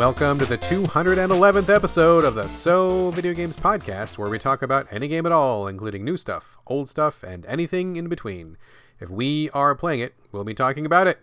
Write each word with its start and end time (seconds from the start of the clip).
welcome 0.00 0.38
to 0.38 0.46
the 0.46 0.56
211th 0.56 1.68
episode 1.68 2.24
of 2.24 2.34
the 2.34 2.48
So 2.48 3.10
Video 3.10 3.34
Games 3.34 3.54
Podcast, 3.54 4.16
where 4.16 4.30
we 4.30 4.38
talk 4.38 4.62
about 4.62 4.90
any 4.90 5.08
game 5.08 5.26
at 5.26 5.30
all, 5.32 5.68
including 5.68 6.06
new 6.06 6.16
stuff, 6.16 6.56
old 6.66 6.88
stuff, 6.88 7.22
and 7.22 7.44
anything 7.44 7.96
in 7.96 8.08
between. 8.08 8.56
If 8.98 9.10
we 9.10 9.50
are 9.50 9.74
playing 9.74 10.00
it, 10.00 10.14
we'll 10.32 10.42
be 10.42 10.54
talking 10.54 10.86
about 10.86 11.06
it. 11.06 11.18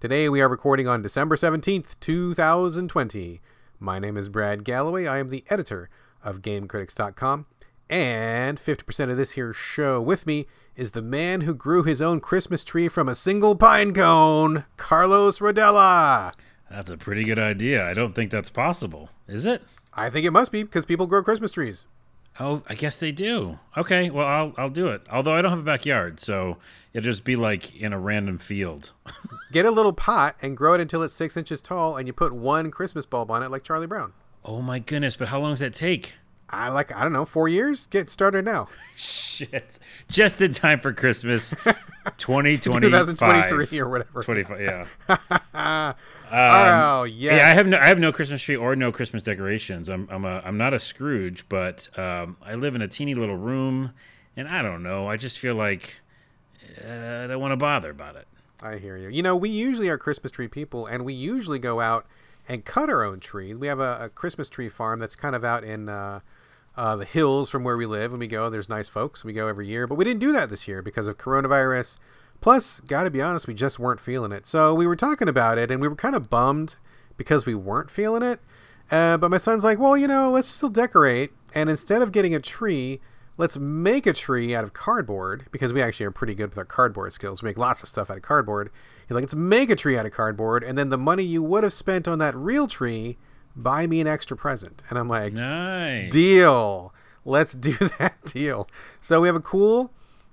Today 0.00 0.28
we 0.28 0.42
are 0.42 0.50
recording 0.50 0.86
on 0.86 1.00
December 1.00 1.34
17th, 1.34 1.98
2020. 1.98 3.40
My 3.78 3.98
name 3.98 4.18
is 4.18 4.28
Brad 4.28 4.64
Galloway. 4.64 5.06
I 5.06 5.16
am 5.16 5.30
the 5.30 5.44
editor 5.48 5.88
of 6.22 6.42
GameCritics.com. 6.42 7.46
And 7.88 8.58
50% 8.58 9.10
of 9.10 9.16
this 9.16 9.30
here 9.30 9.54
show 9.54 9.98
with 9.98 10.26
me 10.26 10.46
is 10.76 10.90
the 10.90 11.00
man 11.00 11.40
who 11.40 11.54
grew 11.54 11.84
his 11.84 12.02
own 12.02 12.20
Christmas 12.20 12.64
tree 12.64 12.86
from 12.86 13.08
a 13.08 13.14
single 13.14 13.56
pine 13.56 13.94
cone, 13.94 14.66
Carlos 14.76 15.38
Rodella. 15.38 16.34
That's 16.70 16.90
a 16.90 16.96
pretty 16.96 17.24
good 17.24 17.38
idea. 17.38 17.84
I 17.86 17.94
don't 17.94 18.14
think 18.14 18.30
that's 18.30 18.50
possible. 18.50 19.10
Is 19.26 19.44
it? 19.44 19.62
I 19.92 20.08
think 20.08 20.24
it 20.24 20.30
must 20.30 20.52
be 20.52 20.62
because 20.62 20.84
people 20.86 21.06
grow 21.06 21.22
Christmas 21.22 21.50
trees. 21.52 21.86
Oh, 22.38 22.62
I 22.68 22.74
guess 22.74 23.00
they 23.00 23.10
do. 23.10 23.58
Okay, 23.76 24.08
well 24.08 24.26
I'll 24.26 24.54
I'll 24.56 24.70
do 24.70 24.86
it. 24.88 25.02
Although 25.10 25.34
I 25.34 25.42
don't 25.42 25.50
have 25.50 25.58
a 25.60 25.64
backyard, 25.64 26.20
so 26.20 26.58
it'll 26.92 27.04
just 27.04 27.24
be 27.24 27.34
like 27.34 27.74
in 27.74 27.92
a 27.92 27.98
random 27.98 28.38
field. 28.38 28.92
Get 29.52 29.66
a 29.66 29.70
little 29.70 29.92
pot 29.92 30.36
and 30.40 30.56
grow 30.56 30.74
it 30.74 30.80
until 30.80 31.02
it's 31.02 31.12
six 31.12 31.36
inches 31.36 31.60
tall, 31.60 31.96
and 31.96 32.06
you 32.06 32.12
put 32.12 32.32
one 32.32 32.70
Christmas 32.70 33.04
bulb 33.04 33.32
on 33.32 33.42
it, 33.42 33.50
like 33.50 33.64
Charlie 33.64 33.88
Brown. 33.88 34.12
oh 34.44 34.62
my 34.62 34.78
goodness! 34.78 35.16
But 35.16 35.28
how 35.28 35.40
long 35.40 35.50
does 35.52 35.58
that 35.58 35.74
take? 35.74 36.14
I 36.52 36.68
like 36.68 36.94
I 36.94 37.02
don't 37.02 37.12
know, 37.12 37.24
four 37.24 37.48
years. 37.48 37.86
Get 37.86 38.10
started 38.10 38.44
now. 38.44 38.68
Shit! 38.96 39.78
Just 40.08 40.40
in 40.40 40.52
time 40.52 40.80
for 40.80 40.92
Christmas, 40.92 41.54
twenty 42.18 42.58
twenty 42.58 42.88
2023 42.88 43.78
or 43.78 43.88
whatever. 43.88 44.22
Twenty 44.22 44.42
five. 44.42 44.60
Yeah. 44.60 44.86
oh 46.32 47.04
yes. 47.04 47.38
Yeah, 47.38 47.46
I 47.46 47.50
have 47.50 47.68
no, 47.68 47.78
I 47.78 47.86
have 47.86 47.98
no 47.98 48.12
Christmas 48.12 48.42
tree 48.42 48.56
or 48.56 48.74
no 48.74 48.90
Christmas 48.90 49.22
decorations. 49.22 49.88
I'm, 49.88 50.08
I'm 50.10 50.24
a, 50.24 50.42
I'm 50.44 50.58
not 50.58 50.74
a 50.74 50.78
Scrooge, 50.80 51.48
but 51.48 51.88
um, 51.96 52.36
I 52.44 52.54
live 52.54 52.74
in 52.74 52.82
a 52.82 52.88
teeny 52.88 53.14
little 53.14 53.36
room, 53.36 53.92
and 54.36 54.48
I 54.48 54.62
don't 54.62 54.82
know. 54.82 55.08
I 55.08 55.16
just 55.16 55.38
feel 55.38 55.54
like 55.54 56.00
uh, 56.84 57.24
I 57.24 57.26
don't 57.28 57.40
want 57.40 57.52
to 57.52 57.56
bother 57.56 57.90
about 57.90 58.16
it. 58.16 58.26
I 58.62 58.76
hear 58.76 58.96
you. 58.96 59.08
You 59.08 59.22
know, 59.22 59.36
we 59.36 59.48
usually 59.48 59.88
are 59.88 59.96
Christmas 59.96 60.32
tree 60.32 60.48
people, 60.48 60.86
and 60.86 61.04
we 61.04 61.14
usually 61.14 61.58
go 61.58 61.80
out 61.80 62.06
and 62.48 62.64
cut 62.64 62.90
our 62.90 63.04
own 63.04 63.20
tree. 63.20 63.54
We 63.54 63.68
have 63.68 63.80
a, 63.80 64.04
a 64.04 64.08
Christmas 64.08 64.48
tree 64.48 64.68
farm 64.68 64.98
that's 64.98 65.14
kind 65.14 65.34
of 65.34 65.44
out 65.44 65.64
in 65.64 65.88
uh, 65.88 66.20
uh, 66.80 66.96
the 66.96 67.04
hills 67.04 67.50
from 67.50 67.62
where 67.62 67.76
we 67.76 67.84
live. 67.84 68.10
When 68.10 68.20
we 68.20 68.26
go, 68.26 68.48
there's 68.48 68.70
nice 68.70 68.88
folks. 68.88 69.22
We 69.22 69.34
go 69.34 69.48
every 69.48 69.68
year, 69.68 69.86
but 69.86 69.96
we 69.96 70.04
didn't 70.04 70.20
do 70.20 70.32
that 70.32 70.48
this 70.48 70.66
year 70.66 70.80
because 70.80 71.08
of 71.08 71.18
coronavirus. 71.18 71.98
Plus, 72.40 72.80
got 72.80 73.02
to 73.02 73.10
be 73.10 73.20
honest, 73.20 73.46
we 73.46 73.52
just 73.52 73.78
weren't 73.78 74.00
feeling 74.00 74.32
it. 74.32 74.46
So 74.46 74.72
we 74.74 74.86
were 74.86 74.96
talking 74.96 75.28
about 75.28 75.58
it, 75.58 75.70
and 75.70 75.82
we 75.82 75.88
were 75.88 75.94
kind 75.94 76.14
of 76.14 76.30
bummed 76.30 76.76
because 77.18 77.44
we 77.44 77.54
weren't 77.54 77.90
feeling 77.90 78.22
it. 78.22 78.40
Uh, 78.90 79.18
but 79.18 79.30
my 79.30 79.36
son's 79.36 79.62
like, 79.62 79.78
well, 79.78 79.94
you 79.94 80.08
know, 80.08 80.30
let's 80.30 80.48
still 80.48 80.70
decorate. 80.70 81.32
And 81.54 81.68
instead 81.68 82.00
of 82.00 82.12
getting 82.12 82.34
a 82.34 82.40
tree, 82.40 83.02
let's 83.36 83.58
make 83.58 84.06
a 84.06 84.14
tree 84.14 84.54
out 84.54 84.64
of 84.64 84.72
cardboard 84.72 85.48
because 85.50 85.74
we 85.74 85.82
actually 85.82 86.06
are 86.06 86.10
pretty 86.10 86.34
good 86.34 86.48
with 86.48 86.58
our 86.58 86.64
cardboard 86.64 87.12
skills. 87.12 87.42
We 87.42 87.50
make 87.50 87.58
lots 87.58 87.82
of 87.82 87.90
stuff 87.90 88.10
out 88.10 88.16
of 88.16 88.22
cardboard. 88.22 88.70
He's 89.06 89.14
like, 89.14 89.24
let's 89.24 89.34
make 89.34 89.68
a 89.68 89.76
tree 89.76 89.98
out 89.98 90.06
of 90.06 90.12
cardboard, 90.12 90.64
and 90.64 90.78
then 90.78 90.88
the 90.88 90.96
money 90.96 91.24
you 91.24 91.42
would 91.42 91.62
have 91.62 91.74
spent 91.74 92.08
on 92.08 92.20
that 92.20 92.34
real 92.34 92.66
tree, 92.66 93.18
buy 93.56 93.86
me 93.86 94.00
an 94.00 94.06
extra 94.06 94.36
present. 94.36 94.82
And 94.90 94.98
I'm 94.98 95.08
like, 95.08 95.32
Nice. 95.32 96.10
deal. 96.12 96.92
Let's 97.24 97.52
do 97.52 97.72
that 97.98 98.24
deal. 98.24 98.68
So 99.00 99.20
we 99.20 99.28
have 99.28 99.36
a 99.36 99.40
cool 99.40 99.92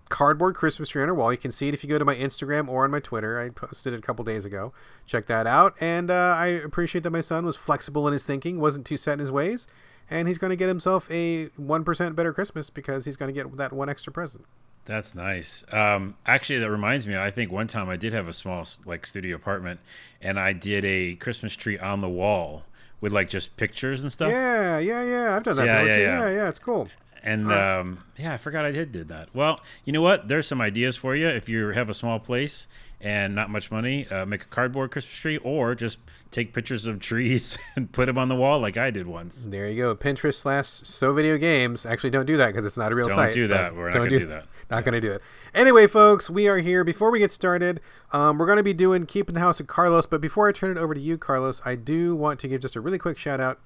cardboard 0.10 0.56
Christmas 0.56 0.88
tree 0.90 1.04
on 1.04 1.10
our 1.10 1.16
wall. 1.16 1.32
You 1.32 1.38
can 1.38 1.52
see 1.52 1.68
it 1.68 1.74
if 1.74 1.84
you 1.84 1.90
go 1.90 2.00
to 2.00 2.06
my 2.06 2.16
Instagram 2.16 2.70
or 2.70 2.86
on 2.86 2.92
my 2.92 3.00
Twitter. 3.02 3.40
I 3.40 3.50
posted 3.50 3.94
it 3.94 4.00
a 4.00 4.02
couple 4.02 4.24
days 4.24 4.46
ago. 4.46 4.72
Check 5.06 5.26
that 5.26 5.46
out. 5.48 5.76
And 5.82 6.10
uh, 6.10 6.34
I 6.38 6.48
appreciate 6.48 7.04
that 7.04 7.12
my 7.12 7.22
son 7.22 7.46
was 7.46 7.56
flexible 7.58 8.08
in 8.08 8.14
his 8.14 8.24
thinking, 8.24 8.60
wasn't 8.60 8.86
too 8.86 8.96
set 8.98 9.14
in 9.14 9.20
his 9.20 9.32
ways, 9.32 9.68
and 10.10 10.28
he's 10.30 10.38
going 10.38 10.52
to 10.52 10.56
get 10.56 10.70
himself 10.70 11.12
a 11.12 11.48
one 11.58 11.84
percent 11.84 12.16
better 12.16 12.32
Christmas 12.32 12.70
because 12.70 13.04
he's 13.04 13.18
going 13.18 13.34
to 13.34 13.44
get 13.44 13.58
that 13.58 13.74
one 13.74 13.90
extra 13.90 14.14
present. 14.14 14.46
That's 14.86 15.14
nice. 15.14 15.66
Um, 15.74 16.16
actually, 16.26 16.60
that 16.60 16.72
reminds 16.72 17.06
me. 17.06 17.18
I 17.18 17.30
think 17.30 17.52
one 17.52 17.68
time 17.68 17.90
I 17.90 17.98
did 17.98 18.14
have 18.14 18.30
a 18.30 18.34
small 18.34 18.66
like 18.86 19.06
studio 19.06 19.36
apartment, 19.36 19.82
and 20.22 20.40
I 20.40 20.54
did 20.54 20.86
a 20.86 21.16
Christmas 21.16 21.58
tree 21.58 21.78
on 21.78 22.00
the 22.00 22.08
wall 22.08 22.64
with 23.02 23.14
like 23.14 23.30
just 23.30 23.58
pictures 23.58 24.02
and 24.02 24.12
stuff. 24.12 24.32
Yeah, 24.32 24.80
yeah, 24.80 25.04
yeah. 25.04 25.36
I've 25.36 25.44
done 25.44 25.58
that 25.58 25.66
Yeah, 25.66 25.84
yeah, 25.84 25.98
yeah. 25.98 26.20
Yeah, 26.20 26.30
yeah. 26.30 26.50
It's 26.50 26.60
cool. 26.60 26.90
And 27.24 27.52
um, 27.52 28.04
yeah, 28.18 28.34
I 28.34 28.38
forgot 28.38 28.64
I 28.64 28.72
did 28.72 28.92
did 28.92 29.10
that. 29.10 29.36
Well, 29.36 29.60
you 29.84 29.92
know 29.92 30.02
what? 30.02 30.28
There's 30.28 30.48
some 30.48 30.62
ideas 30.62 30.96
for 30.96 31.16
you 31.16 31.28
if 31.28 31.50
you 31.50 31.70
have 31.70 31.90
a 31.90 31.94
small 31.94 32.20
place 32.20 32.68
and 33.00 33.36
not 33.36 33.50
much 33.50 33.72
money. 33.72 34.08
Uh, 34.08 34.26
make 34.26 34.44
a 34.44 34.48
cardboard 34.48 34.92
Christmas 34.92 35.16
tree, 35.16 35.38
or 35.38 35.76
just 35.76 36.00
take 36.32 36.54
pictures 36.54 36.88
of 36.88 37.00
trees 37.00 37.58
and 37.76 37.92
put 37.92 38.08
them 38.08 38.18
on 38.18 38.28
the 38.28 38.36
wall 38.36 38.60
like 38.60 38.78
I 38.78 38.92
did 38.92 39.08
once. 39.08 39.46
There 39.46 39.70
you 39.70 39.78
go. 39.78 39.96
Pinterest 39.96 40.36
slash 40.36 40.68
so 40.68 41.14
video 41.14 41.38
games. 41.38 41.86
Actually, 41.86 42.10
don't 42.12 42.26
do 42.26 42.38
that 42.38 42.48
because 42.48 42.66
it's 42.66 42.78
not 42.78 42.92
a 42.92 42.96
real 42.96 43.08
site. 43.08 43.16
Don't 43.16 43.26
site. 43.26 43.34
do 43.34 43.48
that. 43.50 43.76
We're 43.76 43.92
not 43.92 43.98
gonna 43.98 44.10
do 44.10 44.26
that. 44.28 44.46
Not 44.70 44.84
going 44.84 44.94
to 44.96 45.02
do 45.02 45.14
it. 45.14 45.22
Anyway, 45.54 45.88
folks, 45.88 46.30
we 46.30 46.50
are 46.50 46.58
here. 46.58 46.84
Before 46.84 47.10
we 47.10 47.20
get 47.20 47.32
started, 47.32 47.80
um, 48.12 48.38
we're 48.38 48.46
going 48.46 48.58
to 48.58 48.64
be 48.64 48.74
doing 48.74 49.06
Keeping 49.06 49.34
the 49.34 49.40
House 49.40 49.60
with 49.60 49.68
Carlos. 49.68 50.06
But 50.06 50.20
before 50.20 50.50
I 50.50 50.52
turn 50.52 50.76
it 50.76 50.78
over 50.78 50.94
to 50.94 51.00
you, 51.00 51.18
Carlos, 51.18 51.62
I 51.64 51.76
do 51.76 52.18
want 52.18 52.42
to 52.42 52.50
give 52.50 52.62
just 52.62 52.76
a 52.76 52.82
really 52.82 52.98
quick 52.98 53.18
shout 53.18 53.40
out 53.40 53.62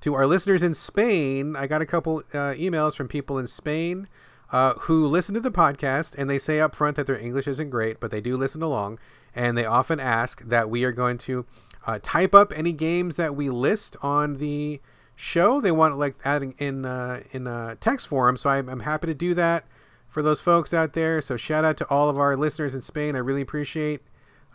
to 0.00 0.14
our 0.14 0.26
listeners 0.26 0.62
in 0.62 0.72
Spain. 0.72 1.54
I 1.56 1.66
got 1.66 1.82
a 1.82 1.86
couple 1.86 2.20
uh, 2.32 2.54
emails 2.54 2.96
from 2.96 3.06
people 3.06 3.38
in 3.38 3.46
Spain 3.46 4.08
uh, 4.52 4.74
who 4.74 5.06
listen 5.06 5.34
to 5.34 5.40
the 5.40 5.50
podcast 5.50 6.14
and 6.16 6.30
they 6.30 6.38
say 6.38 6.60
up 6.60 6.74
front 6.74 6.96
that 6.96 7.06
their 7.06 7.18
English 7.18 7.46
isn't 7.48 7.70
great, 7.70 8.00
but 8.00 8.10
they 8.10 8.20
do 8.20 8.36
listen 8.36 8.62
along. 8.62 8.98
And 9.34 9.56
they 9.56 9.66
often 9.66 10.00
ask 10.00 10.42
that 10.42 10.70
we 10.70 10.84
are 10.84 10.92
going 10.92 11.18
to 11.18 11.44
uh, 11.86 11.98
type 12.02 12.34
up 12.34 12.52
any 12.56 12.72
games 12.72 13.16
that 13.16 13.36
we 13.36 13.50
list 13.50 13.96
on 14.02 14.38
the 14.38 14.80
show. 15.14 15.60
They 15.60 15.72
want 15.72 15.98
like 15.98 16.16
adding 16.24 16.54
in 16.58 16.84
uh, 16.84 17.22
in 17.32 17.46
uh, 17.46 17.76
text 17.80 18.08
form, 18.08 18.36
so 18.36 18.50
I'm, 18.50 18.68
I'm 18.68 18.80
happy 18.80 19.06
to 19.08 19.14
do 19.14 19.34
that 19.34 19.64
for 20.08 20.22
those 20.22 20.40
folks 20.40 20.72
out 20.72 20.94
there. 20.94 21.20
So 21.20 21.36
shout 21.36 21.64
out 21.64 21.76
to 21.78 21.88
all 21.88 22.08
of 22.08 22.18
our 22.18 22.36
listeners 22.36 22.74
in 22.74 22.82
Spain. 22.82 23.14
I 23.14 23.18
really 23.18 23.42
appreciate 23.42 24.00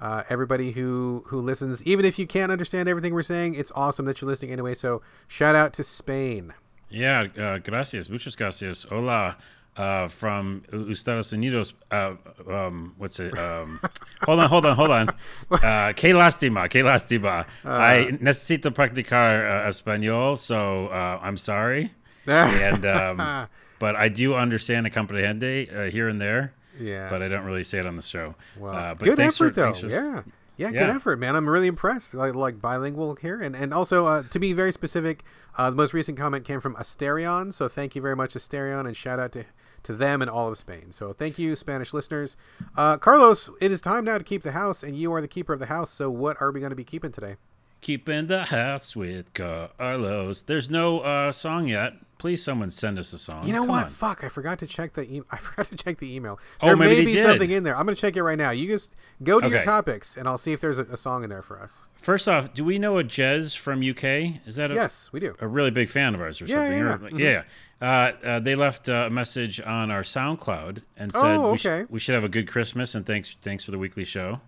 uh, 0.02 0.24
everybody 0.30 0.72
who 0.72 1.24
who 1.28 1.42
listens. 1.42 1.84
Even 1.84 2.06
if 2.06 2.18
you 2.18 2.28
can't 2.28 2.52
understand 2.52 2.90
everything 2.90 3.14
we're 3.14 3.24
saying, 3.24 3.56
it's 3.56 3.72
awesome 3.76 4.06
that 4.06 4.22
you're 4.22 4.30
listening 4.30 4.52
anyway. 4.52 4.74
So 4.74 5.02
shout 5.28 5.56
out 5.56 5.74
to 5.74 5.84
Spain. 5.84 6.54
Yeah, 6.90 7.28
uh, 7.38 7.58
gracias, 7.60 8.10
muchas 8.10 8.36
gracias. 8.36 8.84
Hola, 8.90 9.38
uh, 9.78 10.08
from 10.08 10.64
Estados 10.90 11.32
Unidos. 11.32 11.74
Uh, 11.90 12.16
um, 12.50 12.94
what's 12.98 13.20
it? 13.20 13.38
Um, 13.38 13.80
hold 14.24 14.40
on, 14.40 14.50
hold 14.50 14.66
on, 14.66 14.76
hold 14.76 14.90
on. 14.92 15.10
Uh, 15.52 15.94
que 15.94 16.14
lástima, 16.14 16.70
que 16.70 16.82
lástima. 16.82 17.46
I 17.66 18.18
necesito 18.22 18.72
practicar 18.74 19.66
uh, 19.66 19.70
español, 19.70 20.38
so 20.38 20.88
uh, 20.88 21.20
I'm 21.22 21.38
sorry. 21.38 21.92
and 22.28 22.86
um, 22.86 23.48
but 23.80 23.96
I 23.96 24.08
do 24.10 24.36
understand 24.36 24.88
a 24.88 24.90
comprehende 24.90 25.76
uh, 25.76 25.92
here 25.92 26.08
and 26.08 26.22
there. 26.22 26.54
Yeah. 26.80 27.10
But 27.10 27.22
I 27.22 27.28
don't 27.28 27.44
really 27.44 27.64
say 27.64 27.80
it 27.80 27.86
on 27.86 27.96
the 27.96 28.02
show. 28.02 28.36
Well, 28.58 28.74
uh, 28.74 28.96
but 28.96 29.06
good 29.06 29.18
thanks 29.18 29.36
effort 29.36 29.56
for, 29.56 29.62
though. 29.62 29.74
for- 29.74 29.88
yeah. 29.88 30.22
yeah, 30.58 30.72
good 30.72 30.90
effort, 30.90 31.20
man. 31.20 31.36
I'm 31.36 31.50
really 31.50 31.68
impressed. 31.68 32.14
Like, 32.14 32.34
like 32.34 32.62
bilingual 32.62 33.16
here, 33.16 33.42
and 33.42 33.56
and 33.56 33.74
also 33.74 34.06
uh, 34.06 34.24
to 34.30 34.40
be 34.40 34.54
very 34.54 34.72
specific, 34.72 35.24
uh, 35.58 35.70
the 35.70 35.76
most 35.76 35.94
recent 35.94 36.18
comment 36.18 36.46
came 36.46 36.62
from 36.62 36.76
Asterion. 36.76 37.54
So 37.54 37.68
thank 37.68 37.96
you 37.96 38.02
very 38.02 38.16
much, 38.16 38.36
Asterion, 38.36 38.86
and 38.86 38.96
shout 38.96 39.20
out 39.20 39.32
to 39.34 39.46
to 39.84 39.94
them 39.94 40.22
and 40.22 40.30
all 40.30 40.50
of 40.50 40.58
Spain. 40.58 40.92
So 40.92 41.14
thank 41.14 41.40
you, 41.40 41.56
Spanish 41.56 41.94
listeners. 41.94 42.38
Uh, 42.76 42.98
Carlos, 42.98 43.50
it 43.60 43.72
is 43.72 43.82
time 43.82 44.06
now 44.06 44.18
to 44.18 44.24
keep 44.24 44.44
the 44.44 44.52
house, 44.52 44.84
and 44.84 44.96
you 44.96 45.14
are 45.14 45.22
the 45.22 45.28
keeper 45.28 45.54
of 45.54 45.60
the 45.60 45.66
house. 45.68 45.90
So 45.92 46.10
what 46.10 46.42
are 46.42 46.52
we 46.52 46.60
going 46.60 46.72
to 46.72 46.76
be 46.76 46.84
keeping 46.84 47.12
today? 47.12 47.36
Keeping 47.82 48.28
the 48.28 48.44
house 48.44 48.96
with 48.96 49.34
Carlos. 49.34 50.44
There's 50.44 50.70
no 50.70 51.00
uh, 51.00 51.32
song 51.32 51.68
yet. 51.68 51.94
Please, 52.22 52.44
someone 52.44 52.70
send 52.70 53.00
us 53.00 53.14
a 53.14 53.18
song. 53.18 53.48
You 53.48 53.52
know 53.52 53.62
Come 53.62 53.70
what? 53.70 53.84
on. 53.86 53.90
Fuck! 53.90 54.24
I 54.24 54.30
forgot 54.30 54.60
to 54.60 54.68
check 54.68 54.94
the. 54.94 55.02
E- 55.12 55.22
I 55.32 55.38
forgot 55.38 55.66
to 55.66 55.76
check 55.76 55.98
the 55.98 56.16
email. 56.16 56.40
Oh, 56.62 56.68
There 56.68 56.76
may 56.78 57.04
be 57.04 57.14
did. 57.14 57.24
something 57.24 57.50
in 57.50 57.64
there. 57.64 57.76
I'm 57.76 57.84
going 57.88 57.96
to 57.96 58.00
check 58.00 58.16
it 58.16 58.22
right 58.22 58.38
now. 58.38 58.52
You 58.52 58.68
just 58.68 58.94
go 59.24 59.40
to 59.40 59.50
your 59.50 59.64
topics, 59.64 60.18
and 60.18 60.28
I'll 60.28 60.38
see 60.38 60.54
if 60.54 60.62
there's 60.62 60.78
a, 60.78 60.84
a 60.84 60.98
song 60.98 61.24
in 61.24 61.32
there 61.32 61.42
for 61.42 61.60
us. 61.60 61.88
First 61.96 62.30
off, 62.30 62.54
do 62.54 62.64
we 62.64 62.78
know 62.78 63.00
a 63.00 63.04
Jez 63.04 63.58
from 63.58 63.80
UK? 63.80 64.46
Is 64.46 64.58
that 64.58 64.70
a, 64.70 64.76
Yes, 64.76 65.10
we 65.12 65.20
do. 65.20 65.36
a 65.40 65.48
really 65.48 65.72
big 65.72 65.90
fan 65.90 66.14
of 66.14 66.22
ours 66.22 66.40
or 66.44 66.46
Yeah, 66.46 66.58
something? 66.58 66.78
yeah, 66.78 66.84
Or- 66.86 67.20
yeah. 67.20 67.42
Mhm. 67.42 67.44
yeah. 67.82 67.88
Uh, 68.24 68.28
uh, 68.28 68.40
they 68.40 68.54
left 68.54 68.88
uh, 68.88 69.06
a 69.08 69.10
message 69.10 69.60
on 69.60 69.90
our 69.90 70.04
SoundCloud 70.04 70.84
and 70.98 71.12
said 71.12 71.24
Oh, 71.38 71.54
we, 71.54 71.58
sh- 71.58 71.66
okay. 71.66 71.88
we 71.90 71.98
should 72.00 72.14
have 72.14 72.24
a 72.24 72.30
good 72.30 72.48
Christmas 72.48 72.94
and 72.94 73.04
thanks 73.04 73.36
thanks 73.42 73.66
for 73.66 73.72
the 73.72 73.80
weekly 73.80 74.06
show. 74.06 74.42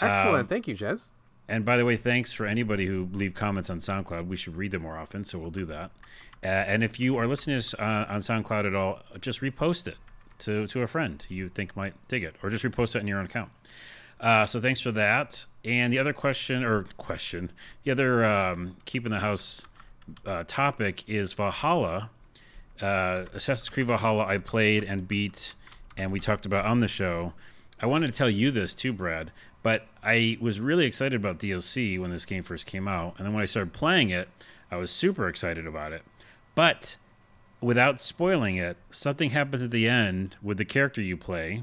Excellent. 0.00 0.40
Um, 0.40 0.46
Thank 0.48 0.66
you, 0.66 0.74
Jez. 0.74 1.10
And 1.48 1.64
by 1.64 1.76
the 1.76 1.84
way, 1.84 1.96
thanks 1.96 2.32
for 2.32 2.44
anybody 2.44 2.86
who 2.86 3.08
leave 3.12 3.32
comments 3.34 3.70
on 3.70 3.78
SoundCloud. 3.78 4.26
We 4.26 4.36
should 4.36 4.56
read 4.56 4.72
them 4.72 4.82
more 4.82 4.98
often, 4.98 5.24
so 5.24 5.38
we'll 5.38 5.50
do 5.52 5.64
that. 5.66 5.90
Uh, 6.42 6.46
and 6.46 6.84
if 6.84 7.00
you 7.00 7.16
are 7.16 7.26
listening 7.26 7.54
to 7.54 7.58
us 7.58 7.74
uh, 7.74 8.06
on 8.08 8.20
SoundCloud 8.20 8.66
at 8.66 8.74
all, 8.74 9.00
just 9.20 9.40
repost 9.40 9.88
it 9.88 9.96
to, 10.38 10.66
to 10.68 10.82
a 10.82 10.86
friend 10.86 11.24
you 11.28 11.48
think 11.48 11.76
might 11.76 11.94
dig 12.08 12.24
it, 12.24 12.36
or 12.42 12.50
just 12.50 12.64
repost 12.64 12.94
it 12.94 13.00
in 13.00 13.06
your 13.06 13.18
own 13.18 13.26
account. 13.26 13.50
Uh, 14.20 14.46
so 14.46 14.60
thanks 14.60 14.80
for 14.80 14.92
that. 14.92 15.44
And 15.64 15.92
the 15.92 15.98
other 15.98 16.12
question, 16.12 16.64
or 16.64 16.84
question, 16.96 17.50
the 17.84 17.90
other 17.90 18.24
um, 18.24 18.76
keeping 18.84 19.10
the 19.10 19.20
house 19.20 19.64
uh, 20.26 20.44
topic 20.46 21.04
is 21.08 21.32
Valhalla. 21.32 22.10
Uh, 22.80 23.24
Assassin's 23.34 23.68
Creed 23.68 23.86
Valhalla, 23.86 24.26
I 24.26 24.38
played 24.38 24.84
and 24.84 25.06
beat, 25.06 25.54
and 25.96 26.12
we 26.12 26.20
talked 26.20 26.46
about 26.46 26.64
on 26.64 26.80
the 26.80 26.88
show. 26.88 27.32
I 27.80 27.86
wanted 27.86 28.08
to 28.08 28.12
tell 28.12 28.30
you 28.30 28.50
this 28.50 28.74
too, 28.74 28.92
Brad. 28.92 29.32
But 29.62 29.86
I 30.02 30.38
was 30.40 30.60
really 30.60 30.86
excited 30.86 31.14
about 31.14 31.38
DLC 31.38 32.00
when 32.00 32.10
this 32.10 32.24
game 32.24 32.42
first 32.42 32.66
came 32.66 32.86
out, 32.86 33.14
and 33.18 33.26
then 33.26 33.34
when 33.34 33.42
I 33.42 33.46
started 33.46 33.72
playing 33.72 34.10
it, 34.10 34.28
I 34.70 34.76
was 34.76 34.90
super 34.90 35.28
excited 35.28 35.66
about 35.66 35.92
it. 35.92 36.02
But 36.58 36.96
without 37.60 38.00
spoiling 38.00 38.56
it, 38.56 38.76
something 38.90 39.30
happens 39.30 39.62
at 39.62 39.70
the 39.70 39.86
end 39.86 40.34
with 40.42 40.58
the 40.58 40.64
character 40.64 41.00
you 41.00 41.16
play 41.16 41.62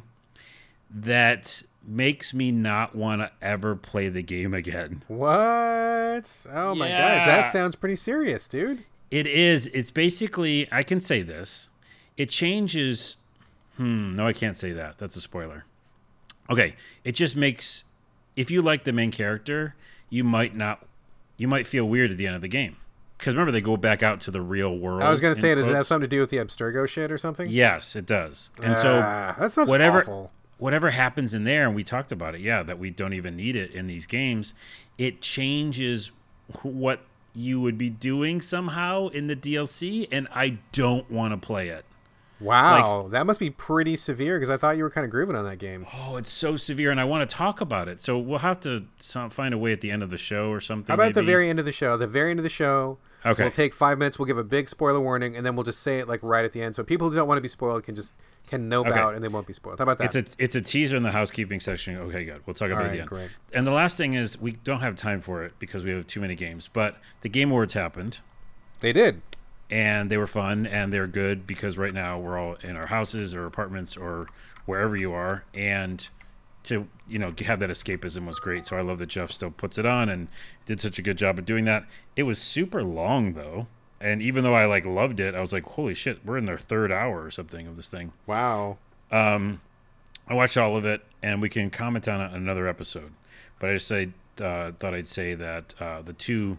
that 0.90 1.64
makes 1.86 2.34
me 2.34 2.50
not 2.50 2.96
want 2.96 3.20
to 3.20 3.30
ever 3.42 3.76
play 3.76 4.08
the 4.08 4.22
game 4.22 4.54
again. 4.54 5.04
What? 5.10 6.46
Oh 6.50 6.76
my 6.76 6.88
Yeah. 6.88 7.26
god, 7.26 7.28
that 7.28 7.52
sounds 7.52 7.76
pretty 7.76 7.98
serious, 7.98 8.48
dude. 8.48 8.86
It 9.12 9.28
is. 9.28 9.68
It's 9.74 9.92
basically. 9.92 10.66
I 10.72 10.82
can 10.82 11.02
say 11.02 11.22
this. 11.22 11.72
It 12.16 12.30
changes. 12.30 13.18
Hmm. 13.76 14.16
No, 14.16 14.26
I 14.26 14.32
can't 14.32 14.56
say 14.56 14.72
that. 14.72 14.98
That's 14.98 15.18
a 15.18 15.22
spoiler. 15.22 15.66
Okay. 16.50 16.78
It 17.04 17.16
just 17.16 17.36
makes. 17.36 17.84
If 18.38 18.50
you 18.50 18.62
like 18.62 18.86
the 18.86 18.94
main 18.94 19.12
character, 19.12 19.76
you 20.10 20.24
might 20.24 20.56
not. 20.56 20.88
You 21.36 21.50
might 21.50 21.68
feel 21.68 21.84
weird 21.84 22.12
at 22.12 22.18
the 22.18 22.28
end 22.28 22.38
of 22.38 22.42
the 22.42 22.48
game 22.48 22.78
because 23.26 23.34
remember 23.36 23.52
they 23.52 23.60
go 23.62 23.76
back 23.76 24.04
out 24.04 24.22
to 24.22 24.30
the 24.32 24.40
real 24.42 24.78
world. 24.78 25.02
I 25.02 25.10
was 25.10 25.20
gonna 25.20 25.34
say, 25.34 25.56
does 25.56 25.68
it 25.68 25.74
have 25.74 25.88
something 25.88 26.08
to 26.08 26.16
do 26.16 26.20
with 26.22 26.30
the 26.30 26.38
Abstergo 26.38 26.88
shit 26.88 27.12
or 27.12 27.18
something? 27.18 27.50
Yes, 27.50 27.96
it 27.96 28.06
does. 28.06 28.52
And 28.62 28.78
so 28.78 29.02
Ah, 29.04 29.36
that 29.40 29.52
sounds 29.52 29.68
whatever 29.72 30.02
awful. 30.02 30.32
whatever 30.60 30.92
happens 30.92 31.34
in 31.34 31.44
there 31.44 31.66
and 31.66 31.76
we 31.76 31.84
talked 31.84 32.12
about 32.12 32.36
it 32.36 32.42
yeah 32.42 32.62
that 32.62 32.78
we 32.78 32.92
don't 32.92 33.14
even 33.14 33.36
need 33.36 33.56
it 33.56 33.72
in 33.72 33.88
these 33.88 34.06
games 34.06 34.54
it 35.00 35.22
changes 35.22 36.12
what 36.62 37.00
you 37.34 37.60
would 37.60 37.78
be 37.80 37.90
doing 37.90 38.40
somehow 38.40 39.08
in 39.08 39.26
the 39.28 39.36
DLC 39.36 40.08
and 40.12 40.28
I 40.34 40.60
don't 40.72 41.10
want 41.12 41.34
to 41.34 41.38
play 41.46 41.70
it 41.70 41.84
Wow, 42.42 43.08
that 43.12 43.26
must 43.26 43.40
be 43.40 43.50
pretty 43.50 43.96
severe 43.96 44.38
because 44.38 44.50
I 44.50 44.58
thought 44.58 44.76
you 44.76 44.84
were 44.84 44.90
kind 44.90 45.06
of 45.06 45.10
grooving 45.12 45.36
on 45.38 45.46
that 45.46 45.58
game. 45.58 45.86
oh 45.96 46.18
it's 46.18 46.32
so 46.32 46.58
severe 46.58 46.92
and 46.92 47.00
I 47.00 47.06
want 47.06 47.28
to 47.28 47.34
talk 47.36 47.60
about 47.62 47.88
it 47.88 48.00
so 48.02 48.18
we'll 48.20 48.40
have 48.40 48.60
to 48.62 48.84
find 49.30 49.54
a 49.54 49.58
way 49.58 49.72
at 49.72 49.82
the 49.82 49.90
end 49.90 50.04
of 50.04 50.10
the 50.10 50.18
show 50.18 50.50
or 50.52 50.60
something 50.60 50.92
How 50.92 50.96
about 50.96 51.08
at 51.08 51.14
the 51.16 51.24
very 51.24 51.50
end 51.50 51.60
of 51.60 51.66
the 51.66 51.72
show? 51.72 51.98
The 51.98 52.08
very 52.08 52.30
end 52.32 52.40
of 52.40 52.44
the 52.44 52.50
show, 52.50 52.98
Okay. 53.26 53.44
we'll 53.44 53.52
take 53.52 53.74
five 53.74 53.98
minutes. 53.98 54.20
We'll 54.20 54.28
give 54.28 54.38
a 54.38 54.44
big 54.44 54.70
spoiler 54.70 55.00
warning, 55.02 55.36
and 55.36 55.46
then 55.46 55.56
we'll 55.56 55.64
just 55.64 55.80
say 55.82 56.00
it 56.00 56.08
like 56.08 56.20
right 56.24 56.46
at 56.46 56.52
the 56.52 56.62
end, 56.62 56.76
so 56.76 56.84
people 56.84 57.10
who 57.10 57.16
don't 57.16 57.28
want 57.28 57.38
to 57.38 57.42
be 57.42 57.48
spoiled 57.48 57.84
can 57.84 57.96
just 57.96 58.14
can 58.48 58.70
know 58.70 58.82
Okay. 58.82 58.92
about 58.92 59.16
and 59.16 59.24
they 59.24 59.28
won't 59.28 59.48
be 59.48 59.54
spoiled. 59.54 59.80
How 59.80 59.84
about 59.84 59.98
that? 59.98 60.16
It's 60.16 60.36
a 60.36 60.44
it's 60.44 60.56
a 60.56 60.62
teaser 60.62 60.96
in 60.96 61.02
the 61.04 61.12
housekeeping 61.12 61.60
section. 61.60 61.98
Okay, 61.98 62.26
good. 62.26 62.42
We'll 62.46 62.54
talk 62.54 62.68
about 62.70 62.82
it 62.82 62.86
at 62.86 62.88
right, 62.90 62.94
the 62.96 63.00
end. 63.02 63.10
great. 63.10 63.30
And 63.54 63.66
the 63.66 63.72
last 63.72 63.98
thing 63.98 64.14
is 64.14 64.40
we 64.40 64.52
don't 64.52 64.82
have 64.82 64.96
time 64.96 65.20
for 65.22 65.44
it 65.44 65.54
because 65.60 65.84
we 65.84 65.92
have 65.92 66.06
too 66.06 66.22
many 66.22 66.36
games. 66.36 66.70
But 66.72 66.98
the 67.22 67.30
Game 67.30 67.50
Awards 67.50 67.74
happened. 67.74 68.20
they 68.82 68.94
did. 68.94 69.22
and 69.72 70.12
they 70.12 70.18
were 70.18 70.28
fun 70.28 70.68
and 70.68 70.94
they're 70.94 71.08
good 71.08 71.48
because 71.48 71.76
right 71.78 71.94
now 71.94 72.20
we're 72.20 72.38
all 72.38 72.56
in 72.62 72.76
our 72.76 72.86
houses 72.86 73.34
or 73.34 73.48
apartments 73.48 73.98
or 73.98 74.28
wherever 74.68 74.96
you 74.96 75.12
are 75.12 75.44
and 75.56 76.08
to 76.66 76.88
you 77.08 77.18
know 77.20 77.34
have 77.46 77.60
that 77.60 77.70
escapism 77.70 78.26
was 78.26 78.40
great 78.40 78.66
so 78.66 78.76
i 78.76 78.82
love 78.82 78.98
that 78.98 79.08
jeff 79.08 79.32
still 79.32 79.52
puts 79.52 79.78
it 79.78 79.86
on 79.86 80.10
and 80.10 80.28
did 80.66 80.82
such 80.82 81.00
a 81.00 81.02
good 81.02 81.18
job 81.18 81.40
of 81.40 81.46
doing 81.46 81.66
that 81.66 81.86
it 82.16 82.24
was 82.24 82.40
super 82.40 82.84
long 82.84 83.34
though 83.34 83.68
and 84.02 84.22
even 84.22 84.44
though 84.44 84.56
i 84.56 84.66
like 84.66 84.86
loved 84.86 85.20
it 85.20 85.34
i 85.36 85.40
was 85.40 85.54
like 85.54 85.64
holy 85.64 85.94
shit 85.94 86.26
we're 86.26 86.38
in 86.38 86.46
their 86.46 86.58
third 86.58 86.92
hour 86.92 87.24
or 87.24 87.32
something 87.32 87.68
of 87.68 87.76
this 87.76 87.90
thing 87.90 88.12
Wow. 88.28 88.78
Um, 89.12 89.62
I 90.28 90.34
watched 90.34 90.58
all 90.58 90.76
of 90.76 90.86
it, 90.86 91.02
and 91.22 91.42
we 91.42 91.50
can 91.50 91.70
comment 91.70 92.08
on 92.08 92.20
another 92.20 92.68
episode. 92.68 93.12
But 93.60 93.70
I 93.70 93.74
just 93.74 93.88
say, 93.88 94.10
uh, 94.42 94.72
thought 94.72 94.94
I'd 94.94 95.08
say 95.08 95.36
that 95.36 95.76
uh, 95.80 96.02
the 96.02 96.14
two 96.14 96.58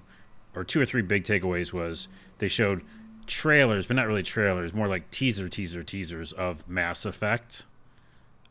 or 0.55 0.65
two 0.65 0.81
or 0.81 0.87
three 0.87 1.03
big 1.03 1.25
takeaways 1.25 1.73
was 1.73 2.09
they 2.39 2.49
showed 2.49 2.83
trailers, 3.27 3.87
but 3.87 3.97
not 3.97 4.07
really 4.07 4.23
trailers, 4.23 4.73
more 4.73 4.89
like 4.89 5.11
teaser, 5.11 5.49
teaser, 5.49 5.83
teasers 5.83 6.33
of 6.33 6.69
Mass 6.69 7.05
Effect. 7.05 7.67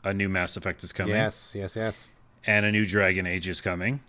A 0.05 0.13
new 0.13 0.29
Mass 0.29 0.55
Effect 0.55 0.83
is 0.83 0.93
coming, 0.93 1.15
Yes, 1.15 1.53
yes, 1.55 1.75
yes. 1.75 2.11
and 2.45 2.65
a 2.65 2.71
new 2.71 2.85
Dragon 2.85 3.25
Age 3.25 3.47
is 3.49 3.59
coming. 3.59 3.99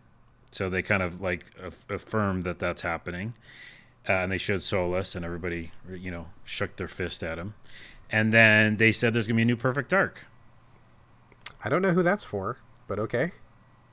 So 0.52 0.70
they 0.70 0.82
kind 0.82 1.02
of 1.02 1.20
like 1.20 1.46
aff- 1.62 1.84
affirmed 1.90 2.44
that 2.44 2.58
that's 2.60 2.82
happening, 2.82 3.34
uh, 4.08 4.12
and 4.12 4.30
they 4.30 4.38
showed 4.38 4.62
Solus, 4.62 5.14
and 5.16 5.24
everybody, 5.24 5.72
you 5.90 6.10
know, 6.10 6.26
shook 6.44 6.76
their 6.76 6.86
fist 6.88 7.22
at 7.24 7.38
him. 7.38 7.54
And 8.10 8.32
then 8.32 8.76
they 8.76 8.92
said 8.92 9.12
there's 9.14 9.26
gonna 9.26 9.36
be 9.36 9.42
a 9.42 9.46
new 9.46 9.56
Perfect 9.56 9.88
Dark. 9.90 10.26
I 11.64 11.68
don't 11.68 11.82
know 11.82 11.92
who 11.92 12.02
that's 12.02 12.22
for, 12.24 12.58
but 12.86 12.98
okay. 12.98 13.32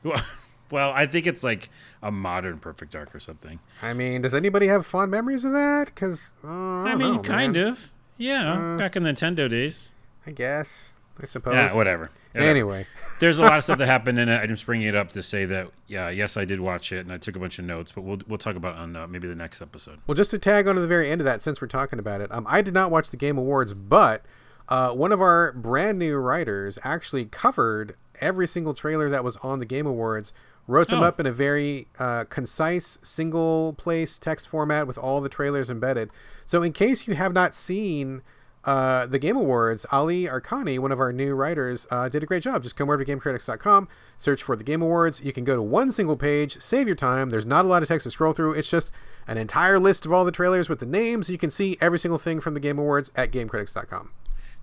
Well, 0.03 0.21
well, 0.71 0.91
I 0.91 1.05
think 1.05 1.25
it's 1.25 1.43
like 1.43 1.69
a 2.01 2.11
modern 2.11 2.59
Perfect 2.59 2.91
Dark 2.91 3.15
or 3.15 3.19
something. 3.19 3.59
I 3.81 3.93
mean, 3.93 4.21
does 4.21 4.33
anybody 4.33 4.67
have 4.67 4.85
fond 4.85 5.09
memories 5.09 5.43
of 5.45 5.53
that? 5.53 5.85
Because 5.87 6.31
I, 6.43 6.47
I 6.91 6.95
mean, 6.95 7.15
know, 7.15 7.19
kind 7.21 7.53
man. 7.53 7.67
of. 7.67 7.91
Yeah, 8.17 8.75
back 8.77 8.95
in 8.95 9.03
the 9.03 9.09
Nintendo 9.11 9.49
days. 9.49 9.91
I 10.27 10.31
guess. 10.31 10.93
I 11.21 11.25
suppose. 11.25 11.53
Yeah, 11.53 11.75
whatever. 11.75 12.09
Whatever. 12.33 12.49
Anyway, 12.49 12.87
there's 13.19 13.37
a 13.39 13.43
lot 13.43 13.57
of 13.57 13.63
stuff 13.63 13.77
that 13.77 13.85
happened 13.87 14.17
in 14.17 14.27
it. 14.29 14.35
I'm 14.37 14.47
just 14.49 14.65
bringing 14.65 14.87
it 14.87 14.95
up 14.95 15.11
to 15.11 15.21
say 15.21 15.45
that, 15.45 15.69
yeah, 15.87 16.09
yes, 16.09 16.35
I 16.37 16.45
did 16.45 16.59
watch 16.59 16.91
it 16.91 16.99
and 16.99 17.11
I 17.11 17.17
took 17.17 17.35
a 17.35 17.39
bunch 17.39 17.59
of 17.59 17.65
notes, 17.65 17.91
but 17.91 18.01
we'll 18.01 18.19
we'll 18.27 18.39
talk 18.39 18.55
about 18.55 18.75
it 18.75 18.79
on 18.79 18.95
uh, 18.95 19.07
maybe 19.07 19.27
the 19.27 19.35
next 19.35 19.61
episode. 19.61 19.99
well, 20.07 20.15
just 20.15 20.31
to 20.31 20.39
tag 20.39 20.67
on 20.67 20.75
to 20.75 20.81
the 20.81 20.87
very 20.87 21.11
end 21.11 21.21
of 21.21 21.25
that, 21.25 21.41
since 21.41 21.61
we're 21.61 21.67
talking 21.67 21.99
about 21.99 22.21
it, 22.21 22.31
um, 22.31 22.45
I 22.49 22.61
did 22.63 22.73
not 22.73 22.89
watch 22.89 23.11
the 23.11 23.17
Game 23.17 23.37
Awards, 23.37 23.73
but 23.75 24.25
uh, 24.69 24.91
one 24.93 25.11
of 25.11 25.21
our 25.21 25.51
brand 25.51 25.99
new 25.99 26.15
writers 26.15 26.79
actually 26.83 27.25
covered 27.25 27.95
every 28.21 28.47
single 28.47 28.73
trailer 28.73 29.09
that 29.09 29.23
was 29.23 29.37
on 29.37 29.59
the 29.59 29.65
Game 29.65 29.85
Awards, 29.85 30.33
wrote 30.67 30.87
them 30.89 31.01
Oh. 31.01 31.07
up 31.07 31.19
in 31.19 31.25
a 31.27 31.31
very 31.31 31.87
uh, 31.99 32.23
concise, 32.23 32.97
single 33.03 33.73
place 33.73 34.17
text 34.17 34.47
format 34.47 34.87
with 34.87 34.97
all 34.97 35.21
the 35.21 35.29
trailers 35.29 35.69
embedded. 35.69 36.09
So, 36.47 36.63
in 36.63 36.71
case 36.73 37.05
you 37.07 37.13
have 37.13 37.33
not 37.33 37.53
seen 37.53 38.21
uh, 38.65 39.05
the 39.05 39.19
Game 39.19 39.35
Awards, 39.35 39.85
Ali 39.91 40.23
Arkhani, 40.23 40.79
one 40.79 40.91
of 40.91 40.99
our 40.99 41.11
new 41.11 41.35
writers, 41.35 41.85
uh, 41.91 42.07
did 42.09 42.23
a 42.23 42.25
great 42.25 42.43
job. 42.43 42.63
Just 42.63 42.75
come 42.75 42.89
over 42.89 43.03
to 43.03 43.11
GameCritics.com, 43.11 43.87
search 44.17 44.43
for 44.43 44.55
the 44.55 44.63
Game 44.63 44.81
Awards. 44.81 45.21
You 45.21 45.33
can 45.33 45.43
go 45.43 45.55
to 45.55 45.61
one 45.61 45.91
single 45.91 46.17
page, 46.17 46.61
save 46.61 46.87
your 46.87 46.95
time. 46.95 47.29
There's 47.29 47.45
not 47.45 47.65
a 47.65 47.67
lot 47.67 47.83
of 47.83 47.89
text 47.89 48.03
to 48.05 48.11
scroll 48.11 48.33
through. 48.33 48.53
It's 48.53 48.69
just 48.69 48.91
an 49.27 49.37
entire 49.37 49.79
list 49.79 50.05
of 50.05 50.13
all 50.13 50.25
the 50.25 50.31
trailers 50.31 50.69
with 50.69 50.79
the 50.79 50.85
names. 50.85 51.29
You 51.29 51.37
can 51.37 51.51
see 51.51 51.77
every 51.81 51.99
single 51.99 52.19
thing 52.19 52.39
from 52.39 52.53
the 52.53 52.59
Game 52.59 52.79
Awards 52.79 53.11
at 53.15 53.31
GameCritics.com. 53.31 54.09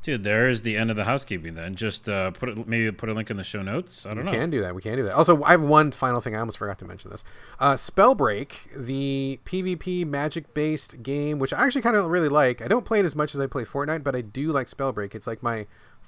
Dude, 0.02 0.22
there's 0.22 0.62
the 0.62 0.78
end 0.78 0.90
of 0.90 0.96
the 0.96 1.04
housekeeping. 1.04 1.54
Then 1.54 1.74
just 1.74 2.08
uh, 2.08 2.30
put 2.30 2.48
it, 2.48 2.66
maybe 2.66 2.90
put 2.90 3.10
a 3.10 3.12
link 3.12 3.30
in 3.30 3.36
the 3.36 3.44
show 3.44 3.60
notes. 3.60 4.06
I 4.06 4.14
don't 4.14 4.24
know. 4.24 4.32
We 4.32 4.38
can 4.38 4.50
do 4.50 4.62
that. 4.62 4.74
We 4.74 4.80
can 4.80 4.96
do 4.96 5.02
that. 5.04 5.14
Also, 5.14 5.42
I 5.42 5.50
have 5.50 5.60
one 5.60 5.92
final 5.92 6.22
thing. 6.22 6.34
I 6.34 6.40
almost 6.40 6.56
forgot 6.56 6.78
to 6.78 6.86
mention 6.86 7.10
this. 7.10 7.22
Uh, 7.58 7.74
Spellbreak, 7.74 8.74
the 8.74 9.40
PvP 9.44 10.06
magic 10.06 10.54
based 10.54 11.02
game, 11.02 11.38
which 11.38 11.52
I 11.52 11.66
actually 11.66 11.82
kind 11.82 11.96
of 11.96 12.06
really 12.06 12.30
like. 12.30 12.62
I 12.62 12.68
don't 12.68 12.86
play 12.86 13.00
it 13.00 13.04
as 13.04 13.14
much 13.14 13.34
as 13.34 13.40
I 13.40 13.46
play 13.46 13.64
Fortnite, 13.64 14.02
but 14.02 14.16
I 14.16 14.22
do 14.22 14.52
like 14.52 14.68
Spellbreak. 14.68 15.14
It's 15.14 15.26
like 15.26 15.42
my 15.42 15.66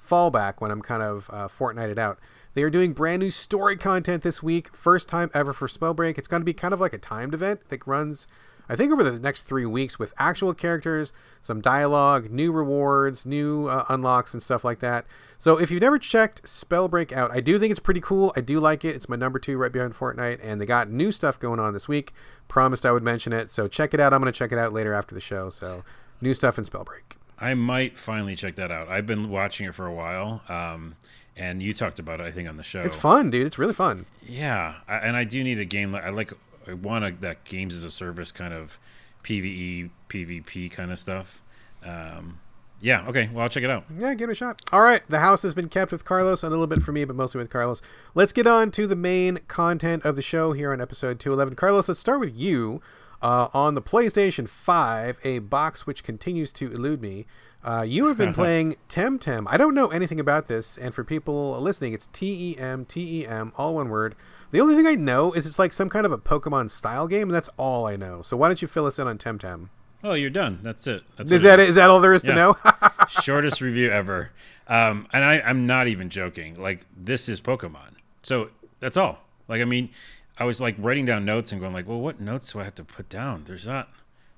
fallback 0.09 0.55
when 0.57 0.71
I'm 0.71 0.81
kind 0.81 1.03
of 1.03 1.29
uh, 1.31 1.47
Fortnited 1.47 1.99
out. 1.99 2.19
They 2.55 2.63
are 2.63 2.69
doing 2.69 2.93
brand 2.93 3.21
new 3.21 3.29
story 3.29 3.77
content 3.77 4.23
this 4.23 4.43
week. 4.43 4.75
First 4.75 5.07
time 5.07 5.29
ever 5.33 5.53
for 5.53 5.67
Spellbreak. 5.67 6.17
It's 6.17 6.27
going 6.27 6.41
to 6.41 6.45
be 6.45 6.53
kind 6.53 6.73
of 6.73 6.81
like 6.81 6.93
a 6.93 6.99
timed 6.99 7.33
event 7.33 7.61
that 7.69 7.85
runs, 7.87 8.27
I 8.69 8.75
think, 8.75 8.91
over 8.91 9.03
the 9.03 9.19
next 9.19 9.41
three 9.41 9.65
weeks 9.65 9.99
with 9.99 10.13
actual 10.17 10.53
characters, 10.53 11.11
some 11.41 11.59
dialogue, 11.61 12.31
new 12.31 12.51
rewards, 12.51 13.25
new 13.25 13.67
uh, 13.67 13.85
unlocks, 13.89 14.33
and 14.33 14.41
stuff 14.41 14.63
like 14.63 14.79
that. 14.79 15.05
So 15.37 15.59
if 15.59 15.69
you've 15.71 15.81
never 15.81 15.99
checked 15.99 16.43
Spellbreak 16.43 17.11
out, 17.11 17.31
I 17.31 17.41
do 17.41 17.59
think 17.59 17.71
it's 17.71 17.79
pretty 17.79 17.99
cool. 17.99 18.31
I 18.35 18.41
do 18.41 18.61
like 18.61 18.85
it. 18.85 18.95
It's 18.95 19.09
my 19.09 19.17
number 19.17 19.39
two 19.39 19.57
right 19.57 19.71
behind 19.71 19.93
Fortnite, 19.93 20.39
and 20.41 20.61
they 20.61 20.65
got 20.65 20.89
new 20.89 21.11
stuff 21.11 21.37
going 21.37 21.59
on 21.59 21.73
this 21.73 21.87
week. 21.87 22.13
Promised 22.47 22.85
I 22.85 22.91
would 22.91 23.03
mention 23.03 23.33
it, 23.33 23.49
so 23.49 23.67
check 23.67 23.93
it 23.93 23.99
out. 23.99 24.13
I'm 24.13 24.21
going 24.21 24.31
to 24.31 24.37
check 24.37 24.53
it 24.53 24.57
out 24.57 24.71
later 24.71 24.93
after 24.93 25.13
the 25.13 25.21
show. 25.21 25.49
So 25.49 25.83
new 26.21 26.33
stuff 26.33 26.57
in 26.57 26.63
Spellbreak. 26.63 27.17
I 27.39 27.55
might 27.55 27.97
finally 27.97 28.37
check 28.37 28.55
that 28.55 28.71
out. 28.71 28.87
I've 28.87 29.05
been 29.05 29.29
watching 29.29 29.67
it 29.67 29.75
for 29.75 29.85
a 29.85 29.93
while, 29.93 30.41
um, 30.47 30.95
and 31.35 31.61
you 31.61 31.73
talked 31.73 31.99
about 31.99 32.21
it, 32.21 32.23
I 32.23 32.31
think, 32.31 32.47
on 32.47 32.55
the 32.55 32.63
show. 32.63 32.79
It's 32.79 32.95
fun, 32.95 33.29
dude. 33.29 33.45
It's 33.45 33.57
really 33.59 33.73
fun. 33.73 34.05
Yeah, 34.25 34.75
I, 34.87 34.95
and 34.97 35.17
I 35.17 35.25
do 35.25 35.43
need 35.43 35.59
a 35.59 35.65
game 35.65 35.91
like 35.91 36.03
I 36.03 36.09
like. 36.09 36.31
I 36.67 36.73
want 36.73 37.05
a, 37.05 37.11
that 37.21 37.43
games 37.43 37.75
as 37.75 37.83
a 37.83 37.91
service 37.91 38.31
kind 38.31 38.53
of 38.53 38.79
PVE, 39.23 39.89
PvP 40.09 40.71
kind 40.71 40.91
of 40.91 40.99
stuff. 40.99 41.41
Um, 41.83 42.39
yeah, 42.81 43.07
okay. 43.07 43.29
Well, 43.31 43.43
I'll 43.43 43.49
check 43.49 43.63
it 43.63 43.69
out. 43.69 43.85
Yeah, 43.97 44.13
give 44.13 44.29
it 44.29 44.33
a 44.33 44.35
shot. 44.35 44.61
All 44.73 44.81
right, 44.81 45.01
the 45.07 45.19
house 45.19 45.41
has 45.43 45.53
been 45.53 45.69
kept 45.69 45.91
with 45.91 46.03
Carlos, 46.03 46.43
a 46.43 46.49
little 46.49 46.67
bit 46.67 46.83
for 46.83 46.91
me, 46.91 47.05
but 47.05 47.15
mostly 47.15 47.39
with 47.39 47.49
Carlos. 47.49 47.81
Let's 48.13 48.33
get 48.33 48.45
on 48.45 48.71
to 48.71 48.87
the 48.87 48.95
main 48.95 49.39
content 49.47 50.03
of 50.03 50.17
the 50.17 50.21
show 50.21 50.51
here 50.51 50.73
on 50.73 50.81
episode 50.81 51.19
211. 51.19 51.55
Carlos, 51.55 51.87
let's 51.87 52.01
start 52.01 52.19
with 52.19 52.35
you. 52.35 52.81
Uh, 53.21 53.47
on 53.53 53.73
the 53.73 53.81
PlayStation 53.81 54.49
5, 54.49 55.17
a 55.23 55.39
box 55.39 55.87
which 55.87 56.03
continues 56.03 56.51
to 56.51 56.69
elude 56.73 57.01
me. 57.01 57.25
Uh, 57.63 57.85
you 57.87 58.07
have 58.07 58.17
been 58.17 58.33
playing 58.35 58.75
Temtem. 58.89 59.45
I 59.47 59.57
don't 59.57 59.73
know 59.73 59.87
anything 59.87 60.19
about 60.19 60.47
this, 60.47 60.77
and 60.77 60.93
for 60.93 61.03
people 61.03 61.59
listening, 61.59 61.93
it's 61.93 62.07
T 62.07 62.51
E 62.51 62.57
M 62.57 62.85
T 62.85 63.21
E 63.21 63.27
M, 63.27 63.53
all 63.57 63.75
one 63.75 63.89
word. 63.89 64.15
The 64.51 64.61
only 64.61 64.75
thing 64.75 64.85
I 64.85 64.95
know 64.95 65.33
is 65.33 65.47
it's 65.47 65.57
like 65.57 65.73
some 65.73 65.89
kind 65.89 66.05
of 66.05 66.11
a 66.11 66.17
Pokemon 66.17 66.69
style 66.69 67.07
game, 67.07 67.23
and 67.23 67.31
that's 67.33 67.49
all 67.57 67.87
I 67.87 67.95
know. 67.95 68.21
So 68.21 68.37
why 68.37 68.47
don't 68.49 68.61
you 68.61 68.67
fill 68.67 68.85
us 68.85 68.99
in 68.99 69.07
on 69.07 69.17
Temtem? 69.17 69.69
Oh, 70.03 70.13
you're 70.13 70.29
done. 70.29 70.59
That's 70.61 70.85
it. 70.85 71.03
That's 71.17 71.31
Is 71.31 71.43
that 71.43 71.59
it? 71.59 71.69
Is 71.69 71.75
that 71.75 71.89
all 71.89 72.01
there 72.01 72.13
is 72.13 72.21
to 72.23 72.35
know? 72.35 72.57
shortest 73.07 73.61
review 73.61 73.89
ever. 73.89 74.31
Um, 74.67 75.07
and 75.13 75.23
I, 75.23 75.39
I'm 75.39 75.65
not 75.65 75.87
even 75.87 76.09
joking. 76.09 76.61
Like 76.61 76.85
this 76.95 77.29
is 77.29 77.39
Pokemon. 77.39 77.95
So 78.21 78.49
that's 78.79 78.97
all. 78.97 79.19
Like 79.47 79.61
I 79.61 79.65
mean, 79.65 79.89
I 80.37 80.45
was 80.45 80.59
like 80.59 80.75
writing 80.77 81.05
down 81.05 81.25
notes 81.25 81.51
and 81.51 81.61
going 81.61 81.73
like, 81.73 81.87
well, 81.87 81.99
what 81.99 82.19
notes 82.19 82.51
do 82.51 82.59
I 82.59 82.63
have 82.63 82.75
to 82.75 82.83
put 82.83 83.07
down? 83.07 83.43
There's 83.45 83.67
not, 83.67 83.89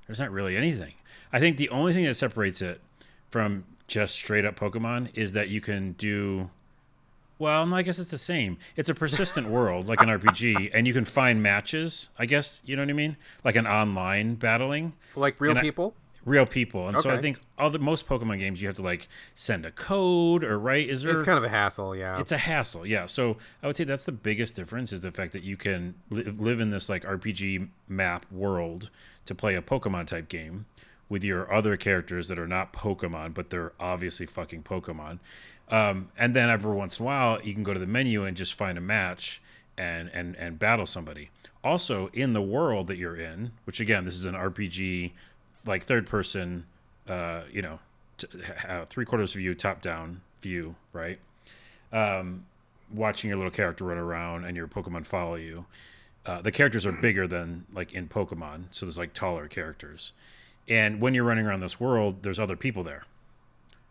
there's 0.08 0.20
not 0.20 0.32
really 0.32 0.55
anything. 0.55 0.94
I 1.34 1.39
think 1.39 1.58
the 1.58 1.70
only 1.70 1.94
thing 1.94 2.05
that 2.05 2.15
separates 2.15 2.62
it 2.62 2.82
from 3.36 3.65
just 3.88 4.15
straight 4.15 4.46
up 4.46 4.58
Pokemon 4.58 5.10
is 5.13 5.34
that 5.34 5.50
you 5.50 5.60
can 5.60 5.92
do 5.98 6.50
Well, 7.38 7.65
no, 7.65 7.75
I 7.75 7.82
guess 7.82 8.00
it's 8.00 8.10
the 8.12 8.18
same. 8.18 8.58
It's 8.77 8.88
a 8.88 8.94
persistent 8.96 9.48
world, 9.58 9.88
like 9.89 10.00
an 10.01 10.08
RPG, 10.08 10.72
and 10.74 10.88
you 10.88 10.94
can 10.94 11.04
find 11.04 11.44
matches. 11.44 12.10
I 12.18 12.27
guess 12.27 12.62
you 12.65 12.77
know 12.77 12.82
what 12.84 12.89
I 12.92 12.94
mean, 12.94 13.18
like 13.44 13.58
an 13.58 13.68
online 13.68 14.36
battling, 14.36 14.94
like 15.18 15.42
real 15.42 15.50
And 15.51 15.60
I- 15.60 15.63
people. 15.63 15.94
real 16.24 16.46
people. 16.46 16.88
And 16.88 16.98
so 16.98 17.10
I 17.10 17.20
think 17.20 17.38
all 17.60 17.70
the 17.70 17.77
most 17.77 18.08
Pokemon 18.08 18.39
games, 18.39 18.62
you 18.62 18.70
have 18.70 18.77
to 18.77 18.82
like 18.82 19.10
send 19.36 19.65
a 19.65 19.72
code 19.72 20.46
or 20.46 20.58
right. 20.58 20.88
Is 20.88 21.01
there? 21.04 21.12
It's 21.13 21.24
kind 21.24 21.38
of 21.38 21.44
a 21.44 21.50
hassle, 21.50 21.94
yeah. 21.94 22.18
it's 22.22 22.32
a 22.32 22.38
hassle 22.38 22.86
yeah 22.88 23.06
so 23.06 23.36
i 23.62 23.68
would 23.68 23.75
say 23.75 23.84
that's 23.84 24.06
the 24.06 24.12
biggest 24.13 24.56
difference 24.56 24.94
is 24.94 25.01
the 25.01 25.12
fact 25.12 25.34
that 25.34 25.44
you 25.44 25.58
can 25.58 25.94
li- 26.10 26.24
live 26.24 26.62
in 26.62 26.70
this 26.72 26.88
like 26.89 27.04
rpg 27.04 27.68
map 27.89 28.25
world 28.32 28.89
to 29.25 29.36
play 29.36 29.56
a 29.56 29.62
pokemon 29.62 30.08
type 30.08 30.30
game 30.30 30.65
with 31.10 31.24
your 31.24 31.52
other 31.54 31.78
characters 31.78 32.28
that 32.28 32.40
are 32.40 32.48
not 32.48 32.74
pokemon 32.74 33.34
but 33.34 33.50
they're 33.50 33.74
obviously 33.80 34.26
fucking 34.26 34.64
pokemon 34.64 35.20
um, 35.70 36.10
and 36.18 36.36
then 36.36 36.50
every 36.50 36.74
once 36.74 37.00
in 37.00 37.04
a 37.04 37.06
while 37.06 37.42
you 37.42 37.54
can 37.54 37.64
go 37.64 37.74
to 37.74 37.80
the 37.80 37.88
menu 37.88 38.24
and 38.24 38.38
just 38.38 38.54
find 38.54 38.78
a 38.78 38.82
match 38.82 39.42
and 39.78 40.10
and 40.14 40.36
and 40.36 40.58
battle 40.60 40.86
somebody 40.86 41.30
also 41.64 42.10
in 42.14 42.34
the 42.34 42.42
world 42.42 42.88
that 42.88 42.98
you're 42.98 43.18
in 43.18 43.52
which 43.66 43.80
again 43.80 44.06
this 44.06 44.16
is 44.16 44.26
an 44.26 44.36
rpg 44.36 45.12
like 45.66 45.84
third 45.84 46.08
person 46.08 46.66
uh 47.08 47.42
you 47.52 47.62
know 47.62 47.80
t- 48.18 48.28
uh, 48.68 48.86
three 48.86 49.06
quarters 49.06 49.34
view 49.34 49.54
top 49.54 49.82
down 49.82 50.22
view 50.42 50.76
right 50.94 51.20
um, 51.92 52.46
watching 52.94 53.30
your 53.30 53.38
little 53.38 53.52
character 53.52 53.86
run 53.86 53.98
around 53.98 54.46
and 54.46 54.56
your 54.56 54.68
Pokemon 54.68 55.06
follow 55.06 55.36
you. 55.36 55.66
Uh, 56.26 56.42
the 56.42 56.52
characters 56.52 56.86
are 56.86 56.92
bigger 56.92 57.28
than 57.28 57.66
like 57.74 57.94
in 57.94 58.08
Pokemon, 58.08 58.66
so 58.72 58.86
there's 58.86 58.98
like 58.98 59.14
taller 59.14 59.48
characters. 59.48 60.12
And 60.68 61.00
when 61.02 61.14
you're 61.14 61.24
running 61.24 61.46
around 61.46 61.60
this 61.60 61.80
world, 61.80 62.24
there's 62.24 62.40
other 62.40 62.56
people 62.56 62.84
there, 62.84 63.04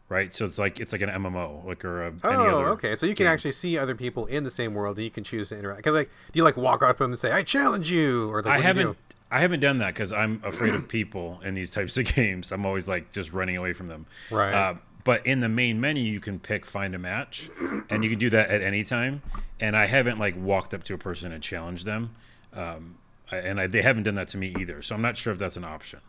right? 0.09 0.33
So 0.33 0.45
it's 0.45 0.59
like 0.59 0.81
it's 0.81 0.93
like 0.93 1.03
an 1.03 1.09
MMO, 1.11 1.65
like 1.65 1.85
or 1.85 2.03
a, 2.05 2.09
any 2.09 2.19
Oh, 2.25 2.59
other. 2.61 2.69
okay. 2.71 2.97
So 2.97 3.07
you 3.07 3.15
can 3.15 3.27
actually 3.27 3.53
see 3.53 3.79
other 3.79 3.95
people 3.95 4.27
in 4.27 4.43
the 4.45 4.51
same 4.51 4.75
world, 4.75 4.97
and 4.99 5.05
you 5.05 5.11
can 5.11 5.23
choose 5.25 5.51
to 5.51 5.59
interact. 5.59 5.85
'Cause, 5.85 5.95
like, 5.95 6.11
do 6.33 6.39
you 6.39 6.45
like 6.45 6.57
walk 6.57 6.83
up 6.83 6.97
to 6.99 7.05
them 7.05 7.13
and 7.13 7.19
say, 7.19 7.31
"I 7.33 7.43
challenge 7.43 7.91
you," 7.91 8.29
or 8.33 8.43
like, 8.43 8.55
I 8.55 8.59
haven't. 8.61 8.97
I 9.31 9.41
haven't 9.41 9.61
done 9.61 9.79
that 9.79 9.95
because 9.95 10.13
I'm 10.13 10.41
afraid 10.45 10.75
of 10.75 10.87
people 10.87 11.41
in 11.45 11.55
these 11.55 11.73
types 11.73 11.97
of 11.97 12.05
games. 12.15 12.53
I'm 12.53 12.65
always 12.67 12.87
like 12.89 13.11
just 13.13 13.33
running 13.33 13.57
away 13.57 13.73
from 13.73 13.89
them. 13.89 14.07
Right. 14.31 14.53
Uh, 14.55 14.75
but 15.03 15.27
in 15.27 15.41
the 15.41 15.49
main 15.49 15.81
menu, 15.81 16.03
you 16.05 16.21
can 16.21 16.39
pick 16.39 16.65
find 16.65 16.95
a 16.95 16.99
match, 16.99 17.51
and 17.91 18.03
you 18.05 18.11
can 18.11 18.19
do 18.19 18.31
that 18.31 18.51
at 18.51 18.63
any 18.63 18.85
time. 18.85 19.23
And 19.61 19.77
I 19.77 19.87
haven't 19.87 20.19
like 20.19 20.35
walked 20.37 20.73
up 20.75 20.83
to 20.85 20.95
a 20.95 20.99
person 20.99 21.31
and 21.33 21.43
challenged 21.43 21.85
them, 21.85 22.11
um, 22.53 22.95
and 23.33 23.61
I, 23.61 23.67
they 23.67 23.83
haven't 23.83 24.05
done 24.05 24.15
that 24.15 24.29
to 24.29 24.39
me 24.39 24.55
either. 24.59 24.83
So 24.83 24.95
I'm 24.95 25.03
not 25.03 25.17
sure 25.17 25.33
if 25.33 25.39
that's 25.39 25.57
an 25.57 25.65
option. 25.65 26.01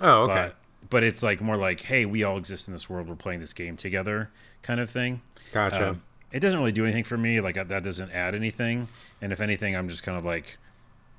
Oh, 0.00 0.22
okay. 0.24 0.34
But 0.34 0.56
but 0.90 1.02
it's 1.02 1.22
like 1.22 1.40
more 1.40 1.56
like, 1.56 1.80
hey, 1.80 2.04
we 2.04 2.24
all 2.24 2.36
exist 2.36 2.68
in 2.68 2.74
this 2.74 2.88
world. 2.90 3.08
We're 3.08 3.14
playing 3.16 3.40
this 3.40 3.52
game 3.52 3.76
together, 3.76 4.30
kind 4.62 4.80
of 4.80 4.88
thing. 4.90 5.22
Gotcha. 5.52 5.90
Um, 5.90 6.02
it 6.30 6.40
doesn't 6.40 6.58
really 6.58 6.72
do 6.72 6.84
anything 6.84 7.04
for 7.04 7.16
me. 7.16 7.40
Like 7.40 7.54
that 7.54 7.82
doesn't 7.82 8.10
add 8.10 8.34
anything. 8.34 8.88
And 9.22 9.32
if 9.32 9.40
anything, 9.40 9.74
I'm 9.76 9.88
just 9.88 10.02
kind 10.02 10.18
of 10.18 10.24
like, 10.24 10.58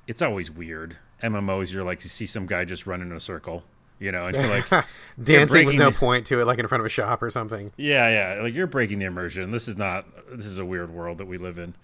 it's 0.06 0.22
always 0.22 0.50
weird. 0.50 0.96
MMOs, 1.22 1.72
you're 1.72 1.84
like, 1.84 2.02
you 2.04 2.10
see 2.10 2.26
some 2.26 2.46
guy 2.46 2.64
just 2.64 2.86
running 2.86 3.10
in 3.10 3.16
a 3.16 3.20
circle, 3.20 3.64
you 3.98 4.12
know, 4.12 4.26
and 4.26 4.36
you're 4.36 4.46
like, 4.46 4.66
Dancing 5.22 5.66
with 5.66 5.76
no 5.76 5.90
the- 5.90 5.96
point 5.96 6.26
to 6.26 6.40
it, 6.40 6.46
like 6.46 6.58
in 6.58 6.68
front 6.68 6.80
of 6.80 6.86
a 6.86 6.90
shop 6.90 7.22
or 7.22 7.30
something. 7.30 7.72
yeah, 7.76 8.34
yeah, 8.36 8.42
like 8.42 8.54
you're 8.54 8.66
breaking 8.66 8.98
the 9.00 9.06
immersion. 9.06 9.50
This 9.50 9.68
is 9.68 9.76
not. 9.76 10.06
This 10.30 10.46
is 10.46 10.58
a 10.58 10.64
weird 10.64 10.90
world 10.90 11.18
that 11.18 11.26
we 11.26 11.38
live 11.38 11.58
in. 11.58 11.74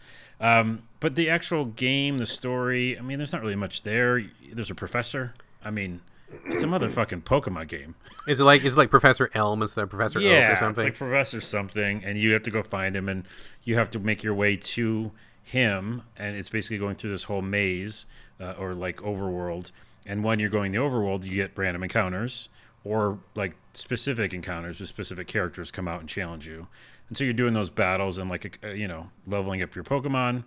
Um, 0.41 0.83
but 1.01 1.15
the 1.15 1.31
actual 1.31 1.65
game, 1.65 2.19
the 2.19 2.27
story. 2.27 2.99
I 2.99 3.03
mean, 3.03 3.19
there's 3.19 3.33
not 3.33 3.43
really 3.43 3.57
much 3.57 3.83
there. 3.83 4.23
There's 4.53 4.71
a 4.71 4.75
professor. 4.75 5.35
I 5.65 5.71
mean, 5.71 6.01
it's 6.47 6.63
a 6.63 6.67
motherfucking 6.67 7.23
Pokemon 7.23 7.69
game. 7.69 7.95
Is 8.27 8.41
it 8.41 8.45
like 8.45 8.65
is 8.65 8.75
it 8.75 8.79
like 8.79 8.91
Professor 8.91 9.31
Elm 9.35 9.63
instead 9.63 9.83
of 9.83 9.91
Professor 9.91 10.19
Oak 10.19 10.25
yeah, 10.25 10.53
or 10.53 10.57
something? 10.57 10.87
it's 10.87 11.01
like 11.01 11.11
Professor 11.11 11.41
something, 11.41 12.05
and 12.05 12.19
you 12.19 12.33
have 12.33 12.43
to 12.45 12.51
go 12.51 12.63
find 12.63 12.97
him, 12.97 13.09
and 13.09 13.25
you 13.65 13.77
have 13.77 13.91
to 13.91 13.99
make 13.99 14.23
your 14.23 14.35
way 14.35 14.57
to 14.57 15.13
him, 15.43 16.03
and 16.17 16.37
it's 16.37 16.49
basically 16.49 16.79
going 16.79 16.97
through 16.97 17.11
this 17.11 17.25
whole 17.25 17.43
maze 17.43 18.07
uh, 18.41 18.55
or 18.59 18.75
like 18.75 18.99
overworld. 18.99 19.71
And 20.07 20.25
when 20.25 20.41
you're 20.41 20.51
going 20.51 20.73
the 20.73 20.79
overworld, 20.79 21.25
you 21.25 21.35
get 21.35 21.53
random 21.57 21.83
encounters 21.83 22.49
or 22.85 23.19
like 23.35 23.55
specific 23.75 24.35
encounters 24.35 24.81
with 24.81 24.89
specific 24.89 25.29
characters 25.29 25.71
come 25.71 25.87
out 25.87 26.01
and 26.01 26.09
challenge 26.09 26.47
you. 26.47 26.67
And 27.09 27.17
so 27.17 27.25
you're 27.25 27.33
doing 27.33 27.55
those 27.55 27.71
battles 27.71 28.19
and 28.19 28.29
like 28.31 28.59
uh, 28.65 28.69
you 28.69 28.89
know 28.89 29.11
leveling 29.27 29.63
up 29.63 29.75
your 29.75 29.85
Pokemon. 29.85 30.45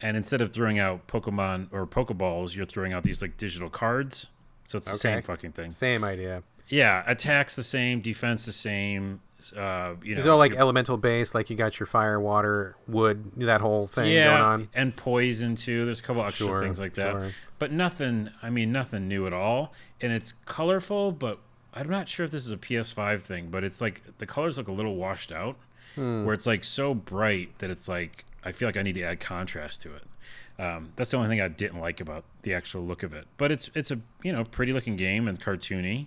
And 0.00 0.16
instead 0.16 0.40
of 0.42 0.52
throwing 0.52 0.78
out 0.78 1.06
Pokemon 1.06 1.68
or 1.72 1.86
Pokeballs, 1.86 2.54
you're 2.54 2.66
throwing 2.66 2.92
out 2.92 3.02
these 3.02 3.22
like 3.22 3.36
digital 3.36 3.70
cards. 3.70 4.26
So 4.66 4.78
it's 4.78 4.90
the 4.90 4.96
same 4.98 5.22
fucking 5.22 5.52
thing. 5.52 5.70
Same 5.70 6.04
idea. 6.04 6.42
Yeah, 6.68 7.04
attacks 7.06 7.54
the 7.56 7.62
same, 7.62 8.00
defense 8.00 8.44
the 8.46 8.52
same. 8.52 9.20
Uh, 9.56 9.94
you 10.02 10.14
know, 10.14 10.18
Is 10.18 10.26
it 10.26 10.28
all 10.28 10.38
like 10.38 10.54
elemental 10.54 10.96
base? 10.96 11.32
Like 11.34 11.50
you 11.50 11.56
got 11.56 11.78
your 11.78 11.86
fire, 11.86 12.18
water, 12.18 12.74
wood, 12.88 13.30
that 13.36 13.60
whole 13.60 13.86
thing 13.86 14.10
yeah, 14.12 14.24
going 14.30 14.42
on? 14.42 14.68
and 14.74 14.96
poison 14.96 15.54
too. 15.54 15.84
There's 15.84 16.00
a 16.00 16.02
couple 16.02 16.24
extra 16.24 16.46
Sure, 16.46 16.60
things 16.60 16.80
like 16.80 16.94
that, 16.94 17.12
sure. 17.12 17.30
but 17.60 17.70
nothing. 17.70 18.30
I 18.42 18.50
mean, 18.50 18.72
nothing 18.72 19.06
new 19.06 19.26
at 19.26 19.32
all. 19.32 19.72
And 20.00 20.12
it's 20.12 20.32
colorful, 20.46 21.12
but 21.12 21.38
I'm 21.72 21.88
not 21.88 22.08
sure 22.08 22.24
if 22.24 22.32
this 22.32 22.44
is 22.44 22.50
a 22.50 22.56
PS5 22.56 23.20
thing. 23.20 23.48
But 23.50 23.62
it's 23.62 23.80
like 23.80 24.02
the 24.18 24.26
colors 24.26 24.58
look 24.58 24.66
a 24.66 24.72
little 24.72 24.96
washed 24.96 25.30
out, 25.30 25.56
Hmm. 25.96 26.24
where 26.24 26.34
it's 26.34 26.46
like 26.46 26.62
so 26.62 26.94
bright 26.94 27.58
that 27.58 27.70
it's 27.70 27.88
like 27.88 28.24
I 28.44 28.52
feel 28.52 28.68
like 28.68 28.76
I 28.76 28.82
need 28.82 28.94
to 28.94 29.02
add 29.02 29.18
contrast 29.18 29.82
to 29.82 29.94
it. 29.94 30.02
Um, 30.58 30.92
that's 30.96 31.10
the 31.10 31.16
only 31.16 31.28
thing 31.28 31.40
I 31.40 31.48
didn't 31.48 31.80
like 31.80 32.00
about 32.00 32.24
the 32.42 32.54
actual 32.54 32.82
look 32.82 33.02
of 33.02 33.12
it. 33.12 33.26
But 33.36 33.50
it's 33.50 33.70
it's 33.74 33.90
a 33.90 33.98
you 34.22 34.32
know 34.32 34.44
pretty 34.44 34.72
looking 34.72 34.96
game 34.96 35.26
and 35.26 35.40
cartoony, 35.40 36.06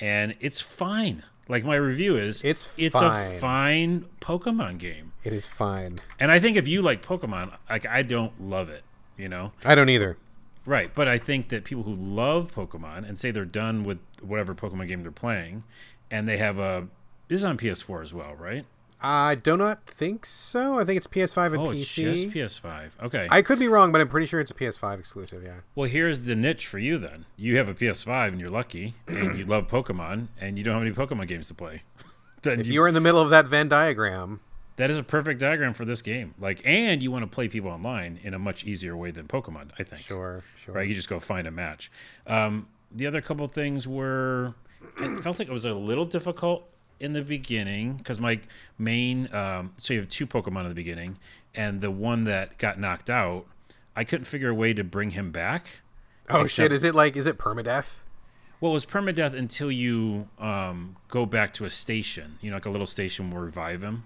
and 0.00 0.34
it's 0.40 0.60
fine. 0.60 1.22
Like 1.48 1.64
my 1.64 1.74
review 1.76 2.16
is, 2.16 2.42
It's 2.44 2.72
it's 2.76 2.98
fine. 2.98 3.34
a 3.34 3.38
fine 3.38 4.04
Pokemon 4.20 4.78
game. 4.78 5.12
It 5.24 5.32
is 5.32 5.46
fine. 5.46 5.98
And 6.20 6.30
I 6.30 6.38
think 6.38 6.56
if 6.56 6.68
you 6.68 6.80
like 6.80 7.04
Pokemon, 7.04 7.52
like 7.68 7.86
I 7.86 8.02
don't 8.02 8.40
love 8.40 8.68
it, 8.68 8.84
you 9.16 9.28
know? 9.28 9.52
I 9.64 9.74
don't 9.74 9.88
either. 9.88 10.16
Right. 10.64 10.94
But 10.94 11.08
I 11.08 11.18
think 11.18 11.48
that 11.48 11.64
people 11.64 11.82
who 11.82 11.94
love 11.94 12.54
Pokemon 12.54 13.08
and 13.08 13.18
say 13.18 13.32
they're 13.32 13.44
done 13.44 13.82
with 13.82 13.98
whatever 14.22 14.54
Pokemon 14.54 14.86
game 14.88 15.02
they're 15.02 15.10
playing, 15.10 15.64
and 16.10 16.28
they 16.28 16.36
have 16.36 16.58
a 16.60 16.86
this 17.26 17.40
is 17.40 17.44
on 17.44 17.58
PS4 17.58 18.02
as 18.02 18.14
well, 18.14 18.34
right? 18.34 18.64
I 19.02 19.34
do 19.34 19.56
not 19.56 19.86
think 19.86 20.26
so. 20.26 20.78
I 20.78 20.84
think 20.84 20.96
it's 20.98 21.06
PS5 21.06 21.46
and 21.46 21.56
Oh, 21.58 21.70
it's 21.70 21.80
PC. 21.90 22.02
just 22.02 22.28
PS5. 22.30 22.90
Okay. 23.02 23.26
I 23.30 23.42
could 23.42 23.58
be 23.58 23.68
wrong, 23.68 23.92
but 23.92 24.00
I'm 24.00 24.08
pretty 24.08 24.26
sure 24.26 24.40
it's 24.40 24.50
a 24.50 24.54
PS5 24.54 24.98
exclusive. 24.98 25.42
Yeah. 25.42 25.60
well, 25.74 25.88
here's 25.88 26.22
the 26.22 26.34
niche 26.34 26.66
for 26.66 26.78
you 26.78 26.98
then. 26.98 27.24
You 27.36 27.56
have 27.56 27.68
a 27.68 27.74
PS5 27.74 28.28
and 28.28 28.40
you're 28.40 28.50
lucky, 28.50 28.94
and 29.06 29.38
you 29.38 29.44
love 29.46 29.68
Pokemon, 29.68 30.28
and 30.40 30.58
you 30.58 30.64
don't 30.64 30.74
have 30.74 30.82
any 30.82 30.92
Pokemon 30.94 31.28
games 31.28 31.48
to 31.48 31.54
play. 31.54 31.82
then 32.42 32.60
If 32.60 32.66
you, 32.66 32.74
you're 32.74 32.88
in 32.88 32.94
the 32.94 33.00
middle 33.00 33.20
of 33.20 33.30
that 33.30 33.46
Venn 33.46 33.68
diagram, 33.68 34.40
that 34.76 34.90
is 34.90 34.96
a 34.98 35.02
perfect 35.02 35.40
diagram 35.40 35.74
for 35.74 35.84
this 35.84 36.00
game. 36.02 36.34
Like, 36.38 36.62
and 36.64 37.02
you 37.02 37.10
want 37.10 37.22
to 37.22 37.26
play 37.34 37.48
people 37.48 37.70
online 37.70 38.18
in 38.22 38.34
a 38.34 38.38
much 38.38 38.64
easier 38.64 38.96
way 38.96 39.10
than 39.10 39.26
Pokemon, 39.26 39.70
I 39.78 39.82
think. 39.82 40.02
sure, 40.02 40.42
sure. 40.64 40.74
right? 40.74 40.88
You 40.88 40.94
just 40.94 41.08
go 41.08 41.20
find 41.20 41.46
a 41.46 41.50
match. 41.50 41.90
Um, 42.26 42.66
the 42.90 43.06
other 43.06 43.20
couple 43.20 43.46
things 43.48 43.86
were, 43.86 44.54
it 44.98 45.20
felt 45.20 45.38
like 45.38 45.48
it 45.48 45.52
was 45.52 45.64
a 45.66 45.74
little 45.74 46.04
difficult 46.06 46.66
in 47.00 47.12
the 47.14 47.22
beginning 47.22 47.94
because 47.96 48.20
my 48.20 48.40
main, 48.78 49.32
um, 49.34 49.72
so 49.76 49.94
you 49.94 50.00
have 50.00 50.08
two 50.08 50.26
Pokemon 50.26 50.62
in 50.62 50.68
the 50.68 50.74
beginning, 50.74 51.16
and 51.54 51.80
the 51.80 51.90
one 51.90 52.24
that 52.24 52.58
got 52.58 52.78
knocked 52.78 53.10
out, 53.10 53.46
I 53.96 54.04
couldn't 54.04 54.26
figure 54.26 54.50
a 54.50 54.54
way 54.54 54.72
to 54.74 54.84
bring 54.84 55.10
him 55.10 55.32
back. 55.32 55.80
Oh 56.28 56.42
Except- 56.42 56.50
shit! 56.52 56.72
Is 56.72 56.84
it 56.84 56.94
like 56.94 57.16
is 57.16 57.26
it 57.26 57.38
permadeath? 57.38 57.98
Well, 58.60 58.72
it 58.72 58.74
was 58.74 58.84
permadeath 58.86 59.34
until 59.34 59.72
you 59.72 60.28
um, 60.38 60.96
go 61.08 61.24
back 61.24 61.54
to 61.54 61.64
a 61.64 61.70
station, 61.70 62.36
you 62.42 62.50
know, 62.50 62.56
like 62.56 62.66
a 62.66 62.70
little 62.70 62.86
station 62.86 63.30
will 63.30 63.40
revive 63.40 63.82
him. 63.82 64.04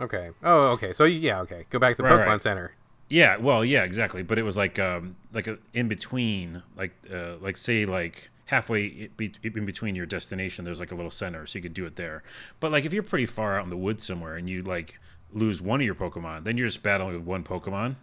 Okay. 0.00 0.30
Oh, 0.42 0.70
okay. 0.70 0.94
So 0.94 1.04
yeah, 1.04 1.40
okay. 1.42 1.66
Go 1.68 1.78
back 1.78 1.96
to 1.96 2.02
the 2.02 2.08
Right, 2.08 2.20
Pokemon 2.20 2.26
right. 2.26 2.42
Center. 2.42 2.72
Yeah, 3.10 3.36
well, 3.36 3.62
yeah, 3.64 3.82
exactly. 3.82 4.22
But 4.22 4.38
it 4.38 4.42
was 4.42 4.56
like 4.56 4.78
um 4.78 5.16
like 5.34 5.46
a 5.48 5.58
in 5.74 5.88
between, 5.88 6.62
like 6.76 6.92
uh, 7.12 7.36
like 7.40 7.56
say 7.58 7.84
like 7.84 8.30
halfway 8.50 9.08
in 9.18 9.64
between 9.64 9.94
your 9.94 10.06
destination. 10.06 10.64
There's 10.64 10.80
like 10.80 10.90
a 10.90 10.96
little 10.96 11.10
center, 11.10 11.46
so 11.46 11.56
you 11.58 11.62
could 11.62 11.74
do 11.74 11.86
it 11.86 11.94
there. 11.94 12.24
But 12.58 12.72
like 12.72 12.84
if 12.84 12.92
you're 12.92 13.04
pretty 13.04 13.26
far 13.26 13.56
out 13.56 13.64
in 13.64 13.70
the 13.70 13.76
woods 13.76 14.04
somewhere 14.04 14.34
and 14.34 14.50
you 14.50 14.62
like 14.62 14.98
lose 15.32 15.62
one 15.62 15.80
of 15.80 15.86
your 15.86 15.94
Pokemon, 15.94 16.42
then 16.42 16.58
you're 16.58 16.66
just 16.66 16.82
battling 16.82 17.14
with 17.14 17.24
one 17.24 17.44
Pokemon. 17.44 17.94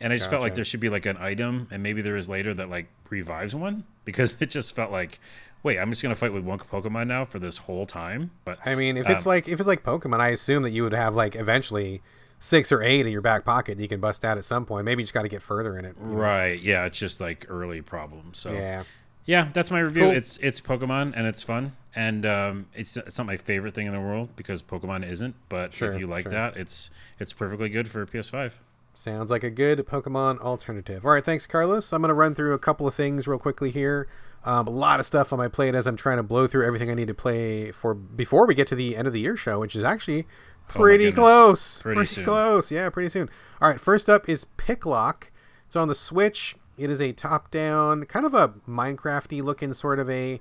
And 0.00 0.12
I 0.12 0.16
just 0.16 0.28
felt 0.30 0.42
like 0.42 0.54
there 0.54 0.64
should 0.64 0.80
be 0.80 0.88
like 0.88 1.06
an 1.06 1.16
item, 1.18 1.68
and 1.70 1.82
maybe 1.82 2.02
there 2.02 2.16
is 2.16 2.28
later 2.28 2.52
that 2.54 2.68
like 2.68 2.86
revives 3.10 3.54
one 3.54 3.84
because 4.04 4.36
it 4.40 4.50
just 4.50 4.74
felt 4.74 4.90
like, 4.90 5.20
wait, 5.62 5.78
I'm 5.78 5.90
just 5.90 6.02
gonna 6.02 6.16
fight 6.16 6.32
with 6.32 6.44
one 6.44 6.58
Pokemon 6.58 7.06
now 7.06 7.26
for 7.26 7.38
this 7.38 7.58
whole 7.58 7.84
time. 7.84 8.30
But 8.44 8.58
I 8.66 8.74
mean, 8.74 8.96
if 8.96 9.06
Um, 9.06 9.12
it's 9.12 9.26
like 9.26 9.48
if 9.48 9.60
it's 9.60 9.68
like 9.68 9.82
Pokemon, 9.82 10.20
I 10.20 10.30
assume 10.30 10.62
that 10.62 10.70
you 10.70 10.82
would 10.82 10.94
have 10.94 11.14
like 11.14 11.36
eventually 11.36 12.00
six 12.38 12.72
or 12.72 12.82
eight 12.82 13.06
in 13.06 13.12
your 13.12 13.22
back 13.22 13.44
pocket 13.44 13.76
that 13.76 13.82
you 13.82 13.88
can 13.88 14.00
bust 14.00 14.24
out 14.24 14.38
at 14.38 14.44
some 14.44 14.64
point. 14.66 14.84
Maybe 14.84 15.02
you 15.02 15.04
just 15.04 15.14
got 15.14 15.22
to 15.22 15.28
get 15.28 15.42
further 15.42 15.78
in 15.78 15.84
it. 15.84 15.98
know? 16.00 16.08
right, 16.08 16.60
yeah, 16.60 16.84
it's 16.84 16.98
just 16.98 17.20
like 17.20 17.46
early 17.48 17.80
problems. 17.80 18.38
So 18.38 18.52
Yeah. 18.52 18.82
Yeah, 19.26 19.48
that's 19.52 19.70
my 19.70 19.80
review. 19.80 20.02
Cool. 20.04 20.10
It's 20.12 20.36
it's 20.42 20.60
Pokemon 20.60 21.12
and 21.16 21.26
it's 21.26 21.42
fun, 21.42 21.72
and 21.94 22.26
um, 22.26 22.66
it's 22.74 22.96
it's 22.96 23.16
not 23.18 23.26
my 23.26 23.36
favorite 23.36 23.74
thing 23.74 23.86
in 23.86 23.92
the 23.94 24.00
world 24.00 24.30
because 24.36 24.62
Pokemon 24.62 25.08
isn't. 25.08 25.34
But 25.48 25.72
Sure, 25.72 25.90
if 25.92 25.98
you 25.98 26.06
like 26.06 26.24
sure. 26.24 26.32
that, 26.32 26.56
it's 26.56 26.90
it's 27.18 27.32
perfectly 27.32 27.68
good 27.70 27.88
for 27.88 28.04
PS5. 28.04 28.54
Sounds 28.96 29.30
like 29.30 29.42
a 29.42 29.50
good 29.50 29.78
Pokemon 29.86 30.40
alternative. 30.40 31.04
All 31.04 31.10
right, 31.12 31.24
thanks, 31.24 31.46
Carlos. 31.46 31.92
I'm 31.92 32.00
going 32.00 32.10
to 32.10 32.14
run 32.14 32.34
through 32.34 32.52
a 32.54 32.58
couple 32.58 32.86
of 32.86 32.94
things 32.94 33.26
real 33.26 33.38
quickly 33.40 33.70
here. 33.70 34.06
Um, 34.44 34.66
a 34.68 34.70
lot 34.70 35.00
of 35.00 35.06
stuff 35.06 35.32
on 35.32 35.38
my 35.38 35.48
plate 35.48 35.74
as 35.74 35.86
I'm 35.86 35.96
trying 35.96 36.18
to 36.18 36.22
blow 36.22 36.46
through 36.46 36.66
everything 36.66 36.90
I 36.90 36.94
need 36.94 37.08
to 37.08 37.14
play 37.14 37.72
for 37.72 37.94
before 37.94 38.46
we 38.46 38.54
get 38.54 38.68
to 38.68 38.74
the 38.76 38.94
end 38.96 39.06
of 39.08 39.12
the 39.14 39.20
year 39.20 39.36
show, 39.36 39.58
which 39.58 39.74
is 39.74 39.82
actually 39.82 40.26
Pretty 40.68 41.04
goodness. 41.06 41.14
close. 41.18 41.82
Pretty 41.82 41.98
Pretty, 41.98 42.22
close. 42.24 42.70
Yeah, 42.70 42.88
pretty 42.90 43.08
soon. 43.08 43.28
All 43.60 43.68
right, 43.70 43.80
first 43.80 44.08
up 44.08 44.28
is 44.28 44.44
Picklock. 44.58 45.30
It's 45.66 45.76
on 45.76 45.88
the 45.88 45.94
Switch. 45.94 46.54
It 46.76 46.90
is 46.90 47.00
a 47.00 47.12
top-down, 47.12 48.04
kind 48.06 48.26
of 48.26 48.34
a 48.34 48.48
Minecrafty 48.68 49.42
looking 49.42 49.72
sort 49.72 49.98
of 49.98 50.10
a 50.10 50.40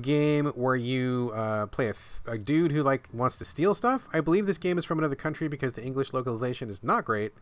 game 0.00 0.46
where 0.46 0.74
you 0.74 1.30
uh, 1.34 1.66
play 1.66 1.86
a, 1.86 1.92
th- 1.92 2.20
a 2.26 2.38
dude 2.38 2.72
who 2.72 2.82
like 2.82 3.08
wants 3.12 3.36
to 3.38 3.44
steal 3.44 3.74
stuff. 3.74 4.08
I 4.12 4.20
believe 4.20 4.46
this 4.46 4.58
game 4.58 4.78
is 4.78 4.84
from 4.84 4.98
another 4.98 5.14
country 5.14 5.48
because 5.48 5.74
the 5.74 5.84
English 5.84 6.12
localization 6.12 6.68
is 6.68 6.82
not 6.82 7.04
great, 7.04 7.32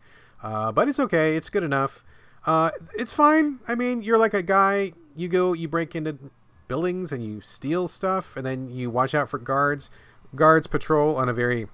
uh, 0.42 0.72
but 0.72 0.88
it's 0.88 1.00
okay. 1.00 1.36
It's 1.36 1.48
good 1.48 1.62
enough. 1.62 2.04
Uh, 2.44 2.70
it's 2.94 3.12
fine. 3.12 3.60
I 3.68 3.74
mean, 3.74 4.02
you're 4.02 4.18
like 4.18 4.34
a 4.34 4.42
guy. 4.42 4.92
You 5.14 5.28
go, 5.28 5.52
you 5.52 5.68
break 5.68 5.94
into 5.94 6.18
buildings 6.68 7.12
and 7.12 7.24
you 7.24 7.40
steal 7.40 7.88
stuff, 7.88 8.36
and 8.36 8.44
then 8.44 8.70
you 8.70 8.90
watch 8.90 9.14
out 9.14 9.30
for 9.30 9.38
guards. 9.38 9.90
Guards 10.34 10.66
patrol 10.66 11.16
on 11.16 11.28
a 11.28 11.32
very 11.32 11.68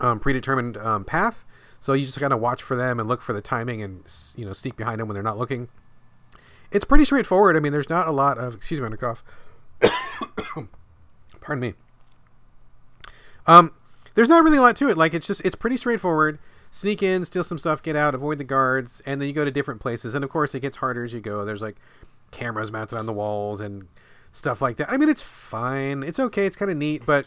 um, 0.00 0.18
predetermined 0.18 0.76
um, 0.78 1.04
path. 1.04 1.44
So 1.80 1.92
you 1.92 2.06
just 2.06 2.18
gotta 2.18 2.36
watch 2.36 2.62
for 2.62 2.76
them 2.76 2.98
and 2.98 3.08
look 3.08 3.20
for 3.20 3.34
the 3.34 3.42
timing 3.42 3.82
and 3.82 4.02
you 4.36 4.46
know 4.46 4.52
sneak 4.52 4.76
behind 4.76 5.00
them 5.00 5.08
when 5.08 5.14
they're 5.14 5.22
not 5.22 5.38
looking. 5.38 5.68
It's 6.74 6.84
pretty 6.84 7.04
straightforward. 7.04 7.56
I 7.56 7.60
mean, 7.60 7.72
there's 7.72 7.88
not 7.88 8.08
a 8.08 8.10
lot 8.10 8.36
of 8.36 8.54
excuse 8.56 8.80
me, 8.80 8.86
I'm 8.86 8.96
cough. 8.96 9.22
Pardon 11.40 11.60
me. 11.60 11.74
Um, 13.46 13.72
there's 14.14 14.28
not 14.28 14.44
really 14.44 14.58
a 14.58 14.62
lot 14.62 14.76
to 14.76 14.90
it. 14.90 14.96
Like 14.96 15.14
it's 15.14 15.26
just 15.26 15.40
it's 15.42 15.56
pretty 15.56 15.76
straightforward. 15.76 16.38
Sneak 16.70 17.04
in, 17.04 17.24
steal 17.24 17.44
some 17.44 17.58
stuff, 17.58 17.82
get 17.82 17.94
out, 17.94 18.16
avoid 18.16 18.38
the 18.38 18.44
guards, 18.44 19.00
and 19.06 19.20
then 19.20 19.28
you 19.28 19.34
go 19.34 19.44
to 19.44 19.50
different 19.52 19.80
places. 19.80 20.14
And 20.14 20.24
of 20.24 20.30
course, 20.30 20.54
it 20.56 20.60
gets 20.60 20.78
harder 20.78 21.04
as 21.04 21.14
you 21.14 21.20
go. 21.20 21.44
There's 21.44 21.62
like 21.62 21.76
cameras 22.32 22.72
mounted 22.72 22.98
on 22.98 23.06
the 23.06 23.12
walls 23.12 23.60
and 23.60 23.86
stuff 24.32 24.60
like 24.60 24.76
that. 24.78 24.90
I 24.90 24.96
mean, 24.96 25.08
it's 25.08 25.22
fine. 25.22 26.02
It's 26.02 26.18
okay. 26.18 26.44
It's 26.46 26.56
kind 26.56 26.72
of 26.72 26.76
neat, 26.76 27.06
but 27.06 27.26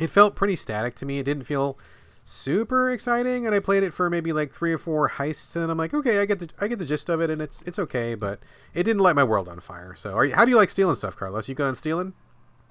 it 0.00 0.08
felt 0.08 0.34
pretty 0.34 0.56
static 0.56 0.94
to 0.96 1.06
me. 1.06 1.18
It 1.18 1.24
didn't 1.24 1.44
feel 1.44 1.76
super 2.24 2.90
exciting, 2.90 3.46
and 3.46 3.54
I 3.54 3.60
played 3.60 3.82
it 3.82 3.92
for 3.94 4.08
maybe 4.10 4.32
like 4.32 4.52
three 4.52 4.72
or 4.72 4.78
four 4.78 5.08
heists, 5.10 5.56
and 5.56 5.70
I'm 5.70 5.78
like, 5.78 5.92
okay, 5.94 6.20
I 6.20 6.26
get 6.26 6.38
the 6.38 6.48
I 6.60 6.68
get 6.68 6.78
the 6.78 6.84
gist 6.84 7.08
of 7.08 7.20
it, 7.20 7.30
and 7.30 7.40
it's 7.42 7.62
it's 7.62 7.78
okay, 7.78 8.14
but 8.14 8.40
it 8.74 8.84
didn't 8.84 9.02
light 9.02 9.16
my 9.16 9.24
world 9.24 9.48
on 9.48 9.60
fire. 9.60 9.94
So, 9.94 10.14
are 10.14 10.24
you, 10.24 10.34
how 10.34 10.44
do 10.44 10.50
you 10.50 10.56
like 10.56 10.70
stealing 10.70 10.94
stuff, 10.96 11.16
Carlos? 11.16 11.48
You 11.48 11.54
good 11.54 11.66
on 11.66 11.74
stealing? 11.74 12.14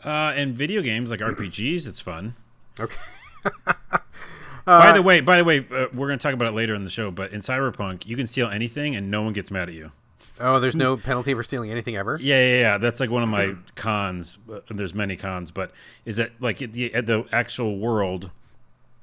Uh, 0.03 0.33
in 0.35 0.53
video 0.53 0.81
games 0.81 1.11
like 1.11 1.19
RPGs, 1.19 1.87
it's 1.87 1.99
fun. 2.01 2.35
Okay. 2.79 2.95
by 4.65 4.91
the 4.93 5.01
way, 5.01 5.21
by 5.21 5.37
the 5.37 5.43
way, 5.43 5.59
uh, 5.59 5.87
we're 5.93 6.07
going 6.07 6.17
to 6.17 6.23
talk 6.23 6.33
about 6.33 6.47
it 6.47 6.55
later 6.55 6.73
in 6.73 6.83
the 6.83 6.89
show. 6.89 7.11
But 7.11 7.31
in 7.31 7.39
Cyberpunk, 7.39 8.07
you 8.07 8.15
can 8.15 8.25
steal 8.27 8.47
anything 8.47 8.95
and 8.95 9.11
no 9.11 9.21
one 9.21 9.33
gets 9.33 9.51
mad 9.51 9.69
at 9.69 9.75
you. 9.75 9.91
Oh, 10.39 10.59
there's 10.59 10.75
no 10.75 10.97
penalty 10.97 11.35
for 11.35 11.43
stealing 11.43 11.69
anything 11.69 11.95
ever. 11.95 12.17
Yeah, 12.19 12.39
yeah, 12.43 12.59
yeah. 12.59 12.77
That's 12.79 12.99
like 12.99 13.11
one 13.11 13.21
of 13.21 13.29
my 13.29 13.55
cons. 13.75 14.39
uh, 14.51 14.61
There's 14.69 14.95
many 14.95 15.15
cons, 15.15 15.51
but 15.51 15.71
is 16.03 16.15
that 16.17 16.31
like 16.39 16.57
the, 16.57 16.89
the 16.89 17.25
actual 17.31 17.77
world 17.77 18.31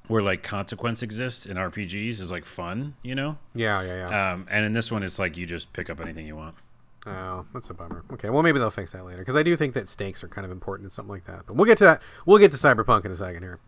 where 0.08 0.22
like 0.22 0.42
consequence 0.42 1.02
exists 1.02 1.46
in 1.46 1.56
RPGs 1.56 2.20
is 2.20 2.30
like 2.30 2.44
fun, 2.44 2.94
you 3.02 3.14
know? 3.14 3.38
Yeah, 3.54 3.82
yeah, 3.82 4.08
yeah. 4.08 4.32
Um, 4.32 4.46
and 4.50 4.64
in 4.64 4.72
this 4.72 4.90
one, 4.90 5.02
it's 5.02 5.18
like 5.18 5.36
you 5.36 5.46
just 5.46 5.72
pick 5.72 5.88
up 5.90 6.00
anything 6.00 6.26
you 6.26 6.36
want. 6.36 6.56
Oh, 7.06 7.46
that's 7.54 7.70
a 7.70 7.74
bummer. 7.74 8.04
Okay, 8.12 8.28
well 8.28 8.42
maybe 8.42 8.58
they'll 8.58 8.70
fix 8.70 8.92
that 8.92 9.04
later 9.04 9.18
because 9.18 9.36
I 9.36 9.42
do 9.42 9.56
think 9.56 9.74
that 9.74 9.88
stakes 9.88 10.22
are 10.24 10.28
kind 10.28 10.44
of 10.44 10.50
important 10.50 10.86
in 10.86 10.90
something 10.90 11.12
like 11.12 11.24
that. 11.24 11.44
But 11.46 11.56
we'll 11.56 11.66
get 11.66 11.78
to 11.78 11.84
that. 11.84 12.02
We'll 12.26 12.38
get 12.38 12.50
to 12.52 12.58
Cyberpunk 12.58 13.04
in 13.04 13.12
a 13.12 13.16
second 13.16 13.42
here. 13.42 13.60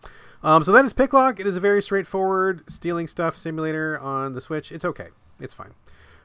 Um, 0.42 0.62
so 0.62 0.72
that 0.72 0.84
is 0.84 0.92
Picklock. 0.92 1.38
It 1.38 1.46
is 1.46 1.56
a 1.56 1.60
very 1.60 1.82
straightforward 1.82 2.70
stealing 2.70 3.06
stuff 3.06 3.36
simulator 3.36 3.98
on 4.00 4.34
the 4.34 4.40
Switch. 4.40 4.72
It's 4.72 4.84
okay. 4.84 5.08
It's 5.38 5.54
fine. 5.54 5.74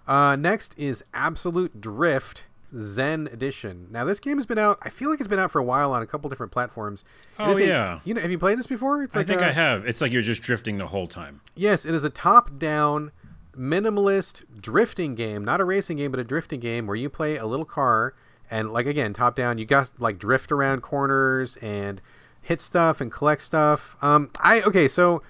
Uh, 0.07 0.35
next 0.35 0.77
is 0.77 1.03
Absolute 1.13 1.81
Drift 1.81 2.45
Zen 2.77 3.27
Edition. 3.31 3.87
Now 3.91 4.03
this 4.03 4.19
game 4.19 4.37
has 4.37 4.45
been 4.45 4.57
out. 4.57 4.77
I 4.81 4.89
feel 4.89 5.09
like 5.09 5.19
it's 5.19 5.27
been 5.29 5.39
out 5.39 5.51
for 5.51 5.59
a 5.59 5.63
while 5.63 5.91
on 5.93 6.01
a 6.01 6.05
couple 6.05 6.29
different 6.29 6.51
platforms. 6.51 7.03
Oh, 7.39 7.51
is 7.51 7.59
a- 7.59 7.67
yeah. 7.67 7.99
you 8.03 8.13
know, 8.13 8.21
have 8.21 8.31
you 8.31 8.37
played 8.39 8.57
this 8.59 8.67
before? 8.67 9.03
It's 9.03 9.15
I 9.15 9.19
like 9.19 9.27
think 9.27 9.41
a- 9.41 9.47
I 9.47 9.51
have. 9.51 9.85
It's 9.87 10.01
like 10.01 10.11
you're 10.11 10.21
just 10.21 10.41
drifting 10.41 10.77
the 10.77 10.87
whole 10.87 11.07
time. 11.07 11.41
Yes, 11.55 11.85
it 11.85 11.93
is 11.95 12.03
a 12.03 12.09
top-down 12.09 13.11
minimalist 13.57 14.43
drifting 14.61 15.15
game, 15.15 15.43
not 15.43 15.61
a 15.61 15.65
racing 15.65 15.97
game, 15.97 16.11
but 16.11 16.19
a 16.19 16.23
drifting 16.23 16.59
game 16.59 16.87
where 16.87 16.95
you 16.95 17.09
play 17.09 17.37
a 17.37 17.45
little 17.45 17.65
car 17.65 18.13
and 18.51 18.71
like 18.71 18.85
again, 18.85 19.13
top-down, 19.13 19.57
you 19.57 19.65
got 19.65 19.91
like 19.97 20.19
drift 20.19 20.51
around 20.51 20.81
corners 20.81 21.55
and 21.57 22.01
hit 22.41 22.61
stuff 22.61 23.01
and 23.01 23.11
collect 23.11 23.41
stuff. 23.41 23.95
Um 24.01 24.29
I 24.39 24.61
okay, 24.61 24.87
so 24.87 25.21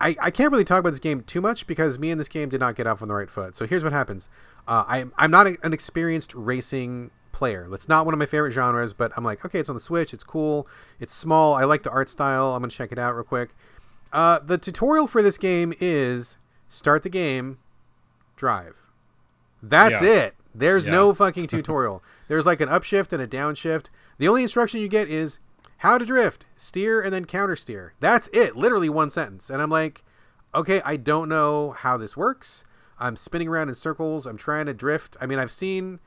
I, 0.00 0.16
I 0.20 0.30
can't 0.30 0.50
really 0.52 0.64
talk 0.64 0.80
about 0.80 0.90
this 0.90 0.98
game 1.00 1.22
too 1.22 1.40
much 1.40 1.66
because 1.66 1.98
me 1.98 2.10
and 2.10 2.20
this 2.20 2.28
game 2.28 2.48
did 2.48 2.60
not 2.60 2.74
get 2.74 2.86
off 2.86 3.00
on 3.00 3.08
the 3.08 3.14
right 3.14 3.30
foot. 3.30 3.56
So 3.56 3.66
here's 3.66 3.82
what 3.84 3.92
happens. 3.92 4.28
Uh, 4.66 4.84
I, 4.86 5.04
I'm 5.16 5.30
not 5.30 5.46
a, 5.46 5.56
an 5.62 5.72
experienced 5.72 6.34
racing 6.34 7.10
player. 7.32 7.66
That's 7.70 7.88
not 7.88 8.04
one 8.06 8.14
of 8.14 8.18
my 8.18 8.26
favorite 8.26 8.52
genres, 8.52 8.92
but 8.92 9.12
I'm 9.16 9.24
like, 9.24 9.44
okay, 9.44 9.58
it's 9.58 9.68
on 9.68 9.74
the 9.74 9.80
Switch. 9.80 10.14
It's 10.14 10.24
cool. 10.24 10.66
It's 11.00 11.12
small. 11.12 11.54
I 11.54 11.64
like 11.64 11.82
the 11.82 11.90
art 11.90 12.08
style. 12.08 12.54
I'm 12.54 12.60
going 12.62 12.70
to 12.70 12.76
check 12.76 12.92
it 12.92 12.98
out 12.98 13.14
real 13.14 13.24
quick. 13.24 13.50
Uh, 14.12 14.38
the 14.38 14.56
tutorial 14.58 15.06
for 15.06 15.20
this 15.22 15.36
game 15.38 15.74
is 15.80 16.36
start 16.68 17.02
the 17.02 17.10
game, 17.10 17.58
drive. 18.36 18.76
That's 19.62 20.00
Yeah. 20.02 20.08
it. 20.08 20.34
There's 20.54 20.86
Yeah. 20.86 20.92
no 20.92 21.14
fucking 21.14 21.48
tutorial. 21.48 22.02
There's 22.28 22.46
like 22.46 22.60
an 22.60 22.68
upshift 22.68 23.12
and 23.12 23.20
a 23.20 23.26
downshift. 23.26 23.86
The 24.18 24.28
only 24.28 24.42
instruction 24.42 24.80
you 24.80 24.88
get 24.88 25.08
is 25.08 25.40
how 25.78 25.98
to 25.98 26.06
drift, 26.06 26.46
steer, 26.56 27.00
and 27.02 27.12
then 27.12 27.24
counter 27.24 27.56
steer. 27.56 27.94
That's 28.00 28.28
it. 28.32 28.56
Literally 28.56 28.88
one 28.88 29.10
sentence. 29.10 29.50
And 29.50 29.60
I'm 29.60 29.70
like, 29.70 30.02
okay, 30.54 30.80
I 30.84 30.96
don't 30.96 31.28
know 31.28 31.72
how 31.72 31.96
this 31.96 32.16
works. 32.16 32.64
I'm 33.04 33.16
spinning 33.16 33.48
around 33.48 33.68
in 33.68 33.74
circles. 33.74 34.24
I'm 34.24 34.38
trying 34.38 34.64
to 34.64 34.72
drift. 34.72 35.14
I 35.20 35.26
mean, 35.26 35.38
I've 35.38 35.50
seen 35.52 36.00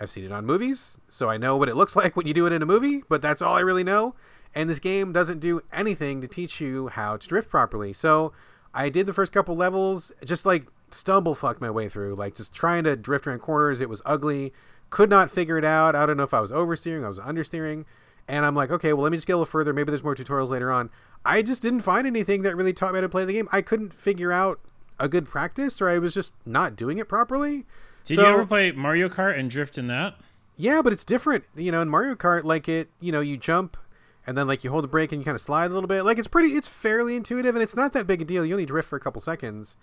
I've 0.00 0.08
seen 0.08 0.24
it 0.24 0.32
on 0.32 0.46
movies, 0.46 0.96
so 1.10 1.28
I 1.28 1.36
know 1.36 1.58
what 1.58 1.68
it 1.68 1.76
looks 1.76 1.94
like 2.00 2.16
when 2.16 2.26
you 2.26 2.32
do 2.32 2.46
it 2.46 2.52
in 2.52 2.62
a 2.62 2.66
movie, 2.66 3.02
but 3.10 3.20
that's 3.20 3.42
all 3.42 3.56
I 3.56 3.60
really 3.60 3.84
know. 3.84 4.14
And 4.54 4.68
this 4.68 4.80
game 4.80 5.12
doesn't 5.12 5.40
do 5.40 5.60
anything 5.70 6.22
to 6.22 6.26
teach 6.26 6.58
you 6.58 6.88
how 6.88 7.18
to 7.18 7.28
drift 7.28 7.50
properly. 7.50 7.92
So 7.92 8.32
I 8.72 8.88
did 8.88 9.06
the 9.06 9.12
first 9.12 9.34
couple 9.34 9.54
levels, 9.54 10.12
just 10.24 10.46
like 10.46 10.66
stumble 10.90 11.34
fuck 11.34 11.60
my 11.60 11.70
way 11.70 11.90
through, 11.90 12.14
like 12.14 12.36
just 12.36 12.54
trying 12.54 12.84
to 12.84 12.96
drift 12.96 13.26
around 13.26 13.40
corners. 13.40 13.82
It 13.82 13.90
was 13.90 14.00
ugly. 14.06 14.54
Could 14.88 15.10
not 15.10 15.30
figure 15.30 15.58
it 15.58 15.64
out. 15.64 15.94
I 15.94 16.06
don't 16.06 16.16
know 16.16 16.22
if 16.22 16.34
I 16.34 16.40
was 16.40 16.50
oversteering, 16.50 17.04
I 17.04 17.08
was 17.08 17.20
understeering. 17.20 17.84
And 18.26 18.46
I'm 18.46 18.54
like, 18.54 18.70
okay, 18.70 18.94
well, 18.94 19.02
let 19.02 19.12
me 19.12 19.18
just 19.18 19.26
get 19.26 19.34
a 19.34 19.36
little 19.36 19.46
further. 19.46 19.74
Maybe 19.74 19.90
there's 19.90 20.02
more 20.02 20.14
tutorials 20.14 20.48
later 20.48 20.70
on. 20.70 20.88
I 21.22 21.42
just 21.42 21.60
didn't 21.60 21.82
find 21.82 22.06
anything 22.06 22.42
that 22.42 22.56
really 22.56 22.72
taught 22.72 22.92
me 22.92 22.96
how 22.96 23.02
to 23.02 23.08
play 23.08 23.26
the 23.26 23.34
game. 23.34 23.48
I 23.52 23.60
couldn't 23.60 23.92
figure 23.92 24.32
out 24.32 24.60
a 25.00 25.08
good 25.08 25.26
practice, 25.26 25.80
or 25.82 25.88
I 25.88 25.98
was 25.98 26.14
just 26.14 26.34
not 26.46 26.76
doing 26.76 26.98
it 26.98 27.08
properly. 27.08 27.66
Did 28.04 28.16
So- 28.16 28.22
you 28.22 28.34
ever 28.34 28.46
play 28.46 28.70
Mario 28.72 29.08
Kart 29.08 29.36
and 29.38 29.50
drift 29.50 29.76
in 29.78 29.86
that? 29.88 30.14
yeah, 30.56 30.82
but 30.82 30.92
it's 30.92 31.04
different. 31.04 31.44
You 31.56 31.72
know, 31.72 31.80
in 31.82 31.88
Mario 31.88 32.14
Kart, 32.14 32.44
like 32.44 32.68
it, 32.68 32.90
you 33.00 33.10
know, 33.12 33.20
you 33.20 33.36
jump 33.36 33.76
and 34.26 34.36
then 34.36 34.46
like 34.46 34.62
you 34.62 34.70
hold 34.70 34.84
the 34.84 34.88
brake 34.88 35.10
and 35.12 35.20
you 35.20 35.24
kind 35.24 35.34
of 35.34 35.40
slide 35.40 35.70
a 35.70 35.74
little 35.74 35.88
bit. 35.88 36.04
Like 36.04 36.18
it's 36.18 36.28
pretty, 36.28 36.50
it's 36.50 36.68
fairly 36.68 37.16
intuitive 37.16 37.54
and 37.56 37.62
it's 37.62 37.74
not 37.74 37.92
that 37.94 38.06
big 38.06 38.20
a 38.22 38.24
deal. 38.24 38.44
You 38.44 38.54
only 38.54 38.66
drift 38.66 38.88
for 38.88 38.96
a 38.96 39.00
couple 39.00 39.20
seconds, 39.22 39.76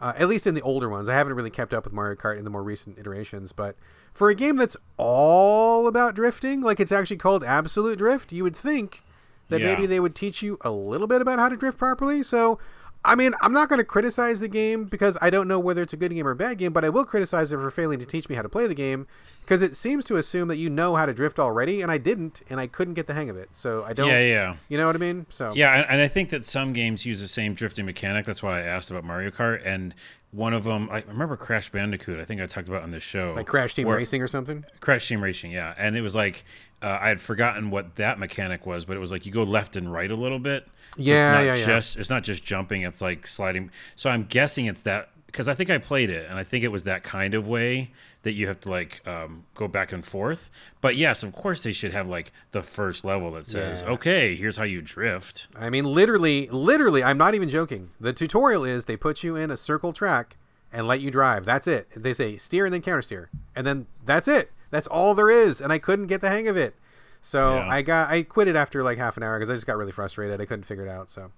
uh, 0.00 0.14
at 0.16 0.28
least 0.28 0.46
in 0.46 0.54
the 0.54 0.62
older 0.62 0.88
ones. 0.88 1.08
I 1.08 1.14
haven't 1.14 1.34
really 1.34 1.50
kept 1.50 1.74
up 1.74 1.84
with 1.84 1.92
Mario 1.92 2.16
Kart 2.16 2.38
in 2.38 2.44
the 2.44 2.50
more 2.50 2.62
recent 2.62 2.98
iterations, 2.98 3.52
but 3.52 3.76
for 4.14 4.30
a 4.30 4.34
game 4.34 4.56
that's 4.56 4.76
all 4.96 5.86
about 5.86 6.14
drifting, 6.14 6.60
like 6.62 6.80
it's 6.80 6.92
actually 6.92 7.16
called 7.18 7.44
Absolute 7.44 7.98
Drift, 7.98 8.32
you 8.32 8.42
would 8.42 8.56
think 8.56 9.02
that 9.50 9.60
Yeah. 9.60 9.66
maybe 9.74 9.86
they 9.86 10.00
would 10.00 10.14
teach 10.14 10.42
you 10.42 10.56
a 10.62 10.70
little 10.70 11.06
bit 11.06 11.20
about 11.20 11.38
how 11.38 11.48
to 11.50 11.56
drift 11.56 11.76
properly. 11.78 12.22
So. 12.22 12.58
I 13.04 13.16
mean, 13.16 13.34
I'm 13.40 13.52
not 13.52 13.68
going 13.68 13.80
to 13.80 13.84
criticize 13.84 14.38
the 14.38 14.48
game 14.48 14.84
because 14.84 15.18
I 15.20 15.30
don't 15.30 15.48
know 15.48 15.58
whether 15.58 15.82
it's 15.82 15.92
a 15.92 15.96
good 15.96 16.12
game 16.12 16.26
or 16.26 16.30
a 16.30 16.36
bad 16.36 16.58
game, 16.58 16.72
but 16.72 16.84
I 16.84 16.88
will 16.88 17.04
criticize 17.04 17.50
it 17.50 17.56
for 17.56 17.70
failing 17.70 17.98
to 17.98 18.06
teach 18.06 18.28
me 18.28 18.36
how 18.36 18.42
to 18.42 18.48
play 18.48 18.68
the 18.68 18.74
game 18.74 19.08
because 19.40 19.60
it 19.60 19.76
seems 19.76 20.04
to 20.04 20.16
assume 20.16 20.46
that 20.48 20.56
you 20.56 20.70
know 20.70 20.94
how 20.94 21.04
to 21.04 21.12
drift 21.12 21.40
already, 21.40 21.82
and 21.82 21.90
I 21.90 21.98
didn't, 21.98 22.42
and 22.48 22.60
I 22.60 22.68
couldn't 22.68 22.94
get 22.94 23.08
the 23.08 23.14
hang 23.14 23.28
of 23.28 23.36
it. 23.36 23.48
So 23.52 23.84
I 23.84 23.92
don't. 23.92 24.08
Yeah, 24.08 24.20
yeah. 24.20 24.56
You 24.68 24.78
know 24.78 24.86
what 24.86 24.94
I 24.94 25.00
mean? 25.00 25.26
So 25.30 25.52
Yeah, 25.54 25.74
and, 25.74 25.86
and 25.88 26.00
I 26.00 26.06
think 26.06 26.30
that 26.30 26.44
some 26.44 26.72
games 26.72 27.04
use 27.04 27.20
the 27.20 27.26
same 27.26 27.54
drifting 27.54 27.84
mechanic. 27.84 28.24
That's 28.24 28.42
why 28.42 28.60
I 28.60 28.62
asked 28.62 28.90
about 28.90 29.04
Mario 29.04 29.30
Kart. 29.30 29.66
And 29.66 29.94
one 30.32 30.54
of 30.54 30.64
them, 30.64 30.88
I 30.90 31.04
remember 31.06 31.36
Crash 31.36 31.70
Bandicoot. 31.70 32.18
I 32.18 32.24
think 32.24 32.40
I 32.40 32.46
talked 32.46 32.66
about 32.66 32.82
on 32.82 32.90
this 32.90 33.02
show. 33.02 33.34
like 33.36 33.46
Crash 33.46 33.74
Team 33.74 33.86
Racing 33.86 34.22
or 34.22 34.28
something. 34.28 34.64
Crash 34.80 35.06
Team 35.06 35.22
Racing, 35.22 35.52
yeah. 35.52 35.74
And 35.76 35.96
it 35.96 36.00
was 36.00 36.14
like 36.14 36.44
uh, 36.80 36.98
I 37.00 37.08
had 37.08 37.20
forgotten 37.20 37.70
what 37.70 37.96
that 37.96 38.18
mechanic 38.18 38.64
was, 38.66 38.84
but 38.86 38.96
it 38.96 39.00
was 39.00 39.12
like 39.12 39.26
you 39.26 39.32
go 39.32 39.42
left 39.42 39.76
and 39.76 39.92
right 39.92 40.10
a 40.10 40.16
little 40.16 40.38
bit. 40.38 40.64
So 40.96 41.02
Yeah, 41.02 41.14
it's 41.14 41.38
not 41.38 41.44
yeah, 41.44 41.74
yeah. 41.74 41.78
it's 41.78 42.10
not 42.10 42.22
just 42.22 42.42
jumping, 42.44 42.82
it's 42.82 43.02
like 43.02 43.26
sliding. 43.26 43.70
So 43.94 44.08
I'm 44.08 44.24
guessing 44.24 44.66
it's 44.66 44.82
that 44.82 45.10
because 45.26 45.48
I 45.48 45.54
think 45.54 45.70
I 45.70 45.78
played 45.78 46.10
it 46.10 46.28
and 46.28 46.38
I 46.38 46.44
think 46.44 46.64
it 46.64 46.68
was 46.68 46.84
that 46.84 47.02
kind 47.02 47.34
of 47.34 47.46
way 47.46 47.90
that 48.22 48.32
you 48.32 48.46
have 48.46 48.60
to 48.60 48.70
like 48.70 49.06
um, 49.06 49.44
go 49.54 49.66
back 49.68 49.92
and 49.92 50.04
forth. 50.04 50.50
But 50.80 50.96
yes, 50.96 51.22
of 51.22 51.32
course 51.32 51.62
they 51.62 51.72
should 51.72 51.92
have 51.92 52.08
like 52.08 52.32
the 52.52 52.62
first 52.62 53.04
level 53.04 53.32
that 53.32 53.46
says, 53.46 53.82
Yeah. 53.82 53.90
"Okay, 53.94 54.36
here's 54.36 54.56
how 54.56 54.64
you 54.64 54.80
drift." 54.82 55.48
I 55.56 55.70
mean, 55.70 55.84
literally, 55.84 56.48
literally, 56.48 57.02
I'm 57.02 57.18
not 57.18 57.34
even 57.34 57.48
joking. 57.48 57.90
The 58.00 58.12
tutorial 58.12 58.64
is 58.64 58.84
they 58.84 58.96
put 58.96 59.22
you 59.24 59.34
in 59.36 59.50
a 59.50 59.56
circle 59.56 59.92
track 59.92 60.36
and 60.72 60.86
let 60.86 61.00
you 61.00 61.10
drive. 61.10 61.44
That's 61.44 61.66
it. 61.66 61.88
They 61.96 62.12
say 62.14 62.36
steer 62.38 62.64
and 62.64 62.72
then 62.72 62.80
counter 62.82 63.02
steer, 63.02 63.28
and 63.56 63.66
then 63.66 63.86
that's 64.06 64.28
it. 64.28 64.52
That's 64.70 64.86
all 64.86 65.14
there 65.14 65.28
is, 65.30 65.60
and 65.60 65.72
I 65.72 65.78
couldn't 65.78 66.06
get 66.06 66.20
the 66.22 66.30
hang 66.30 66.48
of 66.48 66.56
it. 66.56 66.74
So 67.20 67.56
Yeah. 67.56 67.68
I 67.68 67.82
got 67.82 68.10
I 68.10 68.22
quit 68.22 68.48
it 68.48 68.56
after 68.56 68.82
like 68.82 68.98
half 68.98 69.16
an 69.16 69.22
hour 69.22 69.38
because 69.38 69.50
I 69.50 69.54
just 69.54 69.66
got 69.66 69.76
really 69.76 69.92
frustrated. 69.92 70.40
I 70.40 70.44
couldn't 70.46 70.64
figure 70.64 70.84
it 70.86 70.90
out. 70.90 71.10
So 71.10 71.30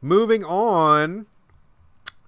moving 0.00 0.44
on, 0.44 1.26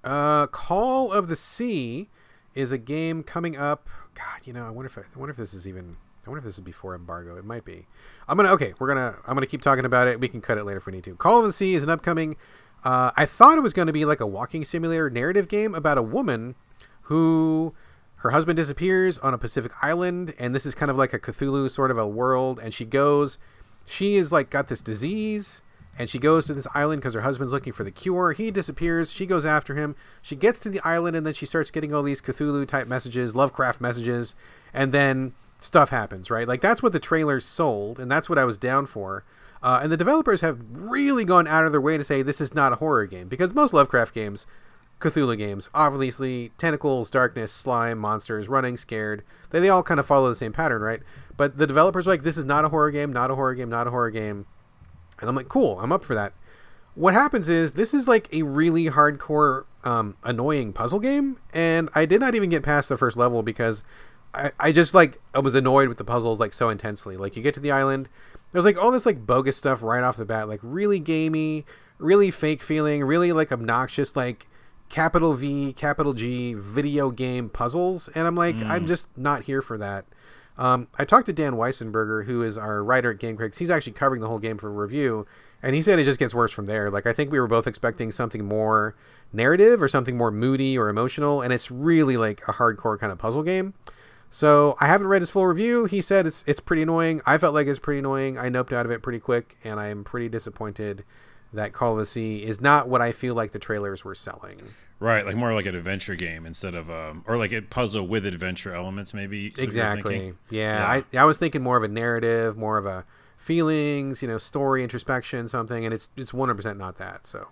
uh, 0.05 0.47
Call 0.49 1.11
of 1.13 1.29
the 1.29 1.37
Sea 1.37 2.09
is 2.55 2.73
a 2.73 2.79
game 2.79 3.23
coming 3.23 3.57
up. 3.57 3.89
God, 4.15 4.41
you 4.45 4.53
know, 4.53 4.67
I 4.67 4.71
wonder 4.71 4.87
if 4.87 4.97
I, 4.99 5.03
I 5.03 5.19
wonder 5.19 5.31
if 5.31 5.37
this 5.37 5.55
is 5.55 5.67
even. 5.67 5.97
I 6.27 6.31
wonder 6.31 6.39
if 6.39 6.45
this 6.45 6.55
is 6.55 6.61
before 6.61 6.95
embargo. 6.95 7.37
It 7.37 7.45
might 7.45 7.65
be. 7.67 7.87
I'm 8.27 8.37
gonna 8.37 8.51
okay. 8.53 8.73
We're 8.79 8.89
gonna. 8.89 9.17
I'm 9.27 9.35
gonna 9.35 9.47
keep 9.47 9.61
talking 9.61 9.85
about 9.85 10.09
it. 10.09 10.21
We 10.21 10.29
can 10.29 10.41
cut 10.41 10.57
it 10.57 10.65
later 10.65 10.79
if 10.79 10.87
we 10.87 10.93
need 10.93 11.05
to. 11.05 11.15
Call 11.17 11.41
of 11.41 11.47
the 11.47 11.53
Sea 11.53 11.75
is 11.75 11.83
an 11.83 11.91
upcoming 11.91 12.37
Uh, 12.85 13.11
I 13.17 13.27
thought 13.27 13.57
it 13.57 13.63
was 13.63 13.73
going 13.73 13.87
to 13.87 13.93
be 13.93 14.05
like 14.05 14.21
a 14.21 14.27
walking 14.27 14.65
simulator 14.65 15.09
narrative 15.11 15.49
game 15.49 15.75
about 15.75 15.99
a 15.99 16.03
woman 16.03 16.55
who 17.03 17.75
her 18.17 18.31
husband 18.31 18.57
disappears 18.57 19.19
on 19.19 19.35
a 19.35 19.39
Pacific 19.39 19.73
island, 19.83 20.35
and 20.39 20.55
this 20.55 20.67
is 20.67 20.75
kind 20.75 20.91
of 20.91 20.97
like 20.97 21.13
a 21.13 21.19
Cthulhu 21.19 21.71
sort 21.71 21.91
of 21.91 21.99
a 21.99 22.07
world. 22.07 22.61
And 22.63 22.73
she 22.73 22.85
goes, 22.85 23.39
she 23.87 24.17
is 24.17 24.33
like 24.33 24.51
got 24.51 24.69
this 24.69 24.83
disease, 24.83 25.63
and 25.99 26.11
she 26.11 26.19
goes 26.19 26.47
to 26.47 26.55
this 26.55 26.67
island 26.75 27.01
because 27.01 27.15
her 27.15 27.21
husband's 27.21 27.53
looking 27.53 27.73
for 27.73 27.85
the 27.85 27.91
cure. 27.91 28.33
He 28.33 28.51
disappears. 28.51 29.13
She 29.13 29.27
goes 29.27 29.45
after 29.47 29.75
him. 29.75 29.95
She 30.23 30.37
gets 30.37 30.59
to 30.61 30.71
the 30.71 30.81
island, 30.85 31.17
and 31.17 31.27
then 31.27 31.35
she 31.35 31.47
starts 31.47 31.71
getting 31.71 31.95
all 31.95 32.03
these 32.03 32.21
Cthulhu 32.21 32.67
type 32.67 32.87
messages, 32.87 33.37
Lovecraft 33.37 33.81
messages, 33.81 34.35
and 34.73 34.93
then 34.93 35.35
stuff 35.61 35.91
happens, 35.91 36.31
right? 36.31 36.47
Like 36.47 36.61
that's 36.61 36.83
what 36.83 36.93
the 36.93 37.01
trailer 37.01 37.41
sold, 37.41 37.99
and 37.99 38.11
that's 38.11 38.29
what 38.29 38.39
I 38.39 38.45
was 38.45 38.59
down 38.59 38.87
for. 38.87 39.25
Uh, 39.63 39.81
and 39.83 39.91
the 39.91 39.97
developers 39.97 40.43
have 40.43 40.63
really 40.71 41.25
gone 41.25 41.47
out 41.47 41.65
of 41.65 41.73
their 41.73 41.81
way 41.81 41.97
to 41.97 42.05
say 42.05 42.21
this 42.21 42.41
is 42.41 42.55
not 42.55 42.75
a 42.75 42.77
horror 42.77 43.07
game 43.07 43.29
because 43.29 43.55
most 43.55 43.73
Lovecraft 43.73 44.15
games, 44.15 44.47
Cthulhu 45.01 45.39
games, 45.39 45.71
obviously 45.73 46.53
tentacles, 46.59 47.11
darkness, 47.11 47.51
slime, 47.51 47.99
monsters, 47.99 48.47
running, 48.47 48.77
scared, 48.77 49.23
they, 49.51 49.61
they 49.61 49.71
all 49.71 49.83
kind 49.83 49.99
of 49.99 50.05
follow 50.05 50.29
the 50.29 50.35
same 50.35 50.53
pattern, 50.53 50.83
right? 50.83 51.01
But 51.37 51.57
the 51.57 51.67
developers 51.67 52.07
are 52.07 52.11
like, 52.11 52.25
this 52.25 52.37
is 52.37 52.45
not 52.45 52.67
a 52.67 52.69
horror 52.69 52.91
game, 52.91 53.11
not 53.11 53.31
a 53.31 53.35
horror 53.35 53.55
game, 53.55 53.71
not 53.71 53.87
a 53.87 53.91
horror 53.91 54.11
game. 54.11 54.45
And 55.21 55.29
I'm 55.29 55.37
like, 55.37 55.49
cool, 55.49 55.79
I'm 55.81 55.93
up 55.93 56.05
for 56.05 56.15
that. 56.15 56.33
What 56.95 57.15
happens 57.15 57.49
is 57.49 57.73
this 57.73 57.93
is 57.93 58.07
like 58.07 58.33
a 58.33 58.43
really 58.43 58.87
hardcore, 58.87 59.65
um, 59.83 60.17
annoying 60.23 60.73
puzzle 60.73 61.01
game, 61.01 61.39
and 61.53 61.89
I 61.95 62.07
did 62.07 62.21
not 62.21 62.35
even 62.35 62.51
get 62.51 62.63
past 62.63 62.89
the 62.89 62.97
first 62.97 63.17
level 63.17 63.43
because 63.43 63.83
I, 64.33 64.53
I 64.59 64.73
just 64.73 64.95
like 64.95 65.21
I 65.35 65.41
was 65.41 65.55
annoyed 65.55 65.89
with 65.89 65.99
the 65.99 66.05
puzzles 66.05 66.41
like 66.41 66.53
so 66.53 66.69
intensely. 66.69 67.17
Like 67.17 67.37
you 67.37 67.43
get 67.43 67.55
to 67.55 67.61
the 67.61 67.73
island, 67.73 68.09
there's 68.53 68.65
like 68.65 68.79
all 68.81 68.91
this 68.91 69.07
like 69.07 69.27
bogus 69.27 69.57
stuff 69.57 69.83
right 69.83 70.03
off 70.03 70.17
the 70.17 70.25
bat, 70.25 70.49
like 70.49 70.61
really 70.63 71.01
gamey, 71.01 71.65
really 71.99 72.31
fake 72.31 72.63
feeling, 72.63 73.03
really 73.05 73.33
like 73.33 73.51
obnoxious, 73.51 74.15
like 74.15 74.47
capital 74.89 75.35
V, 75.35 75.73
capital 75.73 76.13
G 76.13 76.55
video 76.55 77.11
game 77.11 77.49
puzzles, 77.49 78.09
and 78.09 78.27
I'm 78.27 78.37
like, 78.37 78.57
mm. 78.57 78.69
I'm 78.69 78.87
just 78.87 79.09
not 79.17 79.43
here 79.45 79.63
for 79.63 79.79
that. 79.79 80.05
Um, 80.57 80.89
I 80.99 81.05
talked 81.05 81.27
to 81.27 81.33
Dan 81.33 81.55
Weissenberger, 81.55 82.27
who 82.27 82.43
is 82.43 82.57
our 82.57 82.83
writer 82.83 83.11
at 83.11 83.19
Game 83.19 83.37
Critics. 83.37 83.59
He's 83.59 83.71
actually 83.71 83.95
covering 83.95 84.21
the 84.21 84.29
whole 84.29 84.39
game 84.39 84.57
for 84.57 84.71
review, 84.71 85.27
and 85.63 85.75
he 85.75 85.83
said 85.83 85.99
it 85.99 86.05
just 86.05 86.21
gets 86.21 86.35
worse 86.35 86.53
from 86.53 86.67
there. 86.67 86.91
Like 86.91 87.07
I 87.07 87.13
think 87.13 87.33
we 87.33 87.41
were 87.41 87.49
both 87.49 87.67
expecting 87.67 88.11
something 88.13 88.45
more 88.45 88.95
narrative 89.33 89.83
or 89.83 89.89
something 89.89 90.17
more 90.17 90.31
moody 90.31 90.79
or 90.79 90.89
emotional, 90.89 91.43
and 91.43 91.53
it's 91.53 91.71
really 91.71 92.17
like 92.17 92.43
a 92.47 92.53
hardcore 92.53 92.99
kind 92.99 93.11
of 93.11 93.19
puzzle 93.19 93.43
game. 93.43 93.75
So 94.31 94.77
I 94.81 94.87
haven't 94.87 95.07
read 95.07 95.23
his 95.23 95.31
full 95.31 95.47
review. 95.47 95.85
He 95.87 96.01
said 96.01 96.27
it's 96.27 96.45
it's 96.47 96.61
pretty 96.61 96.83
annoying. 96.83 97.21
I 97.27 97.39
felt 97.39 97.55
like 97.55 97.67
it's 97.67 97.79
pretty 97.79 98.01
annoying. 98.01 98.39
I 98.39 98.49
noped 98.49 98.73
out 98.73 98.87
of 98.87 98.93
it 98.93 99.03
pretty 99.03 99.21
quick, 99.21 99.57
and 99.65 99.81
I 99.81 99.89
am 99.89 100.05
pretty 100.05 100.29
disappointed 100.29 101.05
that 101.55 101.73
Call 101.73 101.93
of 101.93 101.99
the 101.99 102.07
Sea 102.07 102.43
is 102.43 102.61
not 102.61 102.89
what 102.89 103.01
I 103.01 103.13
feel 103.13 103.35
like 103.35 103.53
the 103.53 103.59
trailers 103.59 104.05
were 104.05 104.15
selling. 104.15 104.61
Right, 105.01 105.27
like 105.27 105.37
more 105.37 105.53
like 105.53 105.67
an 105.67 105.75
adventure 105.75 106.15
game 106.15 106.47
instead 106.47 106.75
of 106.75 106.89
um, 106.89 107.25
or 107.27 107.37
like 107.37 107.53
a 107.53 107.61
puzzle 107.61 108.07
with 108.07 108.25
adventure 108.25 108.75
elements, 108.75 109.13
maybe. 109.13 109.53
Exactly. 109.59 110.35
Yeah, 110.51 110.79
yeah, 110.79 111.03
I 111.15 111.19
I 111.19 111.25
was 111.25 111.37
thinking 111.37 111.63
more 111.63 111.77
of 111.77 111.83
a 111.83 111.89
narrative, 111.89 112.57
more 112.57 112.79
of 112.79 112.87
a 112.87 113.05
feelings, 113.37 114.23
you 114.23 114.29
know, 114.29 114.39
story, 114.39 114.83
introspection, 114.83 115.49
something, 115.49 115.85
and 115.85 115.93
it's 115.93 116.11
it's 116.17 116.33
one 116.33 116.49
hundred 116.49 116.57
percent 116.57 116.79
not 116.79 116.97
that. 116.99 117.27
So. 117.27 117.49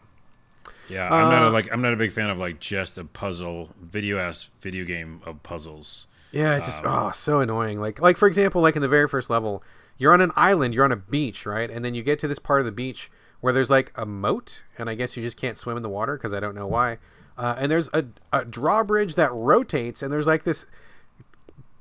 Yeah, 0.89 1.09
I'm 1.09 1.27
uh, 1.27 1.31
not 1.31 1.43
a, 1.43 1.51
like 1.51 1.73
I'm 1.73 1.81
not 1.81 1.93
a 1.93 1.97
big 1.97 2.13
fan 2.13 2.29
of 2.29 2.39
like 2.39 2.59
just 2.59 2.99
a 2.99 3.05
puzzle 3.05 3.71
video 3.81 4.19
ass 4.19 4.51
video 4.61 4.85
game 4.85 5.21
of 5.25 5.43
puzzles. 5.43 6.07
Yeah, 6.33 6.57
it's 6.57 6.67
just 6.67 6.85
um, 6.85 7.07
oh 7.07 7.11
so 7.11 7.41
annoying. 7.41 7.81
Like 7.81 8.01
like 8.01 8.17
for 8.17 8.27
example, 8.27 8.63
like 8.63 8.77
in 8.77 8.83
the 8.83 8.89
very 8.89 9.09
first 9.09 9.31
level, 9.31 9.63
you're 9.97 10.13
on 10.13 10.21
an 10.21 10.33
island, 10.37 10.75
you're 10.75 10.85
on 10.85 10.93
a 10.93 10.97
beach, 10.97 11.47
right? 11.47 11.71
And 11.71 11.85
then 11.85 11.95
you 11.95 12.03
get 12.03 12.19
to 12.21 12.29
this 12.29 12.39
part 12.39 12.61
of 12.61 12.67
the 12.67 12.73
beach 12.73 13.11
where 13.43 13.53
there's 13.53 13.69
like 13.69 13.93
a 13.95 14.07
moat, 14.07 14.63
and 14.79 14.89
I 14.89 14.95
guess 14.95 15.17
you 15.17 15.23
just 15.23 15.37
can't 15.37 15.59
swim 15.59 15.77
in 15.77 15.83
the 15.83 15.91
water 15.91 16.17
because 16.17 16.33
I 16.33 16.41
don't 16.41 16.55
know 16.55 16.67
why. 16.67 16.97
Uh, 17.37 17.57
and 17.59 17.71
there's 17.71 17.91
a, 17.93 18.07
a 18.33 18.45
drawbridge 18.47 19.17
that 19.17 19.33
rotates, 19.33 20.03
and 20.03 20.11
there's 20.11 20.27
like 20.27 20.45
this 20.45 20.65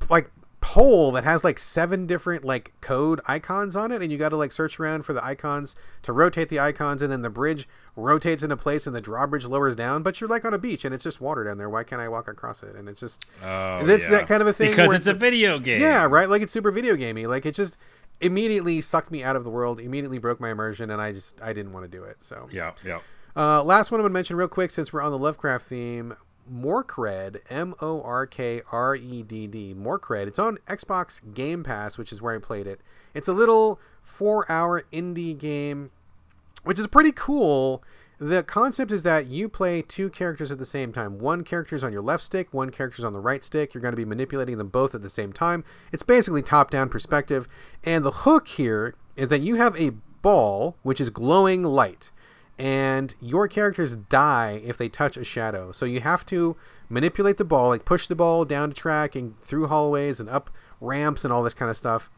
like 0.10 0.30
pole 0.62 1.12
that 1.12 1.24
has 1.24 1.44
like 1.44 1.58
seven 1.58 2.06
different 2.06 2.46
like 2.46 2.72
code 2.82 3.20
icons 3.26 3.76
on 3.76 3.92
it 3.92 4.02
and 4.02 4.12
you 4.12 4.18
got 4.18 4.30
to 4.30 4.38
like 4.38 4.52
search 4.52 4.80
around 4.80 5.02
for 5.04 5.12
the 5.12 5.26
icons 5.26 5.76
to 6.04 6.14
rotate 6.14 6.50
the 6.50 6.60
icons 6.60 7.02
and 7.02 7.12
then 7.12 7.24
the 7.24 7.32
bridge 7.32 7.68
rotates 7.96 8.44
into 8.44 8.56
place 8.56 8.86
and 8.86 8.96
the 8.96 9.02
drawbridge 9.02 9.46
lowers 9.46 9.76
down 9.76 10.04
but 10.04 10.22
you're 10.22 10.30
like 10.30 10.46
on 10.46 10.54
a 10.54 10.60
beach 10.60 10.86
and 10.86 10.94
it's 10.94 11.04
just 11.04 11.20
water 11.20 11.44
down 11.44 11.58
there. 11.58 11.70
Why 11.70 11.84
can't 11.84 12.00
i 12.00 12.08
walk 12.08 12.28
across 12.28 12.62
it? 12.62 12.76
And 12.76 12.88
it's 12.88 13.00
just 13.00 13.26
oh, 13.44 13.80
it's 13.80 14.06
yeah. 14.06 14.12
that 14.12 14.28
kind 14.28 14.42
of 14.42 14.48
a 14.48 14.54
thing 14.54 14.70
because 14.70 14.94
it's 14.94 15.08
a 15.08 15.14
video 15.14 15.58
game. 15.58 15.82
Yeah 15.82 16.06
right? 16.06 16.30
Like 16.30 16.44
it's 16.44 16.54
super 16.54 16.72
video 16.72 16.96
gamey. 16.96 17.26
Like 17.26 17.48
it 17.48 17.56
just 17.56 17.76
immediately 18.22 18.82
sucked 18.82 19.12
me 19.12 19.24
out 19.24 19.36
of 19.36 19.44
the 19.44 19.50
world 19.50 19.80
immediately 19.80 20.18
broke 20.18 20.40
my 20.40 20.52
immersion 20.52 20.92
and 20.92 21.02
i 21.02 21.12
just 21.12 21.42
i 21.42 21.54
didn't 21.54 21.74
want 21.74 21.84
to 21.84 21.90
do 21.90 22.04
it 22.04 22.22
so 22.22 22.48
yeah 22.52 22.72
yeah 22.86 23.00
uh, 23.36 23.64
last 23.64 23.92
one 23.92 24.00
i'm 24.00 24.06
to 24.06 24.10
mention 24.10 24.36
real 24.36 24.48
quick 24.48 24.70
since 24.70 24.92
we're 24.94 25.02
on 25.02 25.12
the 25.12 25.18
lovecraft 25.18 25.66
theme 25.66 26.16
Morkredd, 26.52 27.40
M 27.50 27.74
O 27.82 28.02
R 28.02 28.26
K 28.26 28.62
R 28.72 28.96
E 28.96 29.24
D 29.24 29.48
D. 29.48 29.74
Morkredd. 29.74 30.28
It's 30.28 30.40
on 30.40 30.58
Xbox 30.68 31.22
Game 31.34 31.64
Pass, 31.64 31.98
which 31.98 32.12
is 32.12 32.22
where 32.22 32.36
I 32.36 32.40
played 32.40 32.68
it. 32.68 32.82
It's 33.14 33.28
a 33.28 33.34
little 33.34 33.80
four 34.02 34.50
hour 34.52 34.84
indie 34.92 35.38
game, 35.38 35.92
which 36.64 36.80
is 36.80 36.88
pretty 36.88 37.12
cool. 37.12 37.84
The 38.22 38.44
concept 38.44 38.92
is 38.92 39.02
that 39.02 39.26
you 39.26 39.50
play 39.50 39.82
two 39.82 40.12
characters 40.12 40.52
at 40.52 40.60
the 40.60 40.66
same 40.66 40.94
time. 40.94 41.18
One 41.18 41.44
character 41.44 41.76
is 41.76 41.84
on 41.84 41.92
your 41.92 42.04
left 42.04 42.24
stick, 42.24 42.54
one 42.54 42.70
character 42.70 43.00
is 43.00 43.04
on 43.04 43.14
the 43.14 43.20
right 43.20 43.44
stick. 43.44 43.74
You're 43.74 43.82
going 43.82 43.94
to 43.94 43.98
be 43.98 44.06
manipulating 44.06 44.60
them 44.60 44.68
both 44.68 44.94
at 44.94 45.02
the 45.02 45.10
same 45.10 45.34
time. 45.34 45.64
It's 45.92 46.04
basically 46.04 46.44
top 46.44 46.70
down 46.70 46.90
perspective. 46.90 47.48
And 47.84 48.06
the 48.06 48.12
hook 48.12 48.48
here 48.48 48.94
is 49.16 49.30
that 49.30 49.42
you 49.42 49.56
have 49.56 49.76
a 49.76 49.94
ball, 50.22 50.76
which 50.84 51.02
is 51.02 51.10
glowing 51.10 51.64
light 51.64 52.12
and 52.60 53.16
your 53.20 53.48
characters 53.48 53.96
die 53.96 54.62
if 54.64 54.78
they 54.78 54.88
touch 54.88 55.18
a 55.18 55.24
shadow. 55.24 55.72
So 55.72 55.88
you 55.88 56.02
have 56.02 56.24
to 56.28 56.56
manipulate 56.90 57.38
the 57.38 57.44
ball, 57.44 57.70
like 57.70 57.86
push 57.86 58.06
the 58.06 58.16
ball 58.16 58.46
down 58.46 58.70
the 58.70 58.76
track 58.76 59.16
and 59.16 59.42
through 59.42 59.66
hallways 59.66 60.20
and 60.20 60.30
up 60.30 60.52
ramps 60.80 61.24
and 61.24 61.34
all 61.34 61.42
this 61.42 61.56
kind 61.56 61.72
of 61.72 61.78
stuff. 61.78 62.12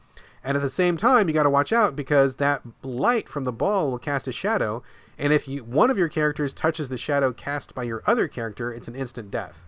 And 0.44 0.58
at 0.58 0.63
the 0.63 0.70
same 0.70 0.98
time, 0.98 1.30
you 1.30 1.34
got 1.34 1.44
to 1.44 1.50
watch 1.50 1.72
out 1.72 1.96
because 1.96 2.36
that 2.36 2.62
light 2.82 3.30
from 3.30 3.46
the 3.46 3.54
ball 3.54 3.89
will 3.89 4.00
cast 4.00 4.28
a 4.28 4.34
shadow, 4.34 4.84
and 5.23 5.31
if 5.31 5.47
you 5.47 5.63
one 5.63 5.89
of 5.89 5.97
your 5.97 6.09
characters 6.09 6.53
touches 6.53 6.89
the 6.89 6.97
shadow 6.97 7.31
cast 7.31 7.73
by 7.73 7.83
your 7.83 8.03
other 8.05 8.27
character, 8.27 8.73
it's 8.73 8.89
an 8.89 8.95
instant 8.95 9.31
death. 9.31 9.65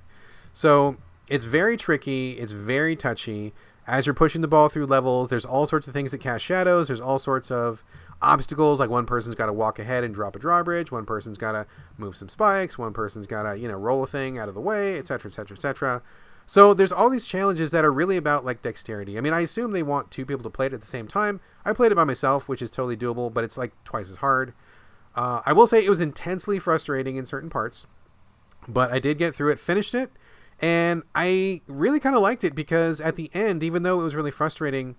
So 0.51 0.97
it's 1.29 1.45
very 1.45 1.77
tricky. 1.77 2.33
It's 2.33 2.51
very 2.51 2.97
touchy. 2.97 3.53
As 3.87 4.05
you're 4.05 4.15
pushing 4.15 4.41
the 4.41 4.47
ball 4.49 4.67
through 4.67 4.87
levels, 4.87 5.29
there's 5.29 5.45
all 5.45 5.65
sorts 5.65 5.87
of 5.87 5.93
things 5.93 6.11
that 6.11 6.17
cast 6.17 6.43
shadows. 6.43 6.87
There's 6.87 6.99
all 6.99 7.19
sorts 7.19 7.51
of 7.51 7.85
obstacles 8.21 8.79
like 8.79 8.89
one 8.89 9.05
person's 9.05 9.35
got 9.35 9.45
to 9.45 9.53
walk 9.53 9.79
ahead 9.79 10.03
and 10.03 10.13
drop 10.13 10.35
a 10.37 10.39
drawbridge 10.39 10.89
one 10.89 11.05
person's 11.05 11.37
got 11.37 11.51
to 11.51 11.67
move 11.97 12.15
some 12.15 12.29
spikes 12.29 12.77
one 12.77 12.93
person's 12.93 13.27
got 13.27 13.43
to 13.43 13.59
you 13.59 13.67
know 13.67 13.75
roll 13.75 14.03
a 14.03 14.07
thing 14.07 14.37
out 14.37 14.47
of 14.47 14.55
the 14.55 14.61
way 14.61 14.97
etc 14.97 15.29
etc 15.29 15.53
etc 15.53 16.01
so 16.45 16.73
there's 16.73 16.93
all 16.93 17.09
these 17.09 17.27
challenges 17.27 17.71
that 17.71 17.83
are 17.83 17.91
really 17.91 18.15
about 18.15 18.45
like 18.45 18.61
dexterity 18.61 19.17
i 19.17 19.21
mean 19.21 19.33
i 19.33 19.41
assume 19.41 19.73
they 19.73 19.83
want 19.83 20.09
two 20.11 20.25
people 20.25 20.43
to 20.43 20.49
play 20.49 20.65
it 20.65 20.73
at 20.73 20.79
the 20.79 20.87
same 20.87 21.09
time 21.09 21.41
i 21.65 21.73
played 21.73 21.91
it 21.91 21.95
by 21.95 22.05
myself 22.05 22.47
which 22.47 22.61
is 22.61 22.71
totally 22.71 22.95
doable 22.95 23.31
but 23.31 23.43
it's 23.43 23.57
like 23.57 23.73
twice 23.83 24.09
as 24.09 24.17
hard 24.17 24.53
uh, 25.15 25.41
i 25.45 25.53
will 25.53 25.67
say 25.67 25.83
it 25.83 25.89
was 25.89 26.01
intensely 26.01 26.59
frustrating 26.59 27.15
in 27.15 27.25
certain 27.25 27.49
parts 27.49 27.87
but 28.67 28.91
i 28.91 28.99
did 28.99 29.17
get 29.17 29.33
through 29.33 29.51
it 29.51 29.59
finished 29.59 29.93
it 29.93 30.11
and 30.61 31.03
i 31.13 31.61
really 31.67 31.99
kind 31.99 32.15
of 32.15 32.21
liked 32.21 32.43
it 32.43 32.55
because 32.55 33.01
at 33.01 33.15
the 33.15 33.29
end 33.33 33.63
even 33.63 33.83
though 33.83 33.99
it 33.99 34.03
was 34.03 34.15
really 34.15 34.31
frustrating 34.31 34.95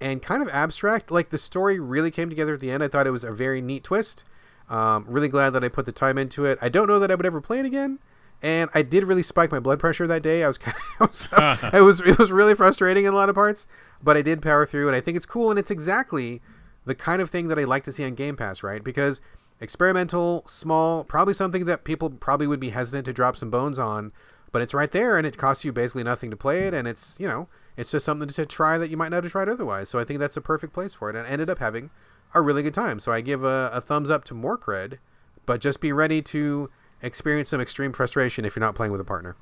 and 0.00 0.22
kind 0.22 0.42
of 0.42 0.48
abstract. 0.48 1.10
Like 1.10 1.30
the 1.30 1.38
story 1.38 1.78
really 1.78 2.10
came 2.10 2.28
together 2.28 2.54
at 2.54 2.60
the 2.60 2.70
end. 2.70 2.82
I 2.82 2.88
thought 2.88 3.06
it 3.06 3.12
was 3.12 3.24
a 3.24 3.32
very 3.32 3.60
neat 3.60 3.84
twist. 3.84 4.24
Um, 4.68 5.06
really 5.08 5.28
glad 5.28 5.50
that 5.50 5.64
I 5.64 5.68
put 5.68 5.86
the 5.86 5.92
time 5.92 6.18
into 6.18 6.44
it. 6.44 6.58
I 6.60 6.68
don't 6.68 6.88
know 6.88 6.98
that 6.98 7.10
I 7.10 7.14
would 7.14 7.26
ever 7.26 7.40
play 7.40 7.58
it 7.58 7.66
again. 7.66 7.98
And 8.40 8.70
I 8.72 8.82
did 8.82 9.04
really 9.04 9.22
spike 9.22 9.50
my 9.50 9.58
blood 9.58 9.80
pressure 9.80 10.06
that 10.06 10.22
day. 10.22 10.44
I 10.44 10.46
was 10.46 10.58
kind 10.58 10.76
of, 11.00 11.08
was, 11.08 11.28
it 11.74 11.80
was 11.80 12.00
it 12.00 12.18
was 12.18 12.30
really 12.30 12.54
frustrating 12.54 13.04
in 13.04 13.12
a 13.12 13.16
lot 13.16 13.28
of 13.28 13.34
parts, 13.34 13.66
but 14.02 14.16
I 14.16 14.22
did 14.22 14.42
power 14.42 14.64
through, 14.64 14.86
and 14.86 14.94
I 14.94 15.00
think 15.00 15.16
it's 15.16 15.26
cool. 15.26 15.50
And 15.50 15.58
it's 15.58 15.70
exactly 15.70 16.40
the 16.84 16.94
kind 16.94 17.20
of 17.20 17.30
thing 17.30 17.48
that 17.48 17.58
I 17.58 17.64
like 17.64 17.82
to 17.84 17.92
see 17.92 18.04
on 18.04 18.14
Game 18.14 18.36
Pass, 18.36 18.62
right? 18.62 18.84
Because 18.84 19.20
experimental, 19.60 20.44
small, 20.46 21.04
probably 21.04 21.34
something 21.34 21.64
that 21.66 21.84
people 21.84 22.10
probably 22.10 22.46
would 22.46 22.60
be 22.60 22.70
hesitant 22.70 23.04
to 23.06 23.12
drop 23.12 23.36
some 23.36 23.50
bones 23.50 23.78
on, 23.78 24.12
but 24.52 24.62
it's 24.62 24.74
right 24.74 24.90
there, 24.90 25.18
and 25.18 25.26
it 25.26 25.36
costs 25.36 25.64
you 25.64 25.72
basically 25.72 26.04
nothing 26.04 26.30
to 26.30 26.36
play 26.36 26.66
it, 26.66 26.74
and 26.74 26.88
it's 26.88 27.16
you 27.18 27.26
know 27.26 27.48
it's 27.78 27.92
just 27.92 28.04
something 28.04 28.28
to 28.28 28.44
try 28.44 28.76
that 28.76 28.90
you 28.90 28.96
might 28.96 29.10
not 29.10 29.22
have 29.22 29.32
tried 29.32 29.48
otherwise. 29.48 29.88
So 29.88 30.00
I 30.00 30.04
think 30.04 30.18
that's 30.18 30.36
a 30.36 30.40
perfect 30.40 30.72
place 30.72 30.94
for 30.94 31.08
it. 31.08 31.14
And 31.14 31.26
I 31.26 31.30
ended 31.30 31.48
up 31.48 31.60
having 31.60 31.90
a 32.34 32.40
really 32.42 32.64
good 32.64 32.74
time. 32.74 32.98
So 32.98 33.12
I 33.12 33.20
give 33.20 33.44
a, 33.44 33.70
a 33.72 33.80
thumbs 33.80 34.10
up 34.10 34.24
to 34.24 34.34
Morkredd, 34.34 34.98
but 35.46 35.60
just 35.60 35.80
be 35.80 35.92
ready 35.92 36.20
to 36.22 36.70
experience 37.02 37.50
some 37.50 37.60
extreme 37.60 37.92
frustration 37.92 38.44
if 38.44 38.56
you're 38.56 38.64
not 38.64 38.74
playing 38.74 38.90
with 38.90 39.00
a 39.00 39.04
partner. 39.04 39.36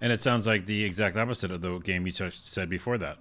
And 0.00 0.12
it 0.12 0.22
sounds 0.22 0.46
like 0.46 0.64
the 0.64 0.82
exact 0.82 1.18
opposite 1.18 1.50
of 1.50 1.60
the 1.60 1.78
game 1.78 2.06
you 2.06 2.12
just 2.12 2.50
said 2.50 2.70
before 2.70 2.96
that. 2.98 3.18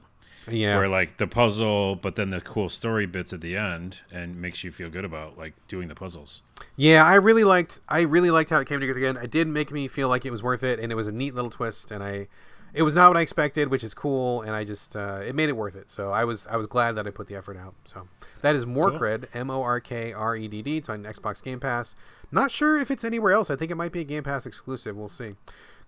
Yeah. 0.49 0.77
Where 0.77 0.87
like 0.87 1.17
the 1.17 1.27
puzzle, 1.27 1.95
but 1.95 2.15
then 2.15 2.29
the 2.29 2.41
cool 2.41 2.69
story 2.69 3.05
bits 3.05 3.33
at 3.33 3.41
the 3.41 3.55
end 3.57 4.01
and 4.11 4.41
makes 4.41 4.63
you 4.63 4.71
feel 4.71 4.89
good 4.89 5.05
about 5.05 5.37
like 5.37 5.53
doing 5.67 5.87
the 5.87 5.95
puzzles. 5.95 6.41
Yeah, 6.75 7.03
I 7.05 7.15
really 7.15 7.43
liked 7.43 7.79
I 7.89 8.01
really 8.01 8.31
liked 8.31 8.49
how 8.49 8.59
it 8.59 8.67
came 8.67 8.79
together 8.79 8.97
again. 8.99 9.17
It 9.17 9.31
did 9.31 9.47
make 9.47 9.71
me 9.71 9.87
feel 9.87 10.07
like 10.09 10.25
it 10.25 10.31
was 10.31 10.41
worth 10.43 10.63
it 10.63 10.79
and 10.79 10.91
it 10.91 10.95
was 10.95 11.07
a 11.07 11.11
neat 11.11 11.35
little 11.35 11.51
twist 11.51 11.91
and 11.91 12.03
I 12.03 12.27
it 12.73 12.83
was 12.83 12.93
not 12.95 13.09
what 13.09 13.17
I 13.17 13.21
expected, 13.21 13.71
which 13.71 13.83
is 13.83 13.93
cool, 13.93 14.41
and 14.41 14.51
I 14.51 14.63
just 14.65 14.95
uh, 14.95 15.21
it 15.25 15.33
made 15.33 15.49
it 15.49 15.55
worth 15.55 15.75
it. 15.75 15.89
So 15.89 16.11
I 16.11 16.25
was 16.25 16.45
I 16.47 16.57
was 16.57 16.67
glad 16.67 16.93
that 16.93 17.07
I 17.07 17.09
put 17.11 17.27
the 17.27 17.35
effort 17.35 17.57
out. 17.57 17.73
So 17.85 18.07
that 18.41 18.55
is 18.55 18.65
Morkredd, 18.65 19.25
M 19.33 19.49
O 19.49 19.63
R 19.63 19.79
K 19.79 20.13
R 20.13 20.35
E 20.35 20.47
D 20.47 20.61
D. 20.61 20.77
It's 20.77 20.89
on 20.89 21.03
Xbox 21.03 21.41
Game 21.41 21.59
Pass. 21.59 21.95
Not 22.31 22.51
sure 22.51 22.77
if 22.77 22.91
it's 22.91 23.03
anywhere 23.03 23.31
else. 23.31 23.49
I 23.49 23.55
think 23.55 23.71
it 23.71 23.75
might 23.75 23.93
be 23.93 24.01
a 24.01 24.03
Game 24.03 24.23
Pass 24.23 24.45
exclusive. 24.45 24.95
We'll 24.97 25.09
see. 25.09 25.33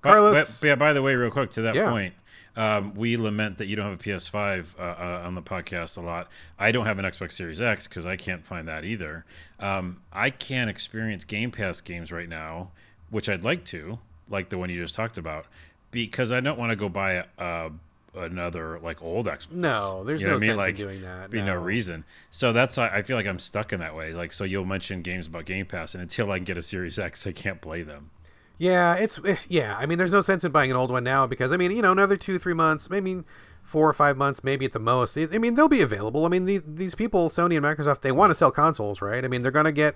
But- 0.01 0.09
Carlos, 0.09 0.59
but, 0.61 0.67
yeah. 0.67 0.75
By 0.75 0.93
the 0.93 1.01
way, 1.01 1.13
real 1.15 1.29
quick 1.29 1.51
to 1.51 1.61
that 1.63 1.75
Yeah. 1.75 1.89
point, 1.91 2.13
um, 2.59 2.93
we 2.93 3.15
lament 3.15 3.57
that 3.59 3.67
you 3.67 3.77
don't 3.77 3.89
have 3.89 3.99
a 3.99 4.03
PS5 4.03 4.77
uh, 4.77 4.81
uh, 4.81 5.21
on 5.25 5.33
the 5.33 5.41
podcast 5.41 5.97
a 5.97 6.01
lot. 6.01 6.27
I 6.59 6.73
don't 6.73 6.85
have 6.85 6.99
an 6.99 7.05
Xbox 7.05 7.31
Series 7.31 7.61
X 7.61 7.87
because 7.87 8.05
I 8.05 8.17
can't 8.17 8.45
find 8.45 8.67
that 8.67 8.83
either. 8.83 9.23
Um, 9.61 10.01
I 10.11 10.29
can't 10.29 10.69
experience 10.69 11.23
Game 11.23 11.51
Pass 11.51 11.79
games 11.79 12.11
right 12.11 12.27
now, 12.27 12.71
which 13.11 13.29
I'd 13.29 13.45
like 13.45 13.63
to, 13.65 13.99
like 14.29 14.49
the 14.49 14.57
one 14.57 14.69
you 14.69 14.77
just 14.77 14.93
talked 14.93 15.17
about, 15.17 15.45
because 15.91 16.33
I 16.33 16.41
don't 16.41 16.59
want 16.59 16.71
to 16.71 16.75
go 16.75 16.89
buy 16.89 17.23
a, 17.37 17.71
another 18.13 18.77
like 18.79 19.01
old 19.01 19.27
Xbox. 19.27 19.51
No, 19.53 20.03
there's 20.03 20.21
You 20.21 20.27
know 20.27 20.33
no 20.37 20.37
I 20.37 20.39
mean? 20.49 20.59
sense 20.59 20.79
in 20.79 20.85
doing 20.85 21.01
that, 21.03 21.29
Be 21.29 21.39
no. 21.39 21.45
no. 21.45 21.55
reason. 21.55 22.03
So 22.29 22.51
that's 22.51 22.75
why 22.75 22.89
I 22.89 23.03
feel 23.03 23.15
like 23.15 23.25
I'm 23.25 23.39
stuck 23.39 23.71
in 23.71 23.79
that 23.79 23.95
way. 23.95 24.13
Like, 24.13 24.33
so 24.33 24.43
you'll 24.43 24.65
mention 24.65 25.01
games 25.01 25.27
about 25.27 25.45
Game 25.45 25.65
Pass, 25.65 25.95
and 25.95 26.01
until 26.01 26.29
I 26.29 26.39
can 26.39 26.43
get 26.43 26.57
a 26.57 26.61
Series 26.61 26.99
X, 26.99 27.25
I 27.25 27.31
can't 27.31 27.61
play 27.61 27.83
them. 27.83 28.09
Yeah, 28.59 28.95
it's, 28.95 29.17
it's 29.23 29.49
yeah. 29.49 29.75
I 29.79 29.85
mean, 29.85 29.97
there's 29.97 30.11
no 30.11 30.19
sense 30.21 30.43
in 30.43 30.51
buying 30.51 30.69
an 30.69 30.75
old 30.77 30.91
one 30.91 31.03
now 31.03 31.25
because 31.25 31.51
I 31.53 31.57
mean, 31.57 31.71
you 31.71 31.81
know, 31.81 31.93
another 31.93 32.17
two, 32.17 32.37
three 32.37 32.53
months, 32.53 32.89
maybe 32.89 33.23
four 33.63 33.87
or 33.89 33.93
five 33.93 34.17
months, 34.17 34.43
maybe 34.43 34.65
at 34.65 34.73
the 34.73 34.79
most. 34.79 35.17
I 35.17 35.25
mean, 35.37 35.55
they'll 35.55 35.69
be 35.69 35.81
available. 35.81 36.25
I 36.25 36.29
mean, 36.29 36.45
the, 36.45 36.57
these 36.67 36.93
people, 36.93 37.29
Sony 37.29 37.55
and 37.55 37.65
Microsoft, 37.65 38.01
they 38.01 38.11
want 38.11 38.31
to 38.31 38.35
sell 38.35 38.51
consoles, 38.51 39.01
right? 39.01 39.23
I 39.23 39.27
mean, 39.29 39.43
they're 39.43 39.51
gonna 39.51 39.71
get 39.71 39.95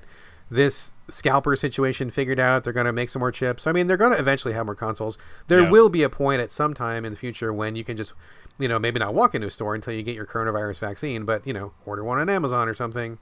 this 0.50 0.92
scalper 1.10 1.56
situation 1.58 2.10
figured 2.10 2.40
out. 2.40 2.64
They're 2.64 2.72
gonna 2.74 2.94
make 2.94 3.10
some 3.10 3.20
more 3.20 3.32
chips. 3.32 3.68
I 3.68 3.74
mean, 3.74 3.88
they're 3.88 3.98
gonna 3.98 4.16
eventually 4.16 4.54
have 4.54 4.66
more 4.66 4.76
consoles. 4.76 5.18
There 5.48 5.62
Yeah. 5.64 5.70
will 5.70 5.90
be 5.90 6.04
a 6.04 6.10
point 6.10 6.40
at 6.42 6.52
some 6.52 6.74
time 6.74 7.04
in 7.04 7.12
the 7.12 7.18
future 7.18 7.52
when 7.52 7.76
you 7.76 7.84
can 7.84 7.98
just, 7.98 8.14
you 8.60 8.70
know, 8.70 8.80
maybe 8.80 8.98
not 9.00 9.14
walk 9.14 9.36
into 9.36 9.48
a 9.48 9.52
store 9.52 9.76
until 9.76 9.94
you 9.94 10.04
get 10.04 10.16
your 10.16 10.26
coronavirus 10.26 10.80
vaccine, 10.80 11.26
but 11.26 11.46
you 11.46 11.52
know, 11.54 11.74
order 11.86 12.04
one 12.04 12.20
on 12.20 12.30
Amazon 12.30 12.70
or 12.70 12.74
something 12.74 13.18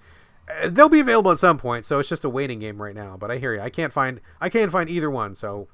they'll 0.68 0.90
be 0.90 1.00
available 1.00 1.32
at 1.32 1.40
some 1.40 1.58
point 1.58 1.86
so 1.86 2.00
it's 2.00 2.10
just 2.10 2.24
a 2.26 2.30
waiting 2.30 2.60
game 2.60 2.82
right 2.82 2.96
now 2.96 3.16
but 3.18 3.32
i 3.32 3.38
hear 3.38 3.54
you 3.54 3.62
i 3.62 3.70
can't 3.70 3.94
find 3.94 4.20
i 4.42 4.50
can't 4.50 4.72
find 4.72 4.90
either 4.90 5.10
one 5.10 5.34
so 5.36 5.68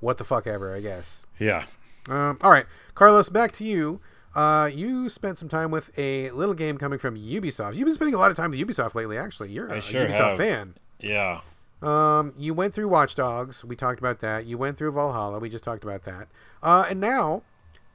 what 0.00 0.18
the 0.18 0.24
fuck 0.24 0.46
ever 0.46 0.74
i 0.74 0.80
guess 0.80 1.26
Yeah. 1.38 1.64
um, 2.08 2.38
all 2.42 2.50
right 2.50 2.66
carlos 2.94 3.28
back 3.28 3.52
to 3.52 3.64
you 3.64 4.00
uh, 4.34 4.70
you 4.72 5.10
spent 5.10 5.36
some 5.36 5.48
time 5.50 5.70
with 5.70 5.90
a 5.98 6.30
little 6.30 6.54
game 6.54 6.78
coming 6.78 6.98
from 6.98 7.16
ubisoft 7.16 7.74
you've 7.74 7.84
been 7.84 7.94
spending 7.94 8.14
a 8.14 8.18
lot 8.18 8.30
of 8.30 8.36
time 8.36 8.50
with 8.50 8.58
ubisoft 8.58 8.94
lately 8.94 9.18
actually 9.18 9.50
you're 9.50 9.68
a, 9.68 9.80
sure 9.82 10.06
ubisoft 10.06 10.12
have. 10.12 10.38
fan 10.38 10.74
Yeah. 11.00 11.40
um, 11.82 12.32
you 12.38 12.54
went 12.54 12.72
through 12.74 12.88
Watch 12.88 13.14
Dogs. 13.16 13.64
We 13.64 13.74
talked 13.76 13.98
about 13.98 14.20
that. 14.20 14.46
You 14.46 14.56
went 14.56 14.78
through 14.78 14.92
Valhalla. 14.92 15.40
We 15.40 15.48
just 15.50 15.64
talked 15.64 15.82
about 15.82 16.04
that. 16.04 16.28
Uh, 16.62 16.84
and 16.88 17.00
now, 17.00 17.42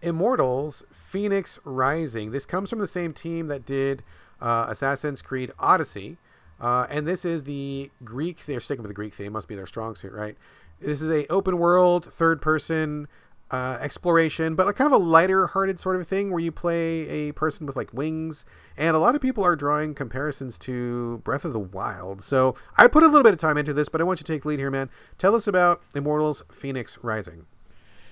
Immortals: 0.02 0.84
Fenyx 1.12 1.58
Rising. 1.64 2.32
This 2.32 2.46
comes 2.46 2.70
from 2.70 2.80
the 2.80 2.88
same 2.88 3.14
team 3.14 3.48
that 3.48 3.66
did 3.66 4.04
uh, 4.42 4.68
Assassin's 4.70 5.22
Creed 5.22 5.52
Odyssey, 5.60 6.18
uh, 6.60 6.88
and 6.90 7.08
this 7.08 7.26
is 7.26 7.44
the 7.44 7.92
Greek. 8.04 8.46
They're 8.46 8.60
sticking 8.60 8.84
with 8.84 8.90
the 8.90 8.96
Greek 8.96 9.14
theme. 9.14 9.34
Must 9.34 9.48
be 9.48 9.56
their 9.56 9.66
strong 9.66 9.96
suit, 9.96 10.14
right? 10.14 10.38
This 10.80 11.02
is 11.02 11.10
a 11.10 11.26
open 11.28 11.58
world, 11.58 12.06
third 12.06 12.42
person 12.42 13.08
uh, 13.50 13.78
exploration, 13.80 14.56
but 14.56 14.66
like 14.66 14.76
kind 14.76 14.92
of 14.92 15.02
a 15.02 15.04
lighter 15.04 15.48
hearted 15.48 15.80
sort 15.80 15.96
of 15.96 16.08
thing 16.08 16.32
where 16.32 16.42
you 16.42 16.52
play 16.52 17.08
a 17.08 17.32
person 17.32 17.66
with 17.66 17.76
like 17.76 17.94
wings. 17.94 18.46
And 18.76 18.96
a 18.96 19.00
lot 19.00 19.16
of 19.16 19.22
people 19.22 19.44
are 19.44 19.56
drawing 19.56 19.96
comparisons 19.96 20.58
to 20.60 21.20
Breath 21.20 21.46
of 21.46 21.54
the 21.54 21.60
Wild. 21.60 22.22
So 22.22 22.56
I 22.78 22.88
put 22.88 23.04
a 23.04 23.08
little 23.08 23.24
bit 23.24 23.34
of 23.34 23.40
time 23.40 23.58
into 23.58 23.74
this, 23.74 23.90
but 23.90 24.02
I 24.02 24.04
want 24.04 24.20
you 24.20 24.26
to 24.26 24.34
take 24.34 24.46
lead 24.46 24.60
here, 24.60 24.72
man. 24.72 24.90
Tell 25.18 25.34
us 25.34 25.48
about 25.48 25.82
Immortals 25.96 26.44
Fenyx 26.52 26.98
Rising. 27.02 27.46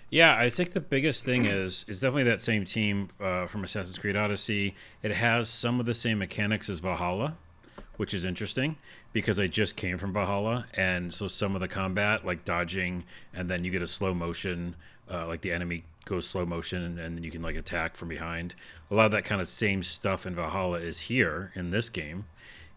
Yeah, 0.10 0.38
I 0.38 0.50
think 0.50 0.72
the 0.72 0.82
biggest 0.82 1.26
thing 1.26 1.46
is 1.46 1.86
is 1.88 2.00
definitely 2.00 2.24
that 2.24 2.42
same 2.42 2.66
team 2.66 3.10
uh, 3.20 3.48
from 3.48 3.64
Assassin's 3.64 3.98
Creed 3.98 4.16
Odyssey. 4.16 4.76
It 5.04 5.12
has 5.12 5.50
some 5.50 5.80
of 5.80 5.86
the 5.86 5.94
same 5.94 6.20
mechanics 6.20 6.70
as 6.70 6.80
Valhalla, 6.80 7.36
which 7.98 8.14
is 8.14 8.26
interesting 8.26 8.78
because 9.14 9.40
I 9.40 9.48
just 9.48 9.76
came 9.76 9.98
from 9.98 10.14
Valhalla, 10.14 10.66
and 10.74 11.14
so 11.14 11.28
some 11.28 11.56
of 11.56 11.62
the 11.62 11.68
combat, 11.68 12.26
like 12.26 12.44
dodging, 12.44 13.06
and 13.34 13.50
then 13.50 13.64
you 13.64 13.72
get 13.72 13.82
a 13.82 13.88
slow 13.88 14.14
motion, 14.14 14.76
uh, 15.10 15.26
like 15.26 15.42
the 15.42 15.54
enemy 15.54 15.86
goes 16.04 16.28
slow 16.28 16.46
motion, 16.46 16.84
and, 16.84 17.00
and 17.00 17.18
then 17.18 17.24
you 17.24 17.32
can 17.32 17.42
like 17.42 17.56
attack 17.56 17.96
from 17.96 18.10
behind. 18.10 18.56
A 18.92 18.96
lot 18.96 19.06
of 19.06 19.12
that 19.12 19.26
kind 19.26 19.42
of 19.42 19.48
same 19.48 19.84
stuff 19.84 20.26
in 20.26 20.36
Valhalla 20.36 20.80
is 20.80 21.00
here 21.00 21.52
in 21.56 21.72
this 21.72 21.90
game, 21.90 22.26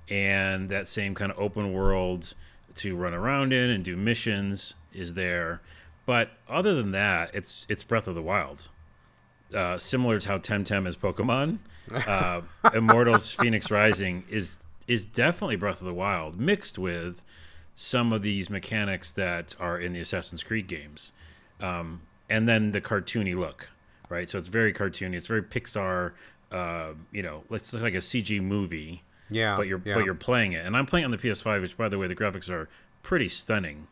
and 0.08 0.68
that 0.70 0.88
same 0.88 1.14
kind 1.14 1.30
of 1.30 1.38
open 1.38 1.72
world 1.72 2.34
to 2.76 2.94
run 2.94 3.12
around 3.12 3.52
in 3.52 3.70
and 3.70 3.84
do 3.84 3.96
missions 3.96 4.74
is 4.94 5.14
there. 5.14 5.60
But 6.08 6.30
other 6.48 6.74
than 6.74 6.92
that, 6.92 7.34
it's 7.34 7.66
it's 7.68 7.84
Breath 7.84 8.08
of 8.08 8.14
the 8.14 8.22
Wild. 8.22 8.70
Uh, 9.54 9.76
similar 9.76 10.18
to 10.18 10.26
how 10.26 10.38
Temtem 10.38 10.86
is 10.86 10.96
Pokemon, 10.96 11.58
uh, 11.92 12.40
Immortals 12.74 13.36
Fenyx 13.36 13.70
Rising 13.70 14.24
is 14.30 14.56
is 14.86 15.04
definitely 15.04 15.56
Breath 15.56 15.82
of 15.82 15.86
the 15.86 15.92
Wild 15.92 16.40
mixed 16.40 16.78
with 16.78 17.22
some 17.74 18.14
of 18.14 18.22
these 18.22 18.48
mechanics 18.48 19.12
that 19.12 19.54
are 19.60 19.78
in 19.78 19.92
the 19.92 20.00
Assassin's 20.00 20.42
Creed 20.42 20.66
games, 20.66 21.12
um, 21.60 22.00
and 22.30 22.48
then 22.48 22.72
the 22.72 22.80
cartoony 22.80 23.36
look, 23.36 23.68
right? 24.08 24.30
So 24.30 24.38
it's 24.38 24.48
very 24.48 24.72
cartoony. 24.72 25.14
It's 25.14 25.28
very 25.28 25.42
Pixar. 25.42 26.12
Uh, 26.50 26.92
you 27.12 27.22
know, 27.22 27.44
it's 27.50 27.74
like 27.74 27.92
a 27.92 27.98
CG 27.98 28.40
movie 28.40 29.02
Yeah, 29.28 29.56
but 29.56 29.66
you're 29.66 29.82
yeah. 29.84 29.92
but 29.92 30.06
you're 30.06 30.14
playing 30.14 30.52
it, 30.52 30.64
and 30.64 30.74
I'm 30.74 30.86
playing 30.86 31.04
on 31.04 31.10
the 31.10 31.18
PS5, 31.18 31.60
which 31.60 31.76
by 31.76 31.90
the 31.90 31.98
way, 31.98 32.06
the 32.06 32.16
graphics 32.16 32.48
are 32.48 32.66
pretty 33.02 33.28
stunning 33.28 33.88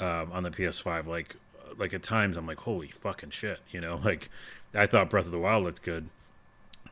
um, 0.00 0.32
on 0.32 0.42
the 0.42 0.50
PS5. 0.50 1.06
Like 1.06 1.36
like 1.80 1.94
at 1.94 2.02
times, 2.02 2.36
I'm 2.36 2.46
like, 2.46 2.58
holy 2.58 2.88
fucking 2.88 3.30
shit, 3.30 3.58
you 3.70 3.80
know. 3.80 4.00
Like 4.10 4.30
I 4.74 4.86
thought 4.86 5.10
Breath 5.10 5.26
of 5.26 5.32
the 5.32 5.38
Wild 5.38 5.64
looked 5.64 5.82
good. 5.82 6.08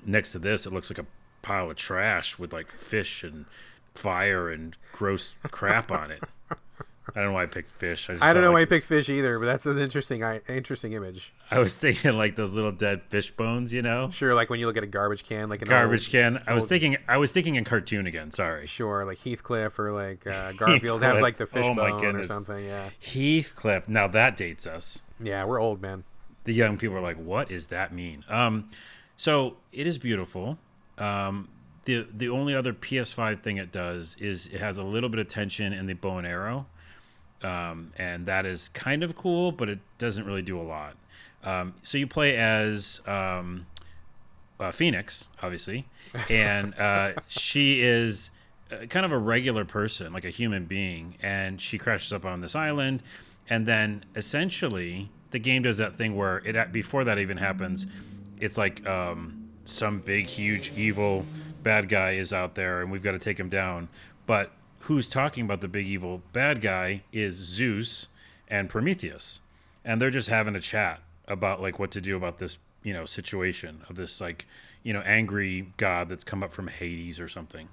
Next 0.05 0.33
to 0.33 0.39
this, 0.39 0.67
it 0.67 0.73
looks 0.73 0.91
like 0.91 0.99
a 0.99 1.07
pile 1.43 1.71
of 1.71 1.77
trash 1.77 2.39
with 2.39 2.53
like 2.53 2.71
fish 2.71 3.23
and 3.23 3.45
fire 3.95 4.51
and 4.51 4.77
gross 4.93 5.35
crap 5.51 5.93
on 5.93 6.11
it. 6.11 6.23
I 7.17 7.21
don't 7.21 7.31
know 7.31 7.35
why 7.35 7.45
I 7.45 7.47
picked 7.47 7.71
fish. 7.71 8.09
I, 8.11 8.13
just 8.15 8.25
I 8.25 8.33
don't 8.33 8.43
know 8.43 8.53
why 8.53 8.61
I 8.63 8.65
picked 8.67 8.87
fish 8.87 9.09
either, 9.09 9.39
but 9.39 9.47
that's 9.47 9.67
an 9.67 9.79
interesting, 9.79 10.23
interesting 10.49 10.93
image. 10.93 11.33
I 11.51 11.59
was 11.59 11.75
thinking 11.77 12.13
like 12.13 12.37
those 12.37 12.53
little 12.55 12.71
dead 12.73 13.03
fish 13.09 13.31
bones, 13.31 13.73
you 13.73 13.81
know, 13.83 14.11
Sure, 14.11 14.35
like 14.35 14.51
when 14.51 14.61
you 14.61 14.67
look 14.67 14.77
at 14.77 14.83
a 14.83 14.87
garbage 14.89 15.25
can, 15.25 15.49
like 15.49 15.63
an 15.63 15.69
garbage 15.69 16.09
old- 16.09 16.13
can. 16.13 16.43
I 16.47 16.53
was 16.55 16.65
old- 16.65 16.69
thinking, 16.69 16.97
I 17.09 17.17
was 17.17 17.33
thinking 17.33 17.55
in 17.57 17.65
cartoon 17.65 18.07
again. 18.07 18.31
Sorry. 18.31 18.67
Sure, 18.67 19.05
like 19.05 19.19
Heathcliff 19.19 19.79
or 19.79 19.93
like 19.93 20.27
uh, 20.27 20.53
Garfield 20.57 21.03
has 21.03 21.21
like 21.23 21.37
the 21.39 21.47
fish 21.47 21.67
Oh 21.67 21.75
bone 21.75 22.17
or 22.17 22.25
something. 22.25 22.65
Yeah, 22.65 22.91
Heathcliff. 23.01 23.89
Now 23.89 24.07
that 24.09 24.37
dates 24.37 24.67
us. 24.67 25.03
yeah, 25.19 25.45
we're 25.45 25.61
old, 25.61 25.81
man. 25.83 26.05
the 26.45 26.53
young 26.55 26.77
people 26.79 26.97
are 26.97 27.01
like, 27.03 27.17
"What 27.17 27.49
does 27.49 27.69
that 27.69 27.93
mean?" 27.93 28.25
Um, 28.29 28.71
so 29.17 29.57
it 29.73 29.87
is 29.87 29.99
beautiful. 29.99 30.59
Um, 30.99 31.49
the 31.85 32.07
the 32.15 32.29
only 32.29 32.55
other 32.55 32.73
PS5 32.73 33.41
thing 33.43 33.57
it 33.57 33.73
does 33.73 34.17
is 34.21 34.49
it 34.49 34.61
has 34.61 34.77
a 34.79 34.83
little 34.83 35.09
bit 35.09 35.21
of 35.21 35.29
tension 35.29 35.73
in 35.73 35.87
the 35.87 35.95
bow 35.95 36.19
and 36.19 36.27
arrow, 36.27 36.67
um, 37.43 37.93
and 37.97 38.27
that 38.27 38.47
is 38.47 38.69
kind 38.71 39.03
of 39.03 39.17
cool, 39.17 39.53
but 39.53 39.69
it 39.69 39.79
doesn't 39.99 40.25
really 40.25 40.43
do 40.43 40.59
a 40.59 40.63
lot. 40.63 40.97
Um, 41.45 41.75
so 41.83 41.99
you 41.99 42.07
play 42.07 42.37
as 42.37 43.01
um, 43.07 43.67
uh, 44.59 44.71
Fenyx, 44.71 45.29
obviously, 45.43 45.87
and 46.31 46.75
uh, 46.79 47.13
she 47.29 47.81
is 47.81 48.31
uh, 48.73 48.87
kind 48.87 49.07
of 49.07 49.13
a 49.13 49.19
regular 49.19 49.65
person, 49.65 50.13
like 50.13 50.25
a 50.25 50.31
human 50.31 50.67
being, 50.67 51.15
and 51.23 51.61
she 51.61 51.79
crashes 51.79 52.13
up 52.13 52.25
on 52.25 52.41
this 52.41 52.55
island, 52.55 53.03
and 53.49 53.67
then 53.67 54.05
essentially 54.17 55.11
the 55.31 55.39
game 55.39 55.63
does 55.63 55.79
that 55.79 55.95
thing 55.95 56.17
where 56.17 56.39
it 56.39 56.73
before 56.73 57.05
that 57.05 57.19
even 57.19 57.37
happens, 57.37 57.87
it's 58.41 58.59
like 58.59 58.87
um, 58.87 59.49
some 59.65 60.01
big, 60.01 60.27
huge, 60.27 60.73
evil 60.77 61.25
bad 61.63 61.89
guy 61.89 62.13
is 62.13 62.33
out 62.33 62.55
there, 62.55 62.81
and 62.81 62.91
we've 62.91 63.03
got 63.03 63.13
to 63.13 63.19
take 63.19 63.39
him 63.39 63.49
down, 63.49 63.89
but 64.27 64.51
who's 64.81 65.09
talking 65.09 65.45
about 65.45 65.61
the 65.61 65.69
big 65.69 65.87
evil 65.87 66.23
bad 66.33 66.61
guy 66.61 67.03
is 67.13 67.35
Zeus 67.35 68.09
and 68.49 68.69
Prometheus 68.69 69.41
and 69.85 70.01
they're 70.01 70.11
just 70.11 70.29
having 70.29 70.55
a 70.55 70.61
chat 70.61 71.01
about 71.27 71.61
like 71.61 71.79
what 71.79 71.91
to 71.93 72.01
do 72.01 72.17
about 72.17 72.39
this 72.39 72.59
you 72.83 72.93
know 72.93 73.05
situation 73.05 73.83
of 73.89 73.97
this 73.97 74.21
like 74.21 74.47
you 74.83 74.93
know 74.93 75.01
angry 75.01 75.73
god 75.77 76.09
that's 76.09 76.25
come 76.25 76.43
up 76.43 76.53
from 76.53 76.69
hades 76.69 77.19
or 77.21 77.29
something 77.29 77.69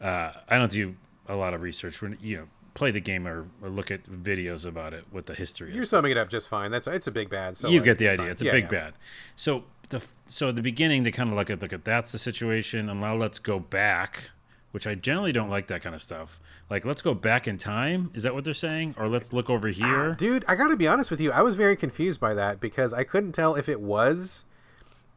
uh, 0.00 0.32
i 0.48 0.56
don't 0.58 0.72
do 0.72 0.94
a 1.28 1.34
lot 1.36 1.54
of 1.54 1.62
research 1.62 2.02
when 2.02 2.16
you 2.20 2.36
know 2.36 2.44
play 2.74 2.90
the 2.90 3.00
game 3.00 3.26
or, 3.26 3.46
or 3.62 3.68
look 3.68 3.90
at 3.90 4.04
videos 4.04 4.64
about 4.66 4.92
it 4.94 5.04
what 5.10 5.26
the 5.26 5.34
history 5.34 5.72
You're 5.72 5.82
is 5.82 5.90
summing 5.90 6.12
it 6.12 6.16
up 6.16 6.28
just 6.28 6.48
fine. 6.48 6.70
That's 6.70 6.86
it's 6.86 7.08
a 7.08 7.10
big 7.10 7.28
bad. 7.28 7.56
So 7.56 7.68
you 7.68 7.78
like, 7.80 7.84
get 7.86 7.98
the 7.98 8.06
it's 8.06 8.12
idea 8.14 8.24
fine. 8.24 8.30
it's 8.32 8.42
a 8.42 8.44
Yeah, 8.44 8.52
big 8.52 8.64
yeah. 8.64 8.68
bad 8.70 8.94
so 9.34 9.64
the 9.88 10.04
so 10.26 10.50
at 10.50 10.56
the 10.56 10.62
beginning 10.62 11.02
they 11.02 11.10
kind 11.10 11.28
of 11.30 11.36
look 11.36 11.50
at 11.50 11.60
look 11.60 11.72
at 11.72 11.84
that's 11.84 12.12
the 12.12 12.18
situation 12.18 12.88
and 12.88 13.00
now 13.00 13.14
let's 13.16 13.38
go 13.40 13.58
back 13.58 14.30
which 14.78 14.86
i 14.86 14.94
generally 14.94 15.32
don't 15.32 15.50
like 15.50 15.66
that 15.66 15.82
kind 15.82 15.92
of 15.92 16.00
stuff 16.00 16.40
like 16.70 16.84
let's 16.84 17.02
go 17.02 17.14
back 17.14 17.48
in 17.48 17.58
time 17.58 18.12
is 18.14 18.22
that 18.22 18.32
what 18.32 18.44
they're 18.44 18.54
saying 18.54 18.94
or 18.96 19.08
let's 19.08 19.32
look 19.32 19.50
over 19.50 19.66
here 19.66 20.14
Dude, 20.14 20.44
I 20.46 20.54
got 20.54 20.68
to 20.68 20.76
be 20.76 20.86
honest 20.86 21.10
with 21.10 21.20
you. 21.20 21.32
I 21.32 21.42
was 21.42 21.56
very 21.56 21.74
confused 21.74 22.20
by 22.20 22.32
that 22.34 22.60
because 22.60 22.92
I 22.92 23.02
couldn't 23.02 23.32
tell 23.32 23.56
if 23.56 23.68
it 23.68 23.80
was 23.80 24.44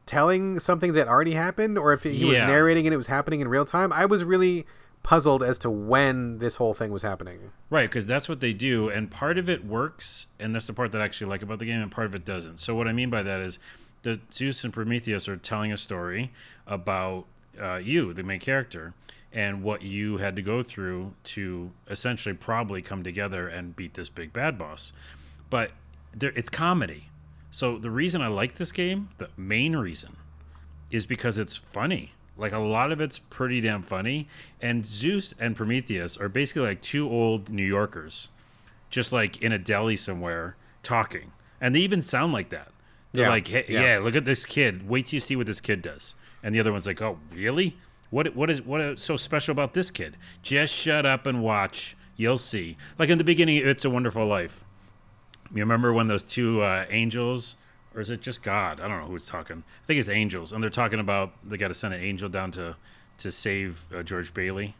telling 0.08 0.60
something 0.60 0.94
that 0.94 1.08
already 1.08 1.34
happened 1.34 1.78
or 1.78 1.94
if 1.94 2.02
he 2.04 2.26
was 2.26 2.38
narrating 2.40 2.88
and 2.88 2.94
it 2.94 2.98
was 2.98 3.08
happening 3.08 3.40
in 3.40 3.48
real 3.48 3.66
time. 3.66 3.94
I 3.94 4.06
was 4.06 4.24
really 4.24 4.66
puzzled 5.04 5.44
as 5.44 5.58
to 5.60 5.70
when 5.70 6.40
this 6.40 6.56
whole 6.56 6.74
thing 6.74 6.92
was 6.92 7.04
happening. 7.04 7.52
Right, 7.70 7.90
because 7.90 8.08
that's 8.08 8.28
what 8.28 8.40
they 8.40 8.54
do, 8.54 8.90
and 8.90 9.10
part 9.10 9.38
of 9.38 9.50
it 9.50 9.66
works, 9.66 10.28
and 10.40 10.54
that's 10.54 10.68
the 10.68 10.74
part 10.74 10.92
that 10.92 11.02
I 11.02 11.06
actually 11.06 11.30
like 11.30 11.42
about 11.42 11.60
the 11.60 11.66
game, 11.66 11.82
and 11.82 11.92
part 11.92 12.08
of 12.08 12.16
it 12.16 12.26
doesn't. 12.26 12.60
So 12.60 12.76
what 12.76 12.88
I 12.88 12.94
mean 12.94 13.10
by 13.10 13.24
that 13.24 13.42
is, 13.42 13.60
the 14.04 14.20
Zeus 14.32 14.64
and 14.64 14.74
Prometheus 14.74 15.30
are 15.30 15.38
telling 15.38 15.72
a 15.72 15.78
story 15.78 16.32
about 16.68 17.26
uh, 17.60 17.76
you, 17.76 18.14
the 18.14 18.24
main 18.24 18.40
character, 18.40 18.94
and 19.34 19.64
what 19.64 19.82
you 19.82 20.18
had 20.18 20.36
to 20.36 20.42
go 20.42 20.62
through 20.62 21.14
to 21.24 21.72
essentially 21.90 22.36
probably 22.36 22.82
come 22.82 23.04
together 23.04 23.48
and 23.48 23.76
beat 23.76 23.94
this 23.94 24.10
big 24.10 24.34
bad 24.34 24.58
boss. 24.58 24.94
But 25.50 25.72
there, 26.14 26.34
it's 26.36 26.50
comedy. 26.50 27.06
So 27.50 27.78
the 27.78 27.92
reason 27.92 28.22
I 28.22 28.28
like 28.28 28.56
this 28.56 28.72
game, 28.72 29.10
the 29.18 29.30
main 29.38 29.76
reason, 29.76 30.16
is 30.90 31.06
because 31.06 31.38
it's 31.38 31.56
funny. 31.56 32.14
Like 32.38 32.54
a 32.54 32.60
lot 32.60 32.92
of 32.92 33.00
it's 33.02 33.20
pretty 33.20 33.62
damn 33.62 33.84
funny. 33.84 34.28
And 34.62 34.86
Zeus 34.86 35.34
and 35.40 35.56
Prometheus 35.56 36.18
are 36.18 36.30
basically 36.30 36.64
like 36.64 36.82
two 36.82 37.10
old 37.10 37.50
New 37.50 37.66
Yorkers, 37.66 38.30
just 38.90 39.14
like 39.14 39.42
in 39.42 39.52
a 39.52 39.58
deli 39.60 39.96
somewhere 39.98 40.56
talking. 40.84 41.32
And 41.60 41.76
they 41.76 41.80
even 41.80 42.02
sound 42.02 42.34
like 42.34 42.50
that. 42.50 42.70
They're 43.14 43.26
Yeah, 43.26 43.30
like, 43.30 43.48
hey, 43.48 43.66
yeah. 43.68 43.82
yeah. 43.84 43.98
look 44.00 44.16
at 44.16 44.26
this 44.26 44.46
kid. 44.46 44.88
Wait 44.90 45.06
till 45.08 45.18
you 45.18 45.20
see 45.20 45.36
what 45.36 45.46
this 45.46 45.62
kid 45.62 45.82
does. 45.82 46.16
And 46.42 46.56
the 46.56 46.60
other 46.60 46.72
one's 46.72 46.88
like, 46.88 47.02
oh, 47.02 47.20
really? 47.34 47.78
What 48.12 48.36
what 48.36 48.50
is 48.52 48.62
what 48.62 48.80
is 48.82 49.02
so 49.02 49.16
special 49.18 49.52
about 49.54 49.74
this 49.74 49.90
kid? 49.90 50.18
Just 50.44 50.74
shut 50.74 51.06
up 51.06 51.26
and 51.26 51.42
watch. 51.42 51.98
You'll 52.18 52.38
see. 52.38 52.78
Like 53.00 53.10
in 53.10 53.18
the 53.18 53.24
beginning, 53.24 53.66
It's 53.66 53.84
a 53.84 53.90
Wonderful 53.90 54.28
Life. 54.28 54.64
You 55.54 55.62
remember 55.62 55.92
when 55.92 56.08
those 56.08 56.24
two 56.24 56.62
uh, 56.62 56.86
angels, 56.90 57.56
or 57.96 58.02
is 58.02 58.10
it 58.10 58.22
just 58.22 58.44
God? 58.44 58.80
I 58.80 58.88
don't 58.88 59.02
know 59.02 59.08
who's 59.08 59.26
talking. 59.26 59.64
I 59.84 59.86
think 59.88 60.00
it's 60.00 60.08
angels, 60.10 60.54
and 60.54 60.62
they're 60.62 60.70
talking 60.70 61.00
about 61.00 61.34
they 61.44 61.58
got 61.58 61.70
to 61.70 61.74
send 61.74 61.94
an 61.94 62.02
angel 62.02 62.30
down 62.30 62.52
to 62.52 62.76
to 63.20 63.32
save 63.32 63.88
uh, 63.94 64.04
George 64.04 64.34
Bailey. 64.34 64.76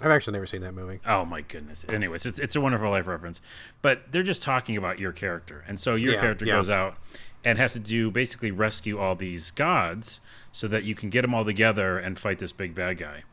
I've 0.00 0.10
actually 0.10 0.32
never 0.32 0.46
seen 0.46 0.62
that 0.62 0.72
movie. 0.74 0.98
Oh 1.06 1.24
my 1.24 1.42
goodness. 1.42 1.84
Anyways, 1.88 2.26
it's 2.26 2.38
it's 2.38 2.56
a 2.56 2.60
wonderful 2.60 2.90
life 2.90 3.06
reference. 3.06 3.40
But 3.82 4.10
they're 4.10 4.22
just 4.22 4.42
talking 4.42 4.76
about 4.76 4.98
your 4.98 5.12
character. 5.12 5.64
And 5.68 5.78
so 5.78 5.94
your 5.94 6.14
Yeah, 6.14 6.20
character 6.20 6.46
yeah. 6.46 6.54
goes 6.54 6.70
out 6.70 6.96
and 7.44 7.58
has 7.58 7.72
to 7.72 7.78
do 7.78 8.10
basically 8.10 8.50
rescue 8.50 8.98
all 8.98 9.14
these 9.14 9.50
gods 9.50 10.20
so 10.52 10.68
that 10.68 10.84
you 10.84 10.94
can 10.94 11.10
get 11.10 11.22
them 11.22 11.34
all 11.34 11.44
together 11.44 11.98
and 11.98 12.18
fight 12.18 12.38
this 12.38 12.52
big 12.52 12.74
bad 12.74 12.98
guy. 12.98 13.24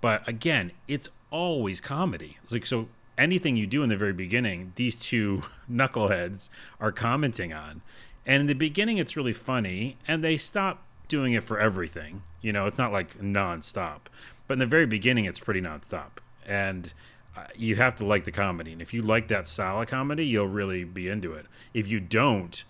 But 0.00 0.26
again, 0.28 0.72
it's 0.86 1.08
always 1.30 1.80
comedy. 1.80 2.36
It's 2.44 2.52
like 2.52 2.66
so 2.66 2.88
anything 3.16 3.56
you 3.56 3.66
do 3.66 3.82
in 3.82 3.88
the 3.88 3.96
very 3.96 4.12
beginning, 4.12 4.72
these 4.76 4.96
two 4.96 5.42
knuckleheads 5.70 6.50
are 6.80 6.92
commenting 6.92 7.52
on. 7.52 7.82
And 8.26 8.42
in 8.42 8.46
the 8.46 8.54
beginning 8.54 8.98
it's 8.98 9.16
really 9.16 9.32
funny 9.32 9.96
and 10.06 10.22
they 10.22 10.36
stop 10.36 10.82
doing 11.08 11.32
it 11.32 11.44
for 11.44 11.58
everything. 11.58 12.22
You 12.42 12.52
know, 12.52 12.66
it's 12.66 12.78
not 12.78 12.92
like 12.92 13.18
nonstop. 13.18 14.00
But 14.46 14.54
in 14.54 14.58
the 14.58 14.66
very 14.66 14.86
beginning 14.86 15.24
it's 15.24 15.40
pretty 15.40 15.60
nonstop. 15.60 16.18
And 16.46 16.92
uh, 17.36 17.44
you 17.56 17.76
have 17.76 17.96
to 17.96 18.04
like 18.04 18.24
the 18.24 18.32
comedy. 18.32 18.72
And 18.72 18.82
if 18.82 18.92
you 18.94 19.02
like 19.02 19.28
that 19.28 19.48
style 19.48 19.80
of 19.80 19.88
comedy, 19.88 20.26
you'll 20.26 20.46
really 20.46 20.84
be 20.84 21.08
into 21.08 21.32
it. 21.32 21.46
If 21.72 21.88
you 21.88 21.98
don't, 21.98 22.64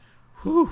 whew, 0.44 0.70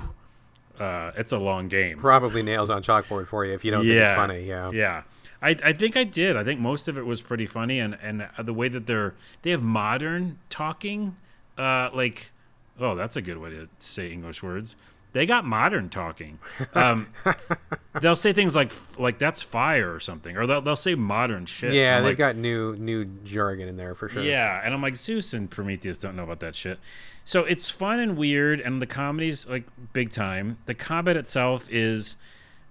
uh, 0.79 1.13
it's 1.17 1.33
a 1.33 1.39
long 1.39 1.69
game. 1.69 1.99
Probably 1.99 2.43
nails 2.43 2.71
on 2.71 2.83
chalkboard 2.83 3.27
for 3.27 3.45
you 3.45 3.53
if 3.53 3.65
you 3.65 3.71
don't 3.71 3.85
think 3.85 4.01
it's 4.01 4.13
funny. 4.13 4.45
Yeah. 4.45 4.71
Yeah. 4.71 5.03
I, 5.43 5.57
I 5.63 5.73
think 5.73 5.97
I 5.97 6.05
did. 6.05 6.37
I 6.37 6.45
think 6.45 6.61
most 6.61 6.87
of 6.87 6.97
it 6.97 7.05
was 7.05 7.21
pretty 7.21 7.47
funny, 7.47 7.81
and, 7.81 7.99
and 8.01 8.29
the 8.39 8.55
way 8.55 8.69
that 8.69 8.87
they're 8.87 9.15
they 9.43 9.51
have 9.51 9.63
modern 9.63 10.39
talking, 10.49 11.17
uh, 11.59 11.91
like 11.93 12.31
oh 12.79 12.95
that's 12.95 13.17
a 13.17 13.23
good 13.23 13.39
way 13.39 13.51
to 13.51 13.69
say 13.79 14.13
English 14.13 14.43
words. 14.43 14.77
They 15.13 15.27
got 15.27 15.45
modern 15.45 15.91
talking. 15.91 16.39
Um, 16.75 17.09
they'll 18.01 18.17
say 18.17 18.33
things 18.33 18.55
like 18.55 18.71
like 18.99 19.19
that's 19.19 19.43
fire 19.43 19.93
or 19.93 19.99
something, 19.99 20.37
or 20.37 20.47
they'll, 20.47 20.63
they'll 20.63 20.77
say 20.77 20.95
modern 20.95 21.45
shit. 21.45 21.75
Yeah, 21.75 22.01
they've 22.01 22.11
like, 22.11 22.19
got 22.19 22.37
new 22.37 22.77
new 22.77 23.05
jargon 23.25 23.67
in 23.67 23.77
there 23.77 23.97
for 23.97 24.09
sure. 24.09 24.23
yeah, 24.23 24.61
and 24.65 24.73
I'm 24.73 24.81
like 24.81 24.95
Zeus 24.95 25.35
and 25.35 25.51
Prometheus 25.51 25.99
don't 25.99 26.15
know 26.15 26.23
about 26.23 26.41
that 26.41 26.55
shit. 26.55 26.79
So 27.25 27.45
it's 27.45 27.71
fun 27.71 28.01
and 28.01 28.17
weird, 28.17 28.61
and 28.61 28.83
the 28.83 28.87
comedy's 28.87 29.47
like 29.47 29.65
big 29.93 30.11
time. 30.11 30.59
The 30.67 30.75
combat 30.75 31.17
itself 31.17 31.69
is, 31.71 32.17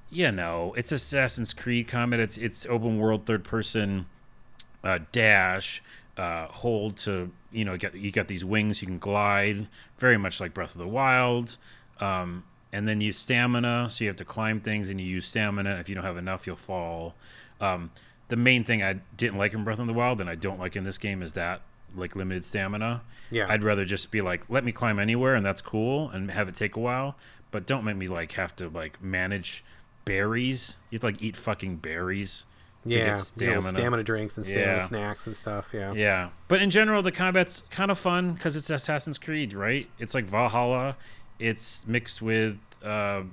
you 0.09 0.31
know, 0.31 0.73
it's 0.75 0.91
Assassin's 0.91 1.53
Creed 1.53 1.87
combat. 1.87 2.19
It's 2.19 2.37
it's 2.37 2.65
open 2.65 2.97
world 2.97 3.25
third 3.25 3.43
person 3.43 4.07
uh, 4.83 4.99
dash, 5.11 5.81
uh, 6.17 6.47
hold 6.47 6.97
to 6.97 7.31
you 7.51 7.65
know 7.65 7.77
get 7.77 7.95
you 7.95 8.11
got 8.11 8.27
these 8.27 8.43
wings 8.43 8.81
you 8.81 8.87
can 8.87 8.99
glide, 8.99 9.67
very 9.97 10.17
much 10.17 10.39
like 10.41 10.53
Breath 10.53 10.73
of 10.75 10.79
the 10.79 10.87
Wild. 10.87 11.57
Um, 11.99 12.43
and 12.73 12.87
then 12.87 13.01
you 13.01 13.11
stamina, 13.11 13.89
so 13.89 14.03
you 14.03 14.09
have 14.09 14.17
to 14.17 14.25
climb 14.25 14.59
things, 14.59 14.89
and 14.89 14.99
you 14.99 15.07
use 15.07 15.27
stamina. 15.27 15.77
If 15.79 15.89
you 15.89 15.95
don't 15.95 16.05
have 16.05 16.17
enough, 16.17 16.47
you'll 16.47 16.55
fall. 16.55 17.15
Um, 17.59 17.91
the 18.29 18.37
main 18.37 18.63
thing 18.63 18.81
I 18.81 19.01
didn't 19.15 19.37
like 19.37 19.53
in 19.53 19.63
Breath 19.63 19.79
of 19.79 19.87
the 19.87 19.93
Wild, 19.93 20.21
and 20.21 20.29
I 20.29 20.35
don't 20.35 20.59
like 20.59 20.75
in 20.75 20.83
this 20.83 20.97
game, 20.97 21.21
is 21.21 21.33
that 21.33 21.61
like 21.95 22.15
limited 22.15 22.45
stamina. 22.45 23.01
Yeah. 23.29 23.47
I'd 23.49 23.63
rather 23.63 23.85
just 23.85 24.11
be 24.11 24.21
like, 24.21 24.43
let 24.49 24.63
me 24.63 24.71
climb 24.71 24.99
anywhere, 24.99 25.35
and 25.35 25.45
that's 25.45 25.61
cool, 25.61 26.09
and 26.09 26.29
have 26.31 26.47
it 26.49 26.55
take 26.55 26.75
a 26.75 26.79
while. 26.79 27.17
But 27.51 27.65
don't 27.65 27.83
make 27.83 27.97
me 27.97 28.07
like 28.07 28.33
have 28.33 28.55
to 28.57 28.69
like 28.69 29.01
manage 29.01 29.63
berries. 30.05 30.77
You 30.89 30.95
have 30.97 31.01
to 31.01 31.07
like 31.07 31.21
eat 31.21 31.35
fucking 31.35 31.77
berries 31.77 32.45
to 32.87 32.89
yeah, 32.89 32.95
get 32.97 33.05
you 33.05 33.11
know, 33.11 33.17
stamina. 33.59 33.61
stamina 33.69 34.03
drinks 34.03 34.37
and 34.37 34.45
stamina 34.45 34.71
Yeah. 34.77 34.83
snacks 34.83 35.27
and 35.27 35.35
stuff. 35.35 35.69
Yeah. 35.73 35.93
Yeah, 35.93 36.29
but 36.47 36.61
in 36.61 36.69
general, 36.69 37.01
the 37.03 37.11
combat's 37.11 37.63
kind 37.69 37.91
of 37.91 37.99
fun 37.99 38.33
because 38.33 38.55
it's 38.55 38.69
Assassin's 38.69 39.17
Creed, 39.17 39.53
right? 39.53 39.89
It's 39.99 40.13
like 40.15 40.25
Valhalla. 40.25 40.97
It's 41.39 41.85
mixed 41.87 42.21
with 42.21 42.57
uh, 42.83 43.23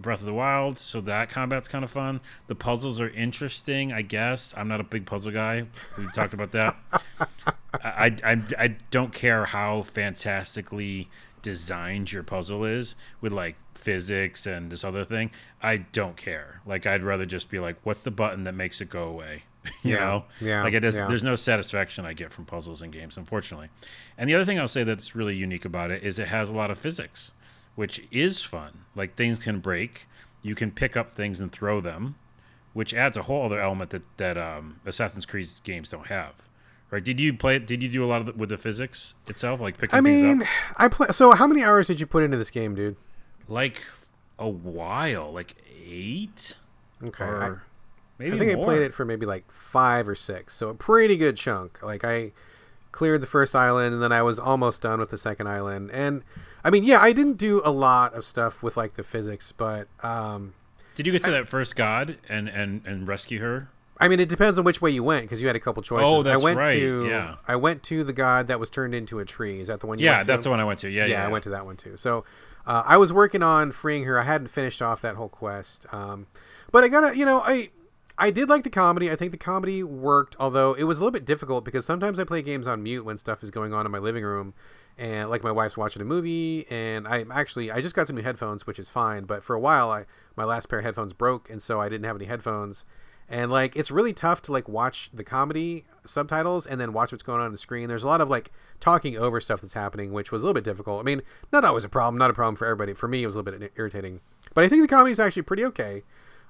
Breath 0.00 0.20
of 0.20 0.26
the 0.26 0.34
Wild, 0.34 0.78
so 0.78 1.00
that 1.02 1.30
combat's 1.30 1.68
kind 1.68 1.84
of 1.84 1.90
fun. 1.90 2.20
The 2.48 2.54
puzzles 2.54 3.00
are 3.00 3.08
interesting, 3.10 3.92
I 3.92 4.02
guess. 4.02 4.52
I'm 4.56 4.68
not 4.68 4.80
a 4.80 4.84
big 4.84 5.06
puzzle 5.06 5.32
guy. 5.32 5.64
We've 5.96 6.12
talked 6.12 6.34
about 6.34 6.52
that. 6.52 6.76
I, 7.82 8.16
I, 8.24 8.42
I 8.58 8.66
don't 8.90 9.12
care 9.12 9.44
how 9.46 9.82
fantastically 9.82 11.08
designed 11.42 12.10
your 12.12 12.22
puzzle 12.22 12.64
is 12.64 12.96
with 13.20 13.32
like 13.32 13.56
physics 13.74 14.46
and 14.46 14.70
this 14.70 14.82
other 14.84 15.04
thing. 15.04 15.30
I 15.62 15.76
don't 15.78 16.16
care. 16.16 16.60
Like 16.66 16.86
I'd 16.86 17.02
rather 17.02 17.26
just 17.26 17.50
be 17.50 17.58
like, 17.58 17.76
what's 17.84 18.00
the 18.02 18.10
button 18.10 18.44
that 18.44 18.54
makes 18.54 18.80
it 18.80 18.88
go 18.90 19.04
away? 19.04 19.44
you 19.82 19.94
Yeah, 19.94 20.00
know? 20.00 20.24
yeah, 20.40 20.62
Like 20.62 20.74
it 20.74 20.84
is. 20.84 20.96
yeah. 20.96 21.06
there's 21.06 21.24
no 21.24 21.36
satisfaction 21.36 22.04
I 22.06 22.12
get 22.12 22.32
from 22.32 22.44
puzzles 22.46 22.82
and 22.82 22.92
games, 22.92 23.16
unfortunately. 23.16 23.68
And 24.18 24.28
the 24.28 24.34
other 24.34 24.44
thing 24.44 24.58
I'll 24.58 24.68
say 24.68 24.82
that's 24.84 25.14
really 25.14 25.36
unique 25.36 25.64
about 25.64 25.90
it 25.90 26.02
is 26.02 26.18
it 26.18 26.28
has 26.28 26.50
a 26.50 26.54
lot 26.54 26.70
of 26.70 26.78
physics, 26.78 27.32
which 27.74 28.02
is 28.10 28.42
fun. 28.42 28.84
Like 28.94 29.14
things 29.16 29.38
can 29.38 29.60
break. 29.60 30.06
You 30.42 30.54
can 30.54 30.70
pick 30.70 30.96
up 30.96 31.10
things 31.10 31.40
and 31.40 31.50
throw 31.52 31.80
them, 31.80 32.14
which 32.72 32.94
adds 32.94 33.16
a 33.16 33.22
whole 33.22 33.44
other 33.46 33.60
element 33.60 33.90
that 33.90 34.02
that 34.16 34.38
um, 34.38 34.80
Assassin's 34.86 35.26
Creed 35.26 35.48
games 35.64 35.90
don't 35.90 36.06
have. 36.06 36.34
Right? 36.90 37.02
Did 37.02 37.18
you 37.18 37.34
play 37.34 37.56
it? 37.56 37.66
Did 37.66 37.82
you 37.82 37.88
do 37.88 38.04
a 38.04 38.06
lot 38.06 38.20
of 38.20 38.26
the, 38.26 38.32
with 38.32 38.48
the 38.48 38.56
physics 38.56 39.14
itself, 39.28 39.60
like 39.60 39.76
picking 39.76 39.98
I 39.98 40.02
things 40.02 40.22
mean, 40.22 40.42
up? 40.42 40.48
I 40.76 40.88
play. 40.88 41.08
So, 41.10 41.32
how 41.32 41.46
many 41.46 41.62
hours 41.62 41.88
did 41.88 41.98
you 41.98 42.06
put 42.06 42.22
into 42.22 42.36
this 42.36 42.50
game, 42.50 42.74
dude? 42.74 42.96
Like 43.48 43.82
a 44.38 44.48
while, 44.48 45.32
like 45.32 45.54
eight 45.84 46.56
Okay, 47.04 47.24
I, 47.24 47.54
maybe 48.18 48.32
I 48.32 48.38
think 48.38 48.54
more. 48.54 48.62
I 48.62 48.66
played 48.66 48.82
it 48.82 48.94
for 48.94 49.04
maybe 49.04 49.26
like 49.26 49.50
five 49.50 50.08
or 50.08 50.14
six, 50.14 50.54
so 50.54 50.70
a 50.70 50.74
pretty 50.74 51.16
good 51.16 51.36
chunk. 51.36 51.82
Like 51.82 52.04
I 52.04 52.32
cleared 52.92 53.20
the 53.20 53.26
first 53.26 53.54
island, 53.54 53.94
and 53.94 54.02
then 54.02 54.12
I 54.12 54.22
was 54.22 54.38
almost 54.38 54.82
done 54.82 54.98
with 54.98 55.10
the 55.10 55.18
second 55.18 55.48
island. 55.48 55.90
And 55.92 56.22
I 56.64 56.70
mean, 56.70 56.84
yeah, 56.84 57.00
I 57.00 57.12
didn't 57.12 57.36
do 57.36 57.60
a 57.64 57.70
lot 57.70 58.14
of 58.14 58.24
stuff 58.24 58.62
with 58.62 58.76
like 58.76 58.94
the 58.94 59.02
physics, 59.02 59.52
but 59.52 59.88
um, 60.02 60.54
Did 60.94 61.06
you 61.06 61.12
get 61.12 61.24
to 61.24 61.30
that 61.32 61.48
first 61.48 61.76
god 61.76 62.16
and 62.28 62.48
and 62.48 62.86
and 62.86 63.06
rescue 63.06 63.40
her? 63.40 63.68
I 63.98 64.08
mean, 64.08 64.20
it 64.20 64.28
depends 64.28 64.58
on 64.58 64.64
which 64.64 64.82
way 64.82 64.90
you 64.90 65.02
went 65.02 65.24
because 65.24 65.40
you 65.40 65.46
had 65.46 65.56
a 65.56 65.60
couple 65.60 65.82
choices. 65.82 66.04
Oh, 66.06 66.22
that's 66.22 66.42
I 66.42 66.44
went 66.44 66.58
right, 66.58 66.74
To, 66.74 67.06
yeah. 67.08 67.36
I 67.48 67.56
went 67.56 67.82
to 67.84 68.04
the 68.04 68.12
god 68.12 68.48
that 68.48 68.60
was 68.60 68.68
turned 68.70 68.94
into 68.94 69.18
a 69.20 69.24
tree. 69.24 69.60
Is 69.60 69.68
that 69.68 69.80
the 69.80 69.86
one? 69.86 69.98
You 69.98 70.06
Yeah, 70.06 70.16
went 70.18 70.26
to? 70.26 70.32
that's 70.32 70.44
the 70.44 70.50
one 70.50 70.60
I 70.60 70.64
went 70.64 70.78
to. 70.80 70.88
Yeah, 70.90 71.06
yeah, 71.06 71.20
yeah. 71.20 71.24
I 71.26 71.28
went 71.28 71.44
to 71.44 71.50
that 71.50 71.64
one 71.64 71.76
too. 71.76 71.96
So 71.96 72.24
uh, 72.66 72.82
I 72.84 72.96
was 72.98 73.12
working 73.12 73.42
on 73.42 73.72
freeing 73.72 74.04
her. 74.04 74.18
I 74.18 74.24
hadn't 74.24 74.48
finished 74.48 74.82
off 74.82 75.00
that 75.00 75.16
whole 75.16 75.28
quest, 75.28 75.86
um, 75.92 76.26
but 76.72 76.84
I 76.84 76.88
gotta, 76.88 77.16
you 77.16 77.24
know, 77.24 77.40
I 77.40 77.70
I 78.18 78.30
did 78.30 78.48
like 78.48 78.64
the 78.64 78.70
comedy. 78.70 79.10
I 79.10 79.16
think 79.16 79.32
the 79.32 79.38
comedy 79.38 79.82
worked, 79.82 80.36
although 80.40 80.74
it 80.74 80.84
was 80.84 80.98
a 80.98 81.00
little 81.00 81.12
bit 81.12 81.24
difficult 81.24 81.64
because 81.64 81.84
sometimes 81.86 82.18
I 82.18 82.24
play 82.24 82.42
games 82.42 82.66
on 82.66 82.82
mute 82.82 83.04
when 83.04 83.18
stuff 83.18 83.42
is 83.42 83.50
going 83.50 83.72
on 83.74 83.86
in 83.86 83.92
my 83.92 83.98
living 83.98 84.24
room, 84.24 84.52
and 84.98 85.30
like 85.30 85.42
my 85.44 85.52
wife's 85.52 85.76
watching 85.76 86.02
a 86.02 86.04
movie, 86.04 86.66
and 86.70 87.06
I 87.08 87.24
actually 87.30 87.70
I 87.70 87.80
just 87.80 87.94
got 87.94 88.06
some 88.08 88.16
new 88.16 88.22
headphones, 88.22 88.66
which 88.66 88.78
is 88.78 88.88
fine. 88.90 89.24
But 89.24 89.42
for 89.42 89.54
a 89.54 89.60
while, 89.60 89.90
I 89.90 90.04
my 90.34 90.44
last 90.44 90.68
pair 90.68 90.78
of 90.80 90.84
headphones 90.84 91.12
broke, 91.12 91.48
and 91.50 91.62
so 91.62 91.80
I 91.80 91.88
didn't 91.88 92.04
have 92.06 92.16
any 92.16 92.24
headphones. 92.26 92.84
And 93.28 93.50
like 93.50 93.74
it's 93.74 93.90
really 93.90 94.12
tough 94.12 94.42
to 94.42 94.52
like 94.52 94.68
watch 94.68 95.10
the 95.12 95.24
comedy 95.24 95.84
subtitles 96.04 96.66
and 96.66 96.80
then 96.80 96.92
watch 96.92 97.10
what's 97.10 97.24
going 97.24 97.40
on 97.40 97.46
on 97.46 97.52
the 97.52 97.58
screen. 97.58 97.88
There's 97.88 98.04
a 98.04 98.06
lot 98.06 98.20
of 98.20 98.28
like 98.28 98.52
talking 98.78 99.16
over 99.16 99.40
stuff 99.40 99.60
that's 99.60 99.74
happening, 99.74 100.12
which 100.12 100.30
was 100.30 100.42
a 100.42 100.46
little 100.46 100.54
bit 100.54 100.64
difficult. 100.64 101.00
I 101.00 101.02
mean, 101.02 101.22
not 101.52 101.64
always 101.64 101.84
a 101.84 101.88
problem, 101.88 102.18
not 102.18 102.30
a 102.30 102.34
problem 102.34 102.54
for 102.56 102.66
everybody. 102.66 102.94
For 102.94 103.08
me, 103.08 103.22
it 103.22 103.26
was 103.26 103.34
a 103.34 103.40
little 103.40 103.58
bit 103.58 103.72
irritating. 103.76 104.20
But 104.54 104.64
I 104.64 104.68
think 104.68 104.82
the 104.82 104.88
comedy 104.88 105.12
is 105.12 105.20
actually 105.20 105.42
pretty 105.42 105.64
okay. 105.64 106.02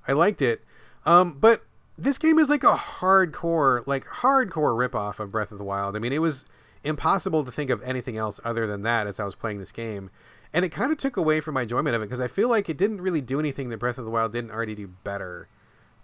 I 0.07 0.13
liked 0.13 0.43
it. 0.43 0.63
Um, 1.07 1.39
but 1.41 1.65
this 1.97 2.19
game 2.19 2.39
is 2.39 2.49
like 2.51 2.65
a 2.65 2.75
hardcore, 2.75 3.87
like 3.87 4.05
hardcore 4.05 4.77
ripoff 4.77 5.19
of 5.19 5.33
Breath 5.33 5.53
of 5.53 5.59
the 5.59 5.65
Wild. 5.65 5.97
I 5.97 5.99
mean, 5.99 6.13
it 6.13 6.21
was 6.21 6.45
impossible 6.85 7.45
to 7.45 7.51
think 7.51 7.71
of 7.71 7.83
anything 7.83 8.19
else 8.19 8.39
other 8.45 8.67
than 8.67 8.83
that 8.83 9.07
as 9.07 9.19
I 9.19 9.25
was 9.25 9.35
playing 9.35 9.59
this 9.59 9.73
game. 9.73 10.11
And 10.53 10.65
it 10.65 10.71
kind 10.71 10.93
of 10.93 10.99
took 10.99 11.17
away 11.17 11.41
from 11.41 11.55
my 11.55 11.63
enjoyment 11.63 11.97
of 11.97 12.03
it 12.03 12.07
because 12.07 12.21
I 12.21 12.29
feel 12.29 12.49
like 12.49 12.69
it 12.69 12.77
didn't 12.77 13.01
really 13.01 13.21
do 13.21 13.41
anything 13.41 13.71
that 13.71 13.79
Breath 13.79 13.99
of 13.99 14.05
the 14.05 14.11
Wild 14.11 14.33
didn't 14.33 14.51
already 14.51 14.75
do 14.75 14.89
better 14.89 15.49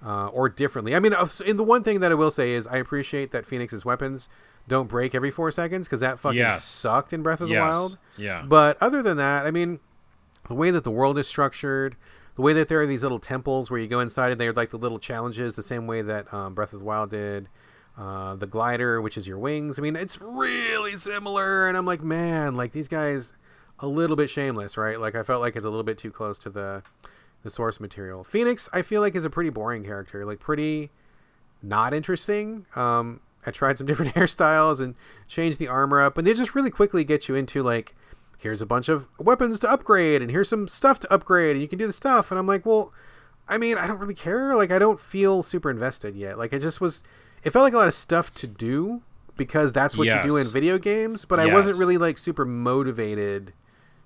uh, 0.04 0.26
or 0.28 0.48
differently. 0.48 0.94
I 0.94 1.00
mean, 1.00 1.12
uh, 1.14 1.26
and 1.46 1.58
the 1.58 1.62
one 1.64 1.82
thing 1.84 2.00
that 2.00 2.10
I 2.12 2.14
will 2.14 2.30
say 2.30 2.52
is 2.52 2.66
I 2.66 2.76
appreciate 2.78 3.30
that 3.32 3.46
Fenyx's 3.46 3.84
weapons 3.84 4.28
don't 4.68 4.88
break 4.88 5.14
every 5.14 5.30
four 5.30 5.50
seconds 5.50 5.88
because 5.88 6.00
that 6.00 6.18
fucking 6.18 6.38
Yes. 6.38 6.64
sucked 6.64 7.12
in 7.12 7.22
Breath 7.22 7.40
of 7.40 7.48
the 7.48 7.54
Yes. 7.54 7.60
Wild. 7.62 7.98
Yeah. 8.16 8.42
But 8.46 8.78
other 8.80 9.02
than 9.02 9.16
that, 9.16 9.46
I 9.46 9.50
mean, 9.50 9.80
the 10.48 10.54
way 10.54 10.70
that 10.70 10.84
the 10.84 10.90
world 10.90 11.18
is 11.18 11.26
structured, 11.26 11.96
the 12.36 12.42
way 12.42 12.52
that 12.52 12.68
there 12.68 12.80
are 12.80 12.86
these 12.86 13.02
little 13.02 13.18
temples 13.18 13.70
where 13.70 13.78
you 13.80 13.86
go 13.88 14.00
inside 14.00 14.32
and 14.32 14.40
they're 14.40 14.52
like 14.52 14.70
the 14.70 14.78
little 14.78 14.98
challenges, 14.98 15.54
the 15.54 15.62
same 15.62 15.86
way 15.86 16.02
that 16.02 16.32
um, 16.32 16.54
Breath 16.54 16.72
of 16.72 16.78
the 16.80 16.84
Wild 16.84 17.10
did. 17.10 17.48
Uh, 17.98 18.34
the 18.36 18.46
glider, 18.46 19.02
which 19.02 19.18
is 19.18 19.28
your 19.28 19.36
wings. 19.38 19.78
I 19.78 19.82
mean, 19.82 19.96
it's 19.96 20.18
really 20.18 20.96
similar, 20.96 21.68
and 21.68 21.76
I'm 21.76 21.84
like, 21.84 22.02
man, 22.02 22.54
like 22.54 22.72
these 22.72 22.88
guys, 22.88 23.34
a 23.80 23.86
little 23.86 24.16
bit 24.16 24.30
shameless, 24.30 24.78
right? 24.78 24.98
Like 24.98 25.14
I 25.14 25.22
felt 25.22 25.42
like 25.42 25.56
it's 25.56 25.66
a 25.66 25.68
little 25.68 25.84
bit 25.84 25.98
too 25.98 26.10
close 26.10 26.38
to 26.38 26.48
the 26.50 26.82
the 27.42 27.50
source 27.50 27.80
material. 27.80 28.24
Fenyx, 28.24 28.68
I 28.72 28.82
feel 28.82 29.00
like 29.00 29.14
is 29.14 29.24
a 29.24 29.30
pretty 29.30 29.50
boring 29.50 29.84
character, 29.84 30.24
like 30.24 30.40
pretty 30.40 30.90
not 31.62 31.94
interesting. 31.94 32.66
Um, 32.76 33.20
I 33.46 33.50
tried 33.50 33.78
some 33.78 33.86
different 33.88 34.14
hairstyles 34.14 34.80
and 34.80 34.94
changed 35.28 35.58
the 35.58 35.68
armor 35.68 36.00
up, 36.00 36.18
and 36.18 36.26
they 36.26 36.34
just 36.34 36.54
really 36.54 36.70
quickly 36.70 37.04
get 37.04 37.28
you 37.28 37.34
into 37.34 37.62
like, 37.62 37.94
here's 38.38 38.62
a 38.62 38.66
bunch 38.66 38.88
of 38.88 39.08
weapons 39.18 39.60
to 39.60 39.70
upgrade, 39.70 40.22
and 40.22 40.30
here's 40.30 40.48
some 40.48 40.66
stuff 40.68 41.00
to 41.00 41.12
upgrade, 41.12 41.52
and 41.56 41.62
you 41.62 41.68
can 41.68 41.78
do 41.78 41.86
the 41.86 41.92
stuff. 41.92 42.30
And 42.30 42.38
I'm 42.38 42.46
like, 42.46 42.64
well, 42.66 42.92
I 43.48 43.58
mean, 43.58 43.76
I 43.78 43.86
don't 43.86 43.98
really 43.98 44.14
care. 44.14 44.54
Like, 44.56 44.70
I 44.70 44.78
don't 44.78 44.98
feel 45.00 45.42
super 45.42 45.70
invested 45.70 46.14
yet. 46.16 46.38
Like, 46.38 46.52
it 46.52 46.60
just 46.60 46.80
was, 46.80 47.02
it 47.44 47.50
felt 47.50 47.64
like 47.64 47.72
a 47.72 47.78
lot 47.78 47.88
of 47.88 47.94
stuff 47.94 48.32
to 48.34 48.46
do 48.46 49.02
because 49.36 49.72
that's 49.72 49.96
what 49.96 50.06
Yes. 50.06 50.24
you 50.24 50.30
do 50.30 50.36
in 50.36 50.46
video 50.46 50.78
games, 50.78 51.24
but 51.24 51.40
I 51.40 51.52
wasn't 51.52 51.78
really 51.78 51.98
like 51.98 52.18
super 52.18 52.44
motivated 52.44 53.52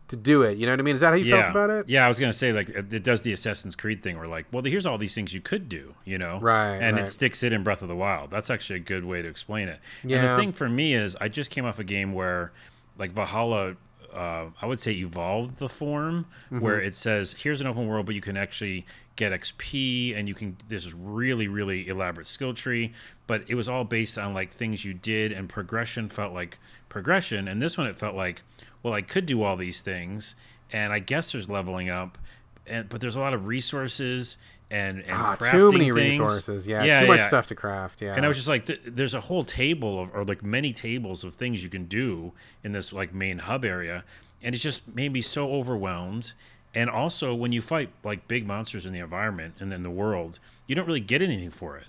to 0.09 0.17
do 0.17 0.43
it. 0.43 0.57
You 0.59 0.67
know 0.67 0.73
what 0.73 0.81
I 0.81 0.83
mean? 0.85 0.95
Is 0.95 1.01
that 1.01 1.09
how 1.11 1.15
you 1.17 1.25
yeah. 1.25 1.43
felt 1.43 1.51
about 1.51 1.71
it? 1.71 1.89
Yeah, 1.89 2.05
I 2.05 2.09
was 2.09 2.19
gonna 2.19 2.33
say 2.33 2.53
like 2.53 2.69
it 2.69 3.03
does 3.03 3.23
the 3.23 3.33
Assassin's 3.33 3.75
Creed 3.75 4.03
thing 4.03 4.19
where 4.19 4.29
like, 4.29 4.47
well, 4.53 4.63
here's 4.63 4.87
all 4.87 4.99
these 4.99 5.15
things 5.15 5.35
you 5.35 5.41
could 5.41 5.69
do, 5.69 5.95
you 6.05 6.17
know, 6.19 6.39
Right, 6.41 6.77
And 6.77 6.97
right. 6.97 7.03
it 7.03 7.07
sticks 7.07 7.43
it 7.43 7.53
in 7.53 7.63
Breath 7.65 7.83
of 7.83 7.89
the 7.89 7.97
Wild. 7.97 8.31
That's 8.31 8.51
actually 8.51 8.77
a 8.77 8.83
good 8.83 9.05
way 9.05 9.23
to 9.23 9.29
explain 9.29 9.69
it. 9.69 9.81
And 10.03 10.11
Yeah. 10.13 10.37
the 10.37 10.41
thing 10.41 10.53
for 10.53 10.69
me 10.69 10.95
is, 10.95 11.17
I 11.21 11.29
just 11.29 11.51
came 11.51 11.65
off 11.65 11.79
a 11.79 11.85
game 11.85 12.13
where, 12.13 12.53
like 12.99 13.13
Valhalla, 13.13 13.77
uh, 14.15 14.47
I 14.63 14.67
would 14.67 14.79
say 14.81 14.93
evolved 14.93 15.59
the 15.59 15.69
form 15.69 16.27
Mm-hmm. 16.47 16.61
where 16.61 16.81
it 16.81 16.95
says 16.95 17.35
here's 17.41 17.61
an 17.61 17.67
open 17.67 17.87
world, 17.89 18.07
but 18.07 18.15
you 18.15 18.21
can 18.21 18.37
actually 18.37 18.87
get 19.17 19.33
XP 19.33 20.15
and 20.17 20.29
you 20.29 20.35
can 20.35 20.57
this 20.69 20.85
is 20.85 20.93
really 20.93 21.49
really 21.49 21.89
elaborate 21.89 22.27
skill 22.27 22.53
tree, 22.55 22.93
but 23.27 23.43
it 23.49 23.55
was 23.55 23.69
all 23.69 23.83
based 23.85 24.19
on 24.19 24.35
like 24.35 24.53
things 24.53 24.85
you 24.85 24.93
did 24.95 25.33
and 25.33 25.49
progression 25.49 26.09
felt 26.09 26.33
like 26.33 26.59
progression, 26.89 27.49
and 27.49 27.61
this 27.61 27.77
one 27.77 27.87
it 27.87 27.97
felt 27.97 28.15
like 28.15 28.43
well 28.87 28.95
I 28.95 29.03
could 29.03 29.27
do 29.27 29.43
all 29.43 29.57
these 29.57 29.81
things 29.81 30.37
and 30.73 30.93
I 30.93 30.99
guess 31.01 31.33
there's 31.33 31.49
leveling 31.49 31.91
up, 31.91 32.19
and 32.67 32.89
but 32.89 33.01
there's 33.01 33.17
a 33.17 33.21
lot 33.21 33.35
of 33.35 33.47
resources 33.47 34.39
and 34.71 35.01
and 35.01 35.11
Ah, 35.13 35.37
crafting 35.39 35.51
too 35.53 35.71
many 35.73 35.93
things. 35.93 36.19
resources. 36.19 36.67
Yeah, 36.67 36.83
yeah 36.85 37.01
too 37.01 37.07
much 37.07 37.21
yeah. 37.21 37.29
stuff 37.29 37.47
to 37.49 37.55
craft. 37.55 38.03
Yeah, 38.03 38.15
And 38.17 38.25
I 38.25 38.29
was 38.29 38.37
just 38.37 38.49
like, 38.49 38.67
th- 38.67 38.81
there's 38.85 39.15
a 39.15 39.21
whole 39.21 39.45
table 39.45 40.01
of, 40.03 40.15
or 40.15 40.25
like 40.25 40.43
many 40.43 40.73
tables 40.73 41.23
of 41.25 41.35
things 41.35 41.63
you 41.63 41.69
can 41.71 41.85
do 41.85 42.33
in 42.65 42.73
this 42.73 42.93
like 42.93 43.15
main 43.15 43.39
hub 43.39 43.65
area, 43.65 44.03
and 44.43 44.55
it 44.55 44.59
just 44.59 44.89
made 44.95 45.13
me 45.13 45.21
so 45.23 45.53
overwhelmed. 45.53 46.33
And 46.75 46.91
also, 46.91 47.33
when 47.35 47.53
you 47.53 47.63
fight 47.63 47.91
like 48.05 48.27
big 48.29 48.47
monsters 48.47 48.85
in 48.87 48.93
the 48.93 48.99
environment 48.99 49.55
and 49.61 49.73
in 49.73 49.83
the 49.83 49.91
world, 49.91 50.39
you 50.67 50.75
don't 50.75 50.87
really 50.87 51.01
get 51.01 51.23
anything 51.23 51.51
for 51.51 51.77
it. 51.79 51.87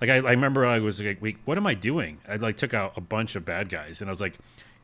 Like 0.00 0.08
I, 0.08 0.16
I 0.16 0.30
remember 0.30 0.64
I 0.64 0.78
was 0.78 1.00
like, 1.00 1.20
wait, 1.20 1.36
what 1.44 1.58
am 1.58 1.66
I 1.66 1.74
doing? 1.74 2.18
I 2.28 2.36
like 2.36 2.56
took 2.56 2.72
out 2.72 2.92
a 2.96 3.00
bunch 3.00 3.34
of 3.36 3.44
bad 3.44 3.68
guys, 3.68 4.00
and 4.00 4.08
I 4.08 4.12
was 4.12 4.20
like, 4.20 4.38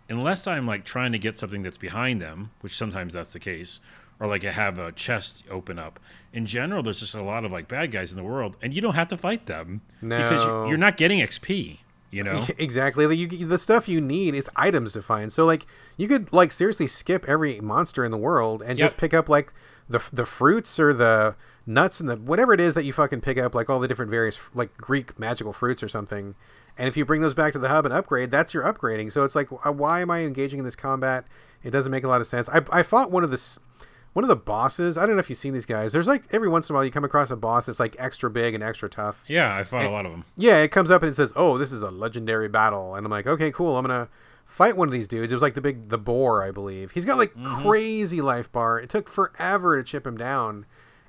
unless 0.09 0.46
I'm 0.46 0.66
like 0.66 0.84
trying 0.84 1.12
to 1.12 1.18
get 1.18 1.36
something 1.38 1.62
that's 1.62 1.76
behind 1.78 2.20
them, 2.20 2.50
which 2.61 2.76
sometimes 2.76 3.14
that's 3.14 3.32
the 3.32 3.40
case, 3.40 3.80
or 4.20 4.26
like 4.26 4.44
I 4.44 4.52
have 4.52 4.78
a 4.78 4.92
chest 4.92 5.44
open 5.50 5.78
up. 5.78 6.00
In 6.32 6.46
general, 6.46 6.82
there's 6.82 7.00
just 7.00 7.14
a 7.14 7.22
lot 7.22 7.44
of 7.44 7.52
like 7.52 7.68
bad 7.68 7.90
guys 7.90 8.12
in 8.12 8.16
the 8.16 8.24
world, 8.24 8.57
and 8.62 8.72
you 8.74 8.80
don't 8.80 8.94
have 8.94 9.09
to 9.09 9.16
fight 9.16 9.46
them 9.46 9.80
because 10.00 10.44
No. 10.46 10.64
you- 10.64 10.70
you're 10.70 10.78
not 10.78 10.96
getting 10.96 11.20
XP. 11.20 11.78
You 12.12 12.22
know, 12.22 12.46
exactly. 12.59 13.04
Like 13.07 13.18
you, 13.18 13.26
the 13.46 13.59
stuff 13.59 13.88
you 13.88 14.00
need 14.00 14.34
is 14.34 14.48
items 14.54 14.92
to 14.92 15.02
find. 15.02 15.32
So 15.32 15.44
like 15.44 15.66
you 15.96 16.07
could 16.09 16.32
like 16.32 16.52
seriously 16.52 16.86
skip 16.86 17.24
every 17.28 17.61
monster 17.61 18.04
in 18.04 18.11
the 18.12 18.16
world 18.16 18.62
and 18.64 18.78
just 18.78 18.96
pick 18.96 19.12
up 19.12 19.28
like 19.28 19.52
the 19.88 20.00
the 20.12 20.24
fruits 20.24 20.78
or 20.80 20.94
the 20.94 21.34
nuts 21.66 21.98
and 21.98 22.09
the 22.09 22.16
whatever 22.16 22.54
it 22.54 22.61
is 22.61 22.74
that 22.74 22.84
you 22.84 22.92
fucking 22.92 23.20
pick 23.22 23.38
up, 23.38 23.54
like 23.57 23.68
all 23.68 23.80
the 23.80 23.88
different 23.88 24.11
various 24.11 24.38
like 24.54 24.74
Greek 24.78 25.18
magical 25.18 25.52
fruits 25.52 25.82
or 25.82 25.88
something. 25.88 26.36
And 26.79 26.89
if 26.89 26.97
you 26.97 27.05
bring 27.05 27.20
those 27.20 27.35
back 27.35 27.53
to 27.53 27.59
the 27.59 27.68
hub 27.68 27.87
and 27.87 27.95
upgrade, 27.95 28.31
that's 28.31 28.53
your 28.53 28.64
upgrading. 28.64 29.12
So 29.12 29.24
it's 29.24 29.35
like, 29.35 29.49
why 29.49 30.01
am 30.01 30.11
I 30.11 30.20
engaging 30.20 30.59
in 30.59 30.64
this 30.64 30.77
combat? 30.77 31.27
It 31.62 31.70
doesn't 31.70 31.91
make 31.91 32.05
a 32.05 32.09
lot 32.09 32.20
of 32.20 32.27
sense. 32.27 32.49
I, 32.49 32.62
I 32.70 32.83
fought 32.83 33.11
one 33.11 33.24
of 33.24 33.31
the 33.31 33.59
one 34.16 34.24
of 34.24 34.29
the 34.29 34.37
bosses. 34.37 34.97
I 34.97 35.05
don't 35.05 35.16
know 35.16 35.20
if 35.20 35.29
you've 35.29 35.39
seen 35.39 35.53
these 35.53 35.66
guys. 35.66 35.93
There's 35.93 36.07
like 36.07 36.24
every 36.33 36.49
once 36.49 36.70
in 36.70 36.74
a 36.74 36.74
while 36.74 36.85
you 36.87 36.91
come 36.91 37.05
across 37.05 37.31
a 37.31 37.37
boss 37.37 37.66
that's 37.66 37.79
like 37.79 37.97
extra 37.99 38.31
big 38.31 38.55
and 38.55 38.64
extra 38.64 38.89
tough. 38.89 39.22
yeah, 39.27 39.55
I 39.55 39.62
fought 39.62 39.85
a 39.85 39.91
lot 39.91 40.07
of 40.07 40.12
them. 40.12 40.24
Yeah, 40.37 40.62
it 40.62 40.68
comes 40.68 40.91
up 40.91 41.03
and 41.03 41.11
it 41.11 41.14
says, 41.14 41.35
"Oh, 41.37 41.59
this 41.59 41.70
is 41.70 41.83
a 41.83 41.91
legendary 41.91 42.49
battle," 42.49 42.95
and 42.95 43.05
I'm 43.05 43.11
like, 43.11 43.27
"Okay, 43.27 43.51
cool. 43.51 43.77
I'm 43.77 43.85
gonna 43.85 44.09
fight 44.47 44.74
one 44.74 44.89
of 44.89 44.93
these 44.93 45.07
dudes." 45.07 45.33
It 45.33 45.35
was 45.35 45.43
like 45.43 45.53
the 45.53 45.61
big 45.61 45.91
the 45.91 45.99
boar, 45.99 46.43
I 46.43 46.51
believe. 46.51 46.93
He's 46.93 47.05
got 47.05 47.18
like 47.18 47.35
mm-hmm. 47.35 47.62
crazy 47.62 48.22
life 48.22 48.51
bar. 48.51 48.79
It 48.81 48.89
took 48.89 49.09
forever 49.09 49.77
to 49.77 49.85
chip 49.85 50.07
him 50.07 50.16
down, 50.16 50.64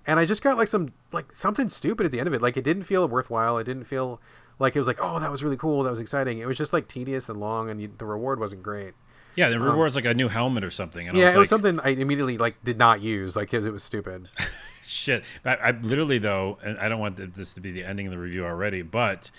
and 0.05 0.19
I 0.19 0.25
just 0.25 0.43
got 0.43 0.57
like 0.57 0.67
some 0.67 0.91
like 1.13 1.31
something 1.31 1.69
stupid 1.69 2.05
at 2.05 2.11
the 2.11 2.19
end 2.19 2.27
of 2.27 2.33
it. 2.33 2.41
Like 2.41 2.57
it 2.57 2.65
didn't 2.65 2.83
feel 2.83 3.07
worthwhile. 3.07 3.57
It 3.57 3.63
didn't 3.63 3.85
feel 3.85 4.19
like 4.59 4.75
it 4.75 4.79
was 4.79 4.87
like, 4.87 4.99
"Oh, 5.01 5.19
that 5.19 5.31
was 5.31 5.43
really 5.43 5.57
cool. 5.57 5.83
That 5.83 5.89
was 5.91 5.99
exciting." 5.99 6.39
It 6.39 6.47
was 6.47 6.57
just 6.57 6.73
like 6.73 6.87
tedious 6.87 7.29
and 7.29 7.39
long, 7.39 7.69
and 7.69 7.81
you, 7.81 7.91
the 7.97 8.05
reward 8.05 8.39
wasn't 8.39 8.63
great. 8.63 8.93
Yeah, 9.35 9.49
the 9.49 9.59
reward's 9.59 9.95
like 9.95 10.05
a 10.05 10.15
new 10.15 10.29
helmet 10.29 10.63
or 10.63 10.71
something. 10.71 11.07
And 11.07 11.15
I 11.15 11.19
Um, 11.19 11.21
Yeah, 11.21 11.25
was 11.27 11.35
it 11.35 11.39
was 11.39 11.49
something 11.49 11.79
I 11.81 11.89
immediately 11.89 12.37
like 12.39 12.63
did 12.63 12.77
not 12.79 13.01
use, 13.01 13.35
like 13.35 13.51
because 13.51 13.65
it 13.67 13.71
was 13.71 13.83
stupid. 13.83 14.29
shit. 14.81 15.23
I, 15.45 15.55
I 15.55 15.71
literally 15.71 16.17
though, 16.17 16.57
and 16.63 16.77
I 16.79 16.89
don't 16.89 16.99
want 16.99 17.17
this 17.35 17.53
to 17.53 17.61
be 17.61 17.71
the 17.71 17.83
ending 17.83 18.07
of 18.07 18.11
the 18.11 18.17
review 18.17 18.45
already, 18.45 18.81
but 18.81 19.29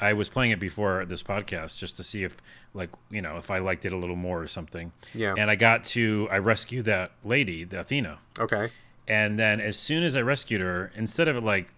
I 0.00 0.12
was 0.12 0.28
playing 0.28 0.52
it 0.52 0.60
before 0.60 1.04
this 1.06 1.24
podcast 1.24 1.78
just 1.78 1.96
to 1.96 2.04
see 2.04 2.22
if, 2.22 2.36
like, 2.72 2.90
you 3.10 3.20
know, 3.20 3.36
if 3.36 3.50
I 3.50 3.58
liked 3.58 3.84
it 3.84 3.92
a 3.92 3.96
little 3.96 4.14
more 4.14 4.40
or 4.40 4.46
something. 4.46 4.92
Yeah. 5.12 5.34
And 5.36 5.50
I 5.50 5.56
got 5.56 5.82
to, 5.84 6.28
I 6.30 6.38
rescued 6.38 6.84
that 6.84 7.10
lady, 7.24 7.64
the 7.64 7.80
Athena, 7.80 8.18
Okay. 8.38 8.68
and 9.08 9.40
then 9.40 9.60
as 9.60 9.76
soon 9.76 10.04
as 10.04 10.14
I 10.14 10.20
rescued 10.22 10.60
her, 10.60 10.92
instead 10.94 11.26
of 11.26 11.34
it 11.34 11.42
like, 11.42 11.72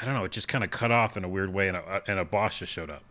I 0.00 0.04
don't 0.04 0.14
know, 0.14 0.24
it 0.24 0.32
just 0.32 0.48
kind 0.48 0.64
of 0.64 0.70
cut 0.70 0.90
off 0.90 1.16
in 1.16 1.24
a 1.24 1.28
weird 1.28 1.52
way, 1.52 1.68
and 1.68 1.76
a, 1.76 2.02
and 2.06 2.18
a 2.18 2.24
boss 2.24 2.58
just 2.58 2.72
showed 2.72 2.90
up, 2.90 3.02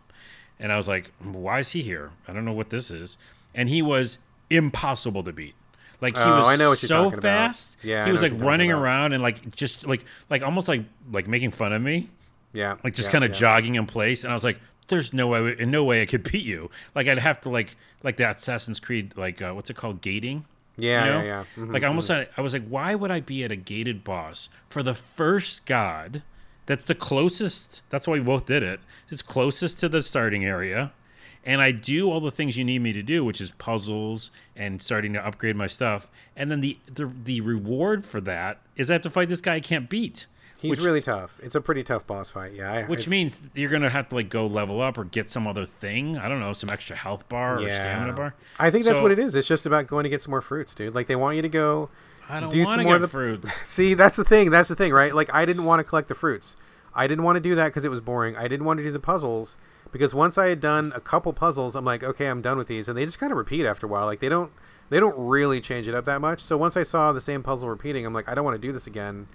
and 0.58 0.72
I 0.72 0.76
was 0.76 0.88
like, 0.88 1.12
why 1.22 1.58
is 1.60 1.70
he 1.70 1.82
here? 1.82 2.10
I 2.26 2.32
don't 2.32 2.44
know 2.44 2.52
what 2.52 2.70
this 2.70 2.90
is, 2.90 3.16
and 3.54 3.68
he 3.68 3.82
was 3.82 4.18
impossible 4.50 5.22
to 5.24 5.32
beat. 5.32 5.54
Like 6.00 6.16
he 6.16 6.22
Oh, 6.22 6.38
was 6.38 6.46
I 6.48 6.56
know 6.56 6.70
what 6.70 6.78
so 6.78 6.88
talking 7.04 7.18
about. 7.18 7.22
fast. 7.22 7.76
Yeah, 7.82 8.06
he 8.06 8.10
was 8.12 8.22
like 8.22 8.30
what 8.32 8.38
you're 8.38 8.40
talking 8.40 8.48
running 8.48 8.70
about. 8.72 8.82
around 8.82 9.12
and 9.12 9.22
like 9.22 9.54
just 9.54 9.86
like 9.86 10.04
like 10.30 10.42
almost 10.42 10.66
like 10.66 10.82
like 11.12 11.28
making 11.28 11.50
fun 11.50 11.72
of 11.74 11.82
me, 11.82 12.08
Yeah. 12.54 12.76
like 12.82 12.94
just 12.94 13.08
yeah, 13.08 13.12
kind 13.12 13.24
of 13.24 13.30
yeah. 13.30 13.36
jogging 13.36 13.74
in 13.74 13.84
place. 13.86 14.24
And 14.24 14.32
I 14.32 14.34
was 14.34 14.42
like, 14.42 14.58
"There's 14.88 15.12
no 15.12 15.28
way, 15.28 15.54
in 15.58 15.70
no 15.70 15.84
way 15.84 16.00
I 16.00 16.06
could 16.06 16.22
beat 16.22 16.44
you." 16.46 16.70
Like 16.94 17.06
I'd 17.06 17.18
have 17.18 17.40
to 17.42 17.50
like 17.50 17.76
like 18.02 18.16
that 18.16 18.36
Assassin's 18.36 18.80
Creed 18.80 19.12
like 19.16 19.42
uh, 19.42 19.52
what's 19.52 19.68
it 19.68 19.76
called 19.76 20.00
gating. 20.00 20.46
Yeah, 20.78 21.04
you 21.04 21.10
know? 21.12 21.18
yeah, 21.20 21.24
yeah. 21.26 21.44
Mhm, 21.64 21.72
Like 21.74 21.82
I 21.84 21.88
almost 21.88 22.08
had, 22.08 22.28
I 22.38 22.40
was 22.40 22.54
like, 22.54 22.66
why 22.66 22.94
would 22.94 23.10
I 23.10 23.20
be 23.20 23.44
at 23.44 23.52
a 23.52 23.56
gated 23.56 24.02
boss 24.02 24.48
for 24.70 24.82
the 24.82 24.94
first 24.94 25.66
god? 25.66 26.22
That's 26.70 26.84
the 26.84 26.94
closest. 26.94 27.82
That's 27.90 28.06
why 28.06 28.12
we 28.14 28.20
both 28.20 28.46
did 28.46 28.62
it. 28.62 28.78
It's 29.08 29.22
closest 29.22 29.80
to 29.80 29.88
the 29.88 30.02
starting 30.02 30.44
area, 30.44 30.92
and 31.44 31.60
I 31.60 31.72
do 31.72 32.08
all 32.08 32.20
the 32.20 32.30
things 32.30 32.56
you 32.56 32.64
need 32.64 32.78
me 32.80 32.92
to 32.92 33.02
do, 33.02 33.24
which 33.24 33.40
is 33.40 33.50
puzzles 33.50 34.30
and 34.54 34.80
starting 34.80 35.12
to 35.14 35.26
upgrade 35.26 35.56
my 35.56 35.66
stuff. 35.66 36.08
And 36.36 36.48
then 36.48 36.60
the 36.60 36.78
the, 36.86 37.10
the 37.24 37.40
reward 37.40 38.04
for 38.04 38.20
that 38.20 38.60
is 38.76 38.88
I 38.88 38.92
have 38.94 39.02
to 39.02 39.10
fight 39.10 39.28
this 39.28 39.40
guy 39.40 39.56
I 39.56 39.60
can't 39.60 39.90
beat. 39.90 40.26
He's 40.60 40.78
really 40.78 41.00
tough. 41.00 41.40
It's 41.42 41.54
a 41.56 41.60
pretty 41.60 41.82
tough 41.82 42.06
boss 42.06 42.30
fight. 42.30 42.52
Yeah. 42.52 42.70
I- 42.72 42.82
Which 42.84 43.08
means 43.08 43.40
you're 43.54 43.70
gonna 43.70 43.90
have 43.90 44.08
to 44.10 44.14
like 44.14 44.28
go 44.28 44.46
level 44.46 44.80
up 44.80 44.96
or 44.96 45.02
get 45.04 45.28
some 45.28 45.48
other 45.48 45.66
thing. 45.66 46.18
I 46.18 46.28
don't 46.28 46.38
know, 46.38 46.52
some 46.52 46.70
extra 46.70 46.94
health 46.94 47.28
bar 47.28 47.58
or 47.58 47.68
stamina 47.68 48.12
bar. 48.12 48.34
I 48.60 48.70
think 48.70 48.84
that's 48.84 48.98
So- 48.98 49.02
what 49.02 49.10
it 49.10 49.18
is. 49.18 49.34
It's 49.34 49.48
just 49.48 49.66
about 49.66 49.88
going 49.88 50.04
to 50.04 50.10
get 50.10 50.22
some 50.22 50.30
more 50.30 50.40
fruits, 50.42 50.72
dude. 50.74 50.94
Like 50.94 51.08
they 51.08 51.16
want 51.16 51.34
you 51.34 51.42
to 51.42 51.48
go. 51.48 51.88
I 52.30 52.40
don't 52.40 52.50
do 52.50 52.58
want 52.64 52.76
some 52.76 52.84
more 52.84 52.94
of 52.96 53.00
the- 53.00 53.08
fruits. 53.08 53.52
See, 53.68 53.94
that's 53.94 54.16
the 54.16 54.24
thing. 54.24 54.50
That's 54.50 54.68
the 54.68 54.76
thing, 54.76 54.92
right? 54.92 55.14
Like 55.14 55.32
I 55.34 55.44
didn't 55.44 55.64
want 55.64 55.80
to 55.80 55.84
collect 55.84 56.08
the 56.08 56.14
fruits. 56.14 56.56
I 56.94 57.06
didn't 57.06 57.24
want 57.24 57.36
to 57.36 57.40
do 57.40 57.54
that 57.54 57.68
because 57.68 57.84
it 57.84 57.90
was 57.90 58.00
boring. 58.00 58.36
I 58.36 58.48
didn't 58.48 58.66
want 58.66 58.78
to 58.78 58.84
do 58.84 58.90
the 58.90 58.98
puzzles 59.00 59.56
because 59.92 60.14
once 60.14 60.38
I 60.38 60.46
had 60.48 60.60
done 60.60 60.92
a 60.94 61.00
couple 61.00 61.32
puzzles, 61.32 61.76
I'm 61.76 61.84
like, 61.84 62.02
okay, 62.02 62.26
I'm 62.26 62.42
done 62.42 62.58
with 62.58 62.66
these, 62.66 62.88
and 62.88 62.98
they 62.98 63.04
just 63.04 63.18
kind 63.20 63.30
of 63.32 63.38
repeat 63.38 63.64
after 63.66 63.86
a 63.86 63.90
while. 63.90 64.06
Like 64.06 64.18
they 64.20 64.28
don't, 64.28 64.50
they 64.88 64.98
don't 64.98 65.16
really 65.16 65.60
change 65.60 65.86
it 65.88 65.94
up 65.94 66.04
that 66.06 66.20
much. 66.20 66.40
So 66.40 66.56
once 66.56 66.76
I 66.76 66.82
saw 66.82 67.12
the 67.12 67.20
same 67.20 67.42
puzzle 67.42 67.68
repeating, 67.68 68.04
I'm 68.06 68.12
like, 68.12 68.28
I 68.28 68.34
don't 68.34 68.44
want 68.44 68.60
to 68.60 68.66
do 68.66 68.72
this 68.72 68.86
again. 68.88 69.28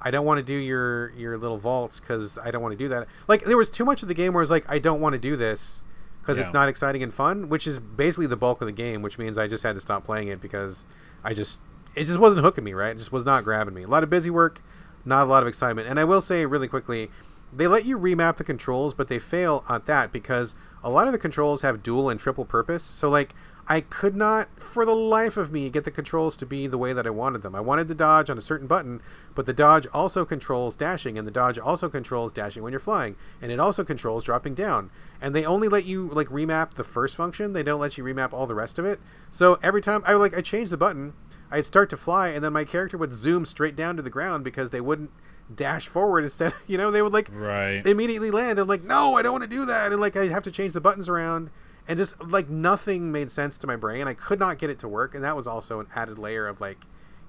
I 0.00 0.10
don't 0.10 0.24
want 0.26 0.38
to 0.38 0.42
do 0.42 0.54
your 0.54 1.10
your 1.10 1.38
little 1.38 1.58
vaults 1.58 2.00
because 2.00 2.36
I 2.38 2.50
don't 2.50 2.62
want 2.62 2.72
to 2.72 2.78
do 2.78 2.88
that. 2.88 3.06
Like 3.28 3.44
there 3.44 3.56
was 3.58 3.70
too 3.70 3.84
much 3.84 4.02
of 4.02 4.08
the 4.08 4.14
game 4.14 4.32
where 4.32 4.42
it's 4.42 4.50
like 4.50 4.64
I 4.68 4.78
don't 4.78 5.00
want 5.00 5.12
to 5.12 5.18
do 5.18 5.36
this 5.36 5.80
because 6.22 6.38
Yeah. 6.38 6.44
it's 6.44 6.52
not 6.52 6.68
exciting 6.68 7.02
and 7.02 7.12
fun, 7.14 7.48
which 7.48 7.66
is 7.66 7.78
basically 7.78 8.26
the 8.26 8.36
bulk 8.36 8.60
of 8.62 8.66
the 8.66 8.72
game. 8.72 9.00
Which 9.02 9.18
means 9.18 9.38
I 9.38 9.46
just 9.48 9.62
had 9.62 9.74
to 9.76 9.80
stop 9.80 10.02
playing 10.04 10.28
it 10.28 10.40
because 10.40 10.86
I 11.22 11.34
just 11.34 11.60
it 11.94 12.04
just 12.04 12.18
wasn't 12.18 12.44
hooking 12.44 12.64
me. 12.64 12.72
Right, 12.72 12.90
it 12.90 12.98
just 12.98 13.12
was 13.12 13.24
not 13.24 13.44
grabbing 13.44 13.74
me. 13.74 13.82
A 13.82 13.88
lot 13.88 14.02
of 14.02 14.10
busy 14.10 14.30
work, 14.30 14.62
not 15.04 15.24
a 15.24 15.26
lot 15.26 15.42
of 15.42 15.48
excitement. 15.48 15.88
And 15.88 15.98
I 15.98 16.04
will 16.04 16.20
say 16.20 16.46
really 16.46 16.68
quickly, 16.68 17.10
they 17.52 17.66
let 17.66 17.84
you 17.84 17.98
remap 17.98 18.36
the 18.36 18.44
controls, 18.44 18.94
but 18.94 19.08
they 19.08 19.18
fail 19.18 19.64
at 19.68 19.86
that 19.86 20.12
because 20.12 20.54
a 20.82 20.90
lot 20.90 21.06
of 21.06 21.12
the 21.12 21.18
controls 21.18 21.62
have 21.62 21.82
dual 21.82 22.08
and 22.08 22.18
triple 22.18 22.44
purpose. 22.44 22.82
So 22.82 23.08
like 23.08 23.34
I 23.68 23.80
could 23.80 24.16
not, 24.16 24.48
for 24.60 24.84
the 24.84 24.94
life 24.94 25.36
of 25.36 25.52
me, 25.52 25.70
get 25.70 25.84
the 25.84 25.90
controls 25.92 26.36
to 26.38 26.46
be 26.46 26.66
the 26.66 26.78
way 26.78 26.92
that 26.92 27.06
I 27.06 27.10
wanted 27.10 27.42
them. 27.42 27.54
I 27.54 27.60
wanted 27.60 27.86
the 27.86 27.94
dodge 27.94 28.28
on 28.28 28.36
a 28.36 28.42
certain 28.42 28.66
button, 28.66 29.00
but 29.36 29.46
the 29.46 29.52
dodge 29.52 29.86
also 29.94 30.24
controls 30.24 30.74
dashing, 30.74 31.16
and 31.16 31.26
the 31.26 31.32
dodge 31.32 31.58
also 31.58 31.88
controls 31.88 32.32
dashing 32.32 32.64
when 32.64 32.72
you're 32.72 32.80
flying, 32.80 33.14
and 33.40 33.52
it 33.52 33.60
also 33.60 33.84
controls 33.84 34.24
dropping 34.24 34.54
down. 34.54 34.90
And 35.20 35.34
they 35.34 35.44
only 35.44 35.68
let 35.68 35.84
you 35.84 36.08
like 36.08 36.26
remap 36.28 36.74
the 36.74 36.82
first 36.84 37.14
function; 37.14 37.52
they 37.52 37.62
don't 37.62 37.80
let 37.80 37.96
you 37.96 38.02
remap 38.02 38.32
all 38.32 38.48
the 38.48 38.54
rest 38.54 38.80
of 38.80 38.84
it. 38.84 39.00
So 39.30 39.60
every 39.62 39.80
time 39.80 40.02
I 40.04 40.14
like 40.14 40.36
I 40.36 40.40
change 40.40 40.70
the 40.70 40.76
button, 40.76 41.12
I'd 41.52 41.66
start 41.66 41.90
to 41.90 41.96
fly, 41.96 42.28
and 42.28 42.42
then 42.44 42.52
my 42.52 42.64
character 42.64 42.96
would 42.98 43.14
zoom 43.14 43.44
straight 43.44 43.76
down 43.76 43.94
to 43.96 44.02
the 44.02 44.10
ground 44.10 44.42
because 44.42 44.70
they 44.70 44.80
wouldn't 44.80 45.10
dash 45.54 45.86
forward 45.86 46.24
instead. 46.24 46.52
You 46.66 46.78
know, 46.78 46.90
they 46.90 47.02
would 47.02 47.12
like 47.12 47.28
Right. 47.30 47.86
immediately 47.86 48.30
land. 48.30 48.58
I'm 48.58 48.66
like, 48.68 48.82
no, 48.82 49.16
I 49.16 49.22
don't 49.22 49.32
want 49.32 49.44
to 49.44 49.50
do 49.50 49.66
that, 49.66 49.92
and 49.92 50.00
like 50.00 50.16
I 50.16 50.26
have 50.28 50.42
to 50.44 50.50
change 50.50 50.72
the 50.72 50.80
buttons 50.80 51.08
around, 51.08 51.50
and 51.86 51.96
just 51.98 52.20
like 52.24 52.48
nothing 52.48 53.12
made 53.12 53.30
sense 53.30 53.58
to 53.58 53.66
my 53.66 53.76
brain. 53.76 54.08
I 54.08 54.14
could 54.14 54.40
not 54.40 54.58
get 54.58 54.70
it 54.70 54.78
to 54.80 54.88
work, 54.88 55.14
and 55.14 55.22
that 55.24 55.36
was 55.36 55.46
also 55.46 55.78
an 55.80 55.86
added 55.94 56.18
layer 56.18 56.46
of 56.48 56.60
like 56.60 56.78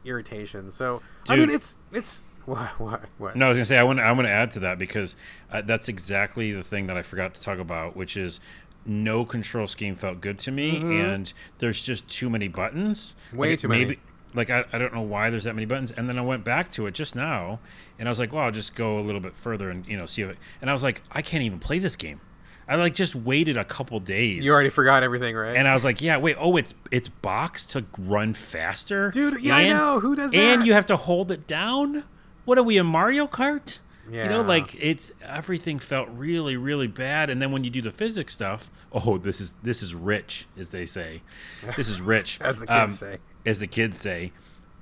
irritation. 0.05 0.71
So 0.71 1.01
I 1.27 1.35
mean, 1.35 1.49
it's 1.49 1.75
it's 1.91 2.23
what 2.45 2.79
what 2.79 3.01
what. 3.17 3.35
No, 3.35 3.47
I 3.47 3.49
was 3.49 3.57
gonna 3.57 3.65
say 3.65 3.77
I 3.77 3.83
want 3.83 3.99
I 3.99 4.11
want 4.13 4.27
to 4.27 4.31
add 4.31 4.51
to 4.51 4.59
that 4.61 4.79
because 4.79 5.15
uh, 5.51 5.61
that's 5.61 5.89
exactly 5.89 6.51
the 6.51 6.63
thing 6.63 6.87
that 6.87 6.97
I 6.97 7.01
forgot 7.01 7.33
to 7.35 7.41
talk 7.41 7.59
about, 7.59 7.95
which 7.97 8.15
is 8.17 8.39
no 8.85 9.23
control 9.25 9.65
scheme 9.67 9.95
felt 9.95 10.19
good 10.21 10.37
to 10.39 10.51
me, 10.51 10.77
and 10.99 11.31
there's 11.59 11.81
just 11.81 12.07
too 12.07 12.29
many 12.29 12.47
buttons. 12.49 13.15
Mm-hmm. 13.29 13.37
Way 13.37 13.49
Like, 13.51 13.59
too 13.59 13.67
many. 13.69 13.97
Like 14.33 14.49
I, 14.49 14.65
I 14.73 14.77
don't 14.77 14.93
know 14.93 15.01
why 15.01 15.29
there's 15.29 15.43
that 15.43 15.53
many 15.55 15.65
buttons, 15.65 15.91
and 15.91 16.09
then 16.09 16.17
I 16.17 16.21
went 16.21 16.43
back 16.43 16.69
to 16.71 16.87
it 16.87 16.93
just 16.93 17.15
now, 17.15 17.59
and 17.99 18.07
I 18.07 18.11
was 18.11 18.19
like, 18.19 18.31
well, 18.33 18.43
I'll 18.43 18.51
just 18.51 18.75
go 18.75 18.99
a 18.99 19.01
little 19.01 19.21
bit 19.21 19.35
further 19.35 19.69
and 19.69 19.85
you 19.87 19.97
know 19.97 20.05
see 20.05 20.21
if 20.23 20.29
it. 20.29 20.37
And 20.61 20.69
I 20.69 20.73
was 20.73 20.83
like, 20.83 21.01
I 21.11 21.21
can't 21.21 21.43
even 21.43 21.59
play 21.59 21.79
this 21.79 21.95
game. 21.95 22.19
I 22.67 22.75
like 22.75 22.95
just 22.95 23.13
waited 23.13 23.57
a 23.57 23.65
couple 23.65 23.99
days. 23.99 24.43
You 24.45 24.53
already 24.53 24.69
forgot 24.69 25.03
everything, 25.03 25.35
right? 25.35 25.55
and 25.57 25.67
I 25.67 25.73
was 25.73 25.83
like, 25.83 26.01
yeah, 26.01 26.17
wait, 26.17 26.37
oh, 26.39 26.55
it's 26.57 26.73
it's 26.91 27.09
boxed 27.09 27.71
to 27.71 27.85
run 27.99 28.33
faster, 28.33 29.11
Dude, 29.11 29.41
yeah, 29.43 29.55
I 29.55 29.69
know. 29.69 29.99
Who 29.99 30.15
does 30.15 30.31
that 30.31 30.37
And 30.37 30.65
you 30.65 30.73
have 30.73 30.85
to 30.87 30.95
hold 30.95 31.31
it 31.31 31.45
down. 31.45 32.05
What 32.45 32.57
are 32.57 32.63
we 32.63 32.77
in 32.77 32.85
Mario 32.85 33.27
Kart? 33.27 33.79
You 34.09 34.25
know, 34.25 34.41
Yeah. 34.41 34.47
like 34.47 34.75
it's 34.75 35.11
everything 35.25 35.79
felt 35.79 36.09
really, 36.09 36.57
really 36.57 36.87
bad. 36.87 37.29
And 37.29 37.41
then 37.41 37.51
when 37.51 37.63
you 37.63 37.69
do 37.69 37.81
the 37.81 37.91
physics 37.91 38.33
stuff, 38.33 38.69
oh, 38.91 39.17
this 39.17 39.39
is 39.39 39.53
this 39.63 39.81
is 39.81 39.95
rich, 39.95 40.45
as 40.57 40.69
they 40.69 40.85
say. 40.85 41.21
This 41.77 41.87
is 41.87 42.01
rich, 42.01 42.39
As 42.41 42.59
the 42.59 42.73
um, 42.73 42.87
kids 42.87 42.99
say. 42.99 43.17
As 43.45 43.59
the 43.59 43.67
kids 43.67 43.97
say. 43.99 44.31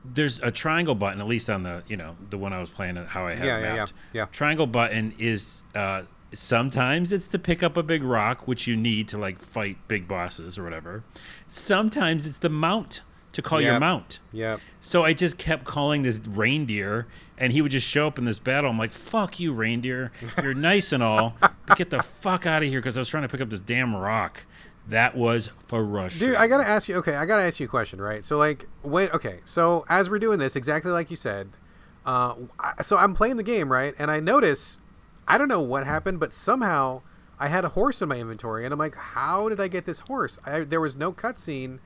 There's 0.03 0.39
a 0.39 0.49
triangle 0.49 0.95
button, 0.95 1.21
at 1.21 1.27
least 1.27 1.47
on 1.49 1.61
the 1.63 1.83
you 1.87 1.95
know 1.95 2.15
the 2.31 2.37
one 2.37 2.53
I 2.53 2.59
was 2.59 2.69
playing, 2.71 2.95
how 2.95 3.27
I 3.27 3.35
have 3.35 3.43
Yeah, 3.45 3.57
it 3.57 3.61
yeah, 3.61 3.67
yeah, 3.67 3.75
mapped. 3.75 3.93
yeah. 4.13 4.25
Triangle 4.31 4.65
button 4.65 5.13
is 5.19 5.61
uh, 5.75 6.03
sometimes 6.33 7.11
it's 7.11 7.27
to 7.27 7.37
pick 7.39 7.61
up 7.61 7.77
a 7.77 7.83
big 7.83 8.03
rock, 8.03 8.47
which 8.47 8.65
you 8.65 8.75
need 8.75 9.07
to 9.09 9.17
like 9.19 9.39
fight 9.39 9.77
big 9.87 10.07
bosses 10.07 10.57
or 10.57 10.63
whatever. 10.63 11.03
Sometimes 11.47 12.25
it's 12.25 12.39
the 12.39 12.49
mount 12.49 13.01
to 13.33 13.41
call 13.41 13.61
your 13.61 13.79
mount. 13.79 14.19
Yep. 14.33 14.59
So 14.81 15.05
I 15.05 15.13
just 15.13 15.37
kept 15.37 15.63
calling 15.65 16.01
this 16.01 16.19
reindeer, 16.27 17.07
and 17.37 17.53
he 17.53 17.61
would 17.61 17.71
just 17.71 17.87
show 17.87 18.07
up 18.07 18.17
in 18.17 18.25
this 18.25 18.39
battle. 18.39 18.69
I'm 18.71 18.77
like, 18.79 18.91
"Fuck 18.91 19.39
you, 19.39 19.53
reindeer! 19.53 20.11
You're 20.41 20.53
nice 20.55 20.91
and 20.91 21.01
all, 21.03 21.35
but 21.39 21.77
get 21.77 21.91
the 21.91 22.01
fuck 22.23 22.45
out 22.47 22.63
of 22.63 22.69
here!" 22.69 22.79
Because 22.81 22.97
I 22.97 23.01
was 23.01 23.07
trying 23.09 23.23
to 23.23 23.29
pick 23.29 23.39
up 23.39 23.49
this 23.49 23.61
damn 23.61 23.95
rock. 23.95 24.45
That 24.87 25.15
was 25.15 25.49
frustrating. 25.67 26.29
Dude, 26.29 26.37
I 26.37 26.47
gotta 26.47 26.67
ask 26.67 26.89
you. 26.89 26.95
Okay, 26.97 27.15
I 27.15 27.25
gotta 27.25 27.43
ask 27.43 27.59
you 27.59 27.65
a 27.65 27.69
question, 27.69 28.01
right? 28.01 28.23
So, 28.23 28.37
like, 28.37 28.67
wait. 28.83 29.13
Okay, 29.13 29.39
so 29.45 29.85
as 29.89 30.09
we're 30.09 30.19
doing 30.19 30.39
this, 30.39 30.55
exactly 30.55 30.91
like 30.91 31.09
you 31.09 31.15
said, 31.15 31.49
uh, 32.05 32.33
I- 32.59 32.81
so 32.81 32.97
I'm 32.97 33.13
playing 33.13 33.37
the 33.37 33.43
game, 33.43 33.71
right? 33.71 33.93
And 33.99 34.09
I 34.09 34.19
notice, 34.19 34.79
I 35.27 35.37
don't 35.37 35.47
know 35.47 35.61
what 35.61 35.85
happened, 35.85 36.19
but 36.19 36.33
somehow 36.33 37.01
I 37.39 37.47
had 37.47 37.63
a 37.63 37.69
horse 37.69 38.01
in 38.01 38.09
my 38.09 38.17
inventory, 38.19 38.65
and 38.65 38.73
I'm 38.73 38.79
like, 38.79 38.95
how 38.95 39.49
did 39.49 39.59
I 39.59 39.67
get 39.67 39.85
this 39.85 40.01
horse? 40.01 40.39
I, 40.45 40.61
there 40.61 40.81
was 40.81 40.95
no 40.97 41.11
cutscene 41.13 41.79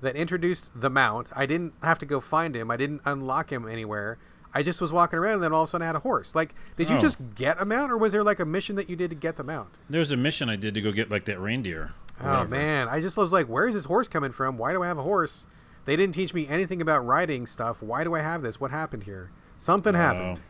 that 0.00 0.14
introduced 0.16 0.70
the 0.78 0.90
mount. 0.90 1.28
I 1.34 1.46
didn't 1.46 1.74
have 1.82 1.98
to 1.98 2.06
go 2.06 2.20
find 2.20 2.54
him. 2.54 2.70
I 2.70 2.76
didn't 2.76 3.02
unlock 3.04 3.50
him 3.50 3.68
anywhere. 3.68 4.18
I 4.54 4.62
just 4.62 4.80
was 4.80 4.92
walking 4.92 5.18
around, 5.18 5.34
and 5.34 5.42
then 5.42 5.52
all 5.52 5.62
of 5.64 5.68
a 5.68 5.70
sudden 5.70 5.82
I 5.84 5.86
had 5.86 5.96
a 5.96 6.00
horse. 6.00 6.34
Like, 6.34 6.54
did 6.76 6.88
you 6.90 6.96
Oh. 6.96 7.00
just 7.00 7.34
get 7.34 7.60
a 7.60 7.64
mount, 7.64 7.90
or 7.92 7.98
was 7.98 8.12
there 8.12 8.22
like 8.22 8.38
a 8.40 8.44
mission 8.44 8.76
that 8.76 8.88
you 8.88 8.96
did 8.96 9.10
to 9.10 9.16
get 9.16 9.36
the 9.36 9.44
mount? 9.44 9.78
There 9.90 9.98
was 9.98 10.12
a 10.12 10.16
mission 10.16 10.48
I 10.48 10.56
did 10.56 10.74
to 10.74 10.80
go 10.80 10.92
get 10.92 11.10
like 11.10 11.24
that 11.26 11.40
reindeer. 11.40 11.92
Or 12.22 12.30
Oh 12.30 12.44
man, 12.46 12.88
I 12.88 13.00
just 13.00 13.16
was 13.16 13.32
like, 13.32 13.46
where's 13.46 13.74
this 13.74 13.84
horse 13.84 14.08
coming 14.08 14.32
from? 14.32 14.58
Why 14.58 14.72
do 14.72 14.82
I 14.82 14.86
have 14.86 14.98
a 14.98 15.02
horse? 15.02 15.46
They 15.84 15.96
didn't 15.96 16.14
teach 16.14 16.34
me 16.34 16.48
anything 16.48 16.82
about 16.82 17.06
riding 17.06 17.46
stuff. 17.46 17.82
Why 17.82 18.02
do 18.04 18.14
I 18.14 18.20
have 18.20 18.42
this? 18.42 18.60
What 18.60 18.70
happened 18.70 19.04
here? 19.04 19.30
Something 19.58 19.94
happened. 19.94 20.40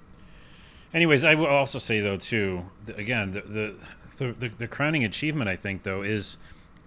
Anyways, 0.94 1.24
I 1.24 1.34
will 1.34 1.46
also 1.46 1.78
say 1.78 2.00
though 2.00 2.16
too. 2.16 2.64
Again, 2.96 3.32
the 3.32 3.40
the, 3.42 3.74
the 4.16 4.32
the 4.32 4.48
the 4.48 4.68
crowning 4.68 5.04
achievement 5.04 5.48
I 5.50 5.56
think 5.56 5.82
though 5.82 6.02
is 6.02 6.38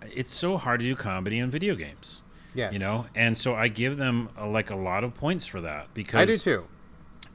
it's 0.01 0.31
so 0.33 0.57
hard 0.57 0.79
to 0.79 0.85
do 0.85 0.95
comedy 0.95 1.37
in 1.39 1.49
video 1.51 1.75
games. 1.75 2.23
Yes. 2.55 2.73
You 2.73 2.79
know, 2.79 3.05
and 3.15 3.37
so 3.37 3.53
I 3.53 3.67
give 3.67 3.97
them 3.97 4.29
uh, 4.37 4.47
like 4.47 4.71
a 4.71 4.75
lot 4.75 5.03
of 5.03 5.13
points 5.15 5.45
for 5.45 5.61
that 5.61 5.93
because 5.93 6.21
I 6.21 6.25
do 6.25 6.37
too. 6.37 6.65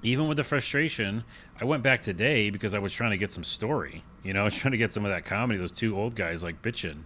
even 0.03 0.26
with 0.26 0.36
the 0.38 0.45
frustration, 0.45 1.22
I 1.61 1.64
went 1.64 1.82
back 1.84 2.03
today 2.03 2.51
because 2.51 2.74
I 2.74 2.80
was 2.80 2.92
trying 2.92 3.12
to 3.12 3.16
get 3.16 3.30
some 3.30 3.45
story. 3.45 4.03
You 4.24 4.32
know, 4.32 4.40
I 4.40 4.44
was 4.44 4.54
trying 4.58 4.72
to 4.72 4.78
get 4.78 4.92
some 4.92 5.04
of 5.04 5.10
that 5.12 5.24
comedy. 5.24 5.58
Those 5.58 5.70
two 5.72 5.96
old 5.96 6.16
guys 6.16 6.42
like 6.42 6.60
bitching, 6.62 7.02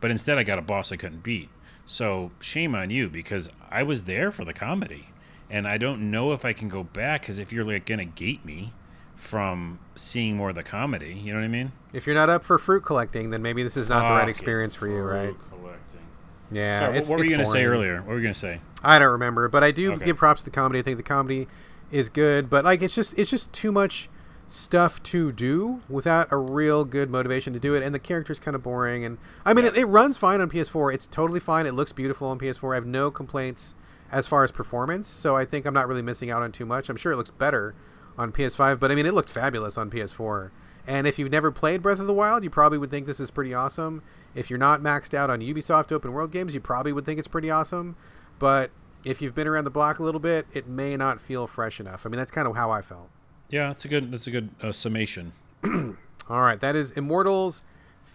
but 0.00 0.10
instead 0.10 0.38
I 0.38 0.42
got 0.42 0.58
a 0.58 0.62
boss 0.62 0.90
I 0.90 0.96
couldn't 0.96 1.22
beat. 1.22 1.48
So 1.86 2.30
shame 2.40 2.74
on 2.74 2.90
you 2.90 3.08
because 3.08 3.50
I 3.70 3.82
was 3.82 4.04
there 4.04 4.30
for 4.32 4.44
the 4.44 4.52
comedy, 4.52 5.08
and 5.50 5.68
I 5.68 5.78
don't 5.78 6.10
know 6.10 6.32
if 6.32 6.44
I 6.44 6.52
can 6.52 6.68
go 6.68 6.82
back 6.82 7.22
because 7.22 7.38
if 7.38 7.52
you're 7.52 7.64
like 7.64 7.86
gonna 7.86 8.04
gate 8.04 8.44
me 8.44 8.72
from 9.16 9.78
seeing 9.94 10.36
more 10.36 10.48
of 10.50 10.54
the 10.56 10.62
comedy, 10.62 11.14
you 11.14 11.32
know 11.32 11.38
what 11.38 11.44
I 11.44 11.48
mean? 11.48 11.72
If 11.92 12.06
you're 12.06 12.14
not 12.14 12.30
up 12.30 12.42
for 12.44 12.58
fruit 12.58 12.84
collecting, 12.84 13.30
then 13.30 13.42
maybe 13.42 13.62
this 13.62 13.76
is 13.76 13.88
not 13.88 14.06
the 14.08 14.14
right 14.14 14.28
experience 14.28 14.74
for 14.74 14.88
you, 14.88 15.00
right? 15.02 15.34
collecting. 15.50 16.00
Yeah. 16.50 16.78
Sorry, 16.80 16.90
it's- 16.90 17.08
what 17.08 17.18
were 17.18 17.24
you 17.24 17.30
gonna 17.30 17.44
say 17.46 17.64
earlier? 17.64 17.98
What 17.98 18.08
were 18.08 18.16
you 18.16 18.22
gonna 18.22 18.34
say? 18.34 18.60
I 18.82 18.98
don't 18.98 19.12
remember, 19.12 19.48
but 19.48 19.62
I 19.62 19.70
do 19.70 19.92
Okay. 19.94 20.04
give 20.06 20.16
props 20.16 20.42
to 20.42 20.46
the 20.46 20.50
comedy. 20.54 20.78
I 20.80 20.82
think 20.82 20.96
the 20.96 21.02
comedy 21.02 21.46
is 21.90 22.08
good, 22.08 22.48
but 22.50 22.64
like 22.64 22.82
it's 22.82 22.94
just 22.94 23.18
it's 23.18 23.30
just 23.30 23.52
too 23.52 23.70
much 23.72 24.08
stuff 24.52 25.02
to 25.02 25.32
do 25.32 25.80
without 25.88 26.28
a 26.30 26.36
real 26.36 26.84
good 26.84 27.08
motivation 27.08 27.52
to 27.54 27.58
do 27.58 27.74
it, 27.74 27.82
and 27.82 27.94
the 27.94 27.98
character's 27.98 28.38
kind 28.38 28.54
of 28.54 28.62
boring. 28.62 29.04
And 29.04 29.18
I 29.44 29.54
mean, 29.54 29.64
Yeah. 29.64 29.70
it, 29.72 29.78
it 29.78 29.84
runs 29.86 30.18
fine 30.18 30.40
on 30.40 30.50
PS4. 30.50 30.92
It's 30.92 31.06
totally 31.06 31.40
fine. 31.40 31.66
It 31.66 31.72
looks 31.72 31.92
beautiful 31.92 32.28
on 32.28 32.38
PS4. 32.38 32.72
I 32.72 32.74
have 32.76 32.86
no 32.86 33.10
complaints 33.10 33.74
as 34.10 34.28
far 34.28 34.44
as 34.44 34.52
performance, 34.52 35.08
so 35.08 35.34
I 35.36 35.46
think 35.46 35.64
I'm 35.64 35.72
not 35.72 35.88
really 35.88 36.02
missing 36.02 36.30
out 36.30 36.42
on 36.42 36.52
too 36.52 36.66
much. 36.66 36.90
I'm 36.90 36.96
sure 36.96 37.12
it 37.12 37.16
looks 37.16 37.30
better 37.30 37.74
on 38.18 38.30
PS5, 38.30 38.78
but 38.78 38.90
I 38.92 38.94
mean, 38.94 39.06
it 39.06 39.14
looked 39.14 39.30
fabulous 39.30 39.78
on 39.78 39.88
PS4. 39.90 40.50
And 40.86 41.06
if 41.06 41.18
you've 41.18 41.30
never 41.32 41.50
played 41.50 41.80
Breath 41.80 42.00
of 42.00 42.06
the 42.06 42.12
Wild, 42.12 42.44
you 42.44 42.50
probably 42.50 42.76
would 42.76 42.90
think 42.90 43.06
this 43.06 43.20
is 43.20 43.30
pretty 43.30 43.54
awesome. 43.54 44.02
If 44.34 44.50
you're 44.50 44.58
not 44.58 44.82
maxed 44.82 45.14
out 45.14 45.30
on 45.30 45.40
Ubisoft 45.40 45.92
open 45.92 46.12
world 46.12 46.30
games, 46.30 46.54
you 46.54 46.60
probably 46.60 46.92
would 46.92 47.06
think 47.06 47.18
it's 47.18 47.28
pretty 47.28 47.50
awesome. 47.50 47.96
But 48.38 48.70
if 49.04 49.22
you've 49.22 49.34
been 49.34 49.46
around 49.46 49.64
the 49.64 49.70
block 49.70 49.98
a 49.98 50.02
little 50.02 50.20
bit, 50.20 50.46
it 50.52 50.66
may 50.66 50.96
not 50.96 51.20
feel 51.20 51.46
fresh 51.46 51.80
enough. 51.80 52.04
I 52.04 52.10
mean, 52.10 52.18
that's 52.18 52.32
kind 52.32 52.46
of 52.46 52.54
how 52.56 52.70
I 52.70 52.82
felt. 52.82 53.08
Yeah, 53.52 53.68
that's 53.68 53.84
a 53.84 53.88
good. 53.88 54.10
That's 54.10 54.26
a 54.26 54.30
good 54.32 54.48
uh, 54.60 54.72
summation. 54.72 55.32
All 55.64 56.40
right, 56.40 56.58
that 56.58 56.74
is 56.74 56.90
Immortals 56.92 57.64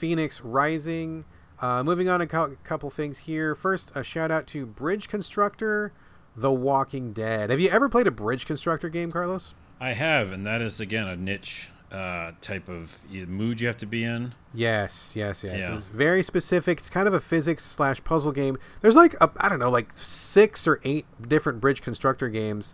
Fenyx 0.02 0.42
Rising. 0.44 1.24
Uh, 1.60 1.84
moving 1.84 2.10
on 2.10 2.22
a 2.22 2.28
cou- 2.28 2.58
couple 2.64 2.90
things 2.90 3.20
here. 3.20 3.56
First, 3.56 3.92
a 3.96 4.04
shout 4.04 4.32
out 4.32 4.48
to 4.48 4.66
Bridge 4.66 5.08
Constructor, 5.08 5.94
The 6.36 6.52
Walking 6.52 7.14
Dead. 7.14 7.50
Have 7.50 7.60
you 7.60 7.70
ever 7.70 7.88
played 7.88 8.08
a 8.08 8.12
Bridge 8.12 8.46
Constructor 8.46 8.90
game, 8.90 9.12
Carlos? 9.12 9.56
I 9.80 9.94
have, 9.94 10.32
and 10.32 10.46
that 10.46 10.62
is 10.62 10.80
again 10.80 11.08
a 11.08 11.16
niche 11.16 11.70
uh, 11.92 12.32
type 12.42 12.68
of 12.68 13.00
mood 13.12 13.62
you 13.62 13.68
have 13.68 13.78
to 13.78 13.86
be 13.86 14.04
in. 14.04 14.34
Yes, 14.54 15.14
yes, 15.16 15.44
yes. 15.44 15.64
Yeah. 15.64 15.78
It's 15.78 15.88
very 15.88 16.24
specific. 16.24 16.80
It's 16.80 16.90
kind 16.90 17.08
of 17.08 17.14
a 17.14 17.20
physics 17.20 17.64
slash 17.64 18.04
puzzle 18.04 18.32
game. 18.32 18.58
There's 18.82 18.96
like 18.96 19.14
a, 19.22 19.30
I 19.38 19.50
don't 19.50 19.60
know, 19.60 19.70
like 19.70 19.94
six 19.94 20.68
or 20.68 20.80
eight 20.84 21.06
different 21.28 21.62
bridge 21.62 21.82
constructor 21.82 22.28
games. 22.28 22.74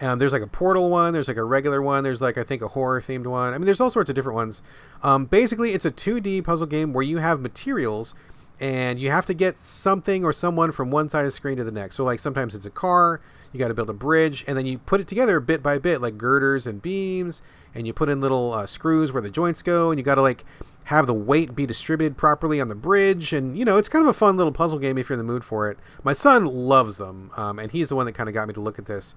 Um, 0.00 0.18
there's 0.18 0.32
like 0.32 0.42
a 0.42 0.48
portal 0.48 0.90
one. 0.90 1.12
There's 1.12 1.28
like 1.28 1.36
a 1.36 1.44
regular 1.44 1.80
one. 1.80 2.02
There's 2.04 2.20
like 2.20 2.36
I 2.36 2.42
think 2.42 2.62
a 2.62 2.68
horror 2.68 3.00
themed 3.00 3.26
one. 3.26 3.54
I 3.54 3.58
mean, 3.58 3.66
there's 3.66 3.80
all 3.80 3.90
sorts 3.90 4.10
of 4.10 4.16
different 4.16 4.36
ones. 4.36 4.62
Um, 5.02 5.26
basically, 5.26 5.72
it's 5.72 5.84
a 5.84 5.90
2D 5.90 6.44
puzzle 6.44 6.66
game 6.66 6.92
where 6.92 7.04
you 7.04 7.18
have 7.18 7.40
materials 7.40 8.14
and 8.60 8.98
you 8.98 9.10
have 9.10 9.26
to 9.26 9.34
get 9.34 9.58
something 9.58 10.24
or 10.24 10.32
someone 10.32 10.72
from 10.72 10.90
one 10.90 11.08
side 11.10 11.20
of 11.20 11.26
the 11.26 11.30
screen 11.30 11.56
to 11.56 11.64
the 11.64 11.72
next. 11.72 11.96
So 11.96 12.04
like 12.04 12.18
sometimes 12.18 12.54
it's 12.54 12.66
a 12.66 12.70
car. 12.70 13.20
You 13.52 13.58
got 13.58 13.68
to 13.68 13.74
build 13.74 13.90
a 13.90 13.94
bridge, 13.94 14.44
and 14.48 14.58
then 14.58 14.66
you 14.66 14.78
put 14.78 15.00
it 15.00 15.06
together 15.06 15.38
bit 15.38 15.62
by 15.62 15.78
bit, 15.78 16.00
like 16.00 16.18
girders 16.18 16.66
and 16.66 16.82
beams, 16.82 17.40
and 17.72 17.86
you 17.86 17.92
put 17.92 18.08
in 18.08 18.20
little 18.20 18.52
uh, 18.52 18.66
screws 18.66 19.12
where 19.12 19.22
the 19.22 19.30
joints 19.30 19.62
go, 19.62 19.90
and 19.90 19.98
you 19.98 20.02
got 20.04 20.16
to 20.16 20.22
like 20.22 20.44
have 20.84 21.06
the 21.06 21.14
weight 21.14 21.54
be 21.54 21.64
distributed 21.64 22.16
properly 22.16 22.60
on 22.60 22.66
the 22.66 22.74
bridge, 22.74 23.32
and 23.32 23.56
you 23.56 23.64
know 23.64 23.78
it's 23.78 23.88
kind 23.88 24.02
of 24.02 24.08
a 24.08 24.12
fun 24.12 24.36
little 24.36 24.52
puzzle 24.52 24.80
game 24.80 24.98
if 24.98 25.08
you're 25.08 25.18
in 25.18 25.24
the 25.24 25.32
mood 25.32 25.44
for 25.44 25.70
it. 25.70 25.78
My 26.02 26.12
son 26.12 26.46
loves 26.46 26.96
them, 26.96 27.30
um, 27.36 27.60
and 27.60 27.70
he's 27.70 27.88
the 27.88 27.96
one 27.96 28.06
that 28.06 28.12
kind 28.12 28.28
of 28.28 28.34
got 28.34 28.48
me 28.48 28.54
to 28.54 28.60
look 28.60 28.78
at 28.78 28.86
this. 28.86 29.14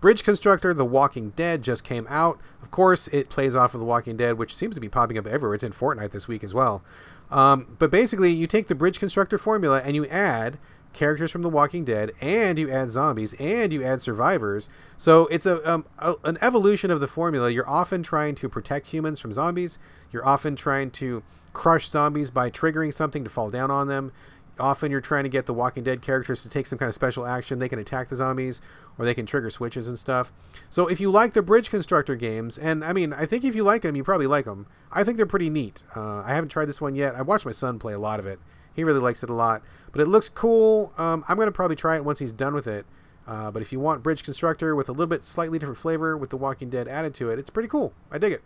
Bridge 0.00 0.22
Constructor: 0.22 0.72
The 0.72 0.84
Walking 0.84 1.30
Dead 1.30 1.62
just 1.62 1.84
came 1.84 2.06
out. 2.08 2.38
Of 2.62 2.70
course, 2.70 3.08
it 3.08 3.28
plays 3.28 3.56
off 3.56 3.74
of 3.74 3.80
The 3.80 3.86
Walking 3.86 4.16
Dead, 4.16 4.38
which 4.38 4.54
seems 4.54 4.74
to 4.74 4.80
be 4.80 4.88
popping 4.88 5.18
up 5.18 5.26
everywhere. 5.26 5.54
It's 5.54 5.64
in 5.64 5.72
Fortnite 5.72 6.10
this 6.10 6.28
week 6.28 6.44
as 6.44 6.54
well. 6.54 6.82
Um, 7.30 7.76
but 7.78 7.90
basically, 7.90 8.32
you 8.32 8.46
take 8.46 8.68
the 8.68 8.74
Bridge 8.74 9.00
Constructor 9.00 9.38
formula 9.38 9.82
and 9.84 9.94
you 9.94 10.06
add 10.06 10.58
characters 10.92 11.30
from 11.30 11.42
The 11.42 11.48
Walking 11.48 11.84
Dead, 11.84 12.12
and 12.20 12.58
you 12.58 12.70
add 12.70 12.90
zombies, 12.90 13.34
and 13.34 13.72
you 13.72 13.84
add 13.84 14.00
survivors. 14.00 14.68
So 14.96 15.26
it's 15.26 15.46
a, 15.46 15.68
um, 15.70 15.84
a 15.98 16.14
an 16.24 16.38
evolution 16.40 16.90
of 16.90 17.00
the 17.00 17.08
formula. 17.08 17.50
You're 17.50 17.68
often 17.68 18.02
trying 18.02 18.34
to 18.36 18.48
protect 18.48 18.88
humans 18.88 19.20
from 19.20 19.32
zombies. 19.32 19.78
You're 20.10 20.26
often 20.26 20.56
trying 20.56 20.90
to 20.92 21.22
crush 21.52 21.88
zombies 21.90 22.30
by 22.30 22.50
triggering 22.50 22.92
something 22.92 23.24
to 23.24 23.30
fall 23.30 23.50
down 23.50 23.70
on 23.70 23.88
them. 23.88 24.12
Often 24.60 24.90
you're 24.90 25.00
trying 25.00 25.24
to 25.24 25.28
get 25.28 25.46
the 25.46 25.54
Walking 25.54 25.82
Dead 25.82 26.02
characters 26.02 26.42
to 26.42 26.48
take 26.48 26.66
some 26.66 26.78
kind 26.78 26.88
of 26.88 26.94
special 26.94 27.26
action. 27.26 27.58
They 27.58 27.68
can 27.68 27.78
attack 27.78 28.08
the 28.08 28.16
zombies, 28.16 28.60
or 28.98 29.04
they 29.04 29.14
can 29.14 29.26
trigger 29.26 29.50
switches 29.50 29.88
and 29.88 29.98
stuff. 29.98 30.32
So 30.70 30.86
if 30.88 31.00
you 31.00 31.10
like 31.10 31.32
the 31.32 31.42
Bridge 31.42 31.70
Constructor 31.70 32.16
games, 32.16 32.58
and 32.58 32.84
I 32.84 32.92
mean, 32.92 33.12
I 33.12 33.26
think 33.26 33.44
if 33.44 33.54
you 33.54 33.62
like 33.62 33.82
them, 33.82 33.96
you 33.96 34.04
probably 34.04 34.26
like 34.26 34.44
them. 34.44 34.66
I 34.92 35.04
think 35.04 35.16
they're 35.16 35.26
pretty 35.26 35.50
neat. 35.50 35.84
Uh, 35.96 36.18
I 36.20 36.34
haven't 36.34 36.50
tried 36.50 36.66
this 36.66 36.80
one 36.80 36.94
yet. 36.94 37.14
I 37.14 37.22
watched 37.22 37.46
my 37.46 37.52
son 37.52 37.78
play 37.78 37.94
a 37.94 37.98
lot 37.98 38.18
of 38.18 38.26
it. 38.26 38.38
He 38.74 38.84
really 38.84 39.00
likes 39.00 39.22
it 39.22 39.30
a 39.30 39.34
lot, 39.34 39.62
but 39.92 40.00
it 40.00 40.06
looks 40.06 40.28
cool. 40.28 40.92
Um, 40.98 41.24
I'm 41.28 41.36
gonna 41.36 41.50
probably 41.50 41.76
try 41.76 41.96
it 41.96 42.04
once 42.04 42.18
he's 42.18 42.32
done 42.32 42.54
with 42.54 42.66
it. 42.66 42.86
Uh, 43.26 43.50
but 43.50 43.60
if 43.60 43.72
you 43.72 43.80
want 43.80 44.02
Bridge 44.02 44.22
Constructor 44.24 44.74
with 44.74 44.88
a 44.88 44.92
little 44.92 45.06
bit 45.06 45.22
slightly 45.24 45.58
different 45.58 45.78
flavor 45.78 46.16
with 46.16 46.30
The 46.30 46.36
Walking 46.36 46.70
Dead 46.70 46.88
added 46.88 47.14
to 47.16 47.28
it, 47.28 47.38
it's 47.38 47.50
pretty 47.50 47.68
cool. 47.68 47.92
I 48.10 48.16
dig 48.18 48.32
it. 48.32 48.42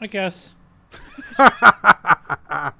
I 0.00 0.06
guess. 0.08 0.56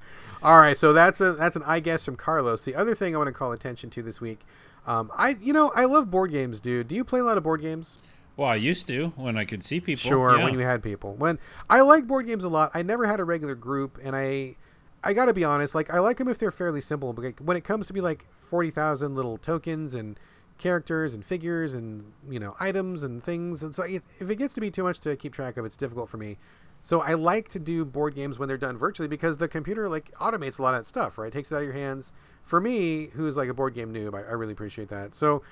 All 0.43 0.57
right, 0.57 0.77
so 0.77 0.91
that's 0.91 1.21
a 1.21 1.33
that's 1.33 1.55
an 1.55 1.63
I 1.65 1.79
guess 1.79 2.03
from 2.03 2.15
Carlos. 2.15 2.65
The 2.65 2.75
other 2.75 2.95
thing 2.95 3.13
I 3.13 3.17
want 3.17 3.27
to 3.27 3.33
call 3.33 3.51
attention 3.51 3.89
to 3.91 4.01
this 4.01 4.19
week, 4.19 4.39
um, 4.87 5.11
I 5.15 5.37
you 5.41 5.53
know 5.53 5.71
I 5.75 5.85
love 5.85 6.09
board 6.09 6.31
games, 6.31 6.59
dude. 6.59 6.87
Do 6.87 6.95
you 6.95 7.03
play 7.03 7.19
a 7.19 7.23
lot 7.23 7.37
of 7.37 7.43
board 7.43 7.61
games? 7.61 7.99
Well, 8.37 8.49
I 8.49 8.55
used 8.55 8.87
to 8.87 9.09
when 9.17 9.37
I 9.37 9.45
could 9.45 9.63
see 9.63 9.79
people. 9.79 10.09
Sure, 10.09 10.37
yeah. 10.37 10.43
when 10.43 10.53
you 10.53 10.61
had 10.61 10.81
people. 10.81 11.13
When 11.13 11.37
I 11.69 11.81
like 11.81 12.07
board 12.07 12.25
games 12.25 12.43
a 12.43 12.49
lot, 12.49 12.71
I 12.73 12.81
never 12.81 13.05
had 13.05 13.19
a 13.19 13.23
regular 13.23 13.53
group, 13.53 13.99
and 14.03 14.15
I 14.15 14.55
I 15.03 15.13
got 15.13 15.25
to 15.25 15.33
be 15.33 15.43
honest, 15.43 15.75
like 15.75 15.93
I 15.93 15.99
like 15.99 16.17
them 16.17 16.27
if 16.27 16.37
they're 16.37 16.51
fairly 16.51 16.81
simple. 16.81 17.13
But 17.13 17.25
like, 17.25 17.39
when 17.39 17.57
it 17.57 17.63
comes 17.63 17.85
to 17.87 17.93
be 17.93 18.01
like 18.01 18.25
forty 18.39 18.71
thousand 18.71 19.15
little 19.15 19.37
tokens 19.37 19.93
and 19.93 20.19
characters 20.57 21.13
and 21.13 21.25
figures 21.25 21.73
and 21.73 22.13
you 22.29 22.39
know 22.39 22.55
items 22.59 23.03
and 23.03 23.23
things, 23.23 23.61
it's 23.61 23.77
like 23.77 23.91
if 23.91 24.29
it 24.29 24.37
gets 24.37 24.53
to 24.55 24.61
be 24.61 24.71
too 24.71 24.83
much 24.83 24.99
to 25.01 25.15
keep 25.15 25.33
track 25.33 25.57
of, 25.57 25.65
it's 25.65 25.77
difficult 25.77 26.09
for 26.09 26.17
me. 26.17 26.37
So 26.81 27.01
I 27.01 27.13
like 27.13 27.47
to 27.49 27.59
do 27.59 27.85
board 27.85 28.15
games 28.15 28.39
when 28.39 28.47
they're 28.47 28.57
done 28.57 28.77
virtually 28.77 29.07
because 29.07 29.37
the 29.37 29.47
computer 29.47 29.87
like 29.87 30.11
automates 30.15 30.59
a 30.59 30.63
lot 30.63 30.73
of 30.73 30.79
that 30.79 30.85
stuff, 30.85 31.17
right? 31.17 31.27
It 31.27 31.33
Takes 31.33 31.51
it 31.51 31.55
out 31.55 31.59
of 31.59 31.65
your 31.65 31.73
hands. 31.73 32.11
For 32.43 32.59
me, 32.59 33.07
who's 33.13 33.37
like 33.37 33.49
a 33.49 33.53
board 33.53 33.75
game 33.75 33.93
noob, 33.93 34.15
I, 34.15 34.29
I 34.29 34.31
really 34.33 34.53
appreciate 34.53 34.89
that. 34.89 35.13
So 35.13 35.43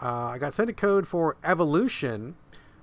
uh, 0.00 0.26
I 0.26 0.38
got 0.38 0.52
sent 0.52 0.70
a 0.70 0.74
code 0.74 1.08
for 1.08 1.36
Evolution. 1.42 2.36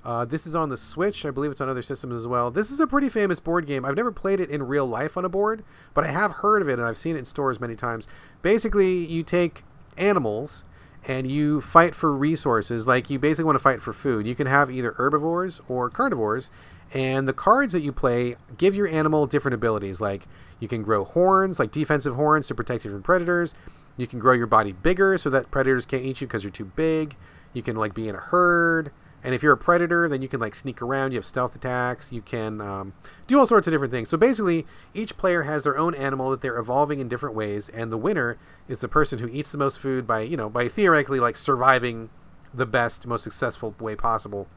Uh, 0.04 0.26
this 0.26 0.48
is 0.48 0.56
on 0.56 0.70
the 0.70 0.78
Switch. 0.78 1.26
I 1.26 1.32
believe 1.32 1.52
it's 1.52 1.62
on 1.62 1.70
other 1.70 1.84
systems 1.84 2.16
as 2.16 2.26
well. 2.26 2.50
This 2.50 2.72
is 2.72 2.80
a 2.80 2.88
pretty 2.88 3.08
famous 3.08 3.40
board 3.40 3.68
game. 3.68 3.86
I've 3.86 3.96
never 3.96 4.12
played 4.12 4.40
it 4.40 4.50
in 4.50 4.64
real 4.64 4.88
life 4.88 5.16
on 5.16 5.24
a 5.24 5.30
board, 5.30 5.64
but 5.94 6.04
I 6.04 6.08
have 6.08 6.32
heard 6.32 6.64
of 6.64 6.70
it 6.70 6.80
and 6.80 6.88
I've 6.88 6.98
seen 6.98 7.16
it 7.16 7.20
in 7.20 7.26
stores 7.26 7.60
many 7.60 7.76
times. 7.76 8.08
Basically, 8.42 9.06
you 9.06 9.22
take 9.22 9.64
animals 9.98 10.64
and 11.08 11.30
you 11.30 11.62
fight 11.62 11.94
for 11.94 12.12
resources. 12.12 12.88
Like 12.88 13.10
you 13.10 13.20
basically 13.20 13.46
want 13.46 13.58
to 13.58 13.64
fight 13.64 13.82
for 13.82 13.94
food. 13.94 14.26
You 14.26 14.36
can 14.36 14.48
have 14.48 14.72
either 14.72 14.94
herbivores 14.94 15.62
or 15.68 15.90
carnivores, 15.90 16.50
and 16.94 17.28
the 17.28 17.34
cards 17.34 17.74
that 17.74 17.82
you 17.82 17.92
play 17.92 18.36
give 18.58 18.76
your 18.76 18.88
animal 18.88 19.26
different 19.26 19.56
abilities. 19.56 20.02
Like 20.02 20.24
you 20.60 20.68
can 20.68 20.84
grow 20.84 21.06
horns, 21.06 21.60
like 21.60 21.72
defensive 21.72 22.16
horns 22.16 22.48
to 22.48 22.56
protect 22.56 22.86
you 22.86 22.92
from 22.92 23.04
predators. 23.04 23.54
You 23.98 24.08
can 24.08 24.20
grow 24.20 24.34
your 24.34 24.48
body 24.48 24.72
bigger 24.72 25.18
so 25.18 25.30
that 25.30 25.52
predators 25.52 25.86
can't 25.86 26.04
eat 26.04 26.22
you 26.22 26.28
because 26.28 26.44
you're 26.44 26.52
too 26.52 26.66
big. 26.66 27.16
You 27.54 27.62
can 27.62 27.76
like 27.76 27.94
be 27.94 28.08
in 28.08 28.16
a 28.16 28.20
herd. 28.20 28.92
And 29.24 29.36
if 29.36 29.44
you're 29.44 29.54
a 29.54 29.58
predator, 29.58 30.08
then 30.08 30.22
you 30.22 30.28
can 30.28 30.40
like 30.40 30.56
sneak 30.56 30.82
around. 30.82 31.12
You 31.12 31.18
have 31.18 31.26
stealth 31.26 31.56
attacks. 31.56 32.12
You 32.12 32.22
can 32.22 32.60
um, 32.60 32.94
do 33.28 33.38
all 33.38 33.46
sorts 33.46 33.68
of 33.68 33.74
different 33.74 33.94
things. 33.94 34.10
So 34.10 34.18
basically, 34.18 34.66
each 34.94 35.16
player 35.18 35.44
has 35.44 35.64
their 35.64 35.78
own 35.78 35.94
animal 35.94 36.32
that 36.32 36.42
they're 36.42 36.58
evolving 36.58 37.00
in 37.00 37.08
different 37.08 37.36
ways, 37.36 37.70
and 37.70 37.92
the 37.92 37.98
winner 37.98 38.40
is 38.68 38.82
the 38.82 38.88
person 38.88 39.20
who 39.20 39.28
eats 39.28 39.52
the 39.52 39.60
most 39.60 39.80
food 39.80 40.08
by 40.08 40.22
you 40.22 40.36
know 40.36 40.50
by 40.50 40.68
theoretically 40.68 41.20
like 41.20 41.38
surviving 41.38 42.10
the 42.54 42.66
best, 42.66 43.06
most 43.06 43.24
successful 43.24 43.76
way 43.80 43.96
possible. 43.96 44.48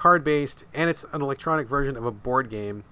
Turn-based, 0.00 0.64
card-based, 0.64 0.64
and 0.74 0.90
it's 0.90 1.04
an 1.12 1.22
electronic 1.22 1.68
version 1.68 1.96
of 1.96 2.04
a 2.04 2.12
board 2.12 2.50
game. 2.50 2.84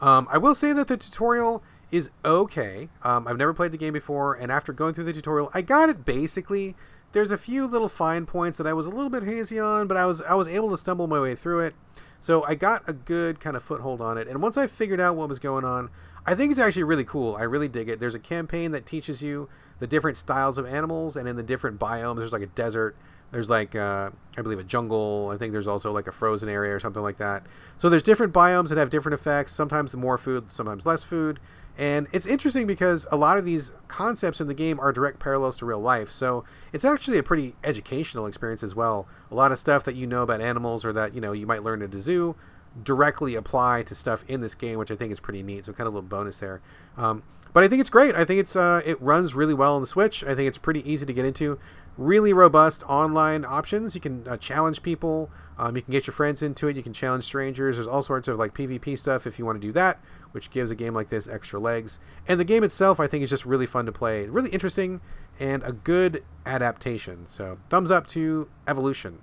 Um, 0.00 0.28
I 0.30 0.38
will 0.38 0.54
say 0.54 0.72
that 0.72 0.88
the 0.88 0.96
tutorial 0.96 1.62
is 1.90 2.10
okay. 2.24 2.88
Um, 3.02 3.26
I've 3.26 3.36
never 3.36 3.52
played 3.52 3.72
the 3.72 3.78
game 3.78 3.92
before, 3.92 4.34
and 4.34 4.50
after 4.50 4.72
going 4.72 4.94
through 4.94 5.04
the 5.04 5.12
tutorial, 5.12 5.50
I 5.52 5.62
got 5.62 5.90
it 5.90 6.04
basically 6.04 6.76
there's 7.12 7.30
a 7.30 7.38
few 7.38 7.66
little 7.66 7.88
fine 7.88 8.26
points 8.26 8.58
that 8.58 8.66
I 8.66 8.72
was 8.72 8.86
a 8.86 8.90
little 8.90 9.10
bit 9.10 9.24
hazy 9.24 9.58
on, 9.58 9.86
but 9.86 9.96
I 9.96 10.06
was 10.06 10.22
I 10.22 10.34
was 10.34 10.48
able 10.48 10.70
to 10.70 10.76
stumble 10.76 11.06
my 11.06 11.20
way 11.20 11.34
through 11.34 11.60
it. 11.60 11.74
So 12.20 12.44
I 12.44 12.54
got 12.54 12.88
a 12.88 12.92
good 12.92 13.40
kind 13.40 13.56
of 13.56 13.62
foothold 13.62 14.00
on 14.00 14.18
it. 14.18 14.28
And 14.28 14.42
once 14.42 14.56
I 14.56 14.66
figured 14.66 15.00
out 15.00 15.16
what 15.16 15.28
was 15.28 15.38
going 15.38 15.64
on, 15.64 15.90
I 16.26 16.34
think 16.34 16.50
it's 16.50 16.60
actually 16.60 16.84
really 16.84 17.04
cool. 17.04 17.34
I 17.34 17.44
really 17.44 17.68
dig 17.68 17.88
it. 17.88 17.98
There's 17.98 18.14
a 18.14 18.20
campaign 18.20 18.72
that 18.72 18.84
teaches 18.84 19.22
you 19.22 19.48
the 19.78 19.86
different 19.86 20.18
styles 20.18 20.58
of 20.58 20.66
animals 20.66 21.16
and 21.16 21.26
in 21.26 21.36
the 21.36 21.42
different 21.42 21.80
biomes. 21.80 22.18
There's 22.18 22.32
like 22.32 22.42
a 22.42 22.46
desert. 22.46 22.94
There's 23.32 23.48
like 23.48 23.74
uh, 23.76 24.10
I 24.36 24.42
believe 24.42 24.58
a 24.58 24.64
jungle. 24.64 25.30
I 25.32 25.36
think 25.36 25.52
there's 25.52 25.66
also 25.66 25.92
like 25.92 26.06
a 26.06 26.12
frozen 26.12 26.48
area 26.48 26.74
or 26.74 26.80
something 26.80 27.02
like 27.02 27.18
that. 27.18 27.44
So 27.76 27.88
there's 27.88 28.02
different 28.02 28.32
biomes 28.32 28.68
that 28.70 28.78
have 28.78 28.90
different 28.90 29.14
effects. 29.14 29.52
Sometimes 29.52 29.94
more 29.94 30.18
food, 30.18 30.50
sometimes 30.50 30.84
less 30.84 31.04
food. 31.04 31.38
And 31.78 32.08
it's 32.12 32.26
interesting 32.26 32.66
because 32.66 33.06
a 33.10 33.16
lot 33.16 33.38
of 33.38 33.44
these 33.44 33.72
concepts 33.88 34.40
in 34.40 34.48
the 34.48 34.54
game 34.54 34.78
are 34.80 34.92
direct 34.92 35.18
parallels 35.18 35.56
to 35.58 35.66
real 35.66 35.80
life. 35.80 36.10
So 36.10 36.44
it's 36.72 36.84
actually 36.84 37.18
a 37.18 37.22
pretty 37.22 37.54
educational 37.64 38.26
experience 38.26 38.62
as 38.62 38.74
well. 38.74 39.06
A 39.30 39.34
lot 39.34 39.52
of 39.52 39.58
stuff 39.58 39.84
that 39.84 39.94
you 39.94 40.06
know 40.06 40.22
about 40.22 40.40
animals 40.40 40.84
or 40.84 40.92
that, 40.92 41.14
you 41.14 41.20
know, 41.20 41.32
you 41.32 41.46
might 41.46 41.62
learn 41.62 41.80
at 41.80 41.94
a 41.94 41.98
zoo 41.98 42.36
directly 42.84 43.34
apply 43.34 43.82
to 43.84 43.94
stuff 43.94 44.24
in 44.28 44.40
this 44.40 44.54
game, 44.54 44.78
which 44.78 44.90
I 44.90 44.96
think 44.96 45.12
is 45.12 45.20
pretty 45.20 45.42
neat. 45.42 45.64
So 45.64 45.72
kind 45.72 45.86
of 45.86 45.94
a 45.94 45.96
little 45.96 46.08
bonus 46.08 46.38
there. 46.38 46.60
Um, 46.96 47.22
but 47.52 47.64
I 47.64 47.68
think 47.68 47.80
it's 47.80 47.90
great. 47.90 48.14
I 48.14 48.24
think 48.24 48.40
it's 48.40 48.54
uh, 48.54 48.80
it 48.84 49.00
runs 49.00 49.34
really 49.34 49.54
well 49.54 49.74
on 49.74 49.80
the 49.80 49.86
Switch. 49.86 50.22
I 50.22 50.34
think 50.34 50.48
it's 50.48 50.58
pretty 50.58 50.88
easy 50.90 51.06
to 51.06 51.12
get 51.12 51.24
into. 51.24 51.58
Really 52.00 52.32
robust 52.32 52.82
online 52.88 53.44
options. 53.44 53.94
You 53.94 54.00
can 54.00 54.26
uh, 54.26 54.38
challenge 54.38 54.82
people. 54.82 55.30
Um, 55.58 55.76
you 55.76 55.82
can 55.82 55.92
get 55.92 56.06
your 56.06 56.14
friends 56.14 56.42
into 56.42 56.66
it. 56.66 56.74
You 56.74 56.82
can 56.82 56.94
challenge 56.94 57.24
strangers. 57.24 57.76
There's 57.76 57.86
all 57.86 58.02
sorts 58.02 58.26
of 58.26 58.38
like 58.38 58.54
PvP 58.54 58.98
stuff 58.98 59.26
if 59.26 59.38
you 59.38 59.44
want 59.44 59.60
to 59.60 59.66
do 59.68 59.70
that, 59.72 60.00
which 60.32 60.50
gives 60.50 60.70
a 60.70 60.74
game 60.74 60.94
like 60.94 61.10
this 61.10 61.28
extra 61.28 61.60
legs. 61.60 61.98
And 62.26 62.40
the 62.40 62.44
game 62.44 62.64
itself, 62.64 63.00
I 63.00 63.06
think, 63.06 63.22
is 63.22 63.28
just 63.28 63.44
really 63.44 63.66
fun 63.66 63.84
to 63.84 63.92
play. 63.92 64.26
Really 64.26 64.48
interesting 64.48 65.02
and 65.38 65.62
a 65.62 65.72
good 65.72 66.24
adaptation. 66.46 67.26
So 67.28 67.58
thumbs 67.68 67.90
up 67.90 68.06
to 68.08 68.48
Evolution. 68.66 69.20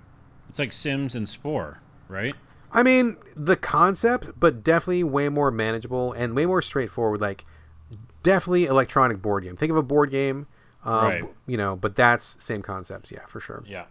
It's 0.48 0.60
like 0.60 0.70
Sims 0.70 1.16
and 1.16 1.28
Spore, 1.28 1.80
right? 2.06 2.32
I 2.70 2.84
mean, 2.84 3.16
the 3.34 3.56
concept, 3.56 4.38
but 4.38 4.62
definitely 4.62 5.02
way 5.02 5.28
more 5.28 5.50
manageable 5.50 6.12
and 6.12 6.36
way 6.36 6.46
more 6.46 6.62
straightforward. 6.62 7.20
Like, 7.20 7.44
definitely 8.22 8.66
electronic 8.66 9.20
board 9.20 9.42
game. 9.42 9.56
Think 9.56 9.70
of 9.70 9.76
a 9.76 9.82
board 9.82 10.10
game, 10.10 10.46
um, 10.88 11.04
Right. 11.04 11.24
you 11.46 11.56
know, 11.56 11.76
but 11.76 11.96
that's 11.96 12.42
same 12.42 12.62
concepts. 12.62 13.10
Yeah, 13.10 13.26
for 13.26 13.40
sure. 13.40 13.62
Yeah. 13.66 13.84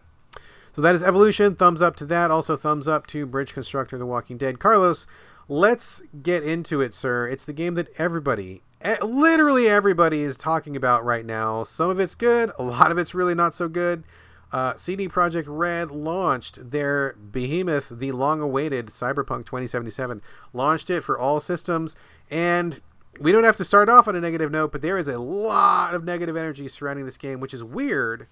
So 0.73 0.81
that 0.81 0.93
is 0.93 1.01
Evolution. 1.01 1.55
Thumbs 1.55 1.81
up 1.81 1.95
to 1.97 2.05
that. 2.05 2.29
Also, 2.31 2.55
thumbs 2.55 2.87
up 2.87 3.07
to 3.07 3.25
Bridge 3.25 3.53
Constructor: 3.53 3.97
The 3.97 4.05
Walking 4.05 4.37
Dead. 4.37 4.59
Carlos, 4.59 5.07
let's 5.47 6.01
get 6.21 6.43
into 6.43 6.81
it, 6.81 6.93
sir. 6.93 7.27
It's 7.27 7.45
the 7.45 7.53
game 7.53 7.75
that 7.75 7.87
everybody, 7.97 8.61
literally 9.01 9.67
everybody, 9.67 10.21
is 10.21 10.37
talking 10.37 10.75
about 10.75 11.03
right 11.03 11.25
now. 11.25 11.63
Some 11.63 11.89
of 11.89 11.99
it's 11.99 12.13
good. 12.15 12.51
A 12.59 12.63
lot 12.63 12.91
of 12.91 12.97
it's 12.97 13.15
really 13.15 13.33
not 13.35 13.55
so 13.55 13.67
good. 13.67 14.03
Uh, 14.51 14.75
CD 14.77 15.09
Projekt 15.09 15.43
Red 15.47 15.91
launched 15.91 16.71
their 16.71 17.15
behemoth, 17.19 17.89
the 17.89 18.13
long-awaited 18.13 18.87
Cyberpunk 18.87 19.45
2077. 19.45 20.21
Launched 20.53 20.89
it 20.89 21.01
for 21.01 21.17
all 21.19 21.39
systems, 21.41 21.95
and 22.31 22.79
we 23.19 23.31
don't 23.31 23.43
have 23.43 23.57
to 23.57 23.63
start 23.65 23.89
off 23.89 24.07
on 24.07 24.15
a 24.15 24.21
negative 24.21 24.51
note, 24.51 24.71
but 24.71 24.81
there 24.81 24.97
is 24.97 25.07
a 25.07 25.17
lot 25.19 25.93
of 25.93 26.03
negative 26.03 26.35
energy 26.37 26.67
surrounding 26.67 27.05
this 27.05 27.17
game, 27.17 27.39
which 27.39 27.53
is 27.53 27.63
weird 27.63 28.27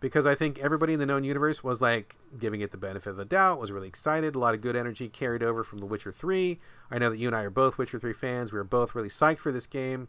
because 0.00 0.26
I 0.26 0.34
think 0.34 0.58
everybody 0.58 0.92
in 0.94 0.98
the 0.98 1.06
known 1.06 1.22
universe 1.24 1.62
was 1.62 1.80
like 1.80 2.16
giving 2.38 2.60
it 2.60 2.72
the 2.72 2.76
benefit 2.76 3.10
of 3.10 3.16
the 3.16 3.24
doubt, 3.24 3.60
was 3.60 3.70
really 3.70 3.86
excited. 3.88 4.34
A 4.34 4.38
lot 4.38 4.52
of 4.54 4.60
good 4.60 4.74
energy 4.74 5.08
carried 5.08 5.42
over 5.42 5.62
from 5.62 5.78
The 5.78 5.86
Witcher 5.86 6.10
3. 6.12 6.58
I 6.90 6.98
know 6.98 7.10
that 7.10 7.18
you 7.18 7.28
and 7.28 7.36
I 7.36 7.42
are 7.42 7.50
both 7.50 7.78
Witcher 7.78 7.98
3 8.00 8.12
fans. 8.12 8.52
We 8.52 8.58
were 8.58 8.64
both 8.64 8.94
really 8.94 9.08
psyched 9.08 9.38
for 9.38 9.52
this 9.52 9.66
game. 9.66 10.08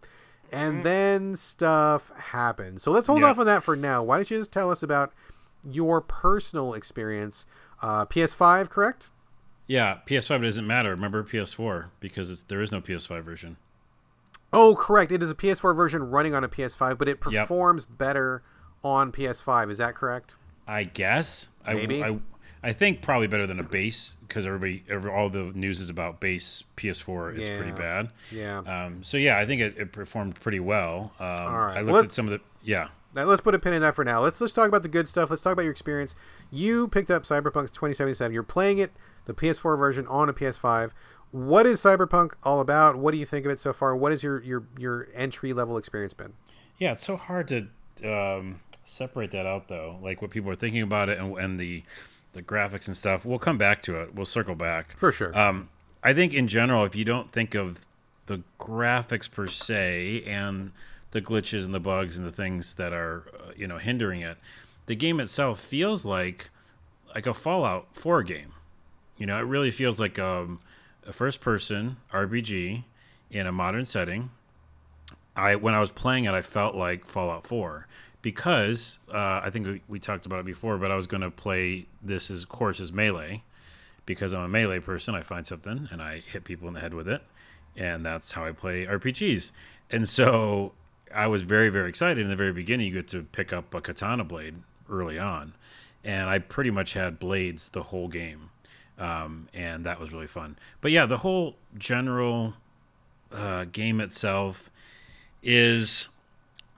And 0.52 0.84
then 0.84 1.36
stuff 1.36 2.12
happened. 2.18 2.82
So 2.82 2.92
let's 2.92 3.08
hold 3.08 3.22
Yeah. 3.22 3.28
off 3.30 3.40
on 3.40 3.46
that 3.46 3.64
for 3.64 3.76
now. 3.76 4.04
Why 4.04 4.18
don't 4.18 4.30
you 4.30 4.38
just 4.40 4.52
tell 4.52 4.70
us 4.72 4.84
about 4.84 5.14
your 5.64 6.02
personal 6.02 6.74
experience? 6.74 7.46
Uh, 7.82 8.06
PS5, 8.06 8.70
correct? 8.70 9.10
Yeah, 9.68 10.00
PS5 10.06 10.42
doesn't 10.44 10.68
matter. 10.68 10.90
Remember 10.92 11.24
PS4 11.24 11.86
because 12.00 12.30
it's, 12.30 12.44
there 12.44 12.62
is 12.62 12.72
no 12.72 12.82
PS5 12.82 13.24
version. 13.24 13.58
Oh, 14.54 14.76
correct. 14.76 15.12
It 15.12 15.24
is 15.24 15.32
a 15.32 15.36
PS4 15.36 15.76
version 15.76 16.10
running 16.10 16.34
on 16.36 16.44
a 16.44 16.48
PS5, 16.50 16.98
but 16.98 17.08
it 17.10 17.20
Yep. 17.30 17.48
performs 17.48 17.86
better 17.86 18.44
on 18.84 19.12
PS5. 19.12 19.70
Is 19.72 19.78
that 19.80 19.96
correct? 19.96 20.36
I 20.68 20.84
guess. 20.84 21.50
Maybe. 21.66 22.04
I, 22.04 22.10
I, 22.10 22.20
I 22.66 22.74
think 22.74 23.02
probably 23.02 23.28
better 23.28 23.48
than 23.48 23.60
a 23.60 23.64
base 23.64 24.16
because 24.28 24.46
everybody, 24.46 24.84
every, 24.90 25.12
all 25.12 25.30
the 25.30 25.52
news 25.56 25.82
is 25.82 25.90
about 25.90 26.20
base 26.22 26.64
PS4. 26.78 27.38
It's 27.38 27.50
pretty 27.50 27.72
bad. 27.72 28.12
Yeah. 28.32 28.60
Um, 28.60 29.04
so 29.04 29.18
yeah, 29.18 29.38
I 29.38 29.46
think 29.46 29.62
it, 29.62 29.76
it 29.78 29.92
performed 29.92 30.36
pretty 30.40 30.60
well. 30.62 31.12
Um, 31.20 31.28
right. 31.28 31.78
I 31.78 31.82
looked 31.82 31.94
let's- 31.94 32.08
at 32.10 32.14
some 32.14 32.28
of 32.28 32.32
the 32.32 32.40
yeah. 32.64 32.88
Now 33.16 33.26
let's 33.26 33.42
put 33.42 33.54
a 33.54 33.60
pin 33.60 33.74
in 33.74 33.82
that 33.84 33.94
for 33.94 34.04
now. 34.04 34.22
Let's 34.22 34.40
let's 34.42 34.54
talk 34.54 34.68
about 34.68 34.82
the 34.82 34.90
good 34.90 35.08
stuff. 35.08 35.30
Let's 35.30 35.42
talk 35.44 35.54
about 35.54 35.64
your 35.64 35.72
experience. 35.72 36.16
You 36.52 36.88
picked 36.88 37.12
up 37.12 37.24
Cyberpunk 37.24 37.72
2077. 37.72 38.34
You're 38.34 38.42
playing 38.42 38.80
it, 38.80 38.92
the 39.26 39.34
PS4 39.36 39.78
version 39.78 40.08
on 40.08 40.30
a 40.30 40.34
PS5. 40.34 40.92
What 41.34 41.66
is 41.66 41.82
Cyberpunk 41.82 42.34
all 42.44 42.60
about? 42.60 42.96
What 42.96 43.12
do 43.12 43.18
you 43.18 43.26
think 43.26 43.44
of 43.48 43.52
it 43.52 43.58
so 43.58 43.74
far? 43.74 43.96
What 43.96 44.12
has 44.12 44.22
your 44.22 44.44
your 44.44 44.64
your 44.78 45.08
entry 45.16 45.52
level 45.52 45.78
experience 45.78 46.14
been? 46.14 46.34
Yeah, 46.78 46.92
it's 46.92 47.04
so 47.04 47.18
hard 47.18 47.48
to 47.48 47.68
um, 48.08 48.60
separate 48.84 49.32
that 49.32 49.48
out 49.48 49.68
though. 49.68 49.98
Like 50.00 50.22
what 50.22 50.30
people 50.30 50.52
are 50.52 50.56
thinking 50.56 50.84
about 50.84 51.10
it 51.10 51.18
and, 51.18 51.36
and 51.40 51.60
the 51.60 51.82
the 52.34 52.44
graphics 52.44 52.86
and 52.86 52.96
stuff. 52.96 53.26
We'll 53.26 53.40
come 53.40 53.58
back 53.58 53.82
to 53.82 54.00
it. 54.00 54.14
We'll 54.14 54.28
circle 54.28 54.54
back. 54.54 54.96
For 54.96 55.12
sure. 55.12 55.36
Um, 55.36 55.70
I 56.04 56.14
think 56.14 56.36
in 56.36 56.48
general, 56.48 56.86
if 56.86 56.96
you 56.96 57.04
don't 57.04 57.32
think 57.32 57.56
of 57.56 57.88
the 58.28 58.44
graphics 58.60 59.30
per 59.30 59.48
se 59.48 60.22
and 60.28 60.72
the 61.10 61.22
glitches 61.22 61.66
and 61.66 61.74
the 61.74 61.80
bugs 61.80 62.16
and 62.16 62.28
the 62.28 62.32
things 62.32 62.76
that 62.76 62.94
are 62.94 63.24
uh, 63.34 63.54
you 63.56 63.66
know 63.66 63.80
hindering 63.80 64.22
it, 64.22 64.38
the 64.86 64.96
game 64.96 65.20
itself 65.20 65.60
feels 65.60 66.06
like 66.06 66.52
like 67.16 67.26
a 67.26 67.34
Fallout 67.34 67.88
4 67.94 68.22
game. 68.22 68.54
You 69.18 69.26
know, 69.26 69.40
it 69.40 69.48
really 69.48 69.72
feels 69.72 70.00
like 70.00 70.20
um, 70.20 70.60
a 71.08 71.14
first-person 71.14 71.98
RPG 72.12 72.84
in 73.32 73.48
a 73.48 73.52
modern 73.52 73.86
setting. 73.86 74.32
I 75.36 75.56
when 75.56 75.74
I 75.74 75.80
was 75.80 75.92
playing 75.92 76.26
it, 76.26 76.34
I 76.34 76.42
felt 76.42 76.76
like 76.76 77.06
Fallout 77.06 77.48
4. 77.48 77.88
because 78.22 79.00
uh, 79.14 79.42
I 79.44 79.50
think 79.52 79.68
we, 79.68 79.82
we 79.88 80.00
talked 80.00 80.26
about 80.26 80.40
it 80.40 80.46
before, 80.46 80.78
but 80.78 80.90
I 80.92 80.96
was 80.96 81.08
going 81.08 81.22
to 81.22 81.32
play 81.32 81.86
this 82.02 82.32
as 82.32 82.46
course 82.46 82.80
as 82.80 82.92
melee 82.92 83.44
because 84.06 84.34
I'm 84.34 84.42
a 84.44 84.48
melee 84.48 84.80
person. 84.80 85.14
I 85.14 85.22
find 85.22 85.46
something 85.46 85.90
and 85.92 86.02
I 86.02 86.20
hit 86.20 86.44
people 86.46 86.68
in 86.68 86.74
the 86.74 86.80
head 86.80 86.94
with 86.94 87.08
it, 87.08 87.22
and 87.76 88.06
that's 88.06 88.32
how 88.32 88.46
I 88.46 88.52
play 88.52 88.86
RPGs. 88.86 89.52
And 89.92 90.08
so 90.08 90.72
I 91.14 91.28
was 91.28 91.44
very 91.44 91.70
very 91.70 91.90
excited 91.90 92.20
in 92.20 92.30
the 92.30 92.36
very 92.36 92.54
beginning. 92.54 92.88
You 92.88 92.94
get 92.94 93.08
to 93.10 93.24
pick 93.24 93.52
up 93.54 93.74
a 93.74 93.82
katana 93.82 94.24
blade 94.24 94.56
early 94.90 95.20
on, 95.20 95.54
and 96.04 96.30
I 96.30 96.40
pretty 96.40 96.72
much 96.72 96.94
had 96.94 97.20
blades 97.20 97.70
the 97.70 97.84
whole 97.84 98.08
game, 98.08 98.50
um, 99.00 99.48
and 99.54 99.86
that 99.86 100.00
was 100.00 100.12
really 100.14 100.28
fun. 100.28 100.58
But 100.82 100.92
yeah, 100.92 101.06
the 101.06 101.18
whole 101.18 101.56
general 101.78 102.54
uh, 103.32 103.66
game 103.72 104.00
itself 104.00 104.70
is, 105.42 106.08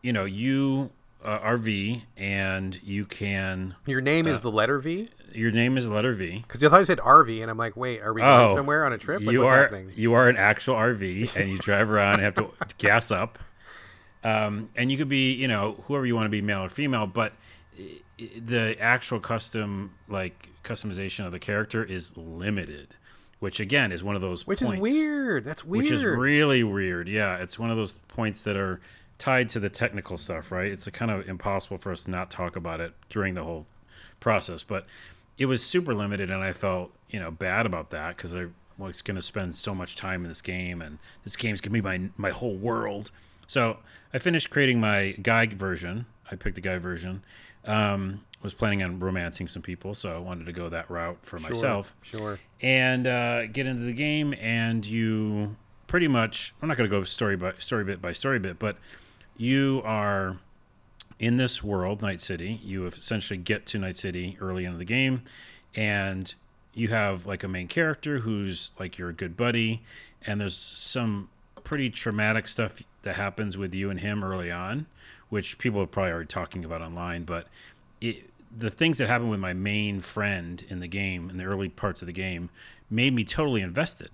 you 0.02 0.14
know, 0.14 0.26
you 0.26 0.92
uh, 1.24 1.40
are 1.42 1.58
V, 1.58 2.04
and 2.18 2.80
you 2.84 3.06
can. 3.06 3.76
Your 3.86 4.02
name 4.02 4.28
is 4.28 4.42
the 4.42 4.52
letter 4.52 4.80
V. 4.80 5.10
Your 5.34 5.52
name 5.52 5.78
is 5.78 5.86
the 5.88 5.94
letter 5.94 6.14
V. 6.14 6.44
Because 6.48 6.64
I 6.64 6.70
thought 6.70 6.80
you 6.80 6.86
said 6.86 7.00
RV, 7.00 7.42
and 7.42 7.52
I'm 7.52 7.58
like, 7.58 7.76
wait, 7.76 8.00
are 8.02 8.14
we 8.14 8.22
going 8.22 8.50
Oh, 8.52 8.56
somewhere 8.56 8.86
on 8.86 8.94
a 8.94 8.98
trip? 8.98 9.22
Like, 9.22 9.34
you 9.34 9.40
what's 9.40 9.52
are 9.52 9.62
happening? 9.64 9.92
you 9.96 10.14
are 10.14 10.30
an 10.30 10.38
actual 10.38 10.76
RV, 10.76 11.36
and 11.36 11.50
you 11.52 11.58
drive 11.58 11.90
around 11.92 12.16
and 12.16 12.24
have 12.24 12.36
to 12.36 12.52
gas 12.78 13.12
up. 13.12 13.38
Um, 14.24 14.70
and 14.76 14.92
you 14.92 14.98
could 14.98 15.10
be, 15.10 15.34
you 15.34 15.48
know, 15.48 15.76
whoever 15.84 16.06
you 16.06 16.16
want 16.16 16.26
to 16.26 16.30
be, 16.30 16.42
male 16.42 16.62
or 16.64 16.70
female, 16.70 17.06
but 17.06 17.34
i- 17.78 18.02
i- 18.20 18.30
the 18.44 18.80
actual 18.80 19.20
custom, 19.20 19.92
like 20.08 20.50
customization 20.66 21.26
of 21.26 21.32
the 21.32 21.40
character, 21.40 21.84
is 21.84 22.16
limited, 22.18 22.96
which 23.40 23.60
again 23.60 23.92
is 23.92 24.04
one 24.04 24.16
of 24.16 24.22
those 24.22 24.46
Which 24.46 24.60
points, 24.60 24.74
is 24.76 24.80
weird. 24.82 25.46
That's 25.46 25.64
weird. 25.64 25.84
which 25.84 25.92
is 25.92 26.04
really 26.04 26.64
weird. 26.64 27.08
Yeah, 27.08 27.38
it's 27.38 27.58
one 27.58 27.70
of 27.72 27.78
those 27.78 28.00
points 28.10 28.44
that 28.44 28.58
are 28.58 28.82
tied 29.18 29.48
to 29.50 29.60
the 29.60 29.70
technical 29.70 30.18
stuff, 30.18 30.52
right? 30.52 30.70
It's 30.72 30.90
kind 30.90 31.10
of 31.12 31.28
impossible 31.30 31.78
for 31.78 31.92
us 31.92 32.04
to 32.04 32.12
not 32.12 32.30
talk 32.30 32.56
about 32.58 32.82
it 32.82 32.94
during 33.08 33.34
the 33.36 33.44
whole 33.44 33.66
process, 34.20 34.64
but 34.64 34.86
it 35.38 35.46
was 35.46 35.64
super 35.64 35.94
limited, 35.94 36.30
and 36.30 36.44
I 36.44 36.52
felt 36.54 36.92
you 37.10 37.20
know 37.20 37.32
bad 37.32 37.66
about 37.66 37.92
that 37.92 38.18
because 38.18 38.36
I 38.36 38.48
was 38.78 39.02
going 39.02 39.16
to 39.16 39.22
spend 39.22 39.56
so 39.56 39.74
much 39.74 39.96
time 39.96 40.24
in 40.24 40.28
this 40.30 40.42
game, 40.42 40.82
and 40.82 40.98
this 41.24 41.36
game's 41.38 41.62
gonna 41.62 41.74
be 41.74 41.82
my 41.82 42.10
my 42.18 42.32
whole 42.32 42.56
world. 42.56 43.12
So 43.48 43.78
I 44.14 44.18
finished 44.20 44.50
creating 44.50 44.80
my 44.80 45.12
guy 45.22 45.46
version. 45.46 46.08
I 46.32 46.36
picked 46.36 46.56
the 46.56 46.62
guy 46.62 46.78
version. 46.80 47.24
Um, 47.66 48.22
was 48.46 48.54
planning 48.54 48.82
on 48.84 49.00
romancing 49.00 49.48
some 49.48 49.62
people, 49.62 49.94
so 49.94 50.16
I 50.16 50.20
wanted 50.20 50.46
to 50.46 50.52
go 50.54 50.70
that 50.70 50.90
route 50.90 51.18
for 51.24 51.38
Sure, 51.38 51.50
myself 51.50 51.96
Sure. 52.02 52.40
and 52.62 53.06
uh, 53.08 53.48
get 53.48 53.66
into 53.68 53.84
the 53.84 53.94
game, 53.94 54.34
and 54.40 54.86
you 54.86 55.56
pretty 55.88 56.08
much. 56.08 56.54
I'm 56.62 56.68
not 56.70 56.78
going 56.78 56.90
to 56.90 56.96
go 56.96 57.04
story 57.04 57.36
by 57.36 57.54
story 57.60 57.84
bit 57.84 58.02
by 58.02 58.14
story 58.14 58.40
bit, 58.40 58.58
but 58.60 58.78
you 59.38 59.82
are 59.84 60.38
in 61.20 61.38
this 61.38 61.64
world, 61.64 62.02
Night 62.02 62.22
City. 62.22 62.60
You 62.64 62.86
essentially 62.86 63.38
get 63.38 63.66
to 63.68 63.80
Night 63.80 63.98
City 63.98 64.38
early 64.40 64.64
into 64.66 64.78
the 64.78 64.86
game, 64.86 65.24
and 65.76 66.34
you 66.74 66.90
have 66.90 67.26
like 67.26 67.44
a 67.44 67.48
main 67.48 67.68
character 67.68 68.20
who's 68.20 68.72
like 68.80 68.98
your 68.98 69.12
good 69.12 69.36
buddy, 69.36 69.82
and 70.26 70.40
there's 70.40 70.56
some 70.56 71.30
pretty 71.64 71.90
traumatic 71.90 72.48
stuff 72.48 72.84
that 73.02 73.16
happens 73.16 73.58
with 73.58 73.74
you 73.74 73.90
and 73.90 74.00
him 74.02 74.24
early 74.24 74.52
on, 74.52 74.86
which 75.30 75.58
people 75.58 75.82
are 75.82 75.88
probably 75.88 76.12
already 76.12 76.28
talking 76.28 76.64
about 76.64 76.82
online. 76.82 77.24
But 77.24 77.48
it, 78.02 78.30
the 78.58 78.70
things 78.70 78.98
that 78.98 79.08
happened 79.08 79.32
with 79.32 79.40
my 79.40 79.54
main 79.54 80.00
friend 80.00 80.64
in 80.70 80.80
the 80.80 80.88
game, 80.88 81.30
in 81.30 81.38
the 81.38 81.46
early 81.46 81.70
parts 81.70 82.02
of 82.02 82.06
the 82.06 82.14
game, 82.14 82.50
made 82.90 83.14
me 83.14 83.24
totally 83.24 83.62
invested 83.62 84.10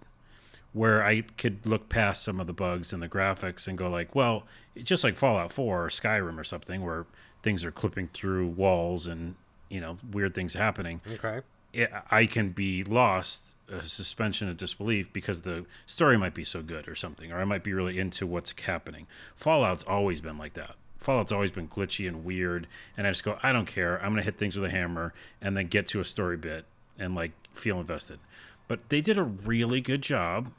where 0.74 1.04
I 1.04 1.22
could 1.38 1.66
look 1.66 1.90
past 1.90 2.24
some 2.24 2.40
of 2.40 2.48
the 2.48 2.54
bugs 2.54 2.94
and 2.94 3.04
the 3.04 3.10
graphics 3.10 3.68
and 3.68 3.78
go 3.78 3.90
like, 3.90 4.16
well, 4.16 4.44
just 4.82 5.04
like 5.04 5.16
Fallout 5.16 5.52
4 5.52 5.86
or 5.86 5.90
Skyrim 5.90 6.40
or 6.40 6.44
something 6.44 6.84
where 6.84 7.06
things 7.44 7.66
are 7.66 7.72
clipping 7.72 8.08
through 8.08 8.48
walls 8.48 9.08
and 9.08 9.36
you 9.70 9.82
know 9.82 9.98
weird 10.12 10.34
things 10.34 10.54
happening. 10.54 11.02
Okay. 11.10 11.42
It, 11.74 11.90
I 12.10 12.26
can 12.26 12.50
be 12.50 12.84
lost, 12.84 13.56
a 13.70 13.82
suspension 13.84 14.50
of 14.50 14.58
disbelief 14.58 15.12
because 15.14 15.44
the 15.44 15.66
story 15.86 16.18
might 16.18 16.34
be 16.34 16.44
so 16.44 16.62
good 16.62 16.88
or 16.90 16.96
something, 16.96 17.32
or 17.32 17.40
I 17.40 17.46
might 17.46 17.64
be 17.64 17.74
really 17.74 17.98
into 17.98 18.28
what's 18.28 18.54
happening. 18.62 19.08
Fallout's 19.36 19.84
always 19.84 20.20
been 20.20 20.38
like 20.38 20.54
that. 20.54 20.76
Fallout's 21.02 21.32
always 21.32 21.52
been 21.52 21.68
glitchy 21.68 22.08
and 22.08 22.24
weird, 22.24 22.68
and 22.96 23.06
I 23.06 23.10
just 23.12 23.24
go, 23.24 23.38
I 23.44 23.52
don't 23.52 23.66
care. 23.66 23.98
I'm 24.02 24.12
gonna 24.12 24.22
hit 24.22 24.38
things 24.38 24.56
with 24.58 24.70
a 24.70 24.72
hammer 24.74 25.14
and 25.42 25.58
then 25.58 25.68
get 25.68 25.88
to 25.88 26.00
a 26.00 26.06
story 26.06 26.38
bit 26.38 26.66
and 26.98 27.16
like 27.16 27.32
feel 27.54 27.80
invested. 27.80 28.20
But 28.68 28.88
they 28.90 29.02
did 29.02 29.18
a 29.18 29.24
really 29.24 29.82
good 29.82 30.02
job 30.04 30.52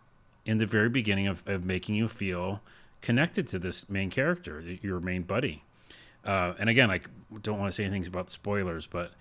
in 0.44 0.58
the 0.58 0.66
very 0.66 0.88
beginning 0.88 1.28
of, 1.28 1.42
of 1.46 1.64
making 1.64 1.94
you 1.94 2.08
feel 2.08 2.60
connected 3.00 3.46
to 3.48 3.58
this 3.58 3.88
main 3.88 4.10
character, 4.10 4.60
your 4.82 5.00
main 5.00 5.22
buddy. 5.22 5.62
Uh, 6.24 6.54
and 6.58 6.68
again, 6.68 6.90
I 6.90 7.00
don't 7.42 7.58
want 7.58 7.70
to 7.70 7.74
say 7.74 7.84
anything 7.84 8.06
about 8.06 8.28
spoilers, 8.28 8.86
but 8.86 9.12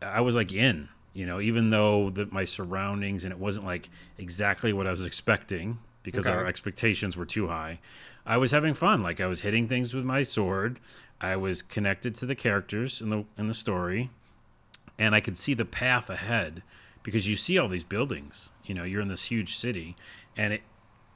I 0.00 0.22
was 0.22 0.34
like 0.34 0.52
in, 0.52 0.88
you 1.12 1.26
know, 1.26 1.40
even 1.40 1.70
though 1.70 2.10
the, 2.10 2.26
my 2.30 2.44
surroundings 2.44 3.24
and 3.24 3.32
it 3.32 3.38
wasn't 3.38 3.66
like 3.66 3.90
exactly 4.18 4.72
what 4.72 4.86
I 4.86 4.90
was 4.90 5.04
expecting 5.04 5.78
because 6.02 6.26
Okay. 6.26 6.34
our 6.36 6.46
expectations 6.46 7.16
were 7.16 7.26
too 7.26 7.46
high. 7.48 7.78
I 8.24 8.36
was 8.36 8.50
having 8.50 8.74
fun. 8.74 9.02
Like 9.02 9.20
I 9.20 9.26
was 9.26 9.40
hitting 9.40 9.68
things 9.68 9.94
with 9.94 10.04
my 10.04 10.22
sword. 10.22 10.78
I 11.20 11.36
was 11.36 11.62
connected 11.62 12.14
to 12.16 12.26
the 12.26 12.34
characters 12.34 13.00
in 13.00 13.10
the 13.10 13.24
in 13.38 13.46
the 13.46 13.54
story, 13.54 14.10
and 14.98 15.14
I 15.14 15.20
could 15.20 15.36
see 15.36 15.54
the 15.54 15.64
path 15.64 16.10
ahead 16.10 16.62
because 17.02 17.28
you 17.28 17.36
see 17.36 17.58
all 17.58 17.68
these 17.68 17.84
buildings. 17.84 18.52
You 18.64 18.74
know, 18.74 18.84
you're 18.84 19.00
in 19.00 19.08
this 19.08 19.24
huge 19.24 19.54
city, 19.56 19.96
and 20.36 20.54
it 20.54 20.62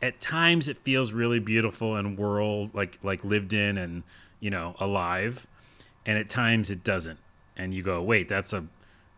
at 0.02 0.20
times 0.20 0.68
it 0.68 0.76
feels 0.78 1.12
really 1.12 1.38
beautiful 1.38 1.96
and 1.96 2.18
world 2.18 2.74
like 2.74 2.98
like 3.02 3.24
lived 3.24 3.52
in 3.52 3.78
and 3.78 4.02
you 4.40 4.50
know 4.50 4.76
alive, 4.78 5.46
and 6.04 6.18
at 6.18 6.28
times 6.28 6.70
it 6.70 6.84
doesn't. 6.84 7.18
And 7.56 7.72
you 7.72 7.82
go, 7.82 8.02
wait, 8.02 8.28
that's 8.28 8.52
a 8.52 8.66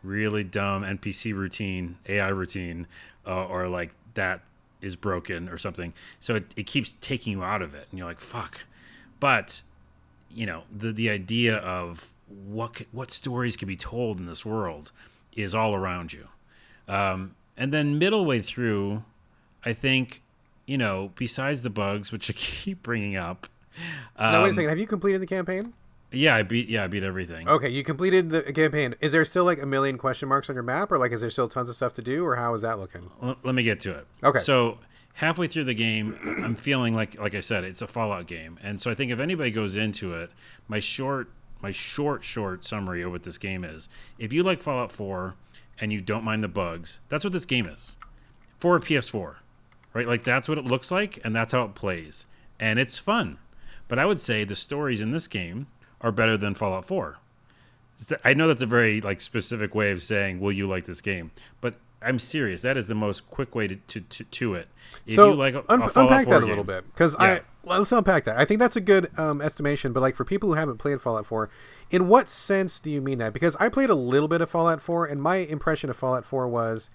really 0.03 0.45
dumb 0.45 0.85
NPC 0.85 1.35
routine, 1.35 1.99
AI 2.09 2.29
routine, 2.29 2.87
uh, 3.27 3.47
or 3.47 3.69
like 3.69 3.95
that 4.15 4.43
is 4.81 4.97
broken 4.97 5.49
or 5.49 5.59
something. 5.59 5.93
So 6.21 6.37
it, 6.37 6.55
it 6.57 6.67
keeps 6.67 6.95
taking 7.01 7.33
you 7.33 7.45
out 7.45 7.63
of 7.63 7.75
it, 7.75 7.87
and 7.91 7.99
you're 7.99 8.09
like, 8.09 8.21
fuck. 8.21 8.65
But 9.21 9.63
you 10.31 10.47
know 10.47 10.63
the 10.75 10.93
the 10.93 11.11
idea 11.11 11.57
of 11.57 12.13
what 12.29 12.83
what 12.93 13.11
stories 13.11 13.57
can 13.57 13.69
be 13.69 13.77
told 13.77 14.19
in 14.19 14.27
this 14.27 14.45
world 14.45 14.93
is 15.35 15.55
all 15.55 15.75
around 15.75 16.13
you. 16.13 16.29
Um, 16.87 17.35
and 17.57 17.73
then 17.73 17.99
middle 17.99 18.25
way 18.25 18.41
through, 18.41 19.05
I 19.65 19.73
think, 19.73 20.23
you 20.67 20.79
know, 20.79 21.13
besides 21.17 21.63
the 21.63 21.71
bugs, 21.71 22.13
which 22.13 22.31
I 22.31 22.33
keep 22.37 22.83
bringing 22.83 23.17
up. 23.17 23.47
now 24.19 24.43
wait 24.43 24.47
a 24.47 24.49
um, 24.49 24.55
second. 24.55 24.69
Have 24.71 24.79
you 24.79 24.87
completed 24.87 25.21
the 25.21 25.27
campaign? 25.27 25.73
Yeah, 26.11 26.35
I 26.35 26.43
beat. 26.43 26.69
Yeah, 26.69 26.85
I 26.85 26.87
beat 26.87 27.03
everything. 27.03 27.49
Okay, 27.49 27.69
you 27.69 27.85
completed 27.85 28.31
the 28.31 28.43
campaign. 28.53 28.95
Is 29.01 29.13
there 29.13 29.25
still 29.25 29.45
like 29.45 29.61
a 29.61 29.67
million 29.67 29.99
question 29.99 30.29
marks 30.29 30.49
on 30.49 30.57
your 30.57 30.63
map, 30.63 30.91
or 30.91 30.99
like 30.99 31.13
is 31.13 31.21
there 31.21 31.31
still 31.31 31.49
tons 31.49 31.69
of 31.69 31.77
stuff 31.77 31.93
to 31.95 32.03
do, 32.03 32.25
or 32.25 32.37
how 32.37 32.55
is 32.55 32.63
that 32.63 32.79
looking? 32.79 33.11
L- 33.23 33.37
let 33.43 33.55
me 33.55 33.63
get 33.63 33.81
to 33.81 33.93
it. 33.93 34.07
Okay. 34.25 34.39
So 34.39 34.79
halfway 35.15 35.49
through 35.49 35.65
the 35.65 35.75
game, 35.75 36.19
I'm 36.45 36.55
feeling 36.55 36.95
like, 36.95 37.19
like 37.21 37.35
I 37.35 37.41
said, 37.41 37.65
it's 37.65 37.83
a 37.83 37.87
Fallout 37.87 38.27
game, 38.27 38.59
and 38.63 38.81
so 38.81 38.91
I 38.91 38.95
think 38.95 39.13
if 39.13 39.21
anybody 39.21 39.51
goes 39.51 39.77
into 39.77 40.15
it, 40.15 40.31
my 40.67 40.79
short, 40.79 41.31
my 41.61 41.73
short, 41.73 42.25
short 42.25 42.65
summary 42.65 43.03
of 43.03 43.11
what 43.11 43.25
this 43.25 43.37
game 43.37 43.63
is: 43.63 43.89
if 44.19 44.33
you 44.33 44.43
like 44.43 44.63
Fallout 44.63 44.91
4 44.91 45.35
and 45.79 45.93
you 45.93 46.01
don't 46.01 46.25
mind 46.25 46.43
the 46.43 46.49
bugs, 46.49 47.01
that's 47.11 47.23
what 47.25 47.35
this 47.35 47.47
game 47.47 47.67
is 47.67 47.99
for 48.59 48.77
a 48.77 48.81
PS4, 48.81 49.37
right? 49.93 50.09
Like 50.09 50.25
that's 50.25 50.49
what 50.49 50.57
it 50.57 50.65
looks 50.65 50.91
like, 50.91 51.19
and 51.23 51.37
that's 51.37 51.53
how 51.53 51.65
it 51.65 51.75
plays, 51.75 52.25
and 52.59 52.79
it's 52.79 52.99
fun. 52.99 53.39
But 53.89 53.99
I 53.99 54.07
would 54.07 54.21
say 54.21 54.45
the 54.45 54.57
stories 54.57 55.01
in 55.03 55.11
this 55.11 55.29
game 55.29 55.67
are 56.01 56.13
better 56.13 56.37
than 56.37 56.55
Fallout 56.55 56.85
4. 56.85 57.19
I 58.25 58.33
know 58.35 58.47
that's 58.47 58.63
a 58.63 58.67
very 58.67 59.01
like 59.01 59.21
specific 59.21 59.75
way 59.75 59.91
of 59.91 60.01
saying, 60.01 60.39
"Will 60.39 60.53
you 60.53 60.69
like 60.69 60.85
this 60.85 61.01
game?" 61.01 61.33
But 61.61 61.75
I'm 62.01 62.21
serious. 62.21 62.63
That 62.63 62.77
is 62.77 62.87
the 62.87 62.95
most 62.95 63.29
quick 63.29 63.57
way 63.57 63.67
to 63.67 63.75
to, 63.75 64.01
to, 64.01 64.25
to 64.25 64.55
it. 64.55 64.69
If 65.05 65.15
so 65.15 65.31
you 65.31 65.35
like 65.37 65.55
a, 65.55 65.65
un- 65.71 65.83
a 65.83 65.87
unpack 65.87 66.27
4 66.27 66.35
that 66.35 66.43
a 66.45 66.47
little 66.47 66.63
bit 66.63 66.85
because 66.93 67.17
Yeah. 67.19 67.27
I 67.27 67.41
let's 67.65 67.91
unpack 67.91 68.25
that. 68.25 68.39
I 68.39 68.45
think 68.45 68.61
that's 68.61 68.77
a 68.77 68.81
good 68.81 69.11
um, 69.19 69.41
estimation. 69.43 69.93
But 69.93 70.01
like 70.01 70.15
for 70.15 70.25
people 70.25 70.51
who 70.51 70.55
haven't 70.55 70.79
played 70.79 71.01
Fallout 71.01 71.27
4, 71.27 71.51
in 71.91 72.07
what 72.07 72.29
sense 72.29 72.79
do 72.79 72.91
you 72.91 73.01
mean 73.01 73.19
that? 73.19 73.33
Because 73.33 73.57
I 73.57 73.69
played 73.69 73.91
a 73.91 73.95
little 73.97 74.29
bit 74.29 74.41
of 74.41 74.49
Fallout 74.49 74.81
4, 74.81 75.07
and 75.07 75.21
my 75.21 75.37
impression 75.39 75.91
of 75.91 75.97
Fallout 75.97 76.25
4 76.25 76.47
was 76.47 76.89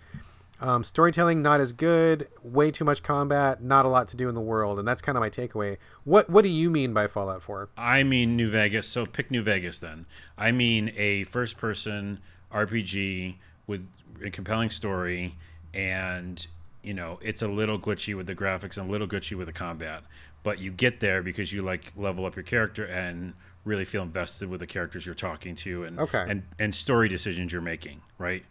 um, 0.63 0.83
storytelling 0.83 1.41
not 1.41 1.59
as 1.59 1.73
good, 1.73 2.27
way 2.41 2.71
too 2.71 2.85
much 2.85 3.03
combat, 3.03 3.61
not 3.61 3.85
a 3.85 3.89
lot 3.89 4.07
to 4.07 4.17
do 4.17 4.29
in 4.29 4.33
the 4.35 4.41
world, 4.41 4.79
and 4.79 4.87
that's 4.87 5.01
kind 5.01 5.17
of 5.17 5.19
my 5.21 5.29
takeaway. 5.29 5.77
What 6.05 6.29
What 6.29 6.43
do 6.43 6.49
you 6.49 6.69
mean 6.71 6.93
by 6.93 7.05
Fallout 7.07 7.43
4? 7.43 7.69
I 7.77 8.03
mean 8.03 8.35
New 8.37 8.49
Vegas. 8.49 8.87
So 8.87 9.05
pick 9.05 9.29
New 9.29 9.43
Vegas 9.43 9.79
then. 9.79 10.05
I 10.37 10.51
mean 10.51 10.91
a 10.95 11.25
first-person 11.25 12.19
RPG 12.51 13.35
with 13.67 13.85
a 14.23 14.29
compelling 14.29 14.69
story, 14.69 15.35
and 15.73 16.45
you 16.81 16.93
know 16.93 17.19
it's 17.21 17.41
a 17.41 17.47
little 17.47 17.77
glitchy 17.77 18.15
with 18.15 18.27
the 18.27 18.35
graphics 18.35 18.77
and 18.77 18.87
a 18.87 18.91
little 18.91 19.07
glitchy 19.07 19.37
with 19.37 19.47
the 19.47 19.53
combat. 19.53 20.03
But 20.43 20.59
you 20.59 20.71
get 20.71 20.99
there 20.99 21.21
because 21.21 21.53
you 21.53 21.61
like 21.61 21.91
level 21.95 22.25
up 22.25 22.35
your 22.35 22.43
character 22.43 22.85
and 22.85 23.33
really 23.65 23.85
feel 23.85 24.03
invested 24.03 24.49
with 24.49 24.59
the 24.59 24.67
characters 24.67 25.05
you're 25.05 25.15
talking 25.15 25.55
to 25.55 25.83
and 25.85 25.99
Okay. 25.99 26.25
and 26.27 26.43
and 26.57 26.73
story 26.73 27.09
decisions 27.09 27.51
you're 27.51 27.61
making. 27.61 28.01
Right. 28.17 28.45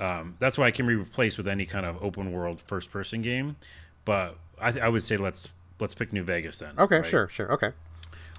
Um, 0.00 0.36
that's 0.38 0.56
why 0.56 0.68
it 0.68 0.74
can 0.74 0.86
be 0.86 0.94
replaced 0.94 1.38
with 1.38 1.48
any 1.48 1.66
kind 1.66 1.84
of 1.84 2.02
open 2.02 2.32
world 2.32 2.60
first 2.60 2.90
person 2.90 3.22
game. 3.22 3.56
But 4.04 4.36
I, 4.60 4.78
I 4.80 4.88
would 4.88 5.02
say 5.02 5.16
let's 5.16 5.48
let's 5.80 5.94
pick 5.94 6.12
New 6.12 6.22
Vegas 6.22 6.58
then. 6.58 6.74
Okay, 6.78 6.98
right? 6.98 7.06
sure, 7.06 7.28
sure, 7.28 7.52
okay. 7.52 7.72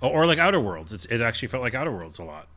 or, 0.01 0.23
or 0.23 0.25
like 0.25 0.39
Outer 0.39 0.59
Worlds. 0.59 0.93
It's, 0.93 1.05
it 1.05 1.21
actually 1.21 1.49
felt 1.49 1.63
like 1.63 1.75
Outer 1.75 1.91
Worlds 1.91 2.19
a 2.19 2.23
lot 2.23 2.47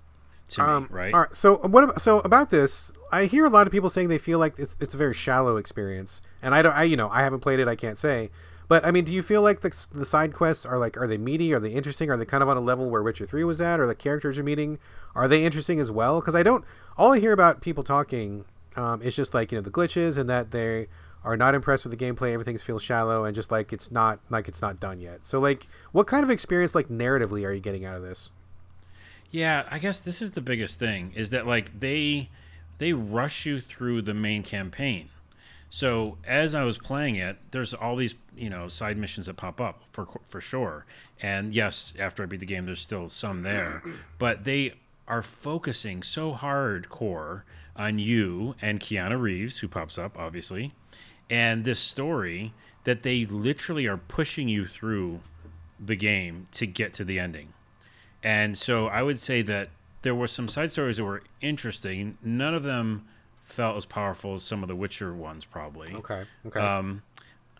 to 0.51 0.63
Um, 0.63 0.83
me, 0.85 0.89
right? 0.91 1.15
All 1.15 1.21
right. 1.21 1.35
So 1.35 1.57
what? 1.57 1.85
About, 1.85 2.01
so 2.01 2.21
about 2.21 2.51
this, 2.51 2.93
I 3.11 3.25
hear 3.25 3.45
a 3.45 3.51
lot 3.51 3.67
of 3.67 3.73
people 3.73 3.91
saying 3.91 4.09
they 4.09 4.19
feel 4.19 4.39
like 4.39 4.55
it's, 4.59 4.77
it's 4.81 4.95
a 4.95 4.97
very 4.97 5.15
shallow 5.15 5.57
experience, 5.57 6.23
and 6.41 6.55
I 6.55 6.63
don't. 6.63 6.75
I 6.75 6.85
you 6.85 6.97
know 6.97 7.09
I 7.11 7.23
haven't 7.23 7.41
played 7.41 7.61
it. 7.61 7.69
I 7.69 7.77
can't 7.77 7.99
say. 7.99 8.31
But 8.69 8.87
I 8.87 8.91
mean, 8.91 9.05
do 9.05 9.13
you 9.13 9.23
feel 9.23 9.43
like 9.43 9.61
the, 9.61 9.87
the 9.93 10.05
side 10.07 10.33
quests 10.33 10.65
are 10.65 10.79
like 10.79 10.97
are 10.97 11.07
they 11.07 11.19
meaty? 11.19 11.53
Are 11.53 11.61
they 11.61 11.73
interesting? 11.73 12.11
Are 12.11 12.17
they 12.17 12.25
kind 12.25 12.43
of 12.43 12.49
on 12.49 12.57
a 12.57 12.61
level 12.61 12.89
where 12.89 13.03
Witcher 13.03 13.27
Three 13.27 13.45
was 13.45 13.61
at? 13.61 13.81
Or 13.81 13.87
the 13.87 13.95
characters 13.95 14.37
you're 14.37 14.45
meeting 14.45 14.79
are 15.15 15.29
they 15.29 15.45
interesting 15.45 15.79
as 15.79 15.91
well? 15.91 16.21
Because 16.21 16.35
I 16.35 16.43
don't. 16.43 16.65
All 16.97 17.13
I 17.13 17.21
hear 17.21 17.33
about 17.33 17.61
people 17.61 17.85
talking 17.85 18.45
um, 18.77 19.03
is 19.03 19.15
just 19.15 19.35
like 19.35 19.53
you 19.53 19.59
know 19.59 19.63
the 19.63 19.71
glitches 19.71 20.19
and 20.19 20.29
that 20.31 20.51
they 20.51 20.89
are 21.25 21.37
not 21.37 21.55
impressed 21.55 21.85
with 21.85 21.97
the 21.97 22.05
gameplay. 22.05 22.33
Everything 22.33 22.59
feels 22.59 22.83
shallow 22.83 23.25
and 23.25 23.35
just 23.35 23.51
like 23.51 23.73
it's 23.73 23.91
not 23.91 24.21
like 24.31 24.49
it's 24.49 24.63
not 24.63 24.81
done 24.81 25.01
yet. 25.01 25.25
So 25.25 25.39
like, 25.39 25.69
what 25.93 26.07
kind 26.07 26.25
of 26.25 26.31
experience 26.31 26.75
like 26.75 26.89
narratively 26.89 27.47
are 27.47 27.53
you 27.53 27.61
getting 27.61 27.85
out 27.85 27.97
of 27.97 28.03
this? 28.03 28.33
Yeah, 29.31 29.67
I 29.71 29.79
guess 29.79 30.01
this 30.01 30.21
is 30.21 30.33
the 30.33 30.41
biggest 30.41 30.79
thing 30.79 31.13
is 31.15 31.31
that 31.31 31.47
like 31.47 31.79
they 31.81 32.29
they 32.79 32.93
rush 32.93 33.47
you 33.47 33.61
through 33.61 34.03
the 34.03 34.15
main 34.15 34.43
campaign. 34.43 35.09
So 35.71 36.19
as 36.27 36.55
I 36.55 36.65
was 36.65 36.77
playing 36.77 37.17
it, 37.17 37.39
there's 37.51 37.73
all 37.73 37.97
these 37.97 38.15
you 38.37 38.51
know 38.51 38.69
side 38.69 38.99
missions 38.99 39.27
that 39.27 39.37
pop 39.37 39.61
up 39.61 39.83
for 39.93 40.07
for 40.25 40.41
sure. 40.41 40.85
And 41.21 41.55
yes, 41.55 41.95
after 41.99 42.23
I 42.23 42.27
beat 42.27 42.41
the 42.41 42.47
game, 42.47 42.67
there's 42.67 42.81
still 42.81 43.09
some 43.09 43.43
there, 43.43 43.83
but 44.19 44.45
they 44.45 44.75
are 45.09 45.23
focusing 45.23 46.03
so 46.03 46.35
hardcore 46.35 47.43
on 47.77 47.99
you 47.99 48.55
and 48.61 48.81
Keanu 48.81 49.21
Reeves, 49.21 49.59
who 49.59 49.69
pops 49.69 49.99
up 49.99 50.19
obviously, 50.19 50.73
and 51.31 51.65
this 51.65 51.81
story 51.81 52.53
that 52.85 53.03
they 53.03 53.25
literally 53.25 53.87
are 53.87 53.97
pushing 53.97 54.49
you 54.49 54.67
through 54.67 55.21
the 55.79 55.97
game 55.97 56.47
to 56.53 56.67
get 56.67 56.93
to 56.95 57.05
the 57.05 57.19
ending. 57.19 57.53
And 58.23 58.57
so 58.57 58.87
I 58.87 59.03
would 59.03 59.19
say 59.19 59.43
that 59.43 59.71
there 60.03 60.15
were 60.15 60.27
some 60.27 60.49
side 60.49 60.73
stories 60.73 60.97
that 60.97 61.05
were 61.05 61.23
interesting. 61.41 62.19
None 62.23 62.55
of 62.55 62.63
them 62.63 63.07
felt 63.43 63.77
as 63.77 63.87
powerful 63.87 64.35
as 64.35 64.43
some 64.43 64.63
of 64.63 64.69
the 64.69 64.77
Witcher 64.77 65.15
ones, 65.15 65.45
probably. 65.45 65.93
Okay. 65.95 66.25
Okay. 66.47 66.61
Um, 66.61 67.03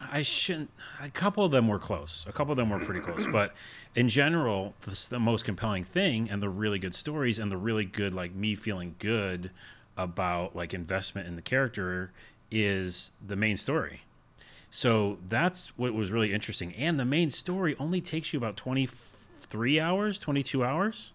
I 0.01 0.23
shouldn't. 0.23 0.71
A 1.01 1.11
couple 1.11 1.45
of 1.45 1.53
them 1.53 1.69
were 1.69 1.79
close. 1.79 2.27
A 2.29 2.33
couple 2.33 2.53
of 2.53 2.57
them 2.57 2.71
were 2.71 2.81
pretty 2.81 3.01
close. 3.01 3.27
But 3.27 3.55
in 3.95 4.09
general, 4.09 4.75
the, 4.81 5.07
the 5.11 5.21
most 5.21 5.45
compelling 5.45 5.85
thing 5.85 6.29
and 6.29 6.43
the 6.43 6.49
really 6.49 6.81
good 6.81 6.95
stories 6.95 7.39
and 7.39 7.53
the 7.53 7.57
really 7.57 7.85
good, 7.85 8.13
like 8.13 8.35
me 8.35 8.57
feeling 8.57 8.97
good 8.99 9.51
about 9.97 10.57
like 10.57 10.73
investment 10.75 11.27
in 11.29 11.37
the 11.37 11.43
character 11.43 12.13
is 12.51 13.13
the 13.25 13.37
main 13.37 13.57
story. 13.57 14.03
So 14.71 15.19
that's 15.29 15.77
what 15.79 15.93
was 15.93 16.11
really 16.11 16.33
interesting. 16.33 16.75
And 16.75 16.99
the 16.99 17.05
main 17.05 17.29
story 17.31 17.77
only 17.79 18.01
takes 18.01 18.33
you 18.33 18.39
about 18.39 18.57
23 18.57 19.79
hours, 19.79 20.19
22 20.19 20.65
hours. 20.65 21.13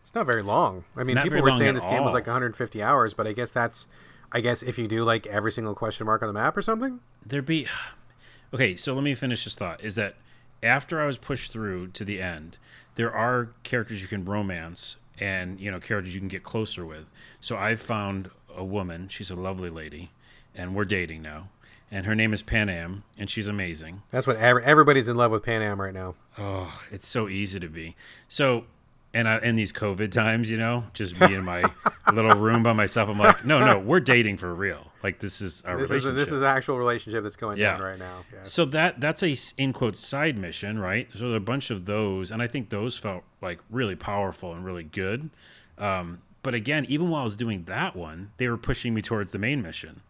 It's 0.00 0.14
not 0.14 0.26
very 0.26 0.42
long. 0.42 0.84
I 0.96 1.04
mean, 1.04 1.14
Not 1.14 1.24
people 1.24 1.42
were 1.42 1.52
saying 1.52 1.74
this 1.74 1.84
game 1.84 2.02
was 2.02 2.12
like 2.12 2.26
150 2.26 2.82
hours, 2.82 3.14
but 3.14 3.26
I 3.28 3.32
guess 3.32 3.52
that's, 3.52 3.86
I 4.32 4.40
guess 4.40 4.62
if 4.62 4.78
you 4.78 4.88
do 4.88 5.04
like 5.04 5.26
every 5.28 5.52
single 5.52 5.74
question 5.74 6.06
mark 6.06 6.22
on 6.22 6.28
the 6.28 6.34
map 6.34 6.56
or 6.56 6.62
something. 6.62 7.00
there'd 7.24 7.46
be 7.46 7.66
okay 8.54 8.74
so 8.76 8.94
let 8.94 9.04
me 9.04 9.14
finish 9.14 9.44
this 9.44 9.54
thought 9.54 9.82
is 9.84 9.94
that 9.94 10.16
after 10.62 11.00
i 11.00 11.06
was 11.06 11.18
pushed 11.18 11.52
through 11.52 11.86
to 11.88 12.04
the 12.04 12.20
end 12.20 12.58
there 12.94 13.12
are 13.12 13.50
characters 13.62 14.02
you 14.02 14.08
can 14.08 14.24
romance 14.24 14.96
and 15.22 15.60
you 15.60 15.70
know 15.70 15.78
characters 15.78 16.12
you 16.14 16.20
can 16.20 16.28
get 16.28 16.42
closer 16.42 16.84
with 16.84 17.06
so 17.40 17.56
i've 17.56 17.80
found 17.80 18.28
a 18.56 18.64
woman 18.64 19.08
she's 19.08 19.30
a 19.30 19.36
lovely 19.36 19.70
lady 19.70 20.10
and 20.54 20.74
we're 20.74 20.84
dating 20.84 21.22
now 21.22 21.48
and 21.90 22.06
her 22.06 22.14
name 22.14 22.32
is 22.32 22.42
pan 22.42 22.68
am 22.68 23.04
and 23.16 23.30
she's 23.30 23.46
amazing 23.46 24.02
That's 24.10 24.26
what 24.26 24.36
every, 24.36 24.64
everybody's 24.64 25.08
in 25.08 25.16
love 25.16 25.30
with 25.30 25.44
Panam 25.44 25.78
right 25.78 25.94
now. 25.94 26.14
Oh, 26.38 26.80
it's 26.90 27.06
so 27.06 27.28
easy 27.28 27.60
to 27.60 27.68
be. 27.68 27.94
So, 28.28 28.64
and 29.12 29.28
I, 29.28 29.38
in 29.40 29.56
these 29.56 29.72
COVID 29.72 30.10
times, 30.10 30.48
you 30.48 30.56
know, 30.56 30.84
just 30.94 31.18
be 31.20 31.34
in 31.34 31.44
my 31.44 31.62
little 32.14 32.34
room 32.34 32.62
by 32.62 32.72
myself. 32.72 33.10
I'm 33.10 33.18
like, 33.18 33.44
no, 33.44 33.62
no, 33.62 33.78
we're 33.78 34.00
dating 34.00 34.38
for 34.38 34.54
real. 34.54 34.91
Like 35.02 35.18
this 35.18 35.40
is 35.40 35.62
our 35.62 35.76
This 35.76 35.84
is 35.86 35.90
relationship. 35.90 36.12
a, 36.12 36.18
this 36.20 36.28
is 36.30 36.38
an 36.42 36.46
actual 36.46 36.78
relationship 36.78 37.22
that's 37.24 37.36
going 37.36 37.58
Yeah. 37.58 37.72
down 37.72 37.82
right 37.82 37.98
now. 37.98 38.24
Yes. 38.32 38.52
So 38.52 38.64
that 38.66 39.00
that's 39.00 39.22
a 39.22 39.34
in 39.60 39.72
quote 39.72 39.96
side 39.96 40.38
mission, 40.38 40.78
right? 40.78 41.08
So 41.14 41.24
there 41.26 41.32
are 41.32 41.36
a 41.36 41.40
bunch 41.40 41.70
of 41.70 41.86
those, 41.86 42.30
and 42.30 42.40
I 42.40 42.46
think 42.46 42.70
those 42.70 42.98
felt 42.98 43.24
like 43.40 43.60
really 43.70 43.96
powerful 43.96 44.52
and 44.54 44.64
really 44.64 44.84
good. 44.84 45.30
Um, 45.78 46.22
but 46.42 46.54
again, 46.54 46.86
even 46.88 47.08
while 47.10 47.20
I 47.22 47.24
was 47.24 47.36
doing 47.36 47.64
that 47.64 47.96
one, 47.96 48.30
they 48.36 48.48
were 48.48 48.56
pushing 48.58 48.94
me 48.94 49.02
towards 49.02 49.32
the 49.32 49.38
main 49.38 49.62
mission. 49.62 50.02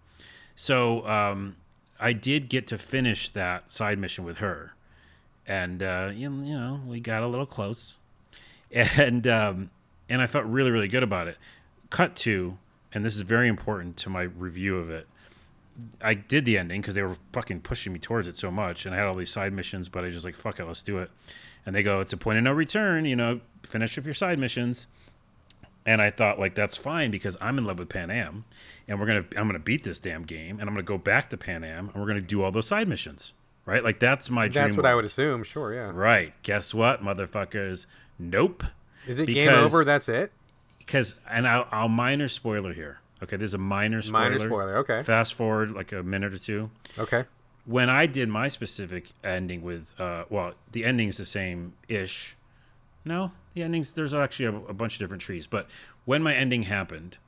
So 0.55 1.07
um, 1.07 1.57
I 1.99 2.13
did 2.13 2.49
get 2.49 2.67
to 2.69 2.79
finish 2.79 3.29
that 3.31 3.71
side 3.73 3.99
mission 3.99 4.25
with 4.25 4.39
her, 4.39 4.75
and 5.47 5.83
uh, 5.83 6.11
you, 6.13 6.31
you 6.31 6.55
know 6.59 6.81
we 6.87 7.01
got 7.01 7.23
a 7.23 7.27
little 7.27 7.47
close, 7.47 7.99
and 8.71 9.27
um, 9.27 9.71
and 10.09 10.21
I 10.21 10.27
felt 10.27 10.45
really 10.45 10.71
really 10.71 10.89
good 10.89 11.03
about 11.03 11.29
it. 11.29 11.39
Cut 11.91 12.15
to, 12.17 12.59
and 12.95 13.05
this 13.05 13.17
is 13.17 13.23
very 13.23 13.49
important 13.49 13.97
to 13.99 14.11
my 14.11 14.23
review 14.23 14.77
of 14.79 14.91
it. 14.91 15.07
I 16.03 16.15
did 16.15 16.45
the 16.45 16.59
ending 16.59 16.81
because 16.83 16.95
they 16.95 17.03
were 17.03 17.17
fucking 17.33 17.63
pushing 17.63 17.93
me 17.93 17.99
towards 17.99 18.29
it 18.29 18.37
so 18.37 18.51
much, 18.51 18.85
and 18.85 18.95
I 18.95 18.99
had 18.99 19.07
all 19.07 19.15
these 19.15 19.31
side 19.31 19.53
missions, 19.53 19.89
but 19.89 20.05
I 20.05 20.11
just 20.11 20.25
like 20.25 20.35
fuck 20.35 20.61
it, 20.61 20.65
let's 20.67 20.83
do 20.83 20.99
it. 20.99 21.11
And 21.65 21.75
they 21.75 21.83
go, 21.83 22.01
it's 22.01 22.13
a 22.13 22.17
point 22.17 22.39
of 22.39 22.45
no 22.45 22.53
return, 22.53 23.05
you 23.05 23.17
know, 23.17 23.41
finish 23.63 23.97
up 23.97 24.05
your 24.05 24.15
side 24.15 24.39
missions. 24.39 24.87
And 25.87 26.01
I 26.01 26.11
thought 26.11 26.39
like 26.39 26.55
that's 26.55 26.77
fine 26.77 27.11
because 27.11 27.37
I'm 27.41 27.59
in 27.59 27.65
love 27.65 27.79
with 27.79 27.89
Panam, 27.89 28.45
and 28.87 29.01
we're 29.01 29.07
gonna 29.07 29.25
I'm 29.37 29.49
gonna 29.49 29.59
beat 29.59 29.83
this 29.83 29.99
damn 29.99 30.23
game, 30.23 30.61
and 30.61 30.69
I'm 30.69 30.75
gonna 30.75 30.83
go 30.83 30.99
back 30.99 31.31
to 31.31 31.37
Panam, 31.37 31.93
and 31.93 31.95
we're 31.95 32.07
gonna 32.07 32.21
do 32.21 32.43
all 32.43 32.53
those 32.53 32.67
side 32.67 32.87
missions, 32.87 33.33
right? 33.67 33.83
Like 33.83 33.99
that's 33.99 34.31
my 34.31 34.47
dream. 34.49 34.65
that's 34.67 34.77
what 34.77 34.87
I 34.87 34.95
would 34.95 35.05
assume. 35.05 35.43
Sure. 35.43 35.75
Yeah. 35.75 35.91
Right? 35.93 36.35
Guess 36.43 36.73
what, 36.75 37.03
motherfuckers? 37.03 37.87
Nope. 38.19 38.63
Is 39.07 39.19
it 39.19 39.27
game 39.27 39.49
over? 39.49 39.85
That's 39.85 40.09
it. 40.09 40.31
Because 40.85 41.17
and 41.29 41.47
I'll, 41.47 41.67
I'll 41.71 41.89
minor 41.89 42.29
spoiler 42.29 42.73
here. 42.73 42.99
Okay, 43.23 43.37
there's 43.37 43.55
a 43.55 43.59
minor 43.59 44.03
spoiler. 44.03 44.31
Minor 44.31 44.39
spoiler. 44.39 44.77
Okay. 44.79 45.03
Fast 45.03 45.35
forward 45.35 45.71
like 45.73 45.93
a 45.93 46.03
minute 46.03 46.35
or 46.35 46.39
two 46.39 46.71
Okay. 46.99 47.25
when 47.67 47.89
I 47.89 48.07
did 48.07 48.29
my 48.29 48.49
specific 48.49 49.11
ending 49.23 49.63
with, 49.63 49.93
uh, 50.01 50.25
well, 50.29 50.55
the 50.73 50.85
ending's 50.85 51.19
the 51.19 51.25
same 51.25 51.75
ish. 51.89 52.37
No, 53.05 53.31
the 53.55 53.63
endings, 53.63 53.93
there's 53.93 54.13
actually 54.15 54.47
a, 54.47 54.55
a 54.71 54.75
bunch 54.75 54.95
of 54.95 54.99
different 54.99 55.23
trees. 55.23 55.47
But 55.47 55.69
when 56.05 56.23
my 56.23 56.35
ending 56.35 56.63
happened, 56.63 57.19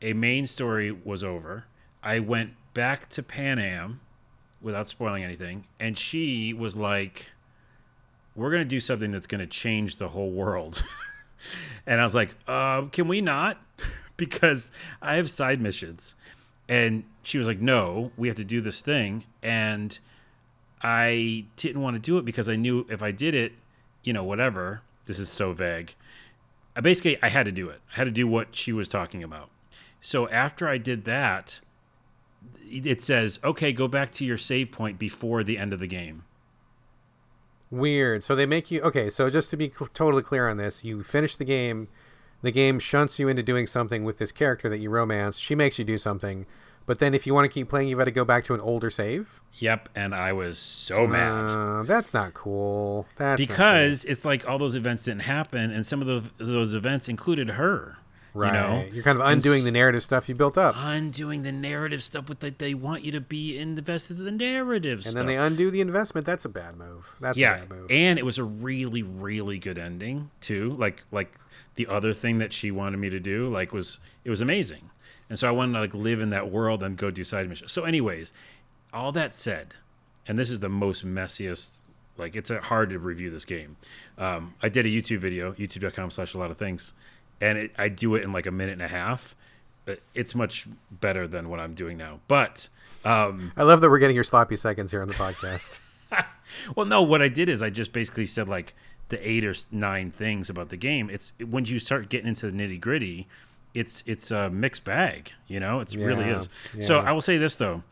a 0.00 0.12
main 0.12 0.46
story 0.46 0.92
was 0.92 1.24
over. 1.24 1.64
I 2.02 2.20
went 2.20 2.54
back 2.72 3.08
to 3.10 3.22
Panam 3.22 3.96
without 4.62 4.86
spoiling 4.86 5.24
anything. 5.24 5.64
And 5.80 5.98
she 5.98 6.52
was 6.52 6.76
like, 6.76 7.30
we're 8.36 8.50
going 8.50 8.62
to 8.62 8.68
do 8.68 8.80
something 8.80 9.10
that's 9.10 9.26
going 9.26 9.40
to 9.40 9.46
change 9.46 9.96
the 9.96 10.08
whole 10.08 10.30
world. 10.30 10.84
and 11.86 12.00
I 12.00 12.04
was 12.04 12.14
like, 12.14 12.34
uh, 12.46 12.82
can 12.86 13.08
we 13.08 13.20
not? 13.20 13.58
because 14.16 14.70
I 15.00 15.16
have 15.16 15.30
side 15.30 15.60
missions. 15.60 16.14
And 16.68 17.04
she 17.22 17.38
was 17.38 17.48
like, 17.48 17.60
no, 17.60 18.12
we 18.16 18.28
have 18.28 18.36
to 18.36 18.44
do 18.44 18.60
this 18.60 18.80
thing. 18.80 19.24
And 19.42 19.98
I 20.82 21.46
didn't 21.56 21.82
want 21.82 21.96
to 21.96 22.00
do 22.00 22.18
it 22.18 22.24
because 22.24 22.48
I 22.48 22.56
knew 22.56 22.86
if 22.88 23.02
I 23.02 23.10
did 23.10 23.34
it, 23.34 23.52
you 24.04 24.12
know, 24.12 24.24
whatever, 24.24 24.82
this 25.06 25.18
is 25.18 25.28
so 25.28 25.52
vague. 25.52 25.94
I 26.76 26.80
basically, 26.80 27.20
I 27.22 27.28
had 27.28 27.46
to 27.46 27.52
do 27.52 27.68
it. 27.68 27.80
I 27.92 27.96
had 27.96 28.04
to 28.04 28.10
do 28.10 28.28
what 28.28 28.54
she 28.54 28.72
was 28.72 28.88
talking 28.88 29.22
about. 29.22 29.50
So 30.00 30.28
after 30.28 30.68
I 30.68 30.78
did 30.78 31.04
that, 31.04 31.60
it 32.66 33.02
says, 33.02 33.40
okay, 33.42 33.72
go 33.72 33.88
back 33.88 34.10
to 34.12 34.24
your 34.24 34.36
save 34.36 34.70
point 34.70 34.98
before 34.98 35.42
the 35.42 35.58
end 35.58 35.72
of 35.72 35.80
the 35.80 35.86
game. 35.86 36.22
Weird. 37.70 38.24
So 38.24 38.34
they 38.34 38.46
make 38.46 38.70
you 38.70 38.80
okay. 38.82 39.10
So 39.10 39.30
just 39.30 39.50
to 39.50 39.56
be 39.56 39.68
totally 39.94 40.22
clear 40.22 40.48
on 40.48 40.56
this, 40.56 40.84
you 40.84 41.02
finish 41.02 41.36
the 41.36 41.44
game. 41.44 41.88
The 42.42 42.50
game 42.50 42.78
shunts 42.78 43.18
you 43.18 43.28
into 43.28 43.42
doing 43.42 43.66
something 43.66 44.02
with 44.02 44.18
this 44.18 44.32
character 44.32 44.68
that 44.70 44.78
you 44.78 44.88
romance. 44.90 45.36
She 45.36 45.54
makes 45.54 45.78
you 45.78 45.84
do 45.84 45.98
something, 45.98 46.46
but 46.86 46.98
then 46.98 47.12
if 47.12 47.26
you 47.26 47.34
want 47.34 47.44
to 47.44 47.50
keep 47.50 47.68
playing, 47.68 47.88
you've 47.88 47.98
got 47.98 48.06
to 48.06 48.10
go 48.10 48.24
back 48.24 48.44
to 48.44 48.54
an 48.54 48.60
older 48.60 48.88
save. 48.88 49.40
Yep, 49.58 49.90
and 49.94 50.14
I 50.14 50.32
was 50.32 50.58
so 50.58 51.06
mad. 51.06 51.32
Uh, 51.32 51.82
that's 51.82 52.14
not 52.14 52.32
cool. 52.32 53.06
That's 53.16 53.38
not 53.38 53.46
cool. 53.46 53.54
because 53.54 54.04
it's 54.06 54.24
like 54.24 54.48
all 54.48 54.58
those 54.58 54.74
events 54.74 55.04
didn't 55.04 55.22
happen, 55.22 55.70
and 55.70 55.86
some 55.86 56.00
of 56.00 56.06
those, 56.06 56.22
those 56.38 56.74
events 56.74 57.08
included 57.08 57.50
her. 57.50 57.98
Right, 58.34 58.46
You 58.48 58.52
know, 58.52 58.84
you're 58.92 59.02
kind 59.04 59.18
of 59.20 59.26
undoing 59.26 59.58
s- 59.58 59.64
the 59.64 59.70
narrative 59.72 60.02
stuff 60.02 60.28
you 60.28 60.34
built 60.34 60.56
up, 60.58 60.74
undoing 60.78 61.42
the 61.42 61.52
narrative 61.52 62.02
stuff 62.02 62.28
with 62.28 62.40
that 62.40 62.58
they 62.58 62.74
want 62.74 63.04
you 63.04 63.12
to 63.12 63.20
be 63.20 63.58
invested 63.58 64.18
in 64.18 64.24
the 64.24 64.30
narrative 64.30 65.00
stuff. 65.00 65.06
and 65.08 65.12
stuff. 65.12 65.20
then 65.20 65.26
they 65.26 65.36
undo 65.36 65.70
the 65.70 65.80
investment. 65.80 66.26
That's 66.26 66.44
a 66.44 66.48
bad 66.48 66.76
move. 66.76 67.14
That's 67.20 67.36
a 67.38 67.40
yeah, 67.40 67.56
bad 67.60 67.70
move. 67.70 67.90
and 67.90 68.18
it 68.18 68.24
was 68.24 68.38
a 68.38 68.44
really, 68.44 69.02
really 69.02 69.58
good 69.58 69.78
ending 69.78 70.30
too. 70.40 70.72
Like, 70.78 71.02
like 71.10 71.32
the 71.76 71.86
other 71.86 72.12
thing 72.12 72.38
that 72.38 72.52
she 72.52 72.70
wanted 72.70 72.98
me 72.98 73.10
to 73.10 73.20
do, 73.20 73.48
like, 73.48 73.72
was 73.72 73.98
it 74.24 74.30
was 74.30 74.40
amazing. 74.40 74.90
And 75.28 75.38
so 75.38 75.46
I 75.48 75.52
wanted 75.52 75.74
to 75.74 75.80
like 75.80 75.94
live 75.94 76.20
in 76.20 76.30
that 76.30 76.50
world 76.50 76.82
and 76.82 76.96
go 76.96 77.10
do 77.10 77.22
side 77.24 77.48
missions. 77.48 77.70
So, 77.72 77.84
anyways, 77.84 78.32
all 78.92 79.12
that 79.12 79.34
said, 79.34 79.74
and 80.26 80.38
this 80.38 80.50
is 80.50 80.58
the 80.60 80.68
most 80.68 81.06
messiest. 81.06 81.78
Like, 82.18 82.36
it's 82.36 82.50
hard 82.50 82.90
to 82.90 82.98
review 82.98 83.30
this 83.30 83.44
game. 83.46 83.76
Um, 84.18 84.54
I 84.62 84.68
did 84.68 84.84
a 84.84 84.88
YouTube 84.90 85.18
video, 85.20 85.52
YouTube.com/slash 85.52 86.34
a 86.34 86.38
lot 86.38 86.50
of 86.50 86.58
things, 86.58 86.92
and 87.40 87.58
it, 87.58 87.72
I 87.78 87.88
do 87.88 88.14
it 88.14 88.22
in 88.22 88.32
like 88.32 88.46
a 88.46 88.50
minute 88.50 88.72
and 88.74 88.82
a 88.82 88.88
half. 88.88 89.34
But 89.86 90.00
it's 90.14 90.34
much 90.34 90.68
better 90.90 91.26
than 91.26 91.48
what 91.48 91.58
I'm 91.58 91.74
doing 91.74 91.96
now. 91.96 92.20
But 92.28 92.68
um, 93.04 93.50
I 93.56 93.62
love 93.64 93.80
that 93.80 93.90
we're 93.90 93.98
getting 93.98 94.14
your 94.14 94.24
sloppy 94.24 94.56
seconds 94.56 94.90
here 94.92 95.02
on 95.02 95.08
the 95.08 95.14
podcast. 95.14 95.80
Well, 96.74 96.84
no, 96.84 97.00
what 97.02 97.22
I 97.22 97.28
did 97.28 97.48
is 97.48 97.62
I 97.62 97.70
just 97.70 97.92
basically 97.92 98.26
said 98.26 98.48
like 98.48 98.74
the 99.08 99.28
eight 99.28 99.44
or 99.44 99.54
nine 99.70 100.10
things 100.10 100.50
about 100.50 100.68
the 100.70 100.76
game. 100.76 101.08
It's 101.08 101.32
when 101.48 101.64
you 101.64 101.78
start 101.78 102.08
getting 102.08 102.26
into 102.26 102.50
the 102.50 102.52
nitty 102.52 102.80
gritty, 102.80 103.28
it's 103.72 104.02
it's 104.04 104.32
a 104.32 104.50
mixed 104.50 104.84
bag. 104.84 105.30
You 105.46 105.60
know, 105.60 105.78
it 105.78 105.94
really 105.94 106.24
Yeah, 106.26 106.40
is. 106.40 106.86
So. 106.86 106.98
I 106.98 107.12
will 107.12 107.20
say 107.20 107.38
this 107.38 107.54
though, 107.54 107.84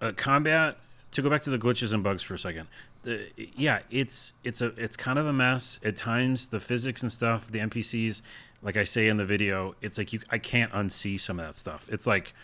uh, 0.00 0.12
combat. 0.16 0.78
To 1.12 1.22
go 1.22 1.30
back 1.30 1.42
to 1.42 1.50
the 1.50 1.58
glitches 1.58 1.92
and 1.94 2.02
bugs 2.02 2.22
for 2.22 2.32
a 2.34 2.38
second, 2.38 2.68
the, 3.06 3.28
yeah, 3.36 3.80
it's 3.88 4.32
it's 4.42 4.60
a 4.60 4.66
it's 4.76 4.96
kind 4.96 5.18
of 5.18 5.26
a 5.26 5.32
mess 5.32 5.78
at 5.84 5.94
times. 5.96 6.48
The 6.48 6.58
physics 6.58 7.02
and 7.02 7.10
stuff, 7.10 7.50
the 7.50 7.60
NPCs, 7.60 8.20
like 8.62 8.76
I 8.76 8.82
say 8.82 9.06
in 9.06 9.16
the 9.16 9.24
video, 9.24 9.76
it's 9.80 9.96
like 9.96 10.12
you 10.12 10.20
I 10.28 10.38
can't 10.38 10.72
unsee 10.72 11.18
some 11.18 11.38
of 11.38 11.46
that 11.46 11.56
stuff. 11.56 11.88
It's 11.90 12.06
like 12.06 12.34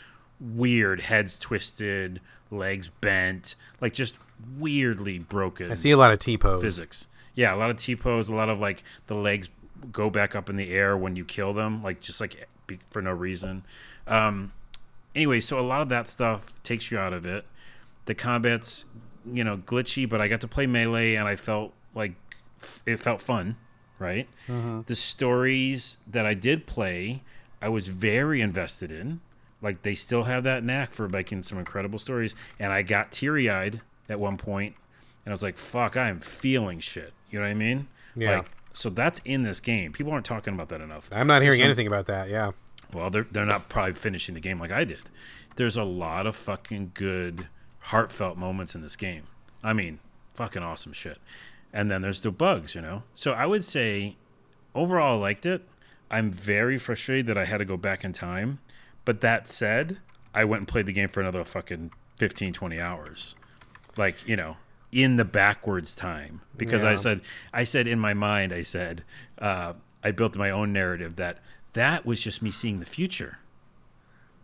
weird, 0.41 1.01
heads 1.01 1.37
twisted, 1.37 2.21
legs 2.53 2.87
bent, 2.87 3.57
like 3.81 3.93
just 3.93 4.17
weirdly 4.57 5.19
broken 5.19 5.73
I 5.73 5.75
see 5.75 5.91
a 5.91 5.97
lot 5.97 6.13
of 6.13 6.21
T 6.21 6.39
pose. 6.39 6.63
physics. 6.63 7.09
Yeah, 7.35 7.55
a 7.55 7.57
lot 7.57 7.71
of 7.71 7.77
T 7.77 7.97
pose, 7.97 8.29
a 8.29 8.35
lot 8.35 8.49
of 8.49 8.61
like 8.61 8.85
the 9.09 9.17
legs 9.17 9.49
go 9.91 10.11
back 10.11 10.37
up 10.37 10.49
in 10.49 10.55
the 10.55 10.73
air 10.73 10.97
when 10.97 11.17
you 11.17 11.25
kill 11.25 11.53
them, 11.53 11.83
like 11.83 12.01
just 12.01 12.21
like 12.21 12.49
for 12.93 13.03
no 13.03 13.11
reason. 13.11 13.65
Um, 14.07 14.53
anyway, 15.13 15.41
so 15.41 15.59
a 15.59 15.67
lot 15.67 15.83
of 15.83 15.89
that 15.89 16.07
stuff 16.07 16.55
takes 16.63 16.93
you 16.93 16.99
out 16.99 17.13
of 17.13 17.27
it. 17.27 17.47
The 18.05 18.15
combat's 18.15 18.85
you 19.31 19.45
know 19.45 19.57
glitchy, 19.59 20.09
but 20.09 20.21
I 20.21 20.29
got 20.29 20.41
to 20.43 20.49
play 20.49 20.67
melee 20.67 21.15
and 21.15 21.27
I 21.29 21.37
felt 21.37 21.73
like 21.95 22.13
f- 22.61 22.83
it 22.87 22.99
felt 22.99 23.21
fun, 23.21 23.57
right? 23.99 24.29
Uh-huh. 24.49 24.83
The 24.87 24.95
stories 24.97 25.99
that 26.11 26.27
I 26.27 26.35
did 26.35 26.67
play, 26.67 27.23
I 27.61 27.69
was 27.69 27.89
very 27.89 28.41
invested 28.41 28.91
in. 28.91 29.21
Like 29.61 29.83
they 29.83 29.95
still 29.95 30.25
have 30.25 30.43
that 30.45 30.65
knack 30.65 30.93
for 30.93 31.09
making 31.09 31.45
some 31.45 31.59
incredible 31.59 31.99
stories, 31.99 32.35
and 32.59 32.73
I 32.73 32.83
got 32.83 33.13
teary 33.13 33.49
eyed 33.49 33.81
at 34.09 34.19
one 34.19 34.37
point, 34.37 34.75
and 35.25 35.31
I 35.31 35.35
was 35.35 35.43
like, 35.43 35.57
"Fuck, 35.57 35.97
I 35.97 36.09
am 36.09 36.19
feeling 36.19 36.81
shit." 36.81 37.13
You 37.31 37.39
know 37.39 37.45
what 37.45 37.51
I 37.53 37.55
mean? 37.55 37.87
Yeah. 38.17 38.39
Like, 38.39 38.51
so 38.73 38.91
that's 38.91 39.21
in 39.25 39.43
this 39.43 39.61
game. 39.61 39.93
People 39.93 40.13
aren't 40.13 40.25
talking 40.25 40.55
about 40.55 40.69
that 40.71 40.81
enough. 40.81 41.09
I'm 41.13 41.27
not 41.29 41.43
hearing 41.43 41.59
Some- 41.59 41.67
anything 41.67 41.87
about 41.87 42.07
that. 42.07 42.29
Yeah. 42.29 42.53
well, 42.93 43.09
they're 43.11 43.27
they're 43.31 43.47
not 43.47 43.69
probably 43.69 43.93
finishing 43.93 44.35
the 44.35 44.41
game 44.41 44.59
like 44.59 44.73
I 44.73 44.83
did. 44.85 45.01
There's 45.57 45.77
a 45.77 45.85
lot 45.85 46.27
of 46.27 46.35
fucking 46.35 46.91
good, 46.95 47.47
heartfelt 47.83 48.37
moments 48.37 48.75
in 48.75 48.81
this 48.81 48.97
game. 48.97 49.25
I 49.63 49.73
mean, 49.73 49.99
fucking 50.35 50.63
awesome 50.63 50.93
shit. 50.93 51.19
And 51.73 51.91
then 51.91 52.03
there's 52.03 52.21
the 52.21 52.31
bugs, 52.31 52.75
you 52.75 52.81
know. 52.81 53.03
So 53.15 53.33
I 53.33 53.47
would 53.47 53.65
say, 53.65 54.17
overall, 54.75 55.19
I 55.19 55.21
liked 55.21 55.47
it. 55.47 55.67
I'm 56.11 56.31
very 56.31 56.79
frustrated 56.79 57.27
that 57.27 57.39
I 57.39 57.47
had 57.47 57.59
to 57.59 57.65
go 57.65 57.77
back 57.77 58.05
in 58.05 58.13
time. 58.13 58.61
But 59.05 59.21
that 59.23 59.49
said, 59.49 59.99
I 60.35 60.45
went 60.45 60.61
and 60.61 60.69
played 60.69 60.87
the 60.87 60.93
game 60.93 61.09
for 61.09 61.21
another 61.21 61.45
fucking 61.45 61.93
15, 62.19 62.53
20 62.53 62.81
hours. 62.81 63.35
Like, 63.97 64.27
you 64.29 64.37
know, 64.37 64.57
in 64.91 65.17
the 65.17 65.25
backwards 65.25 65.95
time. 65.95 66.43
Because 66.57 66.85
I 66.85 66.95
said, 66.95 67.23
I 67.53 67.65
said 67.65 67.87
in 67.87 67.99
my 67.99 68.15
mind, 68.15 68.53
I 68.53 68.63
said, 68.63 69.03
uh, 69.39 69.73
I 70.05 70.11
built 70.11 70.37
my 70.37 70.51
own 70.51 70.73
narrative 70.73 71.17
that 71.17 71.39
that 71.73 72.05
was 72.05 72.23
just 72.23 72.43
me 72.43 72.51
seeing 72.51 72.81
the 72.81 72.87
future. 72.87 73.39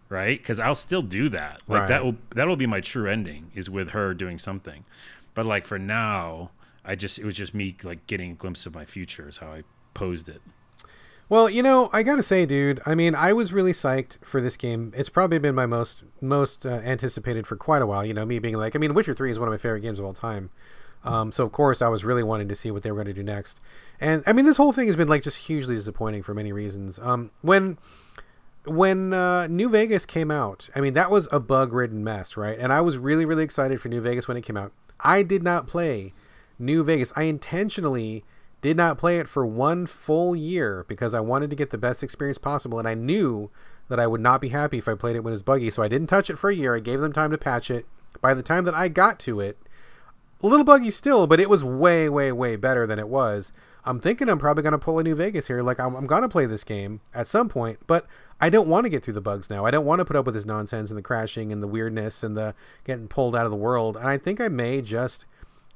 Right? 0.09 0.39
Because 0.39 0.59
I'll 0.59 0.75
still 0.75 1.03
do 1.03 1.29
that. 1.31 1.63
Like 1.69 1.81
Right. 1.83 1.89
that 1.89 2.05
will 2.05 2.17
that 2.31 2.49
will 2.49 2.57
be 2.57 2.67
my 2.67 2.81
true 2.81 3.09
ending 3.11 3.51
is 3.55 3.69
with 3.69 3.91
her 3.91 4.15
doing 4.15 4.39
something. 4.39 4.85
But 5.35 5.45
like 5.47 5.65
for 5.67 5.79
now, 5.79 6.51
I 6.85 6.95
just 6.95 7.19
it 7.19 7.25
was 7.25 7.35
just 7.35 7.55
me 7.55 7.77
like 7.83 8.07
getting 8.07 8.31
a 8.33 8.35
glimpse 8.35 8.65
of 8.67 8.75
my 8.75 8.85
future 8.85 9.29
is 9.29 9.39
how 9.39 9.49
I 9.49 9.65
posed 9.95 10.29
it. 10.29 10.41
Well, 11.29 11.51
you 11.51 11.63
know, 11.63 11.91
I 11.93 12.03
gotta 12.03 12.23
say, 12.23 12.47
dude. 12.47 12.81
I 12.87 12.95
mean, 12.95 13.15
I 13.15 13.35
was 13.35 13.53
really 13.53 13.73
psyched 13.73 14.17
for 14.25 14.41
this 14.41 14.57
game. 14.57 14.95
It's 14.97 15.11
probably 15.11 15.39
been 15.39 15.55
my 15.55 15.67
most 15.67 16.05
most 16.23 16.65
uh, 16.65 16.71
anticipated 16.85 17.47
for 17.47 17.57
quite 17.57 17.83
a 17.83 17.87
while. 17.87 18.05
You 18.05 18.15
know, 18.15 18.25
me 18.25 18.39
being 18.39 18.57
like, 18.57 18.75
I 18.75 18.79
mean, 18.79 18.95
Witcher 18.95 19.13
Three 19.13 19.31
is 19.31 19.39
one 19.39 19.47
of 19.47 19.53
my 19.53 19.59
favorite 19.59 19.83
games 19.83 19.99
of 19.99 20.07
all 20.07 20.15
time. 20.15 20.49
Um, 21.05 21.31
so 21.31 21.45
of 21.45 21.53
course, 21.53 21.83
I 21.83 21.89
was 21.89 22.03
really 22.05 22.23
wanting 22.23 22.49
to 22.49 22.55
see 22.55 22.71
what 22.71 22.83
they 22.83 22.91
were 22.91 22.97
going 22.97 23.07
to 23.07 23.13
do 23.13 23.23
next. 23.23 23.61
And 24.01 24.23
I 24.27 24.33
mean, 24.33 24.47
this 24.47 24.57
whole 24.57 24.73
thing 24.73 24.87
has 24.87 24.97
been 24.97 25.07
like 25.09 25.23
just 25.23 25.37
hugely 25.39 25.75
disappointing 25.77 26.23
for 26.23 26.33
many 26.35 26.51
reasons. 26.53 26.99
Um, 26.99 27.31
when 27.43 27.79
when 28.69 29.12
uh, 29.12 29.47
New 29.47 29.69
Vegas 29.69 30.07
came 30.07 30.31
out, 30.31 30.69
I 30.75 30.81
mean, 30.81 30.95
that 30.95 31.11
was 31.11 31.29
a 31.33 31.41
bug 31.41 31.73
ridden 31.73 32.05
mess, 32.05 32.37
right? 32.37 32.59
And 32.59 32.73
I 32.73 32.81
was 32.81 32.99
really, 32.99 33.25
really 33.25 33.45
excited 33.45 33.81
for 33.81 33.89
New 33.89 34.01
Vegas 34.01 34.29
when 34.29 34.37
it 34.37 34.45
came 34.45 34.57
out. 34.57 34.73
I 35.01 35.23
did 35.23 35.43
not 35.43 35.66
play 35.66 36.12
New 36.59 36.83
Vegas. 36.85 37.12
I 37.16 37.25
intentionally 37.25 38.25
did 38.61 38.77
not 38.77 38.99
play 38.99 39.19
it 39.19 39.29
for 39.29 39.47
one 39.47 39.87
full 39.87 40.35
year 40.35 40.85
because 40.89 41.14
I 41.14 41.21
wanted 41.21 41.51
to 41.51 41.57
get 41.57 41.71
the 41.71 41.79
best 41.79 42.03
experience 42.03 42.39
possible. 42.39 42.79
And 42.79 42.89
I 42.89 42.95
knew 42.95 43.51
that 43.89 44.01
I 44.01 44.07
would 44.07 44.21
not 44.21 44.41
be 44.41 44.49
happy 44.49 44.79
if 44.79 44.89
I 44.89 44.95
played 44.95 45.16
it 45.16 45.21
when 45.21 45.33
it 45.33 45.37
was 45.37 45.43
buggy. 45.43 45.71
So 45.71 45.83
I 45.83 45.89
didn't 45.89 46.09
touch 46.09 46.29
it 46.29 46.39
for 46.39 46.51
a 46.51 46.55
year. 46.55 46.75
I 46.75 46.81
gave 46.81 47.01
them 47.01 47.12
time 47.12 47.31
to 47.31 47.39
patch 47.39 47.71
it. 47.71 47.87
By 48.21 48.35
the 48.35 48.43
time 48.43 48.64
that 48.64 48.75
I 48.75 48.89
got 48.89 49.19
to 49.21 49.41
it, 49.41 49.59
a 50.43 50.47
little 50.47 50.64
buggy 50.64 50.91
still, 50.91 51.27
but 51.27 51.41
it 51.41 51.49
was 51.49 51.64
way, 51.64 52.09
way, 52.09 52.33
way 52.33 52.57
better 52.57 52.87
than 52.87 52.99
it 52.99 53.09
was. 53.09 53.53
I'm 53.85 54.01
thinking 54.01 54.29
I'm 54.29 54.39
probably 54.39 54.62
going 54.62 54.72
to 54.72 54.79
pull 54.79 54.99
a 54.99 55.03
New 55.03 55.14
Vegas 55.14 55.47
here. 55.47 55.62
Like, 55.62 55.81
I'm, 55.81 55.95
I'm 55.95 56.07
going 56.07 56.22
to 56.22 56.29
play 56.29 56.47
this 56.47 56.64
game 56.64 57.01
at 57.14 57.26
some 57.26 57.49
point, 57.49 57.79
but 57.87 58.07
I 58.41 58.51
don't 58.51 58.68
want 58.68 58.85
to 58.85 58.91
get 58.91 59.03
through 59.03 59.14
the 59.14 59.20
bugs 59.20 59.49
now. 59.49 59.64
I 59.64 59.70
don't 59.70 59.87
want 59.87 60.01
to 60.01 60.05
put 60.05 60.16
up 60.16 60.26
with 60.26 60.35
this 60.35 60.45
nonsense 60.45 60.91
and 60.91 60.99
the 60.99 61.03
crashing 61.03 61.53
and 61.53 61.62
the 61.62 61.68
weirdness 61.68 62.22
and 62.22 62.37
the 62.37 62.55
getting 62.85 63.09
pulled 63.09 63.37
out 63.37 63.45
of 63.45 63.51
the 63.51 63.57
world. 63.57 63.97
And 63.97 64.07
I 64.07 64.18
think 64.18 64.41
I 64.41 64.49
may 64.49 64.83
just 64.83 65.26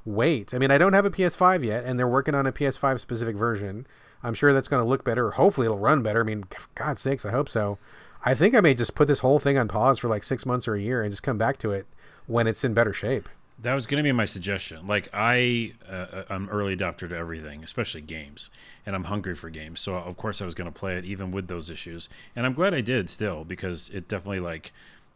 wait. 0.05 0.53
I 0.53 0.59
mean, 0.59 0.71
I 0.71 0.79
don't 0.79 0.93
have 0.93 1.05
a 1.05 1.11
PS5 1.11 1.65
yet, 1.65 1.85
and 1.85 1.99
they're 1.99 2.09
working 2.09 2.35
on 2.35 2.47
a 2.47 2.53
PS5 2.53 3.01
specific 3.01 3.37
version. 3.37 3.87
I'm 4.23 4.35
sure 4.35 4.53
that's 4.53 4.69
going 4.69 4.83
to 4.83 4.89
look 4.89 5.05
better. 5.05 5.33
Hopefully, 5.33 5.67
it'll 5.67 5.79
run 5.79 6.03
better. 6.03 6.21
I 6.21 6.25
mean, 6.25 6.45
God's 6.75 7.01
sakes, 7.01 7.25
I 7.25 7.31
hope 7.31 7.49
so. 7.49 7.79
I 8.25 8.35
think 8.35 8.55
I 8.55 8.61
may 8.61 8.75
just 8.75 8.95
put 8.95 9.09
this 9.09 9.19
whole 9.19 9.41
thing 9.41 9.59
on 9.59 9.67
pause 9.69 9.99
for 9.99 10.09
like 10.09 10.23
six 10.23 10.47
months 10.47 10.69
or 10.69 10.75
a 10.75 10.81
year 10.81 11.03
and 11.03 11.11
just 11.11 11.25
come 11.25 11.39
back 11.39 11.59
to 11.59 11.73
it 11.73 11.87
when 12.27 12.47
it's 12.47 12.63
in 12.63 12.73
better 12.73 12.93
shape. 12.93 13.29
That 13.63 13.75
was 13.75 13.87
going 13.87 13.99
to 13.99 14.03
be 14.03 14.11
my 14.11 14.25
suggestion. 14.25 14.89
Like 14.89 15.09
I, 15.13 15.75
uh, 15.89 16.25
I'm 16.29 16.49
early 16.49 16.77
adopter 16.77 17.09
to 17.09 17.17
everything, 17.17 17.63
especially 17.63 18.01
games, 18.01 18.51
and 18.85 18.97
I'm 18.97 19.05
hungry 19.05 19.37
for 19.37 19.51
games. 19.51 19.81
So 19.81 19.95
of 19.95 20.17
course 20.17 20.43
I 20.43 20.45
was 20.45 20.55
going 20.55 20.71
to 20.71 20.77
play 20.79 20.97
it, 20.99 21.05
even 21.05 21.31
with 21.31 21.47
those 21.47 21.71
issues. 21.71 22.09
And 22.35 22.45
I'm 22.45 22.55
glad 22.55 22.75
I 22.75 22.81
did 22.81 23.09
still 23.09 23.45
because 23.45 23.89
it 23.91 24.09
definitely 24.09 24.41
like, 24.41 24.73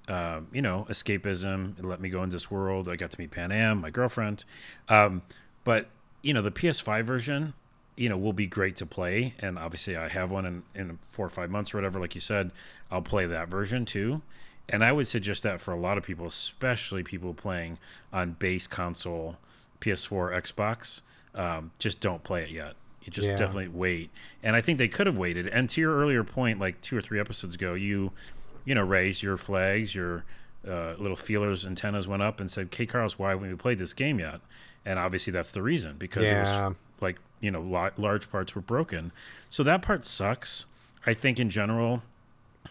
uh, 0.07 0.43
you 0.53 0.63
know, 0.63 0.87
escapism. 0.89 1.77
It 1.77 1.85
let 1.85 2.01
me 2.01 2.09
go 2.09 2.23
into 2.23 2.37
this 2.37 2.49
world. 2.49 2.89
I 2.89 2.95
got 2.95 3.11
to 3.11 3.21
meet 3.21 3.33
Panam, 3.33 3.81
my 3.81 3.91
girlfriend. 3.91 4.45
Um, 4.89 5.23
but 5.65 5.89
you 6.23 6.33
know, 6.33 6.43
the 6.43 6.53
PS5 6.53 7.05
version, 7.05 7.55
you 7.97 8.09
know, 8.09 8.17
will 8.17 8.33
be 8.33 8.47
great 8.47 8.77
to 8.77 8.87
play. 8.87 9.35
And 9.41 9.59
obviously, 9.59 9.97
I 9.97 10.09
have 10.09 10.31
one 10.31 10.47
in 10.47 10.63
in 10.75 10.99
four 11.11 11.27
or 11.27 11.31
five 11.31 11.51
months 11.51 11.75
or 11.75 11.79
whatever. 11.79 11.99
Like 11.99 12.15
you 12.15 12.21
said, 12.21 12.53
I'll 12.93 13.03
play 13.03 13.27
that 13.27 13.49
version 13.49 13.85
too. 13.85 14.23
And 14.69 14.85
I 14.85 14.91
would 14.93 15.07
suggest 15.07 15.43
that 15.45 15.61
for 15.61 15.73
a 15.73 15.79
lot 15.79 15.97
of 15.97 16.05
people, 16.05 16.27
especially 16.27 17.03
people 17.03 17.35
playing 17.35 17.79
on 18.13 18.33
base 18.33 18.67
console, 18.67 19.37
PS4, 19.81 20.33
Xbox, 20.43 21.03
um, 21.35 21.71
just 21.79 22.01
don't 22.01 22.25
play 22.25 22.43
it 22.43 22.51
yet. 22.51 22.75
You 23.03 23.13
just 23.13 23.29
Yeah. 23.29 23.37
definitely 23.37 23.69
wait. 23.69 24.11
And 24.43 24.57
I 24.57 24.61
think 24.61 24.79
they 24.79 24.89
could 24.89 25.07
have 25.07 25.17
waited. 25.19 25.47
And 25.47 25.69
to 25.71 25.81
your 25.81 25.97
earlier 25.97 26.25
point, 26.25 26.59
like 26.59 26.81
two 26.81 26.97
or 26.97 27.01
three 27.01 27.21
episodes 27.21 27.55
ago, 27.55 27.75
you, 27.75 28.13
you 28.65 28.75
know, 28.75 28.83
raised 28.83 29.23
your 29.23 29.37
flags, 29.37 29.95
your 29.95 30.25
uh, 30.67 30.95
little 30.99 31.17
feelers, 31.17 31.65
antennas 31.65 32.09
went 32.09 32.23
up 32.23 32.41
and 32.41 32.51
said, 32.51 32.75
"Hey, 32.75 32.87
Carlos, 32.87 33.21
why 33.21 33.31
haven't 33.31 33.49
we 33.49 33.55
played 33.55 33.79
this 33.79 33.93
game 33.93 34.19
yet?" 34.19 34.41
And 34.85 34.99
obviously, 34.99 35.31
that's 35.33 35.53
the 35.53 35.63
reason 35.63 35.95
because 35.97 36.29
it 36.29 36.41
was 36.41 36.75
like 37.01 37.19
you 37.39 37.53
know, 37.53 37.61
la- 37.61 37.91
large 37.97 38.29
parts 38.33 38.57
were 38.57 38.63
broken. 38.63 39.13
So 39.49 39.63
that 39.63 39.81
part 39.83 40.05
sucks. 40.05 40.65
I 41.07 41.15
think 41.15 41.39
in 41.39 41.51
general, 41.51 42.03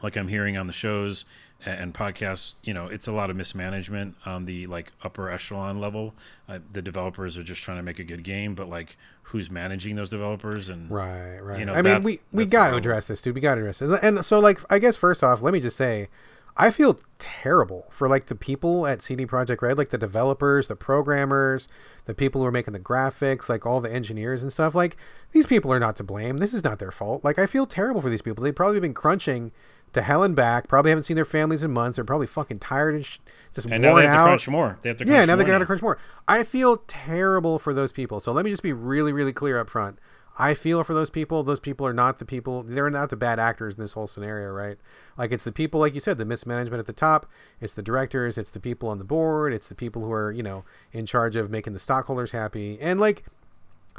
like 0.04 0.18
I'm 0.18 0.28
hearing 0.28 0.58
on 0.58 0.68
the 0.68 0.74
shows 0.74 1.24
and 1.66 1.94
podcasts, 1.94 2.56
you 2.64 2.74
know, 2.74 2.88
it's 2.88 3.08
a 3.08 3.12
lot 3.12 3.30
of 3.30 3.36
mismanagement 3.36 4.16
on 4.26 4.46
the 4.46 4.68
like 4.68 4.92
upper 5.04 5.30
echelon 5.30 5.80
level. 5.80 6.14
Uh, 6.48 6.60
the 6.72 6.82
developers 6.82 7.38
are 7.38 7.44
just 7.44 7.62
trying 7.62 7.78
to 7.78 7.84
make 7.84 8.00
a 8.00 8.04
good 8.04 8.24
game, 8.24 8.56
but 8.56 8.70
like 8.70 8.98
who's 9.24 9.50
managing 9.50 9.96
those 9.96 10.10
developers 10.10 10.70
and 10.70 10.90
Right, 10.92 11.40
right. 11.40 11.60
You 11.60 11.66
know, 11.66 11.74
I 11.74 11.82
mean, 11.82 12.02
we 12.02 12.20
we 12.32 12.46
got 12.46 12.70
to 12.70 12.76
address 12.76 13.06
this, 13.06 13.22
dude. 13.22 13.36
We 13.36 13.42
got 13.42 13.56
to 13.56 13.62
address 13.62 13.82
it. 13.82 14.00
And 14.04 14.24
so, 14.24 14.40
like, 14.40 14.60
I 14.70 14.80
guess 14.80 14.96
first 14.96 15.24
off, 15.24 15.42
let 15.42 15.54
me 15.54 15.60
just 15.60 15.78
say, 15.78 16.10
I 16.58 16.72
feel 16.72 17.00
terrible 17.20 17.88
for 17.92 18.08
like 18.08 18.28
the 18.28 18.36
people 18.36 18.88
at 18.88 19.02
CD 19.02 19.26
Projekt 19.26 19.62
Red, 19.62 19.78
like 19.78 19.90
the 19.90 19.98
developers, 19.98 20.68
the 20.68 20.76
programmers, 20.76 21.68
the 22.06 22.14
people 22.14 22.42
who 22.42 22.48
are 22.48 22.52
making 22.52 22.74
the 22.74 22.80
graphics, 22.80 23.50
like 23.50 23.66
all 23.66 23.82
the 23.82 23.92
engineers 23.92 24.42
and 24.42 24.54
stuff. 24.54 24.74
Like, 24.76 24.96
these 25.32 25.46
people 25.46 25.74
are 25.74 25.80
not 25.80 25.98
to 25.98 26.04
blame. 26.04 26.38
This 26.38 26.54
is 26.54 26.64
not 26.64 26.80
their 26.80 26.92
fault. 26.92 27.26
Like, 27.26 27.40
I 27.40 27.46
feel 27.46 27.66
terrible 27.66 28.02
for 28.02 28.10
these 28.10 28.22
people. 28.22 28.44
They've 28.44 28.56
probably 28.56 28.80
been 28.80 28.94
crunching 28.94 29.52
to 29.96 30.02
hell 30.02 30.24
and 30.24 30.36
back. 30.36 30.68
Probably 30.68 30.92
haven't 30.92 31.04
seen 31.04 31.16
their 31.16 31.26
families 31.26 31.64
in 31.64 31.72
months. 31.72 31.96
They're 31.98 32.06
probably 32.06 32.28
fucking 32.28 32.60
tired 32.60 32.96
and 32.96 33.06
sh- 33.06 33.18
just 33.54 33.68
and 33.68 33.82
now 33.82 33.92
worn 33.92 34.04
they 34.04 34.08
have 34.08 34.16
to 34.16 34.20
out. 34.20 34.26
crunch 34.26 34.48
more. 34.48 34.78
They 34.82 34.90
have 34.90 34.98
to 34.98 35.06
crunch 35.06 35.18
Yeah, 35.18 35.26
now 35.26 35.36
they 35.36 35.44
got 35.44 35.58
to 35.60 35.66
crunch 35.66 35.82
more. 35.82 35.98
I 36.28 36.44
feel 36.44 36.78
terrible 36.88 37.60
for 37.60 37.74
those 37.74 37.92
people. 37.92 38.20
So 38.20 38.32
let 38.32 38.46
me 38.46 38.52
just 38.52 38.64
be 38.64 38.74
really, 38.74 39.12
really 39.12 39.34
clear 39.34 39.60
up 39.60 39.70
front. 39.70 40.00
I 40.38 40.54
feel 40.54 40.84
for 40.84 40.94
those 40.94 41.10
people. 41.10 41.44
Those 41.44 41.62
people 41.62 41.88
are 41.88 41.94
not 41.94 42.20
the 42.20 42.26
people. 42.26 42.64
They're 42.64 42.90
not 42.90 43.10
the 43.10 43.16
bad 43.16 43.40
actors 43.40 43.76
in 43.76 43.82
this 43.82 43.94
whole 43.94 44.08
scenario, 44.08 44.50
right? 44.50 44.78
Like 45.18 45.32
it's 45.32 45.46
the 45.46 45.52
people, 45.52 45.80
like 45.80 45.94
you 45.94 46.02
said, 46.02 46.18
the 46.18 46.26
mismanagement 46.26 46.80
at 46.80 46.88
the 46.88 46.94
top. 46.94 47.26
It's 47.62 47.74
the 47.74 47.82
directors. 47.82 48.38
It's 48.38 48.50
the 48.50 48.60
people 48.60 48.90
on 48.90 48.98
the 48.98 49.06
board. 49.06 49.54
It's 49.54 49.70
the 49.70 49.76
people 49.76 50.04
who 50.04 50.12
are, 50.12 50.32
you 50.32 50.44
know, 50.44 50.66
in 50.92 51.06
charge 51.06 51.38
of 51.38 51.50
making 51.50 51.74
the 51.74 51.80
stockholders 51.80 52.32
happy. 52.32 52.78
And 52.82 53.00
like 53.00 53.24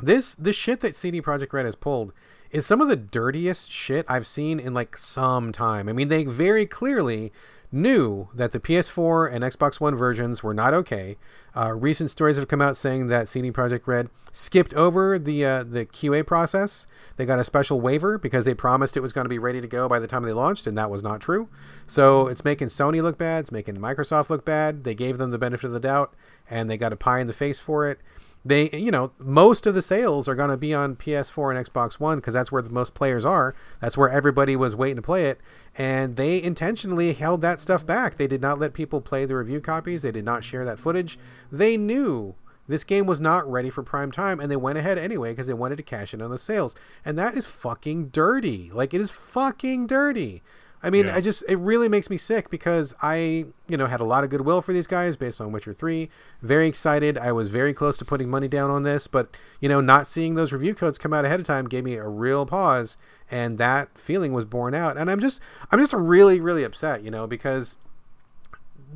this, 0.02 0.34
the 0.34 0.52
shit 0.52 0.80
that 0.80 0.94
CD 0.94 1.22
Projekt 1.22 1.54
Red 1.54 1.64
has 1.64 1.74
pulled 1.74 2.12
is 2.50 2.66
some 2.66 2.80
of 2.80 2.88
the 2.88 2.96
dirtiest 2.96 3.70
shit 3.70 4.06
I've 4.08 4.26
seen 4.26 4.60
in 4.60 4.74
like 4.74 4.96
some 4.96 5.52
time. 5.52 5.88
I 5.88 5.92
mean, 5.92 6.08
they 6.08 6.24
very 6.24 6.66
clearly 6.66 7.32
knew 7.72 8.28
that 8.34 8.52
the 8.52 8.60
PS4 8.60 9.32
and 9.32 9.44
Xbox 9.44 9.80
One 9.80 9.96
versions 9.96 10.42
were 10.42 10.54
not 10.54 10.74
okay. 10.74 11.16
Uh, 11.54 11.72
recent 11.74 12.10
stories 12.10 12.36
have 12.36 12.48
come 12.48 12.62
out 12.62 12.76
saying 12.76 13.08
that 13.08 13.28
CD 13.28 13.50
Projekt 13.50 13.86
Red 13.86 14.08
skipped 14.32 14.74
over 14.74 15.18
the 15.18 15.44
uh, 15.44 15.64
the 15.64 15.86
QA 15.86 16.26
process. 16.26 16.86
They 17.16 17.26
got 17.26 17.38
a 17.38 17.44
special 17.44 17.80
waiver 17.80 18.18
because 18.18 18.44
they 18.44 18.54
promised 18.54 18.96
it 18.96 19.00
was 19.00 19.12
going 19.12 19.24
to 19.24 19.30
be 19.30 19.38
ready 19.38 19.60
to 19.60 19.66
go 19.66 19.88
by 19.88 19.98
the 19.98 20.06
time 20.06 20.22
they 20.22 20.32
launched, 20.32 20.66
and 20.66 20.76
that 20.76 20.90
was 20.90 21.02
not 21.02 21.20
true. 21.20 21.48
So 21.86 22.26
it's 22.26 22.44
making 22.44 22.68
Sony 22.68 23.02
look 23.02 23.18
bad. 23.18 23.40
It's 23.40 23.52
making 23.52 23.76
Microsoft 23.76 24.30
look 24.30 24.44
bad. 24.44 24.84
They 24.84 24.94
gave 24.94 25.18
them 25.18 25.30
the 25.30 25.38
benefit 25.38 25.66
of 25.66 25.72
the 25.72 25.80
doubt, 25.80 26.14
and 26.48 26.70
they 26.70 26.76
got 26.76 26.92
a 26.92 26.96
pie 26.96 27.20
in 27.20 27.26
the 27.26 27.32
face 27.32 27.58
for 27.58 27.88
it 27.88 28.00
they 28.46 28.70
you 28.70 28.90
know 28.90 29.10
most 29.18 29.66
of 29.66 29.74
the 29.74 29.82
sales 29.82 30.28
are 30.28 30.34
going 30.34 30.50
to 30.50 30.56
be 30.56 30.72
on 30.72 30.94
ps4 30.94 31.56
and 31.56 31.66
xbox 31.66 31.98
one 31.98 32.18
because 32.18 32.34
that's 32.34 32.52
where 32.52 32.62
the 32.62 32.70
most 32.70 32.94
players 32.94 33.24
are. 33.24 33.54
That's 33.80 33.96
where 33.96 34.08
everybody 34.08 34.54
was 34.56 34.76
waiting 34.76 34.96
to 34.96 35.02
play 35.02 35.26
it. 35.26 35.40
And 35.76 36.16
they 36.16 36.42
intentionally 36.42 37.12
held 37.12 37.40
that 37.42 37.60
stuff 37.60 37.84
back. 37.84 38.16
They 38.16 38.26
did 38.26 38.40
not 38.40 38.58
let 38.58 38.72
people 38.72 39.00
play 39.00 39.24
the 39.24 39.36
review 39.36 39.60
copies. 39.60 40.02
They 40.02 40.12
did 40.12 40.24
not 40.24 40.44
share 40.44 40.64
that 40.64 40.78
footage. 40.78 41.18
They 41.50 41.76
knew 41.76 42.34
this 42.68 42.84
game 42.84 43.06
was 43.06 43.20
not 43.20 43.50
ready 43.50 43.70
for 43.70 43.82
prime 43.82 44.10
time 44.10 44.40
and 44.40 44.50
they 44.50 44.56
went 44.56 44.78
ahead 44.78 44.98
anyway 44.98 45.32
because 45.32 45.46
they 45.46 45.54
wanted 45.54 45.76
to 45.76 45.82
cash 45.82 46.14
in 46.14 46.22
on 46.22 46.30
the 46.30 46.38
sales. 46.38 46.74
And 47.04 47.18
that 47.18 47.36
is 47.36 47.46
fucking 47.46 48.08
dirty. 48.08 48.70
Like 48.72 48.94
it 48.94 49.00
is 49.00 49.10
fucking 49.10 49.86
dirty 49.86 50.42
I 50.86 50.90
mean, 50.90 51.06
yeah. 51.06 51.16
I 51.16 51.20
just 51.20 51.42
it 51.48 51.56
really 51.56 51.88
makes 51.88 52.08
me 52.08 52.16
sick 52.16 52.48
because 52.48 52.94
I, 53.02 53.46
you 53.66 53.76
know, 53.76 53.86
had 53.86 54.00
a 54.00 54.04
lot 54.04 54.22
of 54.22 54.30
goodwill 54.30 54.62
for 54.62 54.72
these 54.72 54.86
guys 54.86 55.16
based 55.16 55.40
on 55.40 55.50
Witcher 55.50 55.72
3. 55.72 56.08
Very 56.42 56.68
excited. 56.68 57.18
I 57.18 57.32
was 57.32 57.48
very 57.48 57.74
close 57.74 57.98
to 57.98 58.04
putting 58.04 58.30
money 58.30 58.46
down 58.46 58.70
on 58.70 58.84
this, 58.84 59.08
but 59.08 59.36
you 59.60 59.68
know, 59.68 59.80
not 59.80 60.06
seeing 60.06 60.36
those 60.36 60.52
review 60.52 60.76
codes 60.76 60.96
come 60.96 61.12
out 61.12 61.24
ahead 61.24 61.40
of 61.40 61.46
time 61.46 61.66
gave 61.66 61.82
me 61.82 61.96
a 61.96 62.06
real 62.06 62.46
pause 62.46 62.96
and 63.28 63.58
that 63.58 63.98
feeling 63.98 64.32
was 64.32 64.44
borne 64.44 64.74
out. 64.74 64.96
And 64.96 65.10
I'm 65.10 65.18
just 65.18 65.40
I'm 65.72 65.80
just 65.80 65.92
really 65.92 66.40
really 66.40 66.62
upset, 66.62 67.02
you 67.02 67.10
know, 67.10 67.26
because 67.26 67.76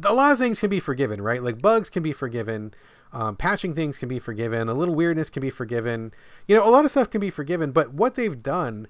a 0.04 0.14
lot 0.14 0.30
of 0.30 0.38
things 0.38 0.60
can 0.60 0.70
be 0.70 0.78
forgiven, 0.78 1.20
right? 1.20 1.42
Like 1.42 1.60
bugs 1.60 1.90
can 1.90 2.04
be 2.04 2.12
forgiven. 2.12 2.72
Um, 3.12 3.34
patching 3.34 3.74
things 3.74 3.98
can 3.98 4.08
be 4.08 4.20
forgiven. 4.20 4.68
A 4.68 4.74
little 4.74 4.94
weirdness 4.94 5.28
can 5.28 5.40
be 5.40 5.50
forgiven. 5.50 6.12
You 6.46 6.54
know, 6.54 6.64
a 6.64 6.70
lot 6.70 6.84
of 6.84 6.92
stuff 6.92 7.10
can 7.10 7.20
be 7.20 7.30
forgiven. 7.30 7.72
But 7.72 7.92
what 7.92 8.14
they've 8.14 8.40
done 8.40 8.86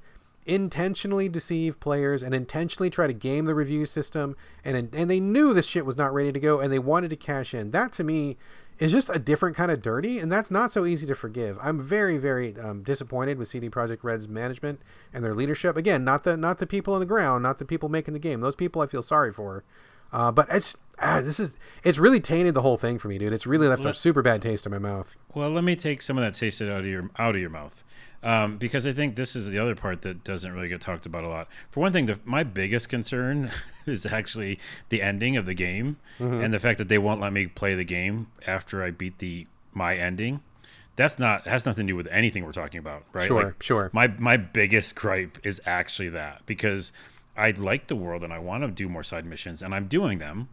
intentionally 0.47 1.28
deceive 1.28 1.78
players 1.80 2.22
and 2.22 2.34
intentionally 2.34 2.91
try 2.91 3.07
to 3.07 3.12
game 3.12 3.45
the 3.45 3.55
review 3.55 3.84
system 3.84 4.36
and 4.64 4.95
and 4.95 5.11
they 5.11 5.20
knew 5.20 5.53
this 5.53 5.66
shit 5.66 5.84
was 5.84 5.97
not 5.97 6.12
ready 6.14 6.32
to 6.32 6.41
go 6.41 6.61
and 6.61 6.72
they 6.72 6.78
wanted 6.78 7.11
to 7.11 7.16
cash 7.16 7.53
in. 7.53 7.70
That 7.72 7.93
to 7.93 8.05
me 8.05 8.38
is 8.78 8.91
just 8.91 9.11
a 9.11 9.18
different 9.18 9.55
kind 9.55 9.70
of 9.70 9.82
dirty 9.82 10.18
and 10.18 10.32
that's 10.32 10.51
not 10.51 10.72
so 10.72 10.86
easy 10.86 11.07
to 11.07 11.14
forgive. 11.14 11.59
I'm 11.61 11.78
very 11.78 12.16
very 12.16 12.59
um, 12.59 12.82
disappointed 12.82 13.36
with 13.36 13.49
cd 13.49 13.68
projekt 13.68 13.99
red's 14.03 14.28
management 14.28 14.80
and 15.12 15.22
their 15.22 15.34
leadership. 15.34 15.76
Again 15.76 16.05
not 16.05 16.24
the 16.24 16.36
not 16.36 16.59
the 16.59 16.66
people 16.66 16.95
on 16.95 17.01
the 17.01 17.07
ground 17.07 17.43
not 17.43 17.59
the 17.59 17.66
people 17.66 17.91
making 17.91 18.14
the 18.14 18.20
game. 18.20 18.41
Those 18.41 18.57
people 18.57 18.80
i 18.80 18.86
feel 18.86 19.03
sorry 19.03 19.32
for. 19.32 19.64
Uh, 20.12 20.32
but 20.32 20.49
it's 20.51 20.74
ah, 20.99 21.20
this 21.20 21.38
is 21.38 21.57
it's 21.84 21.99
really 21.99 22.18
tainted 22.18 22.55
the 22.55 22.62
whole 22.62 22.78
thing 22.78 22.99
for 22.99 23.09
me 23.09 23.18
dude. 23.18 23.34
It's 23.34 23.47
really 23.47 23.68
left 23.68 23.84
let, 23.84 23.95
a 23.95 23.99
super 23.99 24.22
bad 24.22 24.41
taste 24.41 24.64
in 24.64 24.72
my 24.72 24.78
mouth. 24.78 25.18
Well 25.34 25.51
let 25.51 25.64
me 25.64 25.76
take 25.76 26.01
some 26.01 26.16
of 26.16 26.24
that 26.24 26.32
taste 26.32 26.62
out 26.62 26.80
of 26.80 26.86
your 26.86 27.11
out 27.18 27.34
of 27.34 27.41
your 27.43 27.51
mouth 27.51 27.84
um, 28.23 28.59
because 28.59 28.87
I 28.87 28.93
think 28.93 29.16
this 29.16 29.35
is 29.35 29.49
the 29.49 29.59
other 29.59 29.75
part 29.75 30.03
that 30.03 30.25
doesn't 30.25 30.53
really 30.53 30.68
get 30.68 30.81
talked 30.81 31.07
about 31.07 31.25
a 31.25 31.29
lot. 31.29 31.49
For 31.71 31.81
one 31.81 31.93
thing, 31.93 32.07
the, 32.07 32.18
my 32.25 32.43
biggest 32.43 32.89
concern 32.89 33.51
is 33.87 34.05
actually 34.05 34.59
the 34.91 35.01
ending 35.01 35.37
of 35.37 35.47
the 35.47 35.55
game 35.55 35.97
mm-hmm. 36.18 36.43
and 36.43 36.53
the 36.53 36.59
fact 36.59 36.79
that 36.79 36.89
they 36.89 36.99
won't 36.99 37.21
let 37.21 37.33
me 37.33 37.47
play 37.47 37.75
the 37.75 37.85
game 37.85 38.27
after 38.47 38.83
I 38.83 38.91
beat 38.91 39.18
the 39.18 39.47
my 39.73 39.97
ending. 39.97 40.43
That's 40.97 41.18
not 41.18 41.47
has 41.47 41.64
nothing 41.64 41.87
to 41.87 41.93
do 41.93 41.97
with 41.97 42.09
anything 42.09 42.45
we're 42.45 42.53
talking 42.53 42.79
about, 42.79 43.05
right? 43.14 43.27
Sure, 43.27 43.45
like, 43.45 43.62
sure. 43.62 43.91
My 43.95 44.09
my 44.09 44.37
biggest 44.37 44.97
gripe 44.97 45.39
is 45.43 45.61
actually 45.64 46.11
that 46.11 46.45
because 46.45 46.93
I 47.37 47.53
like 47.53 47.87
the 47.87 47.97
world 47.97 48.23
and 48.23 48.35
I 48.35 48.39
want 48.39 48.64
to 48.64 48.71
do 48.71 48.87
more 48.89 49.03
side 49.03 49.25
missions 49.25 49.62
and 49.62 49.75
I'm 49.75 49.87
doing 49.87 50.18
them, 50.18 50.51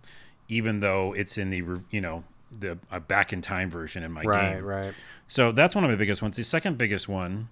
even 0.47 0.79
though 0.79 1.11
it's 1.11 1.37
in 1.37 1.49
the 1.49 1.81
you 1.91 1.99
know 1.99 2.23
the 2.57 2.77
a 2.89 3.01
back 3.01 3.33
in 3.33 3.41
time 3.41 3.69
version 3.69 4.03
in 4.03 4.11
my 4.13 4.21
right, 4.21 4.55
game. 4.55 4.63
Right, 4.63 4.85
right. 4.85 4.93
So 5.27 5.51
that's 5.51 5.75
one 5.75 5.83
of 5.83 5.89
my 5.89 5.97
biggest 5.97 6.21
ones. 6.21 6.37
The 6.37 6.43
second 6.43 6.77
biggest 6.77 7.09
one 7.09 7.49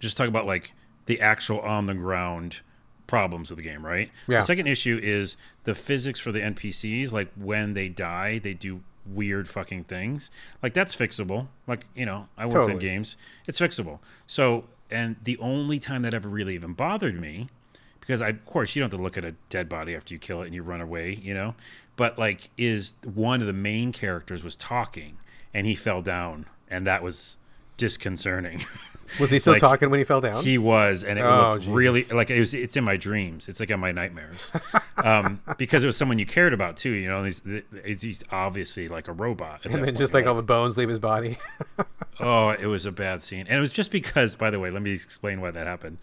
just 0.00 0.16
talk 0.16 0.28
about 0.28 0.46
like 0.46 0.72
the 1.06 1.20
actual 1.20 1.60
on 1.60 1.86
the 1.86 1.94
ground 1.94 2.60
problems 3.06 3.50
with 3.50 3.58
the 3.58 3.62
game, 3.62 3.84
right? 3.84 4.10
Yeah. 4.26 4.40
The 4.40 4.46
second 4.46 4.66
issue 4.66 4.98
is 5.02 5.36
the 5.64 5.74
physics 5.74 6.20
for 6.20 6.32
the 6.32 6.40
NPCs. 6.40 7.12
Like 7.12 7.28
when 7.36 7.74
they 7.74 7.88
die, 7.88 8.38
they 8.38 8.54
do 8.54 8.82
weird 9.06 9.48
fucking 9.48 9.84
things. 9.84 10.30
Like 10.62 10.74
that's 10.74 10.94
fixable. 10.94 11.48
Like 11.66 11.86
you 11.94 12.06
know, 12.06 12.28
I 12.36 12.46
worked 12.46 12.54
totally. 12.54 12.72
in 12.74 12.78
games. 12.78 13.16
It's 13.46 13.60
fixable. 13.60 14.00
So, 14.26 14.64
and 14.90 15.16
the 15.22 15.38
only 15.38 15.78
time 15.78 16.02
that 16.02 16.14
ever 16.14 16.28
really 16.28 16.54
even 16.54 16.72
bothered 16.72 17.20
me, 17.20 17.48
because 18.00 18.22
I, 18.22 18.28
of 18.28 18.44
course 18.44 18.74
you 18.74 18.80
don't 18.80 18.92
have 18.92 18.98
to 18.98 19.02
look 19.02 19.16
at 19.16 19.24
a 19.24 19.34
dead 19.48 19.68
body 19.68 19.94
after 19.94 20.14
you 20.14 20.18
kill 20.18 20.42
it 20.42 20.46
and 20.46 20.54
you 20.54 20.62
run 20.62 20.80
away, 20.80 21.14
you 21.14 21.34
know, 21.34 21.54
but 21.96 22.18
like 22.18 22.50
is 22.56 22.94
one 23.04 23.40
of 23.40 23.46
the 23.46 23.52
main 23.52 23.92
characters 23.92 24.44
was 24.44 24.56
talking 24.56 25.16
and 25.54 25.66
he 25.66 25.74
fell 25.74 26.02
down 26.02 26.46
and 26.68 26.86
that 26.86 27.02
was 27.02 27.36
disconcerting. 27.76 28.64
Was 29.20 29.30
he 29.30 29.38
still 29.38 29.54
like, 29.54 29.60
talking 29.60 29.90
when 29.90 29.98
he 29.98 30.04
fell 30.04 30.20
down? 30.20 30.44
He 30.44 30.58
was, 30.58 31.02
and 31.02 31.18
it 31.18 31.22
oh, 31.22 31.50
looked 31.50 31.62
Jesus. 31.62 31.74
really 31.74 32.04
like 32.04 32.30
it 32.30 32.38
was. 32.38 32.54
It's 32.54 32.76
in 32.76 32.84
my 32.84 32.96
dreams. 32.96 33.48
It's 33.48 33.60
like 33.60 33.70
in 33.70 33.80
my 33.80 33.92
nightmares, 33.92 34.52
um, 35.02 35.40
because 35.58 35.84
it 35.84 35.86
was 35.86 35.96
someone 35.96 36.18
you 36.18 36.26
cared 36.26 36.52
about 36.52 36.76
too. 36.76 36.90
You 36.90 37.08
know, 37.08 37.24
he's, 37.24 37.42
he's 37.84 38.24
obviously 38.30 38.88
like 38.88 39.08
a 39.08 39.12
robot, 39.12 39.60
and 39.64 39.74
then 39.74 39.84
point, 39.84 39.98
just 39.98 40.14
like 40.14 40.26
all 40.26 40.34
the 40.34 40.42
bones 40.42 40.76
leave 40.76 40.88
his 40.88 40.98
body. 40.98 41.38
oh, 42.20 42.50
it 42.50 42.66
was 42.66 42.86
a 42.86 42.92
bad 42.92 43.22
scene, 43.22 43.46
and 43.48 43.58
it 43.58 43.60
was 43.60 43.72
just 43.72 43.90
because. 43.90 44.34
By 44.34 44.50
the 44.50 44.58
way, 44.58 44.70
let 44.70 44.82
me 44.82 44.92
explain 44.92 45.40
why 45.40 45.50
that 45.50 45.66
happened. 45.66 45.98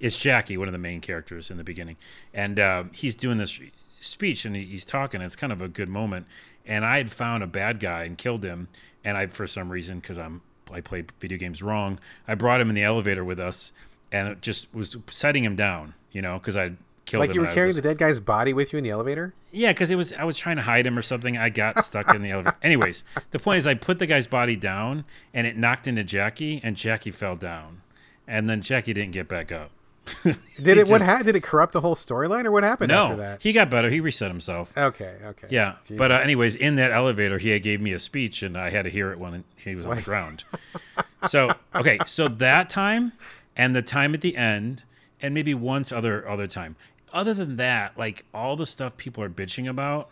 It's 0.00 0.16
Jackie, 0.16 0.56
one 0.56 0.68
of 0.68 0.72
the 0.72 0.78
main 0.78 1.00
characters 1.00 1.50
in 1.50 1.56
the 1.56 1.64
beginning, 1.64 1.96
and 2.32 2.60
uh, 2.60 2.84
he's 2.92 3.14
doing 3.14 3.38
this 3.38 3.60
speech 3.98 4.44
and 4.44 4.54
he's 4.54 4.84
talking. 4.84 5.20
It's 5.20 5.36
kind 5.36 5.52
of 5.52 5.60
a 5.60 5.68
good 5.68 5.88
moment, 5.88 6.26
and 6.66 6.84
I 6.84 6.98
had 6.98 7.10
found 7.10 7.42
a 7.42 7.46
bad 7.46 7.80
guy 7.80 8.04
and 8.04 8.16
killed 8.16 8.44
him, 8.44 8.68
and 9.04 9.16
I 9.16 9.26
for 9.26 9.46
some 9.46 9.70
reason 9.70 10.00
because 10.00 10.18
I'm 10.18 10.42
I 10.72 10.80
played 10.80 11.12
video 11.18 11.38
games 11.38 11.62
wrong. 11.62 11.98
I 12.26 12.34
brought 12.34 12.60
him 12.60 12.68
in 12.68 12.74
the 12.74 12.82
elevator 12.82 13.24
with 13.24 13.40
us, 13.40 13.72
and 14.12 14.28
it 14.28 14.42
just 14.42 14.72
was 14.74 14.96
setting 15.08 15.44
him 15.44 15.56
down. 15.56 15.94
You 16.12 16.22
know, 16.22 16.38
because 16.38 16.56
I 16.56 16.72
killed 17.04 17.20
like 17.20 17.30
him. 17.30 17.30
Like 17.30 17.34
you 17.34 17.40
were 17.42 17.46
carrying 17.46 17.68
was, 17.68 17.76
the 17.76 17.82
dead 17.82 17.98
guy's 17.98 18.20
body 18.20 18.52
with 18.52 18.72
you 18.72 18.78
in 18.78 18.84
the 18.84 18.90
elevator. 18.90 19.34
Yeah, 19.50 19.72
because 19.72 19.90
it 19.90 19.96
was 19.96 20.12
I 20.12 20.24
was 20.24 20.36
trying 20.36 20.56
to 20.56 20.62
hide 20.62 20.86
him 20.86 20.98
or 20.98 21.02
something. 21.02 21.36
I 21.36 21.48
got 21.48 21.84
stuck 21.84 22.14
in 22.14 22.22
the 22.22 22.30
elevator. 22.30 22.56
Anyways, 22.62 23.04
the 23.30 23.38
point 23.38 23.58
is, 23.58 23.66
I 23.66 23.74
put 23.74 23.98
the 23.98 24.06
guy's 24.06 24.26
body 24.26 24.56
down, 24.56 25.04
and 25.32 25.46
it 25.46 25.56
knocked 25.56 25.86
into 25.86 26.04
Jackie, 26.04 26.60
and 26.62 26.76
Jackie 26.76 27.10
fell 27.10 27.36
down, 27.36 27.82
and 28.26 28.48
then 28.48 28.62
Jackie 28.62 28.92
didn't 28.92 29.12
get 29.12 29.28
back 29.28 29.52
up. 29.52 29.70
did 30.24 30.36
it? 30.66 30.74
Just, 30.86 30.90
what 30.90 31.02
ha- 31.02 31.22
did 31.22 31.36
it 31.36 31.42
corrupt 31.42 31.72
the 31.72 31.80
whole 31.80 31.94
storyline, 31.94 32.44
or 32.44 32.50
what 32.50 32.62
happened 32.62 32.90
no, 32.90 33.04
after 33.04 33.16
that? 33.16 33.42
he 33.42 33.52
got 33.52 33.70
better. 33.70 33.90
He 33.90 34.00
reset 34.00 34.30
himself. 34.30 34.76
Okay, 34.76 35.16
okay. 35.24 35.48
Yeah, 35.50 35.76
Jesus. 35.82 35.98
but 35.98 36.12
uh, 36.12 36.16
anyways, 36.16 36.56
in 36.56 36.76
that 36.76 36.92
elevator, 36.92 37.38
he 37.38 37.58
gave 37.60 37.80
me 37.80 37.92
a 37.92 37.98
speech, 37.98 38.42
and 38.42 38.56
I 38.56 38.70
had 38.70 38.82
to 38.82 38.90
hear 38.90 39.12
it 39.12 39.18
when 39.18 39.44
he 39.56 39.74
was 39.74 39.86
on 39.86 39.96
the 39.96 40.02
ground. 40.02 40.44
so 41.28 41.50
okay, 41.74 41.98
so 42.06 42.28
that 42.28 42.70
time, 42.70 43.12
and 43.56 43.74
the 43.74 43.82
time 43.82 44.14
at 44.14 44.20
the 44.20 44.36
end, 44.36 44.84
and 45.20 45.34
maybe 45.34 45.54
once 45.54 45.92
other 45.92 46.28
other 46.28 46.46
time. 46.46 46.76
Other 47.10 47.32
than 47.32 47.56
that, 47.56 47.96
like 47.96 48.26
all 48.34 48.54
the 48.54 48.66
stuff 48.66 48.96
people 48.98 49.24
are 49.24 49.30
bitching 49.30 49.68
about, 49.68 50.10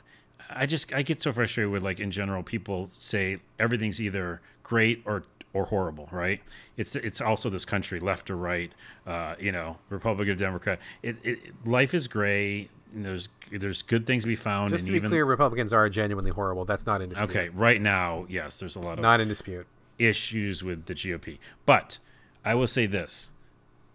I 0.50 0.66
just 0.66 0.92
I 0.94 1.02
get 1.02 1.20
so 1.20 1.32
frustrated 1.32 1.72
with 1.72 1.82
like 1.82 2.00
in 2.00 2.10
general 2.10 2.42
people 2.42 2.86
say 2.86 3.38
everything's 3.58 4.00
either 4.00 4.40
great 4.62 5.02
or 5.04 5.24
or 5.56 5.64
horrible, 5.64 6.06
right? 6.12 6.42
It's 6.76 6.94
it's 6.96 7.20
also 7.20 7.48
this 7.48 7.64
country, 7.64 7.98
left 7.98 8.30
or 8.30 8.36
right, 8.36 8.72
uh, 9.06 9.36
you 9.40 9.50
know, 9.50 9.78
Republican, 9.88 10.34
or 10.34 10.36
Democrat. 10.36 10.78
It, 11.02 11.16
it 11.24 11.66
life 11.66 11.94
is 11.94 12.06
gray. 12.08 12.68
there's 12.92 13.30
there's 13.50 13.80
good 13.80 14.06
things 14.06 14.24
to 14.24 14.28
be 14.28 14.36
found. 14.36 14.70
Just 14.70 14.86
to 14.86 14.92
be 14.92 14.98
even, 14.98 15.08
clear, 15.08 15.24
Republicans 15.24 15.72
are 15.72 15.88
genuinely 15.88 16.30
horrible. 16.30 16.66
That's 16.66 16.84
not 16.84 17.00
in 17.00 17.08
dispute. 17.08 17.30
Okay, 17.30 17.48
right 17.48 17.80
now, 17.80 18.26
yes, 18.28 18.58
there's 18.60 18.76
a 18.76 18.80
lot 18.80 18.98
of 18.98 19.00
not 19.00 19.20
in 19.20 19.28
dispute 19.28 19.66
issues 19.98 20.62
with 20.62 20.84
the 20.84 20.94
GOP. 20.94 21.38
But 21.64 21.98
I 22.44 22.54
will 22.54 22.66
say 22.66 22.84
this: 22.84 23.32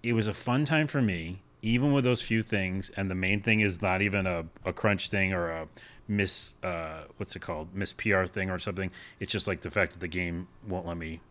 it 0.02 0.14
was 0.14 0.28
a 0.28 0.34
fun 0.34 0.66
time 0.66 0.88
for 0.88 1.02
me, 1.02 1.44
even 1.62 1.94
with 1.94 2.04
those 2.04 2.24
few 2.24 2.42
things. 2.42 2.90
And 2.98 3.12
the 3.12 3.16
main 3.16 3.42
thing 3.42 3.60
is 3.60 3.84
not 3.84 4.02
even 4.02 4.26
a, 4.26 4.46
a 4.66 4.74
crunch 4.74 5.10
thing 5.10 5.32
or 5.32 5.52
a 5.52 5.68
miss 6.08 6.56
uh, 6.64 7.04
what's 7.18 7.36
it 7.36 7.42
called 7.42 7.74
miss 7.76 7.94
PR 7.94 8.26
thing 8.26 8.50
or 8.50 8.58
something. 8.58 8.90
It's 9.20 9.32
just 9.32 9.48
like 9.48 9.62
the 9.62 9.72
fact 9.72 9.94
that 9.94 10.00
the 10.00 10.08
game 10.08 10.48
won't 10.68 10.88
let 10.88 10.98
me 10.98 11.22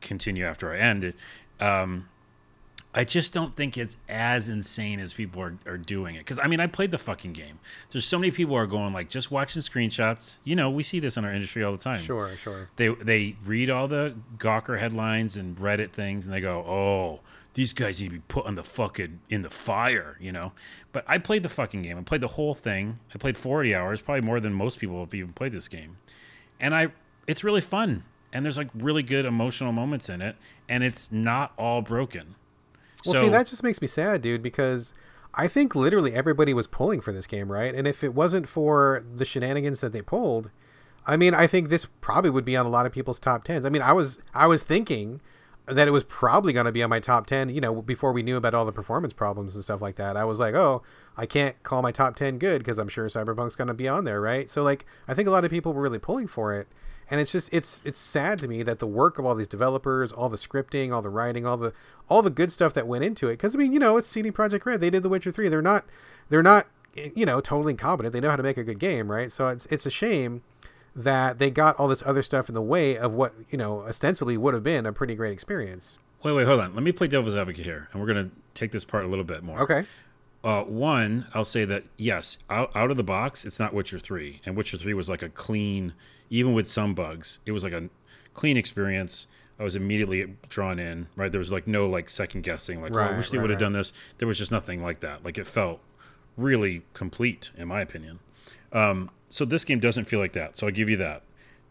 continue 0.00 0.44
after 0.44 0.72
I 0.72 0.78
end 0.78 1.04
it. 1.04 1.16
Um, 1.60 2.08
I 2.94 3.04
just 3.04 3.34
don't 3.34 3.54
think 3.54 3.76
it's 3.76 3.96
as 4.08 4.48
insane 4.48 4.98
as 4.98 5.12
people 5.12 5.42
are, 5.42 5.56
are 5.66 5.76
doing 5.76 6.14
it. 6.14 6.20
Because 6.20 6.38
I 6.38 6.46
mean, 6.46 6.58
I 6.58 6.66
played 6.66 6.90
the 6.90 6.98
fucking 6.98 7.32
game. 7.32 7.58
There's 7.90 8.06
so 8.06 8.18
many 8.18 8.30
people 8.30 8.56
are 8.56 8.66
going 8.66 8.92
like 8.92 9.10
just 9.10 9.30
watching 9.30 9.60
screenshots. 9.60 10.38
You 10.42 10.56
know, 10.56 10.70
we 10.70 10.82
see 10.82 10.98
this 10.98 11.16
in 11.16 11.24
our 11.24 11.32
industry 11.32 11.62
all 11.62 11.72
the 11.72 11.78
time. 11.78 12.00
Sure, 12.00 12.30
sure. 12.36 12.70
They 12.76 12.88
they 12.88 13.36
read 13.44 13.68
all 13.68 13.88
the 13.88 14.14
Gawker 14.38 14.80
headlines 14.80 15.36
and 15.36 15.56
Reddit 15.56 15.92
things, 15.92 16.26
and 16.26 16.34
they 16.34 16.40
go, 16.40 16.60
"Oh, 16.66 17.20
these 17.54 17.74
guys 17.74 18.00
need 18.00 18.08
to 18.08 18.14
be 18.14 18.22
put 18.26 18.46
on 18.46 18.54
the 18.54 18.64
fucking 18.64 19.20
in 19.28 19.42
the 19.42 19.50
fire," 19.50 20.16
you 20.18 20.32
know. 20.32 20.52
But 20.92 21.04
I 21.06 21.18
played 21.18 21.42
the 21.42 21.50
fucking 21.50 21.82
game. 21.82 21.98
I 21.98 22.02
played 22.02 22.22
the 22.22 22.28
whole 22.28 22.54
thing. 22.54 22.98
I 23.14 23.18
played 23.18 23.36
40 23.36 23.74
hours, 23.74 24.00
probably 24.00 24.22
more 24.22 24.40
than 24.40 24.54
most 24.54 24.80
people 24.80 24.98
have 25.00 25.14
even 25.14 25.34
played 25.34 25.52
this 25.52 25.68
game, 25.68 25.98
and 26.58 26.74
I 26.74 26.88
it's 27.26 27.44
really 27.44 27.60
fun 27.60 28.04
and 28.32 28.44
there's 28.44 28.56
like 28.58 28.68
really 28.74 29.02
good 29.02 29.24
emotional 29.24 29.72
moments 29.72 30.08
in 30.08 30.20
it, 30.22 30.36
and 30.68 30.84
it's 30.84 31.10
not 31.10 31.52
all 31.56 31.82
broken. 31.82 32.34
Well, 33.04 33.14
so, 33.14 33.22
see, 33.22 33.28
that 33.28 33.46
just 33.46 33.62
makes 33.62 33.80
me 33.80 33.88
sad, 33.88 34.22
dude, 34.22 34.42
because 34.42 34.92
I 35.34 35.48
think 35.48 35.74
literally 35.74 36.14
everybody 36.14 36.52
was 36.52 36.66
pulling 36.66 37.00
for 37.00 37.12
this 37.12 37.26
game, 37.26 37.50
right? 37.50 37.74
And 37.74 37.86
if 37.86 38.02
it 38.02 38.14
wasn't 38.14 38.48
for 38.48 39.04
the 39.14 39.24
shenanigans 39.24 39.80
that 39.80 39.92
they 39.92 40.02
pulled, 40.02 40.50
I 41.06 41.16
mean, 41.16 41.32
I 41.32 41.46
think 41.46 41.68
this 41.68 41.86
probably 42.00 42.30
would 42.30 42.44
be 42.44 42.56
on 42.56 42.66
a 42.66 42.70
lot 42.70 42.86
of 42.86 42.92
people's 42.92 43.18
top 43.18 43.44
tens. 43.44 43.64
I 43.64 43.70
mean, 43.70 43.82
I 43.82 43.92
was 43.92 44.18
I 44.34 44.46
was 44.46 44.62
thinking 44.62 45.20
that 45.68 45.86
it 45.86 45.90
was 45.90 46.04
probably 46.04 46.52
going 46.52 46.66
to 46.66 46.72
be 46.72 46.82
on 46.82 46.90
my 46.90 47.00
top 47.00 47.26
10 47.26 47.50
you 47.50 47.60
know 47.60 47.82
before 47.82 48.12
we 48.12 48.22
knew 48.22 48.36
about 48.36 48.54
all 48.54 48.64
the 48.64 48.72
performance 48.72 49.12
problems 49.12 49.54
and 49.54 49.62
stuff 49.62 49.82
like 49.82 49.96
that 49.96 50.16
i 50.16 50.24
was 50.24 50.38
like 50.38 50.54
oh 50.54 50.82
i 51.16 51.26
can't 51.26 51.62
call 51.62 51.82
my 51.82 51.92
top 51.92 52.16
10 52.16 52.38
good 52.38 52.58
because 52.58 52.78
i'm 52.78 52.88
sure 52.88 53.06
cyberpunk's 53.06 53.56
going 53.56 53.68
to 53.68 53.74
be 53.74 53.86
on 53.86 54.04
there 54.04 54.20
right 54.20 54.48
so 54.48 54.62
like 54.62 54.86
i 55.06 55.14
think 55.14 55.28
a 55.28 55.30
lot 55.30 55.44
of 55.44 55.50
people 55.50 55.72
were 55.72 55.82
really 55.82 55.98
pulling 55.98 56.26
for 56.26 56.54
it 56.54 56.68
and 57.10 57.20
it's 57.20 57.32
just 57.32 57.52
it's 57.52 57.80
it's 57.84 58.00
sad 58.00 58.38
to 58.38 58.48
me 58.48 58.62
that 58.62 58.78
the 58.78 58.86
work 58.86 59.18
of 59.18 59.26
all 59.26 59.34
these 59.34 59.48
developers 59.48 60.12
all 60.12 60.28
the 60.28 60.36
scripting 60.36 60.92
all 60.92 61.02
the 61.02 61.08
writing 61.08 61.46
all 61.46 61.56
the 61.56 61.72
all 62.08 62.22
the 62.22 62.30
good 62.30 62.52
stuff 62.52 62.74
that 62.74 62.86
went 62.86 63.04
into 63.04 63.28
it 63.28 63.32
because 63.32 63.54
i 63.54 63.58
mean 63.58 63.72
you 63.72 63.78
know 63.78 63.96
it's 63.96 64.06
cd 64.06 64.30
projekt 64.30 64.64
red 64.66 64.80
they 64.80 64.90
did 64.90 65.02
the 65.02 65.08
witcher 65.08 65.30
3 65.30 65.48
they're 65.48 65.62
not 65.62 65.84
they're 66.28 66.42
not 66.42 66.66
you 66.94 67.24
know 67.24 67.40
totally 67.40 67.72
incompetent 67.72 68.12
they 68.12 68.20
know 68.20 68.30
how 68.30 68.36
to 68.36 68.42
make 68.42 68.56
a 68.56 68.64
good 68.64 68.78
game 68.78 69.10
right 69.10 69.30
so 69.32 69.48
it's 69.48 69.66
it's 69.66 69.86
a 69.86 69.90
shame 69.90 70.42
that 70.98 71.38
they 71.38 71.48
got 71.48 71.76
all 71.76 71.86
this 71.86 72.02
other 72.04 72.22
stuff 72.22 72.48
in 72.48 72.54
the 72.54 72.62
way 72.62 72.98
of 72.98 73.14
what 73.14 73.32
you 73.50 73.56
know 73.56 73.80
ostensibly 73.82 74.36
would 74.36 74.52
have 74.52 74.64
been 74.64 74.84
a 74.84 74.92
pretty 74.92 75.14
great 75.14 75.32
experience. 75.32 75.98
Wait, 76.24 76.32
wait, 76.32 76.46
hold 76.46 76.58
on. 76.60 76.74
Let 76.74 76.82
me 76.82 76.90
play 76.90 77.06
devil's 77.06 77.36
advocate 77.36 77.64
here, 77.64 77.88
and 77.92 78.00
we're 78.00 78.08
gonna 78.08 78.30
take 78.54 78.72
this 78.72 78.84
part 78.84 79.04
a 79.04 79.08
little 79.08 79.24
bit 79.24 79.44
more. 79.44 79.60
Okay. 79.62 79.86
Uh, 80.44 80.62
one, 80.62 81.26
I'll 81.34 81.44
say 81.44 81.64
that 81.64 81.84
yes, 81.96 82.38
out, 82.48 82.70
out 82.74 82.90
of 82.90 82.96
the 82.96 83.02
box, 83.02 83.44
it's 83.44 83.58
not 83.58 83.74
Witcher 83.74 83.98
three, 83.98 84.40
and 84.46 84.56
Witcher 84.56 84.78
three 84.78 84.94
was 84.94 85.08
like 85.08 85.22
a 85.22 85.28
clean, 85.28 85.94
even 86.30 86.54
with 86.54 86.68
some 86.68 86.94
bugs, 86.94 87.40
it 87.44 87.52
was 87.52 87.64
like 87.64 87.72
a 87.72 87.88
clean 88.34 88.56
experience. 88.56 89.26
I 89.58 89.64
was 89.64 89.74
immediately 89.74 90.36
drawn 90.48 90.78
in. 90.78 91.08
Right, 91.16 91.32
there 91.32 91.40
was 91.40 91.50
like 91.50 91.66
no 91.66 91.88
like 91.88 92.08
second 92.08 92.42
guessing. 92.42 92.80
Like, 92.80 92.94
right, 92.94 93.10
oh, 93.10 93.14
I 93.14 93.16
wish 93.16 93.30
they 93.30 93.38
right, 93.38 93.42
would 93.42 93.50
have 93.50 93.60
right. 93.60 93.66
done 93.66 93.72
this. 93.72 93.92
There 94.18 94.28
was 94.28 94.38
just 94.38 94.52
nothing 94.52 94.80
like 94.80 95.00
that. 95.00 95.24
Like, 95.24 95.38
it 95.38 95.46
felt 95.48 95.80
really 96.36 96.82
complete, 96.94 97.50
in 97.56 97.66
my 97.66 97.80
opinion. 97.80 98.20
Um, 98.72 99.10
so 99.28 99.44
this 99.44 99.64
game 99.64 99.80
doesn't 99.80 100.04
feel 100.04 100.20
like 100.20 100.34
that. 100.34 100.56
So 100.56 100.68
I'll 100.68 100.72
give 100.72 100.88
you 100.88 100.96
that. 100.98 101.22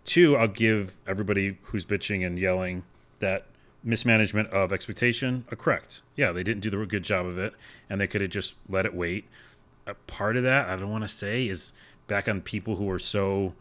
Two, 0.04 0.36
I'll 0.36 0.50
give 0.50 0.98
everybody 1.08 1.58
who's 1.64 1.86
bitching 1.86 2.26
and 2.26 2.38
yelling 2.38 2.84
that 3.20 3.46
mismanagement 3.88 4.50
of 4.50 4.74
expectation 4.74 5.46
a 5.50 5.56
correct. 5.56 6.02
Yeah, 6.16 6.32
they 6.32 6.44
didn't 6.44 6.62
do 6.62 6.70
the 6.70 6.86
good 6.86 7.04
job 7.04 7.26
of 7.26 7.38
it, 7.40 7.54
and 7.90 8.00
they 8.00 8.08
could 8.08 8.22
have 8.22 8.30
just 8.30 8.56
let 8.70 8.86
it 8.86 8.94
wait. 8.94 9.26
A 9.88 9.94
part 9.94 10.36
of 10.36 10.44
that, 10.44 10.68
I 10.68 10.76
don't 10.76 10.92
want 10.92 11.06
to 11.06 11.08
say, 11.08 11.48
is 11.48 11.72
back 12.08 12.28
on 12.28 12.42
people 12.42 12.76
who 12.76 12.84
were 12.84 13.00
so, 13.00 13.54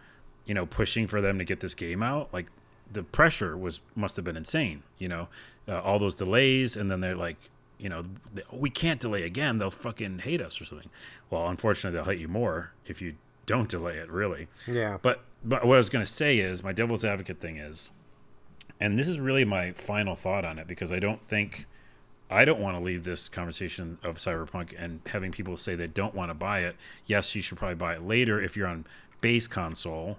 you 0.44 0.52
know, 0.52 0.66
pushing 0.66 1.06
for 1.06 1.20
them 1.20 1.38
to 1.38 1.44
get 1.44 1.60
this 1.60 1.74
game 1.74 2.02
out. 2.02 2.28
Like 2.32 2.46
the 2.92 3.04
pressure 3.04 3.56
was 3.56 3.80
must 3.94 4.16
have 4.16 4.24
been 4.24 4.36
insane. 4.36 4.82
You 4.98 5.08
know, 5.08 5.28
uh, 5.68 5.80
all 5.80 5.98
those 6.00 6.16
delays, 6.16 6.76
and 6.76 6.90
then 6.90 7.00
they're 7.00 7.14
like, 7.14 7.36
you 7.78 7.88
know, 7.88 8.04
they, 8.34 8.42
oh, 8.52 8.56
we 8.56 8.70
can't 8.70 9.00
delay 9.00 9.22
again. 9.22 9.58
They'll 9.58 9.70
fucking 9.70 10.20
hate 10.20 10.40
us 10.40 10.60
or 10.60 10.64
something. 10.64 10.90
Well, 11.30 11.46
unfortunately, 11.48 11.96
they'll 11.96 12.10
hate 12.10 12.20
you 12.20 12.28
more 12.28 12.72
if 12.84 13.00
you 13.00 13.14
don't 13.46 13.68
delay 13.68 13.98
it. 13.98 14.10
Really. 14.10 14.48
Yeah. 14.66 14.98
But 15.00 15.20
but 15.44 15.64
what 15.64 15.74
I 15.74 15.78
was 15.78 15.88
going 15.88 16.04
to 16.04 16.10
say 16.10 16.38
is 16.38 16.64
my 16.64 16.72
devil's 16.72 17.04
advocate 17.04 17.40
thing 17.40 17.56
is, 17.56 17.92
and 18.80 18.98
this 18.98 19.08
is 19.08 19.18
really 19.18 19.44
my 19.44 19.72
final 19.72 20.14
thought 20.14 20.44
on 20.44 20.58
it 20.58 20.66
because 20.66 20.92
I 20.92 20.98
don't 20.98 21.26
think 21.28 21.66
I 22.30 22.44
don't 22.44 22.60
want 22.60 22.76
to 22.76 22.82
leave 22.82 23.04
this 23.04 23.28
conversation 23.28 23.98
of 24.02 24.16
Cyberpunk 24.16 24.74
and 24.76 25.00
having 25.06 25.30
people 25.30 25.56
say 25.56 25.76
they 25.76 25.86
don't 25.86 26.14
want 26.14 26.30
to 26.30 26.34
buy 26.34 26.60
it. 26.60 26.76
Yes, 27.06 27.34
you 27.34 27.42
should 27.42 27.58
probably 27.58 27.76
buy 27.76 27.94
it 27.94 28.02
later 28.02 28.40
if 28.40 28.56
you're 28.56 28.66
on 28.66 28.84
base 29.20 29.46
console. 29.46 30.18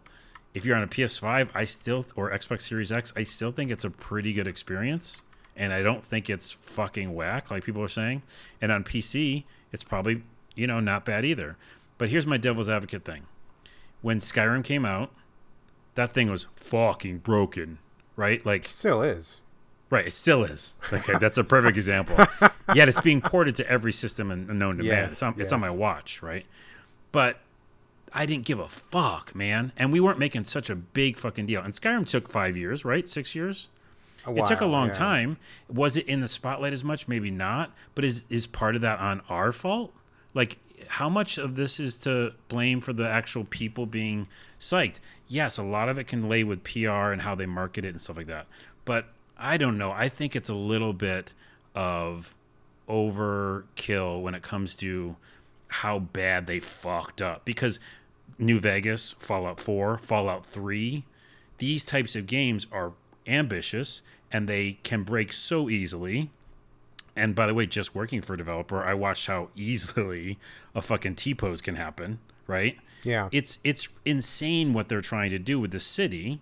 If 0.54 0.66
you're 0.66 0.78
on 0.78 0.84
a 0.84 0.88
PS5, 0.88 1.50
I 1.54 1.66
still 1.66 2.06
or 2.16 2.32
Xbox 2.32 2.62
Series 2.62 2.92
X, 2.92 3.12
I 3.16 3.24
still 3.24 3.52
think 3.52 3.72
it's 3.72 3.84
a 3.84 3.90
pretty 3.90 4.34
good 4.34 4.48
experience, 4.48 5.22
and 5.56 5.74
I 5.74 5.82
don't 5.84 6.04
think 6.04 6.30
it's 6.30 6.52
fucking 6.52 7.14
whack 7.14 7.52
like 7.52 7.64
people 7.64 7.84
are 7.84 7.90
saying. 7.90 8.24
And 8.62 8.72
on 8.72 8.84
PC, 8.84 9.44
it's 9.72 9.84
probably 9.84 10.24
you 10.56 10.66
know 10.66 10.80
not 10.80 11.06
bad 11.06 11.26
either. 11.26 11.58
But 11.98 12.10
here's 12.10 12.26
my 12.26 12.38
devil's 12.38 12.70
advocate 12.70 13.04
thing 13.04 13.26
when 14.02 14.20
Skyrim 14.20 14.64
came 14.64 14.86
out, 14.86 15.12
that 15.96 16.12
thing 16.12 16.30
was 16.30 16.48
fucking 16.56 17.20
broken, 17.20 17.80
right? 18.18 18.46
Like, 18.46 18.66
Still 18.66 19.02
is. 19.02 19.42
right, 19.90 20.08
it 20.08 20.12
still 20.14 20.44
is. 20.44 20.76
Okay, 20.92 21.14
that's 21.22 21.38
a 21.38 21.44
perfect 21.46 21.78
example. 21.78 22.18
Yet 22.76 22.90
it's 22.90 23.00
being 23.00 23.22
ported 23.22 23.56
to 23.56 23.70
every 23.70 23.94
system 23.94 24.30
and 24.32 24.48
known 24.60 24.78
to 24.80 24.84
man. 24.84 25.06
It's 25.06 25.24
on, 25.24 25.36
it's 25.40 25.54
on 25.54 25.62
my 25.62 25.70
watch, 25.70 26.22
right? 26.22 26.46
But 27.14 27.40
I 28.14 28.26
didn't 28.26 28.46
give 28.46 28.60
a 28.60 28.68
fuck, 28.68 29.34
man. 29.34 29.72
And 29.78 29.94
we 29.94 30.00
weren't 30.00 30.20
making 30.20 30.46
such 30.46 30.70
a 30.70 30.76
big 30.76 31.18
fucking 31.18 31.46
deal. 31.46 31.62
And 31.62 31.74
Skyrim 31.74 32.06
took 32.08 32.28
five 32.28 32.58
years, 32.58 32.84
right? 32.84 33.08
Six 33.08 33.36
years. 33.36 33.70
A 34.26 34.34
It 34.36 34.46
took 34.48 34.62
a 34.62 34.66
long 34.66 34.88
yeah. 34.88 34.94
time. 34.94 35.38
Was 35.70 35.96
it 35.96 36.06
in 36.08 36.20
the 36.20 36.28
spotlight 36.28 36.74
as 36.74 36.84
much? 36.84 37.08
Maybe 37.08 37.32
not. 37.32 37.72
But 37.96 38.04
is 38.04 38.26
is 38.30 38.46
part 38.46 38.76
of 38.76 38.82
that 38.82 39.00
on 39.00 39.22
our 39.30 39.52
fault? 39.54 39.94
Like, 40.34 40.58
how 40.88 41.10
much 41.10 41.38
of 41.38 41.56
this 41.56 41.80
is 41.80 41.98
to 42.00 42.34
blame 42.50 42.82
for 42.82 42.94
the 42.94 43.08
actual 43.08 43.46
people 43.46 43.86
being 43.86 44.28
psyched? 44.60 45.00
Yes, 45.28 45.58
a 45.58 45.64
lot 45.64 45.90
of 45.90 45.98
it 45.98 46.06
can 46.06 46.30
lay 46.30 46.44
with 46.44 46.64
PR 46.64 47.12
and 47.12 47.22
how 47.22 47.36
they 47.36 47.46
market 47.46 47.86
it 47.86 47.90
and 47.90 48.02
stuff 48.02 48.18
like 48.18 48.28
that. 48.28 48.48
But 48.86 49.06
I 49.38 49.58
don't 49.58 49.78
know. 49.78 49.92
I 49.92 50.10
think 50.10 50.36
it's 50.36 50.50
a 50.50 50.56
little 50.56 50.94
bit 50.94 51.34
of 51.76 52.36
overkill 52.88 54.22
when 54.22 54.36
it 54.36 54.42
comes 54.44 54.76
to 54.78 55.16
how 55.68 56.00
bad 56.00 56.48
they 56.48 56.60
fucked 56.60 57.22
up 57.22 57.44
because 57.44 57.80
New 58.40 58.60
Vegas, 58.60 59.14
Fallout 59.20 59.60
4, 59.60 59.98
Fallout 59.98 60.46
3, 60.46 61.04
these 61.58 61.84
types 61.86 62.16
of 62.16 62.28
games 62.28 62.68
are 62.72 62.94
ambitious 63.26 64.02
and 64.32 64.48
they 64.48 64.78
can 64.84 65.04
break 65.04 65.34
so 65.34 65.70
easily. 65.70 66.30
And 67.18 67.34
by 67.34 67.48
the 67.48 67.54
way, 67.54 67.66
just 67.66 67.96
working 67.96 68.22
for 68.22 68.36
a 68.36 68.38
developer, 68.38 68.84
I 68.84 68.94
watched 68.94 69.26
how 69.26 69.50
easily 69.56 70.38
a 70.76 70.82
fucking 70.82 71.16
T 71.16 71.34
pose 71.34 71.62
can 71.62 71.76
happen, 71.76 72.20
right? 72.46 72.78
Yeah. 73.04 73.30
It's 73.32 73.60
it's 73.64 73.90
insane 74.06 74.74
what 74.74 74.88
they're 74.88 75.02
trying 75.02 75.32
to 75.32 75.40
do 75.40 75.60
with 75.60 75.72
the 75.72 75.80
city. 75.80 76.42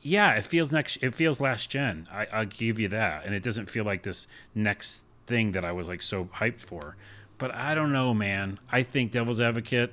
Yeah, 0.00 0.32
it 0.34 0.44
feels 0.44 0.72
next. 0.72 0.98
It 1.02 1.14
feels 1.14 1.40
last 1.40 1.70
gen. 1.70 2.08
I, 2.10 2.26
I'll 2.32 2.46
give 2.46 2.78
you 2.78 2.88
that, 2.88 3.26
and 3.26 3.34
it 3.34 3.42
doesn't 3.42 3.68
feel 3.68 3.84
like 3.84 4.02
this 4.02 4.26
next 4.54 5.04
thing 5.26 5.52
that 5.52 5.64
I 5.64 5.72
was 5.72 5.88
like 5.88 6.02
so 6.02 6.26
hyped 6.26 6.60
for. 6.60 6.96
But 7.36 7.54
I 7.54 7.74
don't 7.74 7.92
know, 7.92 8.14
man. 8.14 8.60
I 8.70 8.82
think 8.82 9.10
Devil's 9.10 9.40
Advocate. 9.40 9.92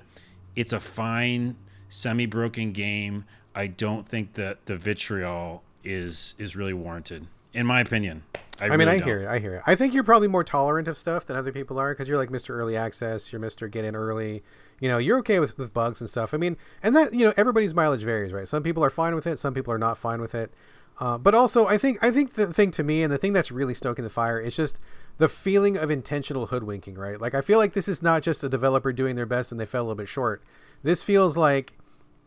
It's 0.56 0.74
a 0.74 0.80
fine, 0.80 1.56
semi-broken 1.90 2.72
game. 2.72 3.26
I 3.56 3.68
don't 3.68 4.08
think 4.08 4.34
that 4.34 4.66
the 4.68 4.78
vitriol 4.78 5.64
is 5.84 6.36
is 6.38 6.56
really 6.56 6.74
warranted, 6.74 7.28
in 7.54 7.66
my 7.66 7.82
opinion. 7.82 8.24
I, 8.60 8.70
I 8.70 8.78
mean, 8.78 8.88
I 8.88 8.98
don't. 8.98 9.08
hear 9.08 9.20
it. 9.20 9.28
I 9.28 9.40
hear 9.40 9.56
it. 9.56 9.64
I 9.68 9.76
think 9.76 9.94
you're 9.94 10.04
probably 10.04 10.28
more 10.28 10.44
tolerant 10.44 10.88
of 10.88 10.98
stuff 10.98 11.26
than 11.26 11.38
other 11.38 11.52
people 11.52 11.78
are 11.80 11.94
because 11.94 12.10
you're 12.10 12.18
like 12.18 12.30
Mr. 12.30 12.52
Early 12.52 12.76
Access. 12.76 13.32
You're 13.32 13.42
Mr. 13.42 13.70
Get 13.70 13.86
in 13.86 13.96
early. 13.96 14.44
You 14.80 14.90
know, 14.90 14.98
you're 14.98 15.20
okay 15.20 15.40
with, 15.40 15.58
with 15.58 15.74
bugs 15.74 16.02
and 16.02 16.10
stuff. 16.10 16.34
I 16.34 16.38
mean, 16.38 16.58
and 16.82 16.96
that 16.96 17.14
you 17.14 17.26
know, 17.26 17.34
everybody's 17.38 17.76
mileage 17.76 18.02
varies, 18.02 18.34
right? 18.34 18.48
Some 18.48 18.64
people 18.64 18.84
are 18.84 18.90
fine 18.90 19.14
with 19.14 19.28
it. 19.28 19.38
Some 19.38 19.54
people 19.54 19.72
are 19.74 19.78
not 19.78 19.98
fine 19.98 20.22
with 20.22 20.34
it. 20.34 20.52
Uh, 21.00 21.18
but 21.18 21.36
also, 21.36 21.68
I 21.68 21.78
think 21.78 22.04
I 22.04 22.10
think 22.10 22.34
the 22.34 22.52
thing 22.52 22.72
to 22.72 22.84
me 22.84 23.04
and 23.04 23.14
the 23.14 23.20
thing 23.20 23.34
that's 23.34 23.52
really 23.52 23.76
stoking 23.76 24.04
the 24.04 24.10
fire 24.10 24.40
is 24.40 24.56
just 24.56 24.80
the 25.18 25.30
feeling 25.30 25.78
of 25.78 25.92
intentional 25.92 26.48
hoodwinking, 26.48 26.96
right? 26.96 27.22
Like 27.22 27.36
I 27.36 27.42
feel 27.42 27.60
like 27.60 27.74
this 27.74 27.88
is 27.88 28.02
not 28.02 28.24
just 28.24 28.44
a 28.44 28.50
developer 28.50 28.92
doing 28.92 29.16
their 29.16 29.26
best 29.26 29.52
and 29.52 29.62
they 29.62 29.66
fell 29.66 29.84
a 29.84 29.86
little 29.86 29.96
bit 29.96 30.10
short. 30.10 30.42
This 30.82 31.04
feels 31.04 31.38
like 31.38 31.74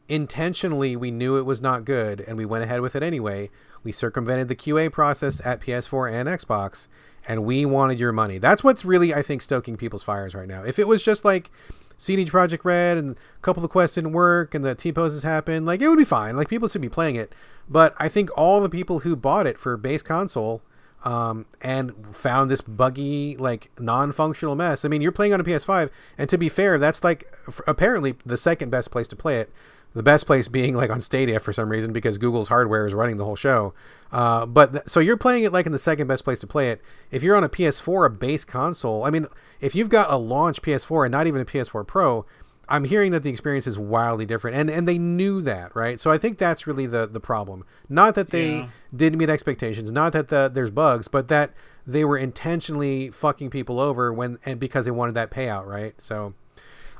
intentionally 0.09 0.97
we 0.97 1.11
knew 1.11 1.37
it 1.37 1.47
was 1.47 1.63
not 1.63 1.85
good 1.85 2.21
and 2.21 2.37
we 2.37 2.45
went 2.45 2.65
ahead 2.65 2.81
with 2.81 2.95
it 2.95 3.03
anyway. 3.03 3.51
We 3.83 3.93
circumvented 3.93 4.49
the 4.49 4.57
QA 4.57 4.93
process 4.93 5.45
at 5.45 5.61
PS4 5.61 6.13
and 6.13 6.29
Xbox 6.29 6.89
and 7.29 7.45
we 7.45 7.65
wanted 7.65 8.01
your 8.01 8.13
money. 8.13 8.39
That's 8.39 8.65
what's 8.65 8.85
really 8.85 9.15
I 9.15 9.23
think 9.23 9.43
stoking 9.43 9.77
people's 9.77 10.03
fires 10.03 10.35
right 10.35 10.49
now. 10.49 10.63
If 10.63 10.79
it 10.79 10.89
was 10.89 11.03
just 11.03 11.25
like 11.25 11.51
CD 11.97 12.25
Projekt 12.25 12.65
Red 12.65 12.97
and 12.97 13.17
a 13.17 13.41
couple 13.43 13.63
of 13.63 13.71
quests 13.71 13.97
didn't 13.97 14.13
work 14.13 14.55
and 14.55 14.65
the 14.65 14.75
T 14.75 14.93
poses 14.93 15.23
happened, 15.23 15.67
like 15.67 15.81
it 15.81 15.89
would 15.89 15.99
be 15.99 16.05
fine. 16.05 16.37
Like 16.37 16.49
people 16.49 16.69
should 16.69 16.81
be 16.81 16.89
playing 16.89 17.17
it. 17.17 17.35
But 17.69 17.95
I 17.99 18.09
think 18.09 18.31
all 18.37 18.61
the 18.61 18.71
people 18.71 19.01
who 19.01 19.15
bought 19.17 19.47
it 19.47 19.59
for 19.59 19.77
base 19.77 20.03
console 20.03 20.63
um, 21.05 21.47
and 21.61 22.15
found 22.15 22.51
this 22.51 22.61
buggy, 22.61 23.37
like 23.37 23.71
non-functional 23.79 24.57
mess. 24.57 24.85
I 24.85 24.89
mean, 24.89 25.01
you're 25.01 25.13
playing 25.13 25.33
on 25.33 25.41
a 25.41 25.45
PS5, 25.45 25.91
and 26.19 26.29
to 26.29 26.37
be 26.37 26.49
fair, 26.49 26.79
that's 26.79 27.03
like 27.03 27.33
f- 27.49 27.61
apparently 27.67 28.17
the 28.27 28.37
second 28.37 28.71
best 28.71 28.91
place 28.91 29.09
to 29.09 29.17
play 29.17 29.39
it. 29.41 29.51
The 29.93 30.03
best 30.05 30.27
place 30.27 30.47
being 30.47 30.75
like 30.75 30.89
on 30.91 31.01
Stadia 31.01 31.41
for 31.41 31.53
some 31.53 31.69
reason 31.69 31.93
because 31.93 32.17
Google's 32.17 32.49
hardware 32.49 32.87
is 32.87 32.95
running 32.95 33.17
the 33.17 33.25
whole 33.25 33.35
show. 33.37 33.75
Uh, 34.13 34.47
but 34.47 34.73
th- 34.73 34.85
so 34.87 35.01
you're 35.01 35.17
playing 35.17 35.43
it 35.43 35.53
like 35.53 35.67
in 35.67 35.73
the 35.73 35.79
second 35.79 36.07
best 36.07 36.23
place 36.25 36.39
to 36.41 36.47
play 36.47 36.71
it. 36.71 36.81
If 37.11 37.23
you're 37.25 37.37
on 37.37 37.43
a 37.45 37.49
PS4, 37.49 38.07
a 38.07 38.11
base 38.11 38.45
console, 38.45 39.05
I 39.05 39.11
mean, 39.11 39.27
if 39.61 39.75
you've 39.75 39.89
got 39.89 40.13
a 40.13 40.17
launch 40.17 40.63
PS4 40.63 41.07
and 41.07 41.13
not 41.13 41.27
even 41.27 41.41
a 41.41 41.45
PS4 41.45 41.85
Pro, 41.87 42.25
I'm 42.69 42.85
hearing 42.85 43.11
that 43.11 43.25
the 43.25 43.31
experience 43.31 43.67
is 43.67 43.81
wildly 43.81 44.25
different, 44.27 44.57
and 44.57 44.71
and 44.71 44.87
they 44.87 44.97
knew 44.97 45.43
that, 45.43 45.75
right? 45.75 45.99
So 45.99 46.13
I 46.13 46.19
think 46.19 46.39
that's 46.39 46.69
really 46.69 46.87
the 46.87 47.05
the 47.09 47.19
problem. 47.19 47.65
Not 47.89 48.15
that 48.15 48.31
they 48.31 48.51
Yeah. 48.59 48.69
didn't 48.95 49.19
meet 49.19 49.29
expectations, 49.29 49.91
not 49.91 50.13
that 50.13 50.29
the, 50.29 50.49
there's 50.55 50.71
bugs, 50.71 51.09
but 51.09 51.27
that 51.27 51.51
they 51.85 52.05
were 52.05 52.17
intentionally 52.17 53.11
fucking 53.11 53.51
people 53.51 53.81
over 53.81 54.13
when 54.13 54.39
and 54.47 54.61
because 54.61 54.85
they 54.85 54.93
wanted 54.93 55.17
that 55.17 55.33
payout, 55.33 55.67
right? 55.67 56.01
So 56.01 56.35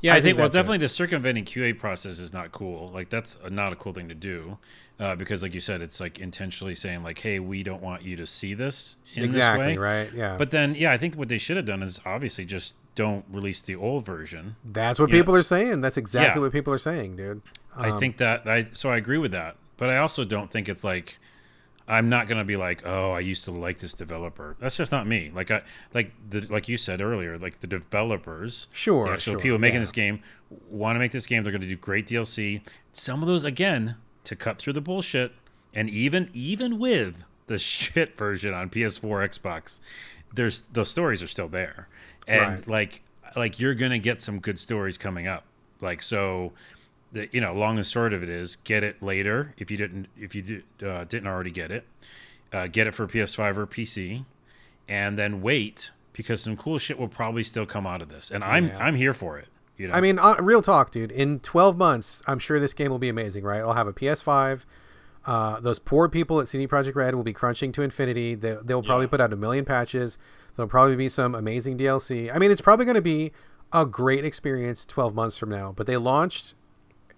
Yeah, 0.01 0.13
I, 0.13 0.17
I 0.17 0.17
think, 0.17 0.23
think 0.23 0.37
well, 0.39 0.45
that's 0.47 0.55
it. 0.55 0.57
definitely 0.59 0.77
the 0.79 0.89
circumventing 0.89 1.45
QA 1.45 1.77
process 1.77 2.19
is 2.19 2.33
not 2.33 2.51
cool. 2.51 2.89
Like 2.89 3.09
that's 3.09 3.37
a, 3.43 3.49
not 3.49 3.71
a 3.71 3.75
cool 3.75 3.93
thing 3.93 4.09
to 4.09 4.15
do, 4.15 4.57
uh, 4.99 5.15
because 5.15 5.43
like 5.43 5.53
you 5.53 5.59
said, 5.61 5.81
it's 5.81 5.99
like 5.99 6.19
intentionally 6.19 6.73
saying 6.75 7.03
like, 7.03 7.19
"Hey, 7.19 7.39
we 7.39 7.61
don't 7.63 7.81
want 7.81 8.01
you 8.03 8.15
to 8.17 8.25
see 8.25 8.53
this 8.53 8.95
in 9.13 9.23
exactly, 9.23 9.67
this 9.67 9.77
way." 9.77 9.77
right? 9.77 10.13
Yeah, 10.13 10.37
But 10.37 10.51
then, 10.51 10.73
yeah, 10.75 10.91
I 10.91 10.97
think 10.97 11.15
what 11.15 11.27
they 11.29 11.37
should 11.37 11.57
have 11.57 11.65
done 11.65 11.83
is 11.83 12.01
obviously 12.05 12.45
just 12.45 12.75
don't 12.95 13.23
release 13.31 13.61
the 13.61 13.75
old 13.75 14.05
version. 14.05 14.55
That's 14.65 14.99
what 14.99 15.09
people 15.11 15.35
are 15.35 15.43
saying. 15.43 15.81
That's 15.81 15.97
exactly 15.97 16.39
Yeah. 16.39 16.45
what 16.45 16.51
people 16.51 16.73
are 16.73 16.77
saying, 16.79 17.15
dude. 17.17 17.41
I 17.75 17.91
Um, 17.91 17.99
think 17.99 18.17
that 18.17 18.47
I 18.47 18.67
so 18.73 18.89
I 18.89 18.97
agree 18.97 19.17
with 19.19 19.31
that, 19.31 19.55
but 19.77 19.89
I 19.89 19.97
also 19.97 20.23
don't 20.25 20.49
think 20.51 20.67
it's 20.67 20.83
like 20.83 21.19
I'm 21.91 22.07
not 22.07 22.27
gonna 22.29 22.45
be 22.45 22.55
like, 22.55 22.83
oh, 22.85 23.11
I 23.11 23.19
used 23.19 23.43
to 23.43 23.51
like 23.51 23.79
this 23.79 23.93
developer. 23.93 24.55
That's 24.59 24.77
just 24.77 24.93
not 24.93 25.05
me. 25.05 25.29
Like 25.35 25.51
I 25.51 25.61
like 25.93 26.13
the 26.29 26.41
like 26.41 26.69
you 26.69 26.77
said 26.77 27.01
earlier, 27.01 27.37
like 27.37 27.59
the 27.59 27.67
developers, 27.67 28.67
Sure, 28.71 29.07
the 29.07 29.13
actual 29.13 29.33
sure, 29.33 29.39
people 29.41 29.57
making 29.59 29.75
yeah. 29.75 29.81
this 29.81 29.91
game 29.91 30.21
want 30.69 30.95
to 30.95 30.99
make 30.99 31.11
this 31.11 31.25
game. 31.25 31.43
They're 31.43 31.51
gonna 31.51 31.67
do 31.67 31.75
great 31.75 32.07
DLC. 32.07 32.61
Some 32.93 33.21
of 33.21 33.27
those 33.27 33.43
again 33.43 33.95
to 34.23 34.35
cut 34.35 34.57
through 34.57 34.73
the 34.73 34.81
bullshit, 34.81 35.33
and 35.73 35.89
even 35.89 36.29
even 36.33 36.79
with 36.79 37.15
the 37.47 37.57
shit 37.73 38.15
version 38.17 38.53
on 38.53 38.69
PS4, 38.69 39.27
Xbox, 39.29 39.81
there's 40.33 40.61
those 40.71 40.89
stories 40.89 41.21
are 41.21 41.27
still 41.27 41.49
there, 41.49 41.89
and 42.25 42.59
Right. 42.59 42.67
like 42.67 43.01
like 43.35 43.59
you're 43.59 43.75
gonna 43.75 43.99
get 43.99 44.21
some 44.21 44.39
good 44.39 44.57
stories 44.59 44.97
coming 44.97 45.27
up. 45.27 45.43
Like 45.81 46.01
so, 46.01 46.53
the 47.11 47.27
you 47.31 47.41
know 47.41 47.53
long 47.53 47.77
and 47.77 47.85
short 47.85 48.13
of 48.13 48.23
it 48.23 48.29
is 48.29 48.55
get 48.63 48.83
it 48.83 49.01
later 49.01 49.53
if 49.57 49.69
you 49.71 49.77
didn't 49.77 50.07
if 50.17 50.33
you 50.35 50.41
did, 50.41 50.63
uh, 50.83 51.03
didn't 51.05 51.27
already 51.27 51.51
get 51.51 51.71
it, 51.71 51.85
uh, 52.53 52.67
get 52.67 52.87
it 52.87 52.93
for 52.93 53.07
PS5 53.07 53.57
or 53.57 53.67
PC, 53.67 54.25
and 54.87 55.17
then 55.17 55.41
wait 55.41 55.91
because 56.13 56.41
some 56.41 56.55
cool 56.57 56.77
shit 56.77 56.99
will 56.99 57.07
probably 57.07 57.43
still 57.43 57.65
come 57.65 57.87
out 57.87 58.01
of 58.01 58.09
this, 58.09 58.31
and 58.31 58.43
I'm 58.43 58.67
Yeah. 58.67 58.77
I'm 58.79 58.95
here 58.95 59.13
for 59.13 59.37
it. 59.39 59.47
You 59.77 59.87
know, 59.87 59.93
I 59.93 60.01
mean, 60.01 60.19
uh, 60.19 60.35
real 60.39 60.61
talk, 60.61 60.91
dude. 60.91 61.11
In 61.11 61.39
12 61.39 61.75
months, 61.77 62.21
I'm 62.27 62.37
sure 62.37 62.59
this 62.59 62.73
game 62.73 62.91
will 62.91 62.99
be 62.99 63.09
amazing, 63.09 63.43
right? 63.43 63.61
I'll 63.61 63.73
have 63.73 63.87
a 63.87 63.93
PS5. 63.93 64.65
Uh, 65.25 65.59
those 65.59 65.79
poor 65.79 66.07
people 66.09 66.39
at 66.39 66.47
CD 66.47 66.67
Projekt 66.67 66.93
Red 66.95 67.15
will 67.15 67.23
be 67.23 67.33
crunching 67.33 67.71
to 67.71 67.81
infinity. 67.81 68.35
They, 68.35 68.57
they'll 68.63 68.83
probably 68.83 69.05
Yeah. 69.05 69.09
put 69.11 69.21
out 69.21 69.33
a 69.33 69.35
million 69.35 69.65
patches. 69.65 70.17
There'll 70.55 70.69
probably 70.69 70.95
be 70.95 71.07
some 71.09 71.33
amazing 71.33 71.77
DLC. 71.77 72.29
I 72.33 72.37
mean, 72.37 72.51
it's 72.51 72.61
probably 72.61 72.85
going 72.85 72.95
to 72.95 73.01
be 73.01 73.31
a 73.73 73.85
great 73.85 74.23
experience 74.25 74.85
12 74.85 75.15
months 75.15 75.37
from 75.37 75.49
now. 75.49 75.73
But 75.75 75.87
they 75.87 75.97
launched 75.97 76.53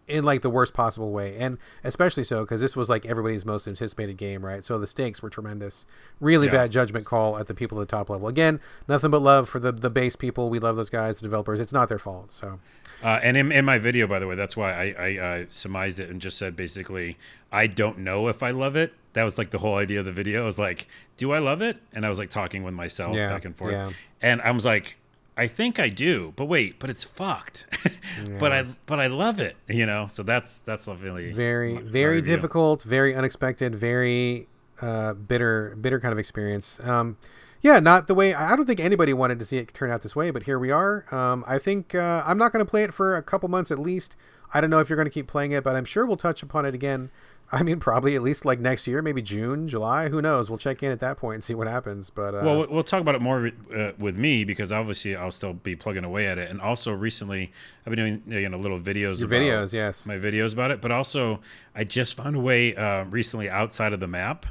in 0.08 0.24
like 0.26 0.42
the 0.42 0.50
worst 0.50 0.74
possible 0.74 1.12
way, 1.12 1.38
and 1.38 1.58
especially 1.84 2.24
so 2.24 2.44
because 2.44 2.60
this 2.62 2.76
was 2.76 2.90
like 2.90 3.06
everybody's 3.06 3.46
most 3.46 3.68
anticipated 3.68 4.18
game, 4.18 4.46
right? 4.46 4.64
So 4.64 4.78
the 4.78 4.88
stakes 4.88 5.22
were 5.22 5.30
tremendous. 5.30 5.86
Really 6.20 6.48
Yeah. 6.48 6.54
bad 6.54 6.72
judgment 6.72 7.06
call 7.06 7.38
at 7.38 7.48
the 7.48 7.54
people 7.54 7.80
at 7.80 7.88
the 7.88 7.96
top 7.96 8.10
level. 8.10 8.28
Again, 8.28 8.60
nothing 8.88 9.12
but 9.12 9.22
love 9.22 9.48
for 9.48 9.60
the 9.60 9.72
the 9.72 9.90
base 9.90 10.16
people. 10.16 10.50
We 10.50 10.60
love 10.60 10.76
those 10.76 10.90
guys, 10.90 11.18
the 11.20 11.24
developers. 11.24 11.60
It's 11.60 11.74
not 11.74 11.90
their 11.90 12.00
fault. 12.00 12.32
So. 12.34 12.60
Uh, 13.02 13.20
and 13.22 13.36
in, 13.36 13.52
in 13.52 13.66
my 13.66 13.78
video, 13.78 14.08
by 14.08 14.18
the 14.20 14.28
way, 14.28 14.36
that's 14.36 14.56
why 14.56 14.72
I, 14.72 14.96
I 14.98 15.18
uh, 15.18 15.46
surmised 15.50 16.00
it 16.00 16.10
and 16.10 16.22
just 16.22 16.38
said 16.38 16.56
basically, 16.56 17.18
I 17.52 17.68
don't 17.68 17.98
know 18.00 18.30
if 18.30 18.42
I 18.42 18.52
love 18.52 18.78
it. 18.78 18.94
That 19.12 19.24
was 19.24 19.38
like 19.38 19.50
the 19.52 19.58
whole 19.58 19.76
idea 19.76 20.00
of 20.00 20.06
the 20.06 20.14
video. 20.14 20.44
I 20.44 20.46
was 20.46 20.58
like, 20.58 20.88
do 21.18 21.34
I 21.34 21.40
love 21.40 21.62
it? 21.62 21.78
And 21.92 22.06
I 22.06 22.10
was 22.10 22.18
like 22.18 22.30
talking 22.30 22.64
with 22.64 22.74
myself 22.74 23.16
Yeah, 23.16 23.30
back 23.30 23.44
and 23.46 23.56
forth. 23.56 23.72
yeah. 23.74 23.92
And 24.22 24.42
I 24.42 24.52
was 24.52 24.64
like, 24.64 24.96
I 25.36 25.48
think 25.48 25.80
I 25.80 25.90
do, 25.90 26.34
but 26.36 26.46
wait, 26.46 26.80
but 26.80 26.90
it's 26.90 27.04
fucked. 27.04 27.66
but 28.40 28.52
I 28.52 28.66
but 28.86 29.00
I 29.00 29.08
love 29.08 29.40
it, 29.40 29.56
you 29.68 29.86
know. 29.86 30.06
So 30.08 30.24
that's 30.24 30.60
that's 30.60 30.86
definitely 30.86 31.32
very 31.32 31.78
very 31.78 32.22
difficult 32.22 32.84
very 32.84 33.16
unexpected 33.16 33.74
very 33.74 34.48
uh, 34.82 35.14
bitter 35.14 35.76
bitter 35.82 36.00
kind 36.00 36.12
of 36.12 36.20
experience. 36.20 36.80
Um, 36.84 37.18
yeah 37.64 37.80
not 37.80 38.08
the 38.08 38.14
way 38.14 38.34
i 38.34 38.54
I 38.54 38.56
don't 38.56 38.66
think 38.66 38.80
anybody 38.82 39.14
wanted 39.14 39.40
to 39.40 39.46
see 39.46 39.58
it 39.58 39.74
turn 39.74 39.90
out 39.90 40.02
this 40.02 40.16
way 40.16 40.30
but 40.30 40.44
here 40.44 40.60
we 40.60 40.70
are. 40.70 41.06
Um, 41.12 41.44
i 41.48 41.58
think 41.58 41.96
uh, 41.96 42.22
i'm 42.26 42.38
not 42.38 42.52
going 42.52 42.64
to 42.64 42.70
play 42.70 42.84
it 42.84 42.94
for 42.94 43.18
a 43.18 43.24
couple 43.24 43.50
months 43.50 43.72
at 43.72 43.80
least. 43.80 44.16
I 44.54 44.62
don't 44.62 44.70
know 44.70 44.80
if 44.80 44.88
you're 44.88 44.98
going 44.98 45.08
to 45.08 45.12
keep 45.12 45.28
playing 45.28 45.54
it 45.54 45.64
but 45.64 45.76
i'm 45.76 45.86
sure 45.86 46.06
we'll 46.06 46.18
touch 46.18 46.44
upon 46.44 46.66
it 46.66 46.76
again 46.76 47.10
i 47.52 47.61
mean 47.61 47.80
probably 47.80 48.15
at 48.15 48.22
least 48.24 48.45
like 48.45 48.60
next 48.60 48.88
year 48.88 49.02
maybe 49.02 49.22
june 49.22 49.68
july 49.68 50.10
who 50.10 50.22
knows 50.22 50.49
we'll 50.49 50.57
check 50.57 50.82
in 50.82 50.91
at 50.91 50.99
that 50.99 51.18
point 51.18 51.36
and 51.36 51.44
see 51.44 51.53
what 51.53 51.68
happens 51.68 52.10
but 52.10 52.34
uh, 52.34 52.41
Well, 52.44 52.61
we- 52.61 52.68
we'll 52.68 52.84
talk 52.84 53.02
about 53.02 53.14
it 53.15 53.22
more 53.22 53.52
uh, 53.76 53.91
with 53.99 54.15
me 54.18 54.44
because 54.44 54.72
obviously 54.72 55.15
I'll 55.15 55.30
still 55.32 55.53
be 55.53 55.76
plugging 55.76 56.03
away 56.03 56.28
at 56.28 56.38
it. 56.40 56.49
And 56.49 56.60
also 56.61 56.91
recently, 56.94 57.52
I've 57.86 57.94
been 57.95 58.22
doing 58.26 58.41
you 58.41 58.49
know 58.49 58.57
little 58.57 58.80
videos. 58.80 59.20
your 59.20 59.28
about 59.28 59.41
videos 59.41 59.74
yes 59.74 60.06
my 60.07 60.15
videos 60.15 60.53
about 60.53 60.72
it. 60.72 60.82
But 60.82 60.91
also, 60.91 61.40
I 61.76 61.84
just 61.84 62.18
found 62.18 62.36
a 62.36 62.40
way 62.40 62.76
uh, 62.76 63.03
recently 63.06 63.49
outside 63.49 63.94
of 63.94 63.99
the 63.99 64.07
map 64.07 64.45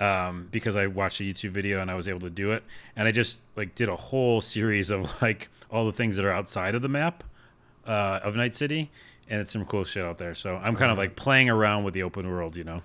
um, 0.00 0.48
because 0.50 0.76
I 0.76 0.86
watched 0.86 1.20
a 1.20 1.24
YouTube 1.24 1.50
video 1.50 1.80
and 1.80 1.90
I 1.90 1.94
was 1.94 2.08
able 2.08 2.20
to 2.20 2.30
do 2.30 2.52
it. 2.52 2.62
And 2.96 3.06
I 3.06 3.12
just 3.12 3.42
like 3.56 3.74
did 3.74 3.88
a 3.88 3.96
whole 3.96 4.40
series 4.40 4.90
of 4.90 5.10
like 5.22 5.48
all 5.70 5.84
the 5.86 5.92
things 5.92 6.16
that 6.16 6.24
are 6.24 6.32
outside 6.32 6.74
of 6.74 6.82
the 6.82 6.88
map 6.88 7.24
uh, 7.86 8.20
of 8.22 8.36
Night 8.36 8.54
City, 8.54 8.90
and 9.32 9.40
it's 9.40 9.50
some 9.50 9.64
cool 9.64 9.82
shit 9.82 10.04
out 10.04 10.18
there. 10.18 10.34
So 10.34 10.60
I'm 10.62 10.76
kind 10.76 10.92
of 10.92 10.98
like 10.98 11.16
playing 11.16 11.48
around 11.48 11.84
with 11.84 11.94
the 11.94 12.02
open 12.02 12.28
world, 12.28 12.54
you 12.54 12.64
know. 12.64 12.82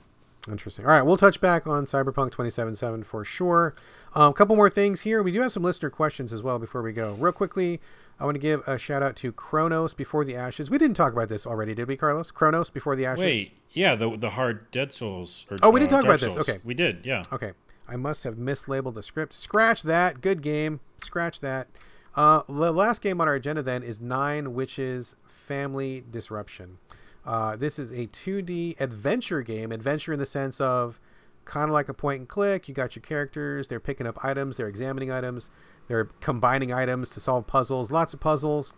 Interesting. 0.50 0.86
All 0.86 0.92
right, 0.92 1.02
we'll 1.02 1.18
touch 1.18 1.42
back 1.42 1.68
on 1.68 1.84
Cyberpunk 1.84 2.28
2077 2.28 3.04
for 3.04 3.26
sure. 3.26 3.76
A 4.16 4.22
um, 4.22 4.34
couple 4.34 4.56
more 4.56 4.70
things 4.70 5.02
here. 5.02 5.22
We 5.22 5.34
do 5.34 5.42
have 5.42 5.52
some 5.52 5.62
listener 5.62 5.90
questions 5.90 6.32
as 6.32 6.42
well 6.42 6.58
before 6.58 6.82
we 6.82 6.94
go. 6.94 7.16
Real 7.16 7.34
quickly, 7.34 7.82
I 8.18 8.24
want 8.24 8.36
to 8.36 8.40
give 8.40 8.66
a 8.66 8.78
shout 8.78 9.04
out 9.04 9.18
to 9.18 9.34
Chronos 9.34 9.94
Before 9.94 10.24
the 10.24 10.38
Ashes. 10.38 10.70
We 10.72 10.78
didn't 10.78 10.96
talk 10.96 11.12
about 11.12 11.28
this 11.28 11.46
already, 11.46 11.76
did 11.76 11.90
we, 11.90 11.98
Carlos? 11.98 12.32
Chronos 12.32 12.70
Before 12.70 12.96
the 12.96 13.06
Ashes. 13.06 13.24
Wait, 13.26 13.58
yeah, 13.72 13.96
the 13.96 14.16
the 14.16 14.30
hard 14.30 14.72
Dead 14.72 14.94
Souls. 14.94 15.46
Or, 15.52 15.58
Oh, 15.62 15.70
we 15.70 15.82
did 15.82 15.88
uh, 15.88 15.98
talk 15.98 16.06
Dark 16.06 16.22
about 16.22 16.34
this. 16.34 16.50
Okay. 16.50 16.62
we 16.64 16.74
did. 16.74 17.06
Yeah. 17.06 17.24
Okay. 17.34 17.52
I 17.90 17.98
must 17.98 18.24
have 18.24 18.36
mislabeled 18.36 18.94
the 18.94 19.04
script. 19.04 19.34
Scratch 19.34 19.84
that. 19.84 20.22
Good 20.22 20.42
game. 20.42 20.80
Scratch 20.98 21.42
that. 21.42 21.68
Uh, 22.16 22.42
the 22.48 22.72
last 22.72 23.02
game 23.02 23.20
on 23.20 23.28
our 23.28 23.36
agenda 23.36 23.62
then 23.62 23.84
is 23.84 24.00
Nine 24.00 24.54
Witches 24.54 25.16
Family 25.48 26.04
Disruption. 26.12 26.78
Uh, 27.26 27.56
this 27.56 27.80
is 27.80 27.92
a 27.92 28.08
2D 28.08 28.80
adventure 28.80 29.42
game. 29.42 29.72
Adventure 29.72 30.14
in 30.14 30.20
the 30.20 30.26
sense 30.26 30.60
of 30.62 31.00
kind 31.46 31.70
of 31.70 31.74
like 31.74 31.90
a 31.90 31.94
point 31.94 32.20
and 32.20 32.30
click. 32.30 32.68
You 32.68 32.74
got 32.74 32.96
your 32.96 33.02
characters. 33.02 33.68
They're 33.68 33.80
picking 33.80 34.06
up 34.06 34.24
items. 34.24 34.58
They're 34.58 34.68
examining 34.68 35.12
items. 35.12 35.50
They're 35.88 36.06
combining 36.20 36.74
items 36.74 37.10
to 37.12 37.20
solve 37.20 37.48
puzzles. 37.48 37.92
Lots 37.92 38.14
of 38.14 38.20
puzzles. 38.20 38.74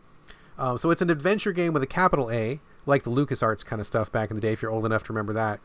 Um, 0.57 0.77
so 0.77 0.91
it's 0.91 1.01
an 1.01 1.09
adventure 1.09 1.51
game 1.51 1.73
with 1.73 1.81
a 1.83 1.87
capital 1.87 2.29
A, 2.29 2.59
like 2.85 3.03
the 3.03 3.11
LucasArts 3.11 3.65
kind 3.65 3.79
of 3.79 3.87
stuff 3.87 4.11
back 4.11 4.29
in 4.29 4.35
the 4.35 4.41
day, 4.41 4.53
if 4.53 4.61
you're 4.61 4.71
old 4.71 4.85
enough 4.85 5.03
to 5.03 5.13
remember 5.13 5.33
that. 5.33 5.59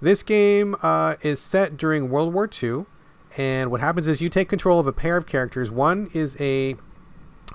This 0.00 0.22
game 0.22 0.76
uh, 0.82 1.16
is 1.20 1.40
set 1.40 1.76
during 1.76 2.08
World 2.08 2.32
War 2.32 2.48
II, 2.50 2.86
and 3.36 3.70
what 3.70 3.80
happens 3.80 4.08
is 4.08 4.22
you 4.22 4.28
take 4.28 4.48
control 4.48 4.80
of 4.80 4.86
a 4.86 4.92
pair 4.92 5.16
of 5.16 5.26
characters. 5.26 5.70
One 5.70 6.08
is 6.14 6.40
a 6.40 6.76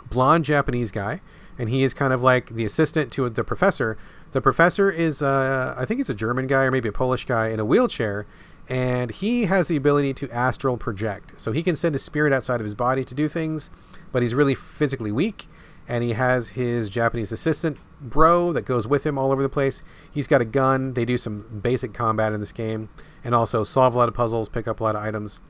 blonde 0.09 0.45
Japanese 0.45 0.91
guy, 0.91 1.21
and 1.57 1.69
he 1.69 1.83
is 1.83 1.93
kind 1.93 2.13
of 2.13 2.21
like 2.21 2.49
the 2.49 2.65
assistant 2.65 3.11
to 3.13 3.29
the 3.29 3.43
professor. 3.43 3.97
The 4.31 4.41
professor 4.41 4.89
is, 4.89 5.21
uh, 5.21 5.75
I 5.77 5.85
think 5.85 5.99
he's 5.99 6.09
a 6.09 6.15
German 6.15 6.47
guy 6.47 6.63
or 6.63 6.71
maybe 6.71 6.89
a 6.89 6.93
Polish 6.93 7.25
guy 7.25 7.49
in 7.49 7.59
a 7.59 7.65
wheelchair, 7.65 8.25
and 8.67 9.11
he 9.11 9.45
has 9.45 9.67
the 9.67 9.75
ability 9.75 10.13
to 10.15 10.31
astral 10.31 10.77
project. 10.77 11.39
So 11.39 11.51
he 11.51 11.63
can 11.63 11.75
send 11.75 11.95
his 11.95 12.03
spirit 12.03 12.33
outside 12.33 12.59
of 12.59 12.65
his 12.65 12.75
body 12.75 13.05
to 13.05 13.15
do 13.15 13.27
things, 13.27 13.69
but 14.11 14.21
he's 14.21 14.33
really 14.33 14.55
physically 14.55 15.11
weak. 15.11 15.47
And 15.87 16.03
he 16.03 16.13
has 16.13 16.49
his 16.49 16.89
Japanese 16.89 17.31
assistant 17.31 17.77
bro 18.01 18.51
that 18.53 18.65
goes 18.65 18.87
with 18.87 19.05
him 19.05 19.19
all 19.19 19.31
over 19.31 19.43
the 19.43 19.49
place. 19.49 19.83
He's 20.11 20.27
got 20.27 20.41
a 20.41 20.45
gun. 20.45 20.95
They 20.95 21.05
do 21.05 21.17
some 21.17 21.61
basic 21.61 21.93
combat 21.93 22.33
in 22.33 22.39
this 22.39 22.51
game, 22.51 22.89
and 23.23 23.35
also 23.35 23.63
solve 23.63 23.93
a 23.93 23.97
lot 23.97 24.09
of 24.09 24.15
puzzles, 24.15 24.49
pick 24.49 24.67
up 24.67 24.79
a 24.79 24.83
lot 24.83 24.95
of 24.95 25.03
items. 25.03 25.41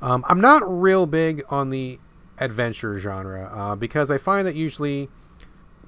Um, 0.00 0.24
I'm 0.28 0.40
not 0.40 0.62
real 0.64 1.06
big 1.06 1.42
on 1.50 1.70
the 1.70 1.98
adventure 2.38 2.98
genre 2.98 3.50
uh, 3.52 3.76
because 3.76 4.10
I 4.10 4.16
find 4.16 4.46
that 4.46 4.54
usually 4.54 5.10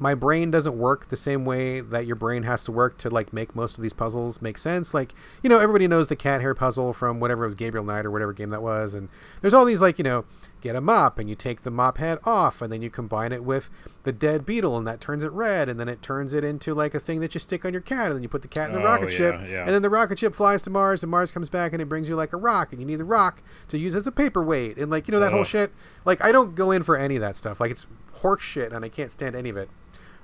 my 0.03 0.15
brain 0.15 0.51
doesn't 0.51 0.77
work 0.77 1.09
the 1.09 1.17
same 1.17 1.45
way 1.45 1.81
that 1.81 2.07
your 2.07 2.17
brain 2.17 2.43
has 2.43 2.65
to 2.65 2.73
work 2.73 2.99
to 2.99 3.09
like 3.09 3.33
make 3.33 3.55
most 3.55 3.77
of 3.79 3.83
these 3.83 3.93
puzzles 3.93 4.43
make 4.43 4.59
sense. 4.59 4.93
Like, 4.93 5.15
you 5.43 5.49
know, 5.49 5.61
everybody 5.61 5.87
knows 5.87 6.09
the 6.09 6.17
cat 6.17 6.41
hair 6.41 6.55
puzzle 6.55 6.93
from 6.93 7.21
whatever 7.21 7.45
it 7.45 7.47
was 7.47 7.55
Gabriel 7.55 7.85
Knight 7.87 8.05
or 8.05 8.11
whatever 8.11 8.33
game 8.33 8.51
that 8.51 8.63
was, 8.63 8.95
and 8.95 9.09
there's 9.41 9.55
all 9.55 9.65
these 9.65 9.81
like, 9.81 9.99
you 9.99 10.03
know, 10.05 10.25
get 10.61 10.75
a 10.77 10.81
mop 10.81 11.19
and 11.19 11.29
you 11.29 11.35
take 11.37 11.63
the 11.63 11.71
mop 11.71 11.99
head 11.99 12.19
off 12.25 12.61
and 12.63 12.73
then 12.73 12.83
you 12.83 12.91
combine 12.91 13.33
it 13.33 13.43
with 13.45 13.69
the 14.05 14.13
dead 14.13 14.45
beetle 14.47 14.77
and 14.77 14.87
that 14.87 15.01
turns 15.01 15.25
it 15.25 15.33
red 15.33 15.69
and 15.69 15.79
then 15.79 15.89
it 15.89 16.03
turns 16.03 16.33
it 16.33 16.45
into 16.45 16.73
like 16.75 16.95
a 16.95 17.01
thing 17.01 17.19
that 17.21 17.35
you 17.35 17.41
stick 17.41 17.65
on 17.65 17.73
your 17.73 17.83
cat 17.83 18.07
and 18.07 18.15
then 18.17 18.23
you 18.23 18.29
put 18.29 18.43
the 18.43 18.49
cat 18.49 18.69
in 18.69 18.75
the 18.75 18.81
Oh, 18.81 18.85
rocket 18.85 19.11
yeah, 19.11 19.17
ship 19.17 19.41
yeah. 19.49 19.65
and 19.65 19.71
then 19.71 19.83
the 19.83 19.91
rocket 19.91 20.19
ship 20.21 20.33
flies 20.35 20.63
to 20.63 20.71
Mars 20.71 21.03
and 21.03 21.11
Mars 21.11 21.33
comes 21.33 21.49
back 21.51 21.73
and 21.73 21.83
it 21.83 21.89
brings 21.89 22.09
you 22.09 22.15
like 22.15 22.33
a 22.33 22.37
rock 22.37 22.71
and 22.73 22.81
you 22.81 22.87
need 22.87 22.97
the 22.97 23.05
rock 23.05 23.43
to 23.69 23.79
use 23.79 23.97
as 23.97 24.07
a 24.07 24.13
paperweight 24.13 24.79
and 24.79 24.89
like 24.89 25.09
you 25.09 25.13
know 25.13 25.19
that 25.21 25.33
whole 25.33 25.43
shit. 25.45 25.73
Like 26.05 26.23
I 26.25 26.31
don't 26.31 26.55
go 26.55 26.71
in 26.71 26.85
for 26.85 26.97
any 26.97 27.17
of 27.17 27.23
that 27.23 27.35
stuff. 27.35 27.61
Like 27.61 27.73
it's 27.73 27.87
horse 28.15 28.43
shit 28.43 28.73
and 28.73 28.85
I 28.85 28.89
can't 28.89 29.11
stand 29.11 29.35
any 29.35 29.49
of 29.51 29.57
it. 29.57 29.69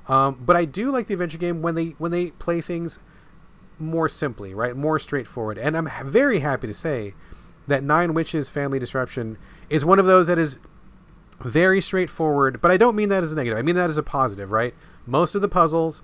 Um, 0.09 0.43
but 0.45 0.57
I 0.57 0.65
do 0.65 0.91
like 0.91 1.07
the 1.07 1.15
adventure 1.15 1.39
game 1.39 1.61
when 1.63 1.75
they 1.75 1.95
when 1.99 2.11
they 2.11 2.31
play 2.33 2.61
things 2.61 2.99
more 3.79 4.09
simply, 4.09 4.55
right? 4.55 4.75
More 4.75 4.99
straightforward. 4.99 5.59
And 5.59 5.77
I'm 5.77 5.89
very 6.05 6.41
happy 6.41 6.67
to 6.67 6.75
say 6.75 7.15
that 7.67 7.85
Nine 7.85 8.15
Witches 8.15 8.49
Family 8.49 8.79
Disruption 8.79 9.37
is 9.69 9.85
one 9.85 9.99
of 9.99 10.07
those 10.07 10.27
that 10.27 10.39
is 10.39 10.59
very 11.41 11.81
straightforward, 11.81 12.61
but 12.61 12.71
I 12.71 12.77
don't 12.77 12.97
mean 12.97 13.11
that 13.11 13.23
as 13.23 13.33
a 13.33 13.37
negative. 13.37 13.59
I 13.59 13.63
mean 13.63 13.77
that 13.77 13.91
as 13.91 13.99
a 13.99 14.03
positive, 14.03 14.51
right? 14.51 14.75
Most 15.07 15.35
of 15.35 15.43
the 15.43 15.49
puzzles 15.49 16.03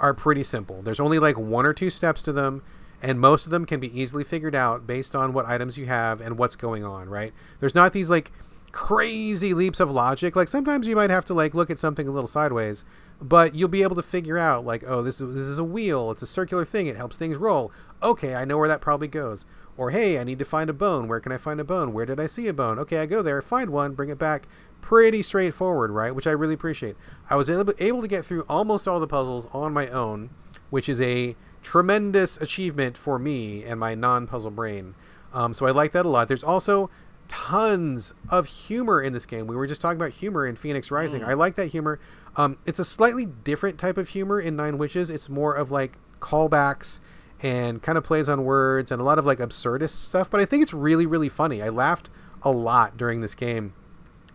are 0.00 0.14
pretty 0.14 0.42
simple. 0.42 0.82
There's 0.82 0.98
only 0.98 1.18
like 1.18 1.38
one 1.38 1.64
or 1.64 1.72
two 1.72 1.90
steps 1.90 2.22
to 2.24 2.32
them, 2.32 2.62
and 3.00 3.20
most 3.20 3.46
of 3.46 3.52
them 3.52 3.64
can 3.64 3.78
be 3.78 3.98
easily 3.98 4.24
figured 4.24 4.54
out 4.54 4.86
based 4.86 5.14
on 5.14 5.32
what 5.32 5.46
items 5.46 5.78
you 5.78 5.86
have 5.86 6.20
and 6.20 6.38
what's 6.38 6.56
going 6.56 6.84
on, 6.84 7.08
right? 7.08 7.32
There's 7.60 7.74
not 7.74 7.92
these 7.92 8.10
like 8.10 8.32
crazy 8.72 9.54
leaps 9.54 9.78
of 9.78 9.90
logic. 9.90 10.34
Like 10.34 10.48
sometimes 10.48 10.88
you 10.88 10.96
might 10.96 11.10
have 11.10 11.24
to 11.26 11.34
like 11.34 11.54
look 11.54 11.70
at 11.70 11.78
something 11.78 12.08
a 12.08 12.10
little 12.10 12.26
sideways, 12.28 12.84
but 13.22 13.54
you'll 13.54 13.68
be 13.68 13.82
able 13.82 13.94
to 13.96 14.02
figure 14.02 14.36
out 14.36 14.64
like, 14.64 14.82
oh, 14.86 15.00
this 15.00 15.20
is 15.20 15.34
this 15.34 15.44
is 15.44 15.58
a 15.58 15.64
wheel. 15.64 16.10
It's 16.10 16.22
a 16.22 16.26
circular 16.26 16.64
thing. 16.64 16.88
It 16.88 16.96
helps 16.96 17.16
things 17.16 17.36
roll. 17.36 17.70
Okay, 18.02 18.34
I 18.34 18.44
know 18.44 18.58
where 18.58 18.68
that 18.68 18.80
probably 18.80 19.08
goes. 19.08 19.46
Or 19.76 19.90
hey, 19.90 20.18
I 20.18 20.24
need 20.24 20.40
to 20.40 20.44
find 20.44 20.68
a 20.68 20.74
bone. 20.74 21.08
Where 21.08 21.20
can 21.20 21.32
I 21.32 21.38
find 21.38 21.60
a 21.60 21.64
bone? 21.64 21.92
Where 21.92 22.04
did 22.04 22.20
I 22.20 22.26
see 22.26 22.48
a 22.48 22.52
bone? 22.52 22.78
Okay, 22.80 22.98
I 22.98 23.06
go 23.06 23.22
there, 23.22 23.40
find 23.40 23.70
one, 23.70 23.94
bring 23.94 24.10
it 24.10 24.18
back. 24.18 24.48
Pretty 24.80 25.22
straightforward, 25.22 25.92
right? 25.92 26.14
Which 26.14 26.26
I 26.26 26.32
really 26.32 26.54
appreciate. 26.54 26.96
I 27.30 27.36
was 27.36 27.48
able 27.48 27.72
able 27.78 28.02
to 28.02 28.08
get 28.08 28.24
through 28.24 28.44
almost 28.48 28.88
all 28.88 28.98
the 28.98 29.06
puzzles 29.06 29.46
on 29.52 29.72
my 29.72 29.88
own, 29.88 30.30
which 30.70 30.88
is 30.88 31.00
a 31.00 31.36
tremendous 31.62 32.36
achievement 32.38 32.96
for 32.96 33.20
me 33.20 33.62
and 33.62 33.78
my 33.78 33.94
non-puzzle 33.94 34.50
brain. 34.50 34.96
Um, 35.32 35.54
so 35.54 35.64
I 35.66 35.70
like 35.70 35.92
that 35.92 36.04
a 36.04 36.08
lot. 36.08 36.26
There's 36.26 36.42
also 36.42 36.90
tons 37.28 38.12
of 38.28 38.46
humor 38.46 39.00
in 39.00 39.12
this 39.12 39.24
game. 39.24 39.46
We 39.46 39.56
were 39.56 39.66
just 39.66 39.80
talking 39.80 39.98
about 39.98 40.10
humor 40.10 40.46
in 40.46 40.56
Fenyx 40.56 40.90
Rising. 40.90 41.22
Mm. 41.22 41.28
I 41.28 41.32
like 41.34 41.54
that 41.54 41.68
humor. 41.68 41.98
Um, 42.36 42.58
it's 42.64 42.78
a 42.78 42.84
slightly 42.84 43.26
different 43.26 43.78
type 43.78 43.98
of 43.98 44.10
humor 44.10 44.40
in 44.40 44.56
Nine 44.56 44.78
Witches. 44.78 45.10
It's 45.10 45.28
more 45.28 45.54
of 45.54 45.70
like 45.70 45.98
callbacks 46.20 47.00
and 47.42 47.82
kind 47.82 47.98
of 47.98 48.04
plays 48.04 48.28
on 48.28 48.44
words 48.44 48.92
and 48.92 49.00
a 49.00 49.04
lot 49.04 49.18
of 49.18 49.26
like 49.26 49.38
absurdist 49.38 49.90
stuff. 49.90 50.30
But 50.30 50.40
I 50.40 50.44
think 50.44 50.62
it's 50.62 50.72
really, 50.72 51.06
really 51.06 51.28
funny. 51.28 51.62
I 51.62 51.68
laughed 51.68 52.08
a 52.42 52.50
lot 52.50 52.96
during 52.96 53.20
this 53.20 53.34
game. 53.34 53.74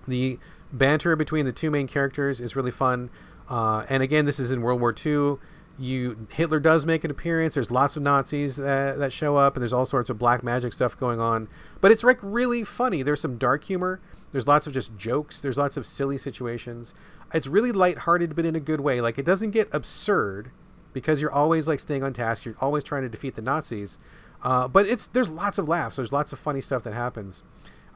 The 0.07 0.39
banter 0.71 1.15
between 1.15 1.45
the 1.45 1.51
two 1.51 1.71
main 1.71 1.87
characters 1.87 2.39
is 2.39 2.55
really 2.55 2.71
fun. 2.71 3.09
Uh, 3.49 3.85
and 3.89 4.03
again, 4.03 4.25
this 4.25 4.39
is 4.39 4.51
in 4.51 4.61
World 4.61 4.81
War 4.81 4.93
II 4.93 5.37
you 5.79 6.27
Hitler 6.31 6.59
does 6.59 6.85
make 6.85 7.03
an 7.03 7.11
appearance. 7.11 7.53
There's 7.53 7.71
lots 7.71 7.95
of 7.95 8.03
Nazis 8.03 8.55
that, 8.55 8.97
that 8.97 9.13
show 9.13 9.35
up, 9.35 9.55
and 9.55 9.61
there's 9.61 9.73
all 9.73 9.85
sorts 9.85 10.09
of 10.09 10.17
black 10.17 10.43
magic 10.43 10.73
stuff 10.73 10.97
going 10.97 11.19
on. 11.19 11.47
But 11.81 11.91
it's 11.91 12.03
like 12.03 12.19
really 12.21 12.63
funny. 12.63 13.03
There's 13.03 13.21
some 13.21 13.37
dark 13.37 13.63
humor. 13.63 14.01
There's 14.31 14.47
lots 14.47 14.67
of 14.67 14.73
just 14.73 14.97
jokes. 14.97 15.39
There's 15.39 15.57
lots 15.57 15.77
of 15.77 15.85
silly 15.85 16.17
situations. 16.17 16.93
It's 17.33 17.47
really 17.47 17.71
lighthearted, 17.71 18.35
but 18.35 18.45
in 18.45 18.55
a 18.55 18.59
good 18.59 18.81
way. 18.81 19.01
Like 19.01 19.17
it 19.17 19.25
doesn't 19.25 19.51
get 19.51 19.69
absurd 19.71 20.51
because 20.93 21.21
you're 21.21 21.31
always 21.31 21.67
like 21.67 21.79
staying 21.79 22.03
on 22.03 22.13
task. 22.13 22.45
You're 22.45 22.55
always 22.61 22.83
trying 22.83 23.03
to 23.03 23.09
defeat 23.09 23.35
the 23.35 23.41
Nazis. 23.41 23.97
Uh, 24.43 24.67
but 24.67 24.85
it's 24.85 25.07
there's 25.07 25.29
lots 25.29 25.57
of 25.57 25.67
laughs. 25.67 25.97
There's 25.97 26.11
lots 26.11 26.31
of 26.31 26.39
funny 26.39 26.61
stuff 26.61 26.83
that 26.83 26.93
happens. 26.93 27.43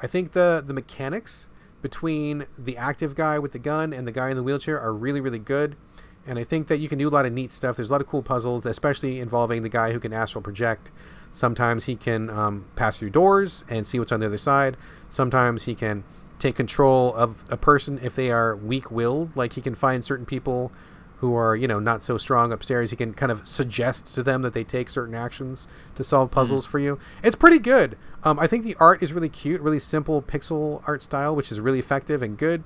I 0.02 0.08
think 0.08 0.32
the 0.32 0.64
the 0.66 0.74
mechanics 0.74 1.50
between 1.82 2.46
the 2.58 2.78
active 2.78 3.16
guy 3.16 3.40
with 3.40 3.54
the 3.54 3.60
gun 3.60 3.94
and 3.94 4.08
the 4.08 4.12
guy 4.12 4.30
in 4.30 4.38
the 4.38 4.44
wheelchair 4.44 4.80
are 4.80 4.94
really 4.94 5.20
really 5.20 5.40
good 5.40 5.76
and 6.26 6.38
I 6.38 6.44
think 6.44 6.68
that 6.68 6.78
you 6.78 6.88
can 6.88 7.00
do 7.00 7.08
a 7.08 7.10
lot 7.10 7.26
of 7.26 7.34
neat 7.34 7.52
stuff. 7.52 7.76
There's 7.76 7.90
a 7.90 7.92
lot 7.92 8.02
of 8.02 8.08
cool 8.08 8.22
puzzles, 8.22 8.66
especially 8.66 9.20
involving 9.20 9.64
the 9.64 9.70
guy 9.70 9.92
who 9.92 10.00
can 10.00 10.14
astral 10.14 10.42
project. 10.42 10.92
Sometimes 11.34 11.86
he 11.86 11.96
can 11.96 12.30
um, 12.30 12.66
pass 12.76 13.00
through 13.00 13.12
doors 13.12 13.64
and 13.70 13.88
see 13.88 13.98
what's 13.98 14.12
on 14.12 14.20
the 14.20 14.28
other 14.28 14.38
side. 14.38 14.78
Sometimes 15.10 15.64
he 15.64 15.74
can 15.74 16.04
take 16.42 16.56
control 16.56 17.14
of 17.16 17.46
a 17.50 17.58
person 17.58 18.00
if 18.02 18.16
they 18.16 18.32
are 18.32 18.56
weak-willed. 18.56 19.36
Like 19.36 19.54
he 19.54 19.62
can 19.62 19.76
find 19.76 20.04
certain 20.04 20.26
people 20.26 20.72
who 21.18 21.36
are, 21.36 21.56
you 21.56 21.68
know, 21.68 21.80
not 21.80 22.02
so 22.02 22.18
strong 22.18 22.52
upstairs. 22.52 22.90
He 22.90 22.98
can 22.98 23.14
kind 23.14 23.32
of 23.32 23.48
suggest 23.48 24.14
to 24.16 24.24
them 24.24 24.42
that 24.42 24.54
they 24.54 24.64
take 24.64 24.90
certain 24.90 25.14
actions 25.14 25.68
to 25.96 26.04
solve 26.04 26.30
mm-hmm. 26.30 26.36
puzzles 26.36 26.64
mm-hmm. 26.66 26.72
for 26.72 26.80
you. 26.80 27.00
It's 27.24 27.36
pretty 27.36 27.60
good. 27.60 27.96
Um, 28.24 28.40
I 28.40 28.48
think 28.48 28.64
the 28.64 28.76
art 28.80 29.04
is 29.04 29.14
really 29.14 29.30
cute, 29.30 29.62
really 29.62 29.80
simple 29.80 30.22
pixel 30.22 30.82
art 30.88 31.04
style, 31.04 31.36
which 31.36 31.52
is 31.52 31.60
really 31.60 31.80
effective 31.80 32.24
and 32.24 32.38
good. 32.38 32.64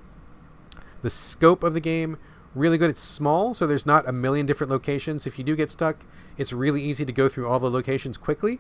The 1.02 1.10
scope 1.10 1.64
of 1.64 1.74
the 1.74 1.82
game 1.82 2.18
really 2.56 2.78
good. 2.78 2.90
It's 2.90 3.02
small, 3.02 3.54
so 3.54 3.68
there's 3.68 3.86
not 3.86 4.08
a 4.08 4.14
million 4.14 4.46
different 4.46 4.72
locations. 4.72 5.28
If 5.28 5.38
you 5.38 5.44
do 5.44 5.56
get 5.56 5.70
stuck, 5.70 6.06
it's 6.38 6.54
really 6.54 6.82
easy 6.82 7.06
to 7.06 7.12
go 7.12 7.28
through 7.28 7.48
all 7.48 7.60
the 7.60 7.70
locations 7.70 8.18
quickly. 8.18 8.60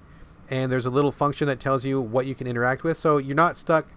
And 0.50 0.72
there's 0.72 0.86
a 0.86 0.92
little 0.92 1.12
function 1.12 1.48
that 1.48 1.60
tells 1.60 1.86
you 1.86 2.00
what 2.00 2.26
you 2.26 2.36
can 2.36 2.46
interact 2.46 2.84
with. 2.84 2.98
So 2.98 3.18
you're 3.18 3.36
not 3.36 3.58
stuck 3.58 3.88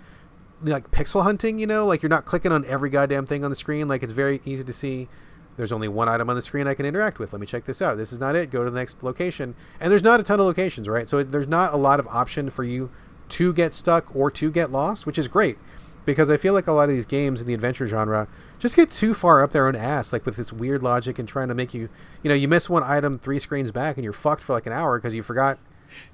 like 0.62 0.90
pixel 0.90 1.22
hunting, 1.22 1.59
you 1.59 1.66
know, 1.66 1.86
like 1.86 2.02
you're 2.02 2.10
not 2.10 2.24
clicking 2.24 2.52
on 2.52 2.64
every 2.64 2.90
goddamn 2.90 3.26
thing 3.26 3.44
on 3.44 3.51
the 3.51 3.56
screen. 3.56 3.89
Like 3.89 4.02
it's 4.02 4.12
very 4.12 4.40
easy 4.44 4.64
to 4.64 4.72
see 4.72 5.09
there's 5.56 5.72
only 5.72 5.89
one 5.89 6.09
item 6.09 6.30
on 6.30 6.36
the 6.36 6.43
screen 6.43 6.66
I 6.66 6.74
can 6.74 6.86
interact 6.86 7.18
with. 7.18 7.32
Let 7.32 7.40
me 7.40 7.47
check 7.47 7.64
this 7.64 7.82
out. 7.82 7.97
This 7.97 8.12
is 8.12 8.20
not 8.20 8.36
it. 8.36 8.51
Go 8.51 8.64
to 8.64 8.70
the 8.70 8.78
next 8.78 9.02
location. 9.02 9.55
And 9.80 9.90
there's 9.90 10.02
not 10.02 10.20
a 10.20 10.22
ton 10.22 10.39
of 10.39 10.47
locations, 10.47 10.89
right? 10.89 11.09
So 11.09 11.22
there's 11.22 11.48
not 11.48 11.74
a 11.74 11.76
lot 11.76 11.98
of 11.98 12.06
option 12.09 12.48
for 12.51 12.64
you 12.64 12.90
to 13.30 13.52
get 13.52 13.74
stuck 13.74 14.14
or 14.14 14.30
to 14.30 14.51
get 14.51 14.70
lost, 14.70 15.05
which 15.05 15.18
is 15.18 15.28
great 15.28 15.59
because 16.06 16.30
I 16.30 16.39
feel 16.39 16.55
like 16.55 16.66
a 16.66 16.72
lot 16.72 16.89
of 16.89 16.94
these 16.94 17.05
games 17.05 17.40
in 17.43 17.47
the 17.47 17.52
adventure 17.52 17.86
genre 17.86 18.28
just 18.59 18.76
get 18.76 18.90
too 18.90 19.12
far 19.12 19.43
up 19.43 19.51
their 19.51 19.66
own 19.66 19.76
ass, 19.76 20.12
like 20.12 20.24
with 20.24 20.36
this 20.36 20.52
weird 20.52 20.82
logic 20.82 21.18
and 21.18 21.28
trying 21.28 21.48
to 21.48 21.55
make 21.55 21.74
you, 21.74 21.90
you 22.22 22.30
know, 22.30 22.35
you 22.35 22.48
miss 22.48 22.70
one 22.70 22.82
item 22.82 23.18
three 23.18 23.39
screens 23.39 23.70
back 23.70 23.97
and 23.97 24.05
you're 24.05 24.12
fucked 24.14 24.43
for 24.43 24.55
like 24.55 24.66
an 24.66 24.72
hour 24.72 24.98
because 24.98 25.14
you 25.14 25.22
forgot 25.22 25.59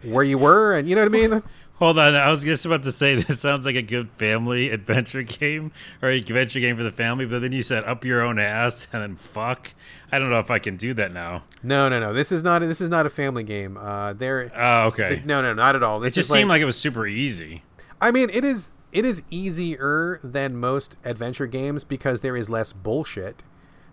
where 0.02 0.24
you 0.24 0.36
were, 0.46 0.76
and 0.76 0.88
you 0.88 0.96
know 0.96 1.02
what 1.02 1.14
I 1.14 1.28
mean. 1.28 1.42
Hold 1.78 1.98
on, 1.98 2.14
I 2.14 2.30
was 2.30 2.44
just 2.44 2.64
about 2.64 2.84
to 2.84 2.92
say 2.92 3.16
this 3.22 3.40
sounds 3.40 3.66
like 3.66 3.74
a 3.74 3.82
good 3.82 4.10
family 4.10 4.70
adventure 4.70 5.22
game 5.22 5.72
or 6.00 6.10
a 6.10 6.18
adventure 6.18 6.60
game 6.60 6.76
for 6.76 6.84
the 6.84 6.92
family, 6.92 7.26
but 7.26 7.40
then 7.40 7.52
you 7.52 7.62
said 7.62 7.84
up 7.84 8.04
your 8.04 8.22
own 8.22 8.38
ass 8.38 8.86
and 8.92 9.02
then 9.02 9.16
fuck. 9.16 9.74
I 10.12 10.20
don't 10.20 10.30
know 10.30 10.38
if 10.38 10.50
I 10.50 10.60
can 10.60 10.76
do 10.76 10.94
that 10.94 11.12
now. 11.12 11.42
No, 11.62 11.88
no, 11.88 11.98
no. 11.98 12.12
This 12.12 12.30
is 12.30 12.44
not. 12.44 12.62
A, 12.62 12.66
this 12.66 12.80
is 12.80 12.88
not 12.88 13.06
a 13.06 13.10
family 13.10 13.42
game. 13.42 13.76
Uh, 13.76 14.12
there. 14.12 14.52
Oh, 14.54 14.86
okay. 14.88 15.08
Th- 15.08 15.24
no, 15.24 15.42
no, 15.42 15.52
not 15.52 15.74
at 15.74 15.82
all. 15.82 15.98
This 15.98 16.12
it 16.12 16.20
just 16.20 16.30
seemed 16.30 16.48
like, 16.48 16.56
like 16.56 16.62
it 16.62 16.66
was 16.66 16.78
super 16.78 17.06
easy. 17.06 17.64
I 18.00 18.12
mean, 18.12 18.30
it 18.30 18.44
is 18.44 18.70
it 18.92 19.04
is 19.04 19.22
easier 19.28 20.20
than 20.22 20.56
most 20.56 20.96
adventure 21.04 21.48
games 21.48 21.82
because 21.82 22.20
there 22.20 22.36
is 22.36 22.48
less 22.48 22.72
bullshit. 22.72 23.42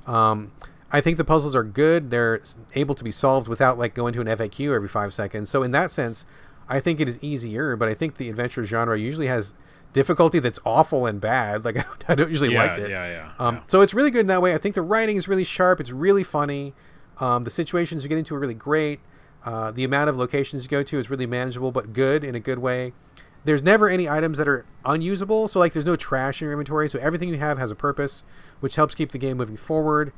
Um, 0.06 0.52
I 0.92 1.02
think 1.02 1.18
the 1.18 1.26
puzzles 1.26 1.56
are 1.56 1.64
good. 1.64 2.12
They're 2.12 2.42
able 2.76 2.94
to 2.94 3.04
be 3.04 3.12
solved 3.12 3.48
without 3.48 3.80
like 3.80 3.96
going 3.96 4.14
to 4.14 4.22
an 4.22 4.28
FAQ 4.28 4.76
every 4.76 4.88
five 4.88 5.14
seconds. 5.14 5.50
So 5.50 5.64
in 5.64 5.72
that 5.72 5.90
sense, 5.90 6.26
I 6.72 6.80
think 6.80 7.00
it 7.00 7.08
is 7.08 7.24
easier. 7.24 7.76
But 7.76 7.90
I 7.90 7.94
think 7.94 8.18
the 8.18 8.30
adventure 8.30 8.64
genre 8.64 8.98
usually 8.98 9.28
has 9.28 9.54
difficulty 9.94 10.40
that's 10.40 10.60
awful 10.66 11.06
and 11.06 11.20
bad. 11.20 11.66
Like 11.66 11.78
I 12.10 12.16
don't 12.16 12.30
usually 12.30 12.54
yeah, 12.54 12.64
like 12.64 12.80
it. 12.80 12.90
Yeah, 12.90 13.06
yeah, 13.08 13.32
um, 13.40 13.56
yeah. 13.56 13.62
So 13.68 13.82
it's 13.82 13.94
really 13.94 14.12
good 14.12 14.22
in 14.22 14.28
that 14.28 14.42
way. 14.42 14.54
I 14.54 14.58
think 14.58 14.76
the 14.76 14.82
writing 14.82 15.18
is 15.18 15.28
really 15.28 15.44
sharp. 15.44 15.80
It's 15.80 15.92
really 15.92 16.24
funny. 16.24 16.74
Um, 17.20 17.44
the 17.44 17.50
situations 17.50 18.04
you 18.04 18.10
get 18.10 18.18
into 18.18 18.34
are 18.36 18.40
really 18.40 18.54
great. 18.54 19.00
Uh, 19.46 19.72
the 19.72 19.84
amount 19.84 20.10
of 20.10 20.18
locations 20.18 20.64
you 20.64 20.70
go 20.70 20.84
to 20.84 21.00
is 21.00 21.10
really 21.10 21.26
manageable, 21.26 21.72
but 21.72 21.94
good 21.94 22.24
in 22.24 22.36
a 22.36 22.40
good 22.40 22.60
way 22.60 22.94
there's 23.44 23.64
never 23.64 23.90
any 23.90 24.08
items 24.08 24.38
that 24.38 24.48
are 24.48 24.66
unusable. 24.86 25.48
So 25.48 25.60
like 25.60 25.74
there's 25.74 25.86
no 25.86 25.96
trash 25.96 26.42
in 26.42 26.46
your 26.46 26.54
inventory. 26.54 26.90
So 26.90 27.00
everything 27.00 27.30
you 27.30 27.38
have 27.38 27.58
has 27.58 27.72
a 27.72 27.76
purpose, 27.76 28.24
which 28.60 28.76
helps 28.76 28.96
keep 28.96 29.12
the 29.12 29.18
game 29.18 29.38
moving 29.38 29.58
forward. 29.58 30.14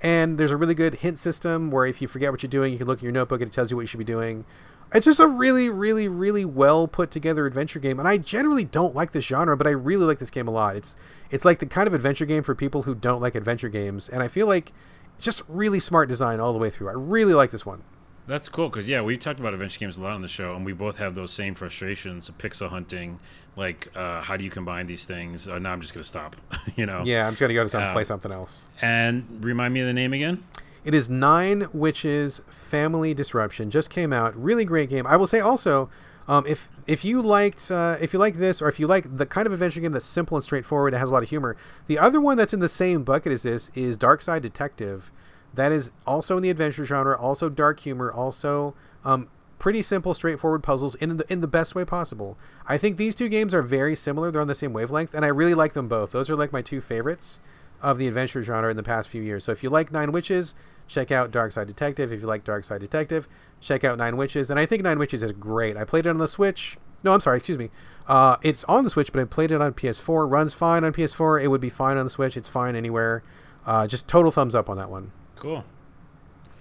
And 0.00 0.38
there's 0.38 0.50
a 0.50 0.56
really 0.56 0.74
good 0.74 0.96
hint 0.96 1.18
system 1.18 1.70
where 1.70 1.84
if 1.86 2.00
you 2.00 2.08
forget 2.08 2.30
what 2.30 2.42
you're 2.42 2.50
doing, 2.50 2.72
you 2.72 2.78
can 2.78 2.86
look 2.86 2.98
at 2.98 3.02
your 3.02 3.12
notebook 3.12 3.40
and 3.40 3.50
it 3.50 3.54
tells 3.54 3.70
you 3.70 3.76
what 3.76 3.82
you 3.82 3.86
should 3.86 3.98
be 3.98 4.04
doing. 4.04 4.44
It's 4.92 5.06
just 5.06 5.20
a 5.20 5.28
really, 5.28 5.70
really, 5.70 6.08
really 6.08 6.44
well 6.44 6.88
put 6.88 7.10
together 7.10 7.46
adventure 7.46 7.78
game. 7.78 7.98
And 7.98 8.08
I 8.08 8.18
generally 8.18 8.64
don't 8.64 8.94
like 8.94 9.12
this 9.12 9.24
genre, 9.24 9.56
but 9.56 9.66
I 9.66 9.70
really 9.70 10.04
like 10.04 10.18
this 10.18 10.30
game 10.30 10.48
a 10.48 10.50
lot. 10.50 10.76
It's 10.76 10.96
it's 11.30 11.44
like 11.44 11.60
the 11.60 11.66
kind 11.66 11.86
of 11.86 11.94
adventure 11.94 12.26
game 12.26 12.42
for 12.42 12.54
people 12.54 12.82
who 12.82 12.94
don't 12.94 13.20
like 13.20 13.34
adventure 13.34 13.68
games. 13.68 14.08
And 14.08 14.22
I 14.22 14.28
feel 14.28 14.46
like 14.46 14.72
it's 15.16 15.24
just 15.24 15.42
really 15.48 15.78
smart 15.78 16.08
design 16.08 16.40
all 16.40 16.52
the 16.52 16.58
way 16.58 16.70
through. 16.70 16.88
I 16.88 16.94
really 16.94 17.34
like 17.34 17.50
this 17.50 17.64
one. 17.64 17.82
That's 18.26 18.48
cool 18.48 18.68
because 18.68 18.88
yeah, 18.88 19.02
we've 19.02 19.18
talked 19.18 19.40
about 19.40 19.54
adventure 19.54 19.80
games 19.80 19.96
a 19.96 20.02
lot 20.02 20.12
on 20.12 20.22
the 20.22 20.28
show, 20.28 20.54
and 20.54 20.64
we 20.64 20.72
both 20.72 20.96
have 20.98 21.14
those 21.14 21.32
same 21.32 21.54
frustrations 21.54 22.28
of 22.28 22.38
pixel 22.38 22.68
hunting. 22.68 23.18
Like, 23.56 23.88
uh, 23.96 24.22
how 24.22 24.36
do 24.36 24.44
you 24.44 24.50
combine 24.50 24.86
these 24.86 25.04
things? 25.04 25.48
Uh, 25.48 25.58
now 25.58 25.72
I'm 25.72 25.80
just 25.80 25.94
gonna 25.94 26.04
stop. 26.04 26.36
you 26.76 26.86
know. 26.86 27.02
Yeah, 27.04 27.26
I'm 27.26 27.32
just 27.32 27.40
gonna 27.40 27.54
go 27.54 27.64
to 27.64 27.68
some 27.68 27.82
uh, 27.82 27.92
play 27.92 28.04
something 28.04 28.30
else. 28.30 28.68
And 28.80 29.44
remind 29.44 29.74
me 29.74 29.80
of 29.80 29.86
the 29.86 29.92
name 29.92 30.12
again. 30.12 30.44
It 30.84 30.94
is 30.94 31.10
Nine 31.10 31.68
Witches 31.72 32.40
Family 32.48 33.12
Disruption. 33.14 33.70
Just 33.70 33.90
came 33.90 34.12
out. 34.12 34.34
Really 34.40 34.64
great 34.64 34.88
game. 34.88 35.06
I 35.06 35.16
will 35.16 35.26
say 35.26 35.40
also, 35.40 35.90
um, 36.26 36.46
if 36.46 36.70
if 36.86 37.04
you 37.04 37.20
liked 37.20 37.70
uh, 37.70 37.96
if 38.00 38.12
you 38.12 38.18
like 38.18 38.36
this 38.36 38.62
or 38.62 38.68
if 38.68 38.80
you 38.80 38.86
like 38.86 39.16
the 39.16 39.26
kind 39.26 39.46
of 39.46 39.52
adventure 39.52 39.80
game 39.80 39.92
that's 39.92 40.06
simple 40.06 40.36
and 40.36 40.44
straightforward, 40.44 40.94
it 40.94 40.98
has 40.98 41.10
a 41.10 41.12
lot 41.12 41.22
of 41.22 41.28
humor. 41.28 41.56
The 41.86 41.98
other 41.98 42.20
one 42.20 42.36
that's 42.36 42.54
in 42.54 42.60
the 42.60 42.68
same 42.68 43.04
bucket 43.04 43.32
as 43.32 43.42
this 43.42 43.70
is 43.74 43.96
Dark 43.96 44.22
Side 44.22 44.42
Detective 44.42 45.10
that 45.54 45.72
is 45.72 45.90
also 46.06 46.36
in 46.36 46.42
the 46.42 46.50
adventure 46.50 46.84
genre, 46.84 47.18
also 47.18 47.48
dark 47.48 47.80
humor, 47.80 48.12
also 48.12 48.74
um, 49.04 49.28
pretty 49.58 49.82
simple, 49.82 50.14
straightforward 50.14 50.62
puzzles 50.62 50.94
in 50.96 51.16
the 51.16 51.32
in 51.32 51.40
the 51.40 51.48
best 51.48 51.74
way 51.74 51.84
possible. 51.84 52.38
I 52.66 52.78
think 52.78 52.96
these 52.96 53.14
two 53.14 53.28
games 53.28 53.52
are 53.52 53.62
very 53.62 53.94
similar; 53.94 54.30
they're 54.30 54.40
on 54.40 54.48
the 54.48 54.54
same 54.54 54.72
wavelength, 54.72 55.14
and 55.14 55.24
I 55.24 55.28
really 55.28 55.54
like 55.54 55.72
them 55.72 55.88
both. 55.88 56.12
Those 56.12 56.30
are 56.30 56.36
like 56.36 56.52
my 56.52 56.62
two 56.62 56.80
favorites 56.80 57.40
of 57.82 57.98
the 57.98 58.08
adventure 58.08 58.42
genre 58.42 58.70
in 58.70 58.76
the 58.76 58.82
past 58.82 59.08
few 59.08 59.22
years. 59.22 59.44
So 59.44 59.52
if 59.52 59.62
you 59.62 59.70
like 59.70 59.92
Nine 59.92 60.12
Witches, 60.12 60.54
check 60.86 61.10
out 61.10 61.30
Dark 61.30 61.52
Side 61.52 61.66
Detective. 61.66 62.12
If 62.12 62.20
you 62.20 62.26
like 62.26 62.44
Dark 62.44 62.64
Side 62.64 62.80
Detective, 62.80 63.28
check 63.60 63.84
out 63.84 63.98
Nine 63.98 64.16
Witches. 64.16 64.50
And 64.50 64.58
I 64.58 64.66
think 64.66 64.82
Nine 64.82 64.98
Witches 64.98 65.22
is 65.22 65.32
great. 65.32 65.76
I 65.76 65.84
played 65.84 66.06
it 66.06 66.10
on 66.10 66.18
the 66.18 66.28
Switch. 66.28 66.76
No, 67.02 67.12
I'm 67.12 67.20
sorry, 67.20 67.38
excuse 67.38 67.58
me. 67.58 67.70
Uh, 68.06 68.36
it's 68.42 68.64
on 68.64 68.84
the 68.84 68.90
Switch, 68.90 69.12
but 69.12 69.20
I 69.20 69.24
played 69.24 69.50
it 69.50 69.60
on 69.60 69.72
PS4. 69.72 70.30
Runs 70.30 70.52
fine 70.52 70.84
on 70.84 70.92
PS4. 70.92 71.42
It 71.42 71.48
would 71.48 71.60
be 71.60 71.70
fine 71.70 71.96
on 71.96 72.04
the 72.04 72.10
Switch. 72.10 72.36
It's 72.36 72.48
fine 72.48 72.76
anywhere. 72.76 73.22
Uh, 73.64 73.86
just 73.86 74.08
total 74.08 74.30
thumbs 74.30 74.54
up 74.54 74.68
on 74.68 74.76
that 74.76 74.90
one. 74.90 75.12
Cool. 75.36 75.64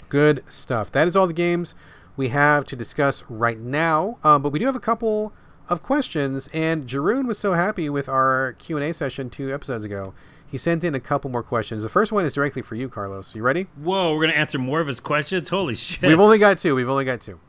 Good 0.07 0.43
stuff. 0.49 0.91
That 0.91 1.07
is 1.07 1.15
all 1.15 1.27
the 1.27 1.33
games 1.33 1.75
we 2.15 2.29
have 2.29 2.65
to 2.65 2.75
discuss 2.75 3.23
right 3.29 3.57
now. 3.59 4.17
Um, 4.23 4.41
but 4.41 4.51
we 4.51 4.59
do 4.59 4.65
have 4.65 4.75
a 4.75 4.79
couple 4.79 5.33
of 5.69 5.81
questions, 5.83 6.49
and 6.53 6.87
Jeroen 6.87 7.27
was 7.27 7.37
so 7.37 7.53
happy 7.53 7.89
with 7.89 8.09
our 8.09 8.55
Q 8.59 8.77
and 8.77 8.85
A 8.85 8.93
session 8.93 9.29
two 9.29 9.53
episodes 9.53 9.85
ago. 9.85 10.13
He 10.51 10.57
sent 10.57 10.84
in 10.84 10.95
a 10.95 10.99
couple 10.99 11.30
more 11.30 11.43
questions. 11.43 11.84
The 11.84 11.89
first 11.89 12.11
one 12.11 12.26
is 12.26 12.34
directly 12.34 12.61
for 12.61 12.76
you, 12.76 12.89
Carlos. 12.89 13.35
You 13.35 13.43
ready? 13.43 13.67
Whoa, 13.77 14.15
we're 14.15 14.21
gonna 14.27 14.34
answer 14.39 14.57
more 14.57 14.80
of 14.81 14.88
his 14.88 14.99
questions. 14.99 15.49
Holy 15.49 15.76
shit! 15.76 16.09
We've 16.09 16.19
only 16.19 16.39
got 16.39 16.57
two. 16.57 16.76
We've 16.76 16.89
only 16.89 17.05
got 17.05 17.21
two. 17.21 17.39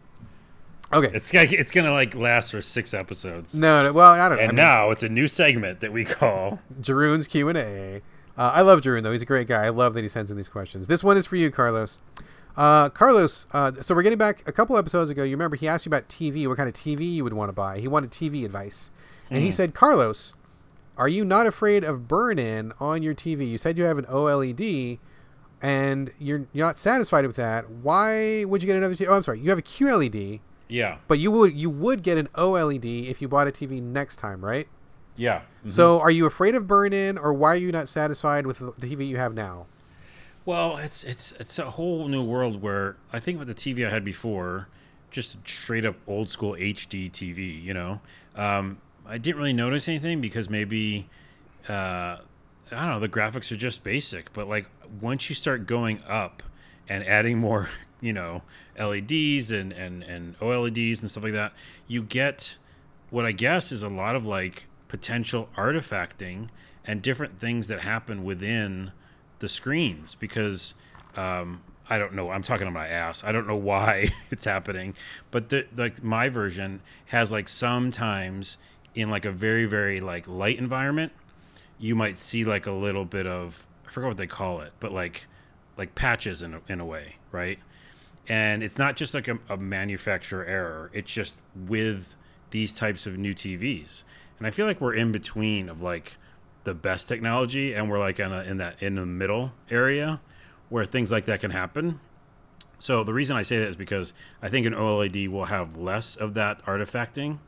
Okay. 0.93 1.11
It's 1.15 1.31
gonna, 1.31 1.47
it's 1.51 1.71
gonna 1.71 1.93
like 1.93 2.15
last 2.15 2.51
for 2.51 2.61
six 2.61 2.93
episodes. 2.93 3.55
no, 3.55 3.85
no, 3.85 3.93
well, 3.93 4.11
I 4.11 4.29
don't 4.29 4.39
know. 4.39 4.43
And 4.43 4.51
I 4.51 4.53
mean, 4.53 4.57
now 4.57 4.91
it's 4.91 5.03
a 5.03 5.09
new 5.09 5.29
segment 5.29 5.81
that 5.81 5.93
we 5.93 6.05
call 6.05 6.59
Jeroen's 6.81 7.27
Q 7.27 7.49
and 7.49 7.57
A. 7.59 8.03
Uh, 8.37 8.51
I 8.55 8.63
love 8.63 8.81
Jeroen 8.81 9.03
though; 9.03 9.13
he's 9.13 9.23
a 9.23 9.27
great 9.27 9.49
guy. 9.49 9.65
I 9.65 9.71
love 9.71 9.95
that 9.95 10.03
he 10.03 10.09
sends 10.09 10.31
in 10.31 10.37
these 10.37 10.49
questions. 10.49 10.87
This 10.87 11.03
one 11.05 11.17
is 11.17 11.27
for 11.27 11.37
you, 11.37 11.51
Carlos. 11.51 12.01
Uh, 12.57 12.89
Carlos, 12.91 13.47
uh, 13.53 13.73
so 13.81 13.95
we're 13.95 14.03
getting 14.03 14.19
back 14.19 14.47
a 14.47 14.53
couple 14.53 14.77
episodes 14.77 15.09
ago. 15.09 15.23
You 15.23 15.31
remember 15.31 15.57
he 15.57 15.69
asked 15.69 15.87
you 15.87 15.91
about 15.91 16.09
TV, 16.09 16.47
what 16.49 16.57
kind 16.57 16.69
of 16.69 16.75
TV 16.75 17.11
you 17.11 17.23
would 17.25 17.33
want 17.33 17.49
to 17.49 17.53
buy. 17.53 17.79
He 17.79 17.89
wanted 17.89 18.11
TV 18.11 18.45
advice, 18.45 18.91
and 19.31 19.43
he 19.43 19.51
said, 19.51 19.73
"Carlos, 19.73 20.35
are 21.01 21.09
you 21.09 21.25
not 21.25 21.47
afraid 21.47 21.83
of 21.83 22.07
burn-in 22.07 22.75
on 22.79 23.03
your 23.03 23.15
TV? 23.15 23.49
You 23.49 23.57
said 23.57 23.79
you 23.79 23.85
have 23.85 23.97
an 23.97 24.05
OLED, 24.05 24.99
and 25.63 26.13
you're 26.19 26.47
you're 26.53 26.67
not 26.67 26.77
satisfied 26.77 27.27
with 27.27 27.37
that. 27.37 27.71
Why 27.71 28.45
would 28.45 28.63
you 28.63 28.67
get 28.67 28.77
another 28.77 28.95
TV? 28.95 29.09
Oh, 29.09 29.17
I'm 29.17 29.23
sorry, 29.23 29.41
you 29.41 29.49
have 29.49 29.59
a 29.59 29.63
QLED, 29.63 30.41
yeah, 30.69 30.99
but 31.09 31.19
you 31.19 31.31
would 31.31 31.57
you 31.57 31.71
would 31.71 32.03
get 32.03 32.19
an 32.19 32.29
OLED 32.35 33.09
if 33.09 33.23
you 33.23 33.29
bought 33.29 33.49
a 33.49 33.51
TV 33.51 33.83
next 33.83 34.17
time, 34.17 34.45
right? 34.45 34.69
yeah. 35.17 35.43
So, 35.67 36.01
are 36.01 36.11
you 36.11 36.27
afraid 36.27 36.55
of 36.55 36.67
burn 36.67 36.93
in, 36.93 37.19
or 37.19 37.33
why 37.33 37.55
are 37.55 37.57
you 37.57 37.73
not 37.73 37.89
satisfied 37.89 38.47
with 38.47 38.59
the 38.59 38.73
TV 38.73 39.09
you 39.09 39.17
have 39.17 39.35
now? 39.35 39.67
Well, 40.45 40.77
it's 40.79 41.03
it's 41.05 41.33
it's 41.33 41.59
a 41.59 41.71
whole 41.71 42.09
new 42.09 42.23
world 42.23 42.63
where 42.63 42.97
I 43.13 43.21
think 43.21 43.39
with 43.39 43.49
the 43.49 43.55
TV 43.55 43.87
I 43.87 43.91
had 43.91 44.05
before, 44.05 44.69
just 45.11 45.37
straight 45.47 45.85
up 45.85 45.97
old 46.07 46.29
school 46.31 46.53
HD 46.53 47.11
TV. 47.11 47.63
You 47.63 47.75
know, 47.75 48.01
um, 48.37 48.79
I 49.11 49.19
didn't 49.19 49.39
really 49.39 49.53
notice 49.53 49.89
anything 49.89 50.21
because 50.21 50.49
maybe 50.49 51.09
uh, 51.69 51.73
I 51.73 52.19
don't 52.71 52.89
know 52.89 53.01
the 53.01 53.09
graphics 53.09 53.51
are 53.51 53.57
just 53.57 53.83
basic. 53.83 54.33
But 54.33 54.49
like 54.49 54.67
once 55.01 55.29
you 55.29 55.35
start 55.35 55.67
going 55.67 56.01
up 56.07 56.43
and 56.89 57.05
adding 57.05 57.39
more, 57.39 57.69
you 58.01 58.13
know, 58.13 58.43
LEDs 58.79 59.51
and 59.51 59.73
and 59.73 60.05
and 60.05 60.39
OLEDs 60.39 61.01
and 61.01 61.11
stuff 61.11 61.25
like 61.25 61.33
that, 61.33 61.53
you 61.89 62.03
get 62.03 62.57
what 63.11 63.27
I 63.27 63.33
guess 63.33 63.73
is 63.73 63.83
a 63.83 63.89
lot 63.89 64.15
of 64.15 64.27
like 64.27 64.69
potential 64.87 65.49
artifacting 65.57 66.49
and 66.85 67.03
different 67.03 67.41
things 67.41 67.67
that 67.67 67.81
happen 67.81 68.23
within 68.23 68.93
the 69.41 69.49
screens 69.49 70.15
because 70.15 70.75
um, 71.17 71.63
I 71.89 71.99
don't 71.99 72.15
know. 72.15 72.31
I'm 72.31 72.45
talking 72.45 72.69
on 72.69 72.73
my 72.73 72.87
ass. 72.87 73.25
I 73.25 73.33
don't 73.33 73.49
know 73.49 73.57
why 73.57 74.11
it's 74.31 74.45
happening, 74.45 74.95
but 75.33 75.49
the, 75.49 75.67
like 75.77 76.05
my 76.05 76.29
version 76.29 76.83
has 77.07 77.33
like 77.33 77.49
sometimes 77.49 78.59
in 78.95 79.11
like 79.11 79.25
a 79.25 79.33
very 79.33 79.67
very 79.67 80.01
like 80.01 80.27
light 80.29 80.59
environment, 80.59 81.13
you 81.79 81.95
might 81.95 82.17
see 82.19 82.45
like 82.45 82.67
a 82.67 82.73
little 82.73 83.05
bit 83.05 83.27
of 83.27 83.67
I 83.87 83.91
forgot 83.91 84.09
what 84.09 84.17
they 84.17 84.27
call 84.27 84.61
it, 84.61 84.73
but 84.81 84.93
like 84.93 85.27
like 85.77 85.95
patches 85.95 86.43
in 86.43 86.55
a, 86.55 86.61
in 86.69 86.81
a 86.81 86.85
way, 86.85 87.17
right? 87.33 87.59
And 88.29 88.63
it's 88.63 88.79
not 88.79 88.97
just 88.97 89.15
like 89.15 89.29
a, 89.29 89.39
a 89.49 89.57
manufacturer 89.57 90.45
error. 90.45 90.91
It's 90.93 91.11
just 91.11 91.37
with 91.55 92.15
these 92.51 92.73
types 92.73 93.07
of 93.07 93.17
new 93.19 93.33
TVs, 93.33 94.05
and 94.39 94.47
I 94.47 94.51
feel 94.51 94.67
like 94.67 94.81
we're 94.81 94.95
in 94.95 95.13
between 95.13 95.69
of 95.69 95.83
like 95.83 96.17
the 96.65 96.75
best 96.75 97.09
technology 97.09 97.73
and 97.75 97.91
we're 97.91 97.99
like 97.99 98.21
in, 98.21 98.33
a, 98.33 98.43
in 98.43 98.59
that 98.59 98.83
in 98.83 98.97
the 98.97 99.07
middle 99.07 99.53
area 99.71 100.21
where 100.69 100.85
things 100.85 101.11
like 101.11 101.25
that 101.25 101.41
can 101.41 101.51
happen 101.51 102.01
so 102.79 103.03
the 103.03 103.13
reason 103.13 103.37
i 103.37 103.43
say 103.43 103.59
that 103.59 103.69
is 103.69 103.77
because 103.77 104.13
i 104.43 104.49
think 104.49 104.67
an 104.67 104.75
oled 104.75 105.29
will 105.29 105.47
have 105.47 105.77
less 105.77 106.17
of 106.17 106.35
that 106.35 106.65
artifacting 106.67 107.39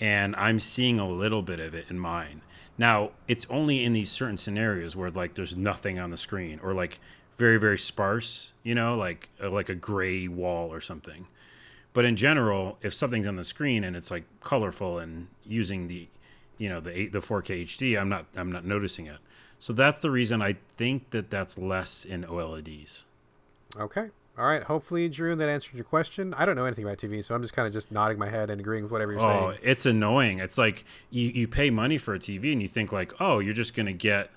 and 0.00 0.34
i'm 0.36 0.58
seeing 0.58 0.98
a 0.98 1.08
little 1.08 1.42
bit 1.42 1.60
of 1.60 1.74
it 1.74 1.86
in 1.88 1.98
mine 1.98 2.42
now 2.78 3.10
it's 3.28 3.46
only 3.48 3.84
in 3.84 3.92
these 3.92 4.10
certain 4.10 4.36
scenarios 4.36 4.94
where 4.94 5.10
like 5.10 5.34
there's 5.34 5.56
nothing 5.56 5.98
on 5.98 6.10
the 6.10 6.16
screen 6.16 6.60
or 6.62 6.74
like 6.74 7.00
very 7.38 7.58
very 7.58 7.78
sparse 7.78 8.52
you 8.62 8.74
know 8.74 8.96
like 8.96 9.28
uh, 9.42 9.50
like 9.50 9.68
a 9.68 9.74
gray 9.74 10.28
wall 10.28 10.72
or 10.72 10.80
something 10.80 11.26
but 11.92 12.04
in 12.04 12.16
general 12.16 12.78
if 12.82 12.92
something's 12.92 13.26
on 13.26 13.36
the 13.36 13.44
screen 13.44 13.84
and 13.84 13.96
it's 13.96 14.10
like 14.10 14.24
colorful 14.40 14.98
and 14.98 15.28
using 15.44 15.88
the 15.88 16.08
you 16.58 16.68
know 16.68 16.80
the 16.80 16.98
eight, 16.98 17.12
the 17.12 17.20
4K 17.20 17.64
HD, 17.64 18.00
I'm 18.00 18.08
not 18.08 18.26
I'm 18.36 18.50
not 18.50 18.64
noticing 18.64 19.06
it. 19.06 19.18
So 19.58 19.72
that's 19.72 20.00
the 20.00 20.10
reason 20.10 20.42
I 20.42 20.56
think 20.76 21.10
that 21.10 21.30
that's 21.30 21.56
less 21.56 22.04
in 22.04 22.24
OLEDs. 22.24 23.04
Okay. 23.78 24.10
All 24.38 24.44
right. 24.44 24.62
Hopefully, 24.62 25.08
Drew, 25.08 25.34
that 25.34 25.48
answered 25.48 25.74
your 25.74 25.84
question. 25.84 26.34
I 26.34 26.44
don't 26.44 26.56
know 26.56 26.66
anything 26.66 26.84
about 26.84 26.98
TV, 26.98 27.24
so 27.24 27.34
I'm 27.34 27.40
just 27.40 27.54
kind 27.54 27.66
of 27.66 27.72
just 27.72 27.90
nodding 27.90 28.18
my 28.18 28.28
head 28.28 28.50
and 28.50 28.60
agreeing 28.60 28.82
with 28.82 28.92
whatever 28.92 29.12
you're 29.12 29.20
Oh, 29.22 29.26
saying. 29.26 29.44
Oh, 29.44 29.54
it's 29.62 29.86
annoying. 29.86 30.40
It's 30.40 30.58
like 30.58 30.84
you, 31.10 31.28
you 31.28 31.48
pay 31.48 31.70
money 31.70 31.96
for 31.96 32.14
a 32.14 32.18
TV 32.18 32.52
and 32.52 32.60
you 32.60 32.68
think 32.68 32.92
like, 32.92 33.14
oh, 33.18 33.38
you're 33.38 33.54
just 33.54 33.74
gonna 33.74 33.94
get 33.94 34.30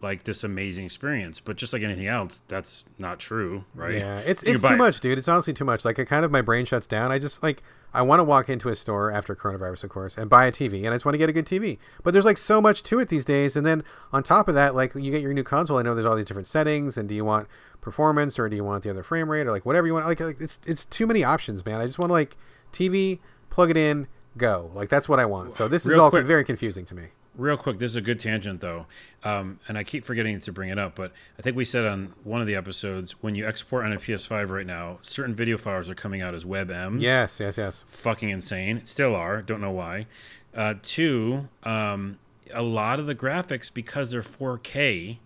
like 0.00 0.22
this 0.22 0.44
amazing 0.44 0.84
experience, 0.84 1.40
but 1.40 1.56
just 1.56 1.72
like 1.72 1.82
anything 1.82 2.06
else, 2.06 2.42
that's 2.48 2.84
not 2.98 3.18
true, 3.18 3.64
right? 3.74 3.96
Yeah, 3.96 4.18
it's 4.20 4.44
You 4.44 4.54
it's 4.54 4.62
too 4.62 4.76
much, 4.76 5.00
dude. 5.00 5.18
It's 5.18 5.28
honestly 5.28 5.52
too 5.52 5.64
much. 5.64 5.84
Like, 5.84 5.98
it 5.98 6.06
kind 6.06 6.24
of 6.24 6.30
my 6.30 6.40
brain 6.42 6.64
shuts 6.64 6.86
down. 6.86 7.10
I 7.10 7.18
just 7.18 7.42
like 7.42 7.62
I 7.92 8.02
want 8.02 8.20
to 8.20 8.24
walk 8.24 8.48
into 8.48 8.68
a 8.68 8.76
store 8.76 9.10
after 9.10 9.34
coronavirus, 9.34 9.84
of 9.84 9.90
course, 9.90 10.16
and 10.16 10.28
buy 10.30 10.46
a 10.46 10.52
TV, 10.52 10.84
and 10.84 10.88
I 10.88 10.92
just 10.92 11.04
want 11.04 11.14
to 11.14 11.18
get 11.18 11.28
a 11.28 11.32
good 11.32 11.46
TV. 11.46 11.78
But 12.02 12.12
there's 12.12 12.24
like 12.26 12.38
so 12.38 12.60
much 12.60 12.82
to 12.84 13.00
it 13.00 13.08
these 13.08 13.24
days, 13.24 13.56
and 13.56 13.66
then 13.66 13.82
on 14.12 14.22
top 14.22 14.46
of 14.48 14.54
that, 14.54 14.74
like 14.74 14.94
you 14.94 15.10
get 15.10 15.22
your 15.22 15.32
new 15.32 15.42
console. 15.42 15.78
I 15.78 15.82
know 15.82 15.94
there's 15.94 16.06
all 16.06 16.16
these 16.16 16.26
different 16.26 16.46
settings, 16.46 16.96
and 16.96 17.08
do 17.08 17.14
you 17.14 17.24
want 17.24 17.48
performance 17.80 18.38
or 18.38 18.48
do 18.48 18.56
you 18.56 18.64
want 18.64 18.82
the 18.84 18.90
other 18.90 19.02
frame 19.02 19.30
rate 19.30 19.46
or 19.46 19.50
like 19.52 19.64
whatever 19.66 19.86
you 19.86 19.94
want? 19.94 20.06
Like, 20.06 20.20
like 20.20 20.40
it's 20.40 20.58
it's 20.66 20.84
too 20.84 21.06
many 21.06 21.24
options, 21.24 21.64
man. 21.64 21.80
I 21.80 21.86
just 21.86 21.98
want 21.98 22.10
to 22.10 22.14
like 22.14 22.36
TV, 22.72 23.18
plug 23.50 23.70
it 23.70 23.76
in, 23.76 24.06
go. 24.36 24.70
Like 24.74 24.90
that's 24.90 25.08
what 25.08 25.18
I 25.18 25.24
want. 25.24 25.54
So 25.54 25.66
this 25.66 25.84
is 25.84 25.92
Real 25.92 26.02
all 26.02 26.10
quick. 26.10 26.24
very 26.26 26.44
confusing 26.44 26.84
to 26.86 26.94
me. 26.94 27.08
Real 27.38 27.56
quick, 27.56 27.78
this 27.78 27.92
is 27.92 27.96
a 27.96 28.00
good 28.00 28.18
tangent 28.18 28.60
though, 28.60 28.86
um, 29.22 29.60
and 29.68 29.78
I 29.78 29.84
keep 29.84 30.04
forgetting 30.04 30.40
to 30.40 30.52
bring 30.52 30.70
it 30.70 30.78
up, 30.78 30.96
but 30.96 31.12
I 31.38 31.42
think 31.42 31.56
we 31.56 31.64
said 31.64 31.84
on 31.86 32.12
one 32.24 32.40
of 32.40 32.48
the 32.48 32.56
episodes 32.56 33.12
when 33.22 33.36
you 33.36 33.46
export 33.46 33.84
on 33.84 33.92
a 33.92 33.96
PS5 33.96 34.50
right 34.50 34.66
now, 34.66 34.98
certain 35.02 35.36
video 35.36 35.56
files 35.56 35.88
are 35.88 35.94
coming 35.94 36.20
out 36.20 36.34
as 36.34 36.44
WebMs. 36.44 37.00
Yes, 37.00 37.38
yes, 37.38 37.56
yes. 37.56 37.84
fucking 37.86 38.28
insane. 38.28 38.84
Still 38.84 39.14
are. 39.14 39.40
Don't 39.40 39.60
know 39.60 39.70
why. 39.70 40.06
Uh, 40.52 40.74
two, 40.82 41.48
um, 41.62 42.18
a 42.52 42.62
lot 42.62 42.98
of 42.98 43.06
the 43.06 43.14
graphics 43.14 43.72
because 43.72 44.10
they're 44.10 44.20
4K. 44.20 45.18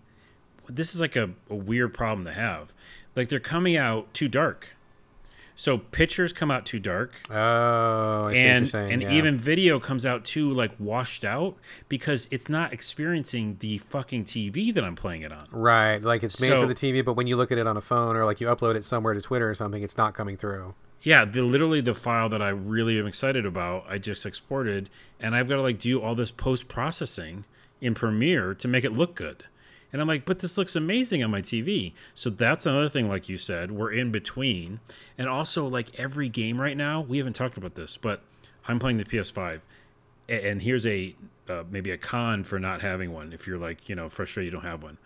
This 0.69 0.93
is 0.93 1.01
like 1.01 1.15
a, 1.15 1.31
a 1.49 1.55
weird 1.55 1.95
problem 1.95 2.25
to 2.27 2.33
have. 2.33 2.75
Like 3.15 3.29
they're 3.29 3.39
coming 3.39 3.75
out 3.75 4.13
too 4.13 4.27
dark. 4.27 4.72
So 5.63 5.77
pictures 5.77 6.33
come 6.33 6.51
out 6.51 6.65
too 6.65 6.77
dark, 6.77 7.13
Oh, 7.31 7.33
I 7.33 8.33
see 8.33 8.35
what 8.35 8.35
you're 8.35 8.53
and 8.53 8.67
saying. 8.67 8.91
and 8.91 9.01
yeah. 9.01 9.11
even 9.13 9.37
video 9.37 9.79
comes 9.79 10.05
out 10.05 10.25
too 10.25 10.51
like 10.53 10.71
washed 10.77 11.23
out 11.23 11.55
because 11.87 12.27
it's 12.31 12.49
not 12.49 12.73
experiencing 12.73 13.55
the 13.61 13.77
fucking 13.77 14.25
TV 14.25 14.73
that 14.73 14.83
I'm 14.83 14.97
playing 14.97 15.21
it 15.21 15.31
on. 15.31 15.47
Right, 15.51 15.99
like 15.99 16.21
it's 16.21 16.41
made 16.41 16.49
So- 16.49 16.59
for 16.63 16.67
the 16.67 16.75
TV, 16.75 17.01
but 17.01 17.13
when 17.13 17.27
you 17.27 17.37
look 17.37 17.49
at 17.49 17.57
it 17.57 17.65
on 17.65 17.77
a 17.77 17.81
phone 17.81 18.17
or 18.17 18.25
like 18.25 18.41
you 18.41 18.47
upload 18.47 18.75
it 18.75 18.83
somewhere 18.83 19.13
to 19.13 19.21
Twitter 19.21 19.49
or 19.49 19.53
something, 19.55 19.81
it's 19.83 19.95
not 19.95 20.13
coming 20.13 20.35
through. 20.35 20.73
Yeah, 21.01 21.23
the 21.23 21.43
literally 21.43 21.79
the 21.79 21.95
file 21.95 22.27
that 22.27 22.41
I 22.41 22.49
really 22.49 22.99
am 22.99 23.07
excited 23.07 23.45
about, 23.45 23.85
I 23.87 23.99
just 23.99 24.25
exported, 24.25 24.89
and 25.17 25.33
I've 25.33 25.47
got 25.47 25.55
to 25.55 25.61
like 25.61 25.79
do 25.79 26.01
all 26.01 26.13
this 26.13 26.29
post 26.29 26.67
processing 26.67 27.45
in 27.79 27.93
Premiere 27.93 28.53
to 28.55 28.67
make 28.67 28.83
it 28.83 28.91
look 28.91 29.15
good. 29.15 29.45
And 29.93 30.01
I'm 30.01 30.07
like, 30.07 30.25
but 30.25 30.39
this 30.39 30.57
looks 30.57 30.75
amazing 30.75 31.23
on 31.23 31.29
my 31.29 31.41
TV. 31.41 31.93
So 32.15 32.31
that's 32.31 32.65
another 32.65 32.89
thing, 32.89 33.07
like 33.07 33.29
you 33.29 33.37
said, 33.37 33.71
we're 33.71 33.91
in 33.91 34.11
between. 34.11 34.79
And 35.19 35.29
also, 35.29 35.67
like 35.67 35.97
every 35.99 36.27
game 36.27 36.59
right 36.59 36.75
now, 36.75 36.99
we 36.99 37.19
haven't 37.19 37.33
talked 37.33 37.57
about 37.57 37.75
this, 37.75 37.95
but 37.95 38.21
I'm 38.67 38.79
playing 38.79 38.97
the 38.97 39.05
PS5, 39.05 39.61
and 40.27 40.61
here's 40.61 40.85
a 40.85 41.15
uh, 41.47 41.63
maybe 41.69 41.91
a 41.91 41.97
con 41.97 42.43
for 42.43 42.59
not 42.59 42.81
having 42.81 43.11
one. 43.13 43.33
If 43.33 43.45
you're 43.45 43.57
like, 43.57 43.87
you 43.87 43.95
know, 43.95 44.09
frustrated 44.09 44.51
you 44.51 44.59
don't 44.59 44.67
have 44.67 44.81
one, 44.83 44.97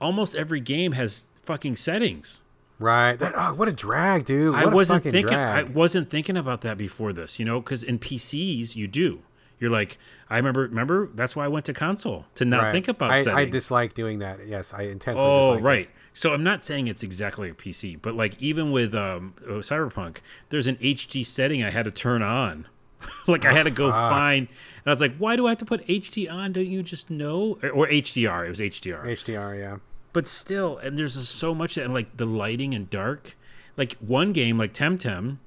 almost 0.00 0.34
every 0.34 0.60
game 0.60 0.92
has 0.92 1.26
fucking 1.44 1.76
settings. 1.76 2.42
Right. 2.78 3.16
That, 3.16 3.34
oh, 3.36 3.54
what 3.54 3.68
a 3.68 3.72
drag, 3.72 4.24
dude. 4.24 4.52
What 4.54 4.64
I 4.64 4.68
a 4.68 4.74
wasn't 4.74 5.00
fucking 5.00 5.12
thinking. 5.12 5.36
I 5.36 5.62
wasn't 5.62 6.10
thinking 6.10 6.36
about 6.36 6.62
that 6.62 6.78
before 6.78 7.12
this, 7.12 7.38
you 7.38 7.44
know, 7.44 7.60
because 7.60 7.82
in 7.82 7.98
PCs 7.98 8.74
you 8.74 8.88
do. 8.88 9.22
You're 9.60 9.70
like, 9.70 9.98
I 10.30 10.38
remember. 10.38 10.62
Remember, 10.62 11.10
that's 11.14 11.36
why 11.36 11.44
I 11.44 11.48
went 11.48 11.66
to 11.66 11.74
console 11.74 12.24
to 12.34 12.44
not 12.46 12.62
Right. 12.62 12.72
think 12.72 12.88
about 12.88 13.28
I. 13.28 13.42
I 13.42 13.44
dislike 13.44 13.94
doing 13.94 14.20
that. 14.20 14.46
Yes, 14.46 14.72
I 14.72 14.84
intensely 14.84 15.22
oh, 15.24 15.40
dislike 15.40 15.58
it. 15.58 15.62
right. 15.62 15.90
So 16.12 16.32
I'm 16.32 16.42
not 16.42 16.64
saying 16.64 16.88
it's 16.88 17.02
exactly 17.02 17.48
like 17.48 17.58
PC, 17.58 18.00
but 18.00 18.14
like 18.14 18.40
even 18.40 18.72
with 18.72 18.94
um, 18.94 19.34
uh, 19.44 19.60
Cyberpunk, 19.60 20.18
there's 20.48 20.66
an 20.66 20.76
HD 20.76 21.24
setting 21.24 21.62
I 21.62 21.70
had 21.70 21.84
to 21.84 21.90
turn 21.90 22.22
on. 22.22 22.66
like 23.26 23.44
I 23.44 23.52
had 23.52 23.62
to 23.62 23.70
go 23.70 23.90
find, 23.90 24.48
and 24.48 24.86
I 24.86 24.90
was 24.90 25.00
like, 25.00 25.16
why 25.16 25.36
do 25.36 25.46
I 25.46 25.50
have 25.50 25.58
to 25.58 25.64
put 25.64 25.86
HD 25.86 26.30
on? 26.30 26.52
Don't 26.52 26.66
you 26.66 26.82
just 26.82 27.10
know? 27.10 27.58
Or, 27.62 27.70
or 27.70 27.86
HDR? 27.86 28.46
It 28.46 28.48
was 28.48 28.60
HDR 28.60 29.04
HDR, 29.04 29.58
yeah. 29.58 29.76
but 30.12 30.26
still 30.26 30.78
and 30.78 30.98
there's 30.98 31.28
so 31.28 31.54
much 31.54 31.76
that 31.76 31.84
and 31.84 31.94
like 31.94 32.16
the 32.16 32.26
lighting 32.26 32.74
and 32.74 32.90
dark 32.90 33.36
like 33.76 33.96
one 33.98 34.32
game 34.32 34.58
like 34.58 34.74
temtem 34.74 35.38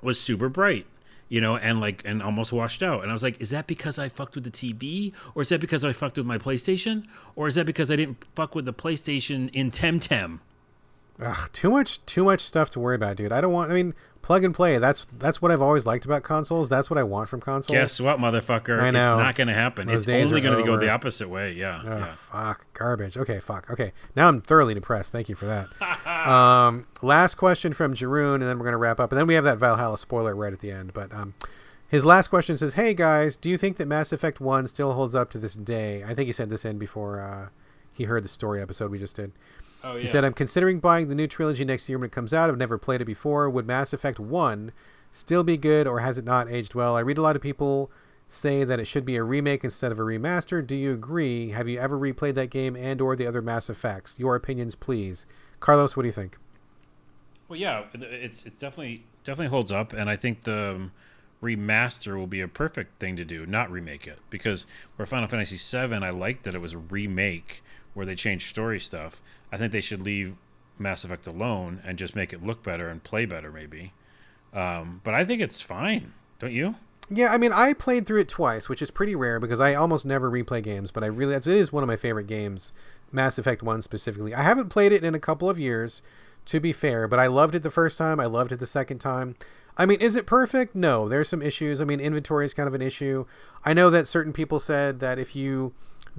was 0.00 0.18
super 0.18 0.48
bright 0.48 0.86
you 1.28 1.40
know 1.40 1.56
and 1.56 1.80
like 1.80 2.02
and 2.04 2.22
almost 2.22 2.52
washed 2.52 2.82
out. 2.82 3.02
And 3.02 3.10
i 3.10 3.12
was 3.12 3.22
like 3.22 3.40
is 3.40 3.50
that 3.50 3.66
because 3.66 3.98
i 3.98 4.08
fucked 4.08 4.34
with 4.34 4.44
the 4.44 4.50
tv 4.50 5.12
or 5.34 5.42
is 5.42 5.48
that 5.50 5.60
because 5.60 5.84
i 5.84 5.92
fucked 5.92 6.16
with 6.16 6.26
my 6.26 6.38
playstation? 6.38 7.04
Or 7.34 7.48
is 7.48 7.54
that 7.56 7.66
because 7.66 7.90
i 7.90 7.96
didn't 7.96 8.24
fuck 8.34 8.54
with 8.54 8.64
the 8.64 8.74
playstation 8.74 9.50
in 9.52 9.70
temtem 9.70 10.40
Ugh, 11.20 11.50
too 11.52 11.70
much, 11.70 12.04
too 12.06 12.24
much 12.24 12.40
stuff 12.40 12.70
to 12.70 12.80
worry 12.80 12.96
about, 12.96 13.16
dude. 13.16 13.32
I 13.32 13.40
don't 13.40 13.52
want. 13.52 13.70
I 13.70 13.74
mean, 13.74 13.94
plug 14.26 14.42
and 14.42 14.54
play. 14.54 14.78
That's 14.78 15.04
that's 15.18 15.40
what 15.40 15.52
I've 15.52 15.62
always 15.62 15.86
liked 15.86 16.04
about 16.04 16.24
consoles. 16.24 16.68
That's 16.68 16.90
what 16.90 16.98
I 16.98 17.04
want 17.04 17.28
from 17.28 17.40
consoles. 17.40 17.74
Guess 17.74 18.00
what, 18.00 18.18
motherfucker? 18.18 18.80
I 18.80 18.90
know. 18.90 19.00
It's 19.00 19.08
not 19.08 19.34
going 19.36 19.48
to 19.48 19.54
happen. 19.54 19.86
Those 19.86 20.06
it's 20.06 20.30
only 20.30 20.40
going 20.40 20.58
to 20.58 20.64
go 20.64 20.76
the 20.76 20.90
opposite 20.90 21.28
way. 21.28 21.52
Yeah. 21.52 21.76
Ugh, 21.78 21.84
yeah. 21.84 22.06
Fuck, 22.06 22.66
garbage. 22.74 23.16
Okay, 23.16 23.38
fuck. 23.38 23.70
Okay, 23.70 23.92
now 24.16 24.26
I'm 24.26 24.40
thoroughly 24.40 24.74
depressed. 24.74 25.12
Thank 25.12 25.28
you 25.28 25.36
for 25.36 25.46
that. 25.46 25.68
um, 26.28 26.86
last 27.02 27.36
question 27.36 27.72
from 27.72 27.94
Jeroen, 27.94 28.34
and 28.34 28.42
then 28.42 28.58
we're 28.58 28.64
gonna 28.64 28.78
wrap 28.78 28.98
up. 28.98 29.12
And 29.12 29.18
then 29.18 29.28
we 29.28 29.34
have 29.34 29.44
that 29.44 29.58
Valhalla 29.58 29.96
spoiler 29.96 30.34
right 30.34 30.52
at 30.52 30.60
the 30.60 30.72
end. 30.72 30.92
But 30.92 31.14
um, 31.14 31.34
his 31.88 32.04
last 32.04 32.28
question 32.28 32.56
says, 32.58 32.74
"Hey 32.74 32.94
guys, 32.94 33.36
do 33.36 33.48
you 33.48 33.56
think 33.56 33.76
that 33.76 33.86
Mass 33.86 34.12
Effect 34.12 34.40
One 34.40 34.66
still 34.66 34.92
holds 34.92 35.14
up 35.14 35.30
to 35.30 35.38
this 35.38 35.54
day?" 35.54 36.02
I 36.04 36.14
think 36.14 36.26
he 36.26 36.32
sent 36.32 36.50
this 36.50 36.64
in 36.64 36.78
before 36.78 37.20
uh, 37.20 37.48
he 37.92 38.04
heard 38.04 38.24
the 38.24 38.28
story 38.28 38.60
episode 38.60 38.90
we 38.90 38.98
just 38.98 39.16
did. 39.16 39.32
Oh, 39.88 39.94
yeah. 39.96 40.02
He 40.02 40.06
said, 40.08 40.24
I'm 40.24 40.32
considering 40.34 40.80
buying 40.80 41.08
the 41.08 41.14
new 41.14 41.26
trilogy 41.26 41.64
next 41.64 41.88
year 41.88 41.98
when 41.98 42.06
it 42.06 42.12
comes 42.12 42.32
out. 42.34 42.50
I've 42.50 42.58
never 42.58 42.78
played 42.78 43.00
it 43.00 43.04
before. 43.04 43.48
Would 43.48 43.66
Mass 43.66 43.92
Effect 43.92 44.18
1 44.18 44.72
still 45.12 45.44
be 45.44 45.56
good, 45.56 45.86
or 45.86 46.00
has 46.00 46.18
it 46.18 46.24
not 46.24 46.50
aged 46.50 46.74
well? 46.74 46.96
I 46.96 47.00
read 47.00 47.18
a 47.18 47.22
lot 47.22 47.36
of 47.36 47.42
people 47.42 47.90
say 48.28 48.64
that 48.64 48.80
it 48.80 48.86
should 48.86 49.04
be 49.04 49.16
a 49.16 49.22
remake 49.22 49.62
instead 49.62 49.92
of 49.92 49.98
a 50.00 50.02
remaster. 50.02 50.66
Do 50.66 50.74
you 50.74 50.92
agree? 50.92 51.50
Have 51.50 51.68
you 51.68 51.78
ever 51.78 51.96
replayed 51.98 52.34
that 52.34 52.50
game 52.50 52.74
and 52.74 53.00
or 53.00 53.14
the 53.14 53.26
other 53.26 53.40
Mass 53.40 53.70
Effects? 53.70 54.18
Your 54.18 54.34
opinions, 54.34 54.74
please. 54.74 55.26
Carlos, 55.60 55.96
what 55.96 56.02
do 56.02 56.08
you 56.08 56.12
think? 56.12 56.36
Well, 57.48 57.58
yeah, 57.58 57.84
it- 57.92 58.02
it's 58.02 58.44
it 58.44 58.58
definitely 58.58 59.04
definitely 59.22 59.50
holds 59.50 59.70
up, 59.70 59.92
and 59.92 60.10
I 60.10 60.16
think 60.16 60.42
the 60.42 60.74
um, 60.74 60.92
remaster 61.42 62.16
will 62.16 62.26
be 62.26 62.40
a 62.40 62.48
perfect 62.48 62.98
thing 62.98 63.16
to 63.16 63.24
do, 63.24 63.46
not 63.46 63.70
remake 63.70 64.06
it, 64.06 64.18
because 64.30 64.66
where 64.96 65.06
Final 65.06 65.28
Fantasy 65.28 65.56
VII, 65.56 65.94
I 66.04 66.10
liked 66.10 66.42
that 66.44 66.54
it 66.54 66.60
was 66.60 66.72
a 66.72 66.78
remake 66.78 67.62
where 67.96 68.04
they 68.04 68.14
change 68.14 68.50
story 68.50 68.78
stuff. 68.78 69.22
I 69.50 69.56
think 69.56 69.72
they 69.72 69.80
should 69.80 70.02
leave 70.02 70.36
Mass 70.78 71.02
Effect 71.02 71.26
alone 71.26 71.80
and 71.82 71.96
just 71.96 72.14
make 72.14 72.34
it 72.34 72.44
look 72.44 72.62
better 72.62 72.90
and 72.90 73.02
play 73.02 73.24
better, 73.24 73.50
maybe. 73.50 73.94
Um, 74.52 75.00
but 75.02 75.14
I 75.14 75.24
think 75.24 75.40
it's 75.40 75.62
fine, 75.62 76.12
don't 76.38 76.52
you? 76.52 76.74
Yeah, 77.08 77.32
I 77.32 77.38
mean, 77.38 77.52
I 77.54 77.72
played 77.72 78.06
through 78.06 78.20
it 78.20 78.28
twice, 78.28 78.68
which 78.68 78.82
is 78.82 78.90
pretty 78.90 79.16
rare 79.16 79.40
because 79.40 79.60
I 79.60 79.74
almost 79.74 80.04
never 80.04 80.30
replay 80.30 80.62
games, 80.62 80.90
but 80.90 81.04
I 81.04 81.06
really, 81.06 81.34
it 81.34 81.46
is 81.46 81.72
one 81.72 81.82
of 81.82 81.86
my 81.86 81.96
favorite 81.96 82.26
games, 82.26 82.70
Mass 83.12 83.38
Effect 83.38 83.62
1 83.62 83.80
specifically. 83.80 84.34
I 84.34 84.42
haven't 84.42 84.68
played 84.68 84.92
it 84.92 85.02
in 85.02 85.14
a 85.14 85.20
couple 85.20 85.48
of 85.48 85.58
years, 85.58 86.02
to 86.46 86.60
be 86.60 86.74
fair, 86.74 87.08
but 87.08 87.18
I 87.18 87.28
loved 87.28 87.54
it 87.54 87.62
the 87.62 87.70
first 87.70 87.96
time. 87.96 88.20
I 88.20 88.26
loved 88.26 88.52
it 88.52 88.58
the 88.58 88.66
second 88.66 88.98
time. 88.98 89.36
I 89.78 89.86
mean, 89.86 90.00
is 90.02 90.16
it 90.16 90.26
perfect? 90.26 90.74
No, 90.74 91.08
there's 91.08 91.30
some 91.30 91.40
issues. 91.40 91.80
I 91.80 91.84
mean, 91.84 92.00
inventory 92.00 92.44
is 92.44 92.52
kind 92.52 92.66
of 92.66 92.74
an 92.74 92.82
issue. 92.82 93.24
I 93.64 93.72
know 93.72 93.88
that 93.88 94.06
certain 94.06 94.34
people 94.34 94.60
said 94.60 95.00
that 95.00 95.18
if 95.18 95.34
you 95.34 95.72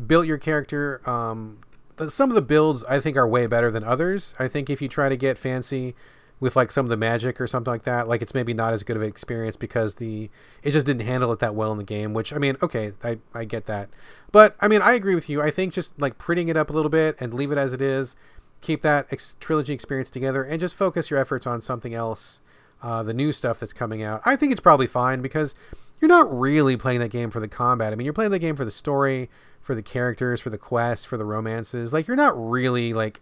built 0.06 0.28
your 0.28 0.38
character, 0.38 1.02
um, 1.10 1.60
some 2.08 2.30
of 2.30 2.36
the 2.36 2.42
builds 2.42 2.84
I 2.86 3.00
think 3.00 3.18
are 3.18 3.28
way 3.28 3.48
better 3.48 3.72
than 3.72 3.84
others. 3.84 4.34
I 4.40 4.48
think 4.48 4.70
if 4.70 4.82
you 4.82 4.88
try 4.88 5.10
to 5.10 5.18
get 5.18 5.38
fancy 5.38 5.96
with 6.40 6.56
like 6.56 6.72
some 6.72 6.86
of 6.86 6.90
the 6.90 6.98
magic 6.98 7.42
or 7.42 7.48
something 7.48 7.72
like 7.72 7.84
that, 7.84 8.08
like 8.08 8.22
it's 8.22 8.34
maybe 8.34 8.54
not 8.54 8.74
as 8.74 8.84
good 8.84 8.96
of 8.96 9.02
an 9.02 9.08
experience 9.08 9.58
because 9.58 9.96
the 9.96 10.30
it 10.62 10.72
just 10.72 10.86
didn't 10.86 11.06
handle 11.06 11.32
it 11.32 11.40
that 11.40 11.56
well 11.56 11.72
in 11.72 11.78
the 11.78 11.84
game. 11.84 12.14
Which 12.14 12.34
I 12.34 12.38
mean, 12.38 12.58
okay, 12.62 12.94
I 13.04 13.20
I 13.34 13.46
get 13.46 13.66
that, 13.66 13.90
but 14.32 14.56
I 14.60 14.68
mean, 14.68 14.82
I 14.82 14.94
agree 14.94 15.16
with 15.16 15.30
you. 15.30 15.42
I 15.42 15.52
think 15.52 15.74
just 15.74 16.00
like 16.00 16.18
prettying 16.18 16.50
it 16.50 16.58
up 16.58 16.70
a 16.70 16.74
little 16.74 16.92
bit 16.92 17.16
and 17.20 17.34
leave 17.34 17.52
it 17.52 17.58
as 17.58 17.74
it 17.74 17.82
is, 17.82 18.16
keep 18.62 18.82
that 18.82 19.08
ex- 19.12 19.36
trilogy 19.40 19.74
experience 19.74 20.10
together, 20.10 20.44
and 20.44 20.60
just 20.60 20.76
focus 20.76 21.10
your 21.10 21.20
efforts 21.20 21.48
on 21.48 21.62
something 21.62 21.94
else, 21.94 22.42
uh, 22.84 23.02
the 23.02 23.14
new 23.14 23.34
stuff 23.34 23.60
that's 23.60 23.74
coming 23.74 24.04
out. 24.04 24.22
I 24.26 24.36
think 24.36 24.52
it's 24.52 24.62
probably 24.62 24.88
fine 24.88 25.22
because 25.22 25.56
you're 26.00 26.10
not 26.10 26.32
really 26.38 26.78
playing 26.78 27.00
that 27.00 27.10
game 27.10 27.32
for 27.32 27.40
the 27.40 27.48
combat. 27.48 27.92
I 27.92 27.96
mean, 27.96 28.06
you're 28.06 28.14
playing 28.14 28.32
the 28.32 28.40
game 28.40 28.56
for 28.56 28.66
the 28.66 28.72
story, 28.72 29.30
for 29.68 29.76
the 29.76 29.84
characters, 29.84 30.40
for 30.40 30.50
the 30.50 30.58
quests, 30.58 31.06
for 31.06 31.18
the 31.18 31.26
romances. 31.26 31.92
Like 31.92 32.08
you're 32.08 32.18
not 32.18 32.34
really 32.36 32.94
like 32.94 33.20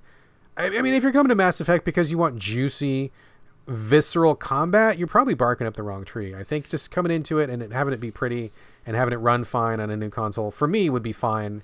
I, 0.56 0.68
I 0.68 0.82
mean, 0.82 0.94
if 0.94 1.04
you're 1.04 1.12
coming 1.12 1.30
to 1.30 1.36
Mass 1.36 1.60
Effect 1.60 1.84
because 1.84 2.12
you 2.12 2.18
want 2.18 2.38
juicy, 2.38 3.12
visceral 3.68 4.36
combat, 4.36 4.98
you're 4.98 5.08
probably 5.08 5.34
barking 5.34 5.68
up 5.68 5.74
the 5.74 5.84
wrong 5.84 6.06
tree. 6.06 6.34
I 6.34 6.44
think 6.44 6.70
just 6.70 6.92
coming 6.92 7.12
into 7.12 7.40
it 7.40 7.50
and 7.50 7.62
it, 7.62 7.72
having 7.72 7.94
it 7.94 8.00
be 8.00 8.12
pretty 8.12 8.54
and 8.86 8.96
having 8.96 9.14
it 9.14 9.18
run 9.18 9.44
fine 9.44 9.80
on 9.80 9.90
a 9.90 9.98
new 9.98 10.10
console 10.10 10.52
for 10.52 10.68
me 10.68 10.90
would 10.90 11.04
be 11.04 11.12
fine. 11.12 11.64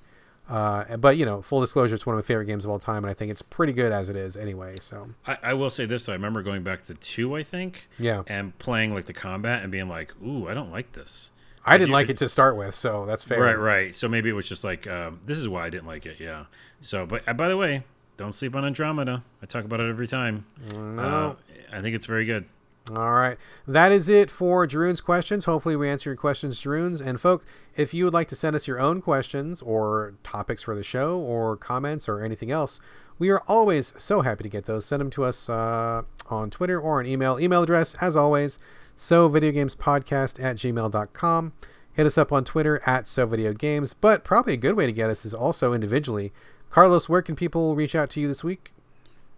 Uh, 0.49 0.97
but 0.97 1.15
you 1.15 1.25
know, 1.25 1.43
full 1.43 1.61
disclosure, 1.61 1.93
it's 1.93 2.05
one 2.05 2.15
of 2.15 2.17
my 2.17 2.25
favorite 2.25 2.47
games 2.47 2.65
of 2.65 2.71
all 2.71 2.79
time, 2.79 3.03
and 3.03 3.11
I 3.11 3.13
think 3.13 3.31
it's 3.31 3.43
pretty 3.43 3.71
good 3.71 3.93
as 3.93 4.09
it 4.09 4.15
is 4.15 4.35
anyway. 4.35 4.77
So 4.81 5.11
I, 5.27 5.37
I 5.43 5.53
will 5.53 5.69
say 5.69 5.85
this 5.85 6.07
though. 6.07 6.13
I 6.13 6.15
remember 6.15 6.41
going 6.41 6.63
back 6.63 6.81
to 6.85 6.95
two, 6.95 7.35
I 7.37 7.43
think. 7.43 7.87
Yeah. 7.99 8.23
And 8.25 8.57
playing 8.57 8.95
like 8.95 9.05
the 9.05 9.13
combat 9.13 9.61
and 9.61 9.71
being 9.71 9.87
like, 9.87 10.13
"Ooh, 10.25 10.49
I 10.49 10.55
don't 10.55 10.71
like 10.71 10.93
this." 10.93 11.29
I 11.65 11.77
didn't 11.77 11.91
like 11.91 12.09
it 12.09 12.17
to 12.17 12.29
start 12.29 12.55
with, 12.55 12.73
so 12.73 13.05
that's 13.05 13.23
fair. 13.23 13.41
Right, 13.41 13.57
right. 13.57 13.95
So 13.95 14.07
maybe 14.07 14.29
it 14.29 14.33
was 14.33 14.47
just 14.47 14.63
like, 14.63 14.87
um, 14.87 15.19
this 15.25 15.37
is 15.37 15.47
why 15.47 15.65
I 15.65 15.69
didn't 15.69 15.87
like 15.87 16.05
it. 16.05 16.17
Yeah. 16.19 16.45
So, 16.81 17.05
but 17.05 17.27
uh, 17.27 17.33
by 17.33 17.47
the 17.47 17.57
way, 17.57 17.83
don't 18.17 18.33
sleep 18.33 18.55
on 18.55 18.65
Andromeda. 18.65 19.23
I 19.41 19.45
talk 19.45 19.65
about 19.65 19.79
it 19.79 19.89
every 19.89 20.07
time. 20.07 20.45
No. 20.75 21.01
Uh, 21.01 21.35
I 21.71 21.81
think 21.81 21.95
it's 21.95 22.05
very 22.05 22.25
good. 22.25 22.45
All 22.89 23.11
right. 23.11 23.37
That 23.67 23.91
is 23.91 24.09
it 24.09 24.31
for 24.31 24.65
Jeroen's 24.65 25.01
questions. 25.01 25.45
Hopefully, 25.45 25.75
we 25.75 25.87
answer 25.87 26.09
your 26.09 26.17
questions, 26.17 26.59
Jeroen's. 26.59 26.99
And, 26.99 27.21
folks, 27.21 27.45
if 27.75 27.93
you 27.93 28.05
would 28.05 28.13
like 28.13 28.27
to 28.29 28.35
send 28.35 28.55
us 28.55 28.67
your 28.67 28.79
own 28.79 29.01
questions 29.01 29.61
or 29.61 30.15
topics 30.23 30.63
for 30.63 30.75
the 30.75 30.83
show 30.83 31.19
or 31.19 31.55
comments 31.57 32.09
or 32.09 32.23
anything 32.23 32.49
else, 32.49 32.79
we 33.19 33.29
are 33.29 33.43
always 33.47 33.93
so 33.99 34.21
happy 34.21 34.43
to 34.43 34.49
get 34.49 34.65
those. 34.65 34.85
Send 34.85 34.99
them 34.99 35.11
to 35.11 35.23
us 35.23 35.47
uh, 35.47 36.01
on 36.29 36.49
Twitter 36.49 36.79
or 36.79 36.99
an 36.99 37.05
email. 37.05 37.39
Email 37.39 37.61
address, 37.61 37.93
as 38.01 38.15
always, 38.15 38.57
so 38.95 39.29
videogamespodcast 39.29 40.43
at 40.43 40.57
gmail.com. 40.57 41.53
Hit 41.93 42.05
us 42.05 42.17
up 42.17 42.31
on 42.31 42.43
Twitter 42.45 42.81
at 42.85 43.07
so 43.07 43.25
video 43.25 43.53
games. 43.53 43.93
But 43.93 44.23
probably 44.23 44.53
a 44.53 44.57
good 44.57 44.75
way 44.75 44.85
to 44.85 44.93
get 44.93 45.09
us 45.09 45.25
is 45.25 45.33
also 45.33 45.73
individually. 45.73 46.31
Carlos, 46.69 47.09
where 47.09 47.21
can 47.21 47.35
people 47.35 47.75
reach 47.75 47.95
out 47.95 48.09
to 48.11 48.21
you 48.21 48.27
this 48.27 48.43
week? 48.43 48.71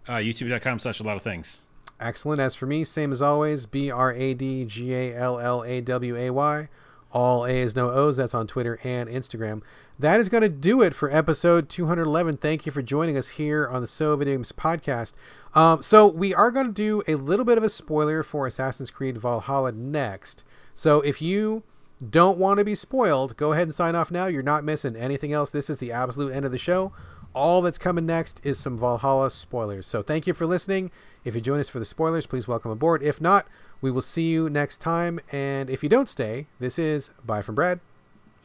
Uh, 0.06 0.14
YouTube.com 0.14 0.78
slash 0.78 1.00
a 1.00 1.02
lot 1.02 1.16
of 1.16 1.22
things. 1.22 1.62
Excellent. 1.98 2.40
As 2.40 2.54
for 2.54 2.66
me, 2.66 2.84
same 2.84 3.12
as 3.12 3.22
always, 3.22 3.66
B 3.66 3.90
R 3.90 4.12
A 4.12 4.34
D 4.34 4.64
G 4.64 4.94
A 4.94 5.14
L 5.16 5.40
L 5.40 5.64
A 5.64 5.80
W 5.80 6.16
A 6.16 6.30
Y. 6.30 6.68
All 7.12 7.46
A's, 7.46 7.76
no 7.76 7.90
O's. 7.90 8.16
That's 8.16 8.34
on 8.34 8.46
Twitter 8.46 8.78
and 8.82 9.08
Instagram. 9.08 9.62
That 9.98 10.18
is 10.18 10.28
going 10.28 10.42
to 10.42 10.48
do 10.48 10.82
it 10.82 10.92
for 10.92 11.08
episode 11.10 11.68
211. 11.68 12.38
Thank 12.38 12.66
you 12.66 12.72
for 12.72 12.82
joining 12.82 13.16
us 13.16 13.30
here 13.30 13.68
on 13.68 13.80
the 13.80 13.86
So 13.86 14.16
Video 14.16 14.34
Games 14.34 14.50
podcast. 14.50 15.14
Um, 15.54 15.82
so, 15.82 16.06
we 16.06 16.34
are 16.34 16.50
going 16.50 16.66
to 16.66 16.72
do 16.72 17.02
a 17.06 17.14
little 17.14 17.44
bit 17.44 17.58
of 17.58 17.64
a 17.64 17.68
spoiler 17.68 18.22
for 18.22 18.46
Assassin's 18.46 18.90
Creed 18.90 19.18
Valhalla 19.18 19.72
next. 19.72 20.44
So, 20.74 21.00
if 21.00 21.22
you 21.22 21.62
don't 22.10 22.38
want 22.38 22.58
to 22.58 22.64
be 22.64 22.74
spoiled, 22.74 23.36
go 23.36 23.52
ahead 23.52 23.68
and 23.68 23.74
sign 23.74 23.94
off 23.94 24.10
now. 24.10 24.26
You're 24.26 24.42
not 24.42 24.64
missing 24.64 24.96
anything 24.96 25.32
else. 25.32 25.50
This 25.50 25.70
is 25.70 25.78
the 25.78 25.92
absolute 25.92 26.32
end 26.32 26.44
of 26.44 26.52
the 26.52 26.58
show. 26.58 26.92
All 27.34 27.62
that's 27.62 27.78
coming 27.78 28.06
next 28.06 28.40
is 28.44 28.58
some 28.58 28.78
Valhalla 28.78 29.30
spoilers. 29.30 29.86
So 29.86 30.02
thank 30.02 30.26
you 30.26 30.34
for 30.34 30.46
listening. 30.46 30.90
If 31.24 31.34
you 31.34 31.40
join 31.40 31.58
us 31.58 31.68
for 31.68 31.78
the 31.78 31.84
spoilers, 31.84 32.26
please 32.26 32.46
welcome 32.46 32.70
aboard. 32.70 33.02
If 33.02 33.20
not, 33.20 33.46
we 33.80 33.90
will 33.90 34.02
see 34.02 34.30
you 34.30 34.48
next 34.48 34.78
time. 34.78 35.18
And 35.32 35.68
if 35.68 35.82
you 35.82 35.88
don't 35.88 36.08
stay, 36.08 36.46
this 36.60 36.78
is 36.78 37.10
Bye 37.24 37.42
from 37.42 37.54
Brad. 37.54 37.80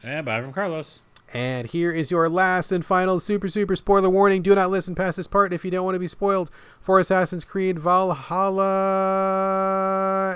And 0.02 0.24
bye 0.24 0.40
from 0.40 0.52
Carlos. 0.52 1.02
And 1.32 1.68
here 1.68 1.92
is 1.92 2.10
your 2.10 2.28
last 2.28 2.72
and 2.72 2.84
final 2.84 3.20
super, 3.20 3.48
super 3.48 3.76
spoiler 3.76 4.10
warning. 4.10 4.42
Do 4.42 4.54
not 4.54 4.70
listen 4.70 4.94
past 4.94 5.16
this 5.16 5.26
part 5.26 5.52
if 5.52 5.64
you 5.64 5.70
don't 5.70 5.84
want 5.84 5.94
to 5.94 6.00
be 6.00 6.08
spoiled 6.08 6.50
for 6.80 6.98
Assassin's 6.98 7.44
Creed 7.44 7.78
Valhalla. 7.78 8.66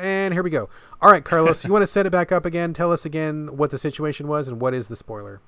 And 0.00 0.32
here 0.32 0.42
we 0.42 0.50
go. 0.50 0.68
All 1.02 1.10
right, 1.10 1.24
Carlos, 1.24 1.64
you 1.64 1.72
want 1.72 1.82
to 1.82 1.88
set 1.88 2.06
it 2.06 2.10
back 2.10 2.30
up 2.30 2.46
again? 2.46 2.72
Tell 2.72 2.92
us 2.92 3.04
again 3.04 3.56
what 3.56 3.70
the 3.70 3.78
situation 3.78 4.28
was 4.28 4.46
and 4.46 4.60
what 4.60 4.72
is 4.72 4.88
the 4.88 4.96
spoiler. 4.96 5.40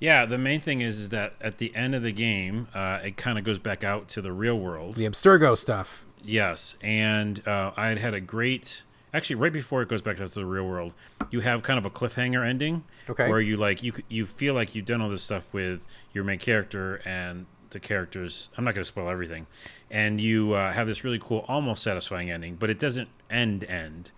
Yeah, 0.00 0.24
the 0.24 0.38
main 0.38 0.60
thing 0.60 0.80
is 0.80 0.98
is 0.98 1.10
that 1.10 1.34
at 1.40 1.58
the 1.58 1.74
end 1.76 1.94
of 1.94 2.02
the 2.02 2.12
game, 2.12 2.68
uh, 2.74 3.00
it 3.04 3.16
kind 3.16 3.38
of 3.38 3.44
goes 3.44 3.58
back 3.58 3.84
out 3.84 4.08
to 4.08 4.22
the 4.22 4.32
real 4.32 4.58
world. 4.58 4.96
The 4.96 5.04
Abstergo 5.04 5.56
stuff. 5.56 6.06
Yes, 6.24 6.76
and 6.80 7.46
uh, 7.46 7.72
I 7.76 7.88
had 7.88 7.98
had 7.98 8.14
a 8.14 8.20
great. 8.20 8.84
Actually, 9.12 9.36
right 9.36 9.52
before 9.52 9.82
it 9.82 9.88
goes 9.88 10.02
back 10.02 10.16
to 10.16 10.26
the 10.28 10.44
real 10.46 10.66
world, 10.66 10.94
you 11.30 11.40
have 11.40 11.62
kind 11.62 11.78
of 11.78 11.84
a 11.84 11.90
cliffhanger 11.90 12.46
ending, 12.46 12.84
Okay. 13.08 13.28
where 13.28 13.40
you 13.40 13.56
like 13.56 13.82
you 13.82 13.92
you 14.08 14.24
feel 14.26 14.54
like 14.54 14.74
you've 14.74 14.84
done 14.84 15.00
all 15.00 15.08
this 15.10 15.22
stuff 15.22 15.52
with 15.52 15.84
your 16.12 16.22
main 16.24 16.38
character 16.38 17.00
and 17.04 17.46
the 17.70 17.80
characters. 17.80 18.48
I'm 18.56 18.64
not 18.64 18.74
going 18.74 18.82
to 18.82 18.88
spoil 18.88 19.08
everything, 19.08 19.46
and 19.90 20.20
you 20.20 20.52
uh, 20.54 20.72
have 20.72 20.86
this 20.86 21.02
really 21.04 21.18
cool, 21.20 21.44
almost 21.48 21.82
satisfying 21.82 22.30
ending, 22.30 22.54
but 22.56 22.70
it 22.70 22.78
doesn't 22.78 23.08
end 23.30 23.64
end 23.64 24.10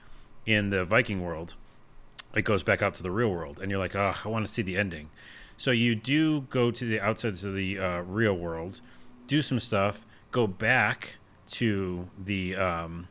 in 0.46 0.70
the 0.70 0.84
Viking 0.84 1.22
world. 1.22 1.54
It 2.34 2.42
goes 2.42 2.62
back 2.62 2.80
out 2.82 2.94
to 2.94 3.02
the 3.02 3.10
real 3.10 3.30
world, 3.30 3.60
and 3.60 3.70
you're 3.70 3.78
like, 3.80 3.94
oh, 3.94 4.14
I 4.24 4.28
want 4.28 4.46
to 4.46 4.52
see 4.52 4.62
the 4.62 4.76
ending. 4.76 5.10
So 5.58 5.70
you 5.70 5.94
do 5.94 6.42
go 6.42 6.70
to 6.70 6.84
the 6.84 6.98
outside 7.00 7.34
of 7.44 7.54
the 7.54 7.78
uh, 7.78 8.00
real 8.00 8.34
world, 8.34 8.80
do 9.26 9.42
some 9.42 9.60
stuff, 9.60 10.06
go 10.30 10.46
back 10.46 11.16
to 11.48 12.08
the 12.18 12.56
um, 12.56 13.08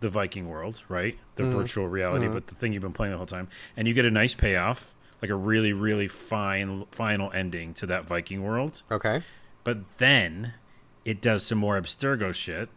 the 0.00 0.08
Viking 0.08 0.48
world, 0.48 0.82
right? 0.88 1.18
The 1.36 1.44
virtual 1.44 1.88
reality, 1.88 2.28
but 2.28 2.46
the 2.48 2.54
thing 2.54 2.72
you've 2.72 2.82
been 2.82 2.92
playing 2.92 3.12
the 3.12 3.16
whole 3.16 3.26
time, 3.26 3.48
and 3.76 3.88
you 3.88 3.94
get 3.94 4.04
a 4.04 4.10
nice 4.10 4.34
payoff, 4.34 4.94
like 5.20 5.30
a 5.30 5.34
really 5.34 5.72
really 5.72 6.08
fine 6.08 6.84
final 6.90 7.30
ending 7.32 7.74
to 7.74 7.86
that 7.86 8.04
Viking 8.04 8.42
world. 8.42 8.82
Okay. 8.90 9.22
But 9.64 9.78
then 9.98 10.54
it 11.04 11.20
does 11.20 11.44
some 11.44 11.58
more 11.58 11.80
Abstergo 11.80 12.32
shit, 12.34 12.68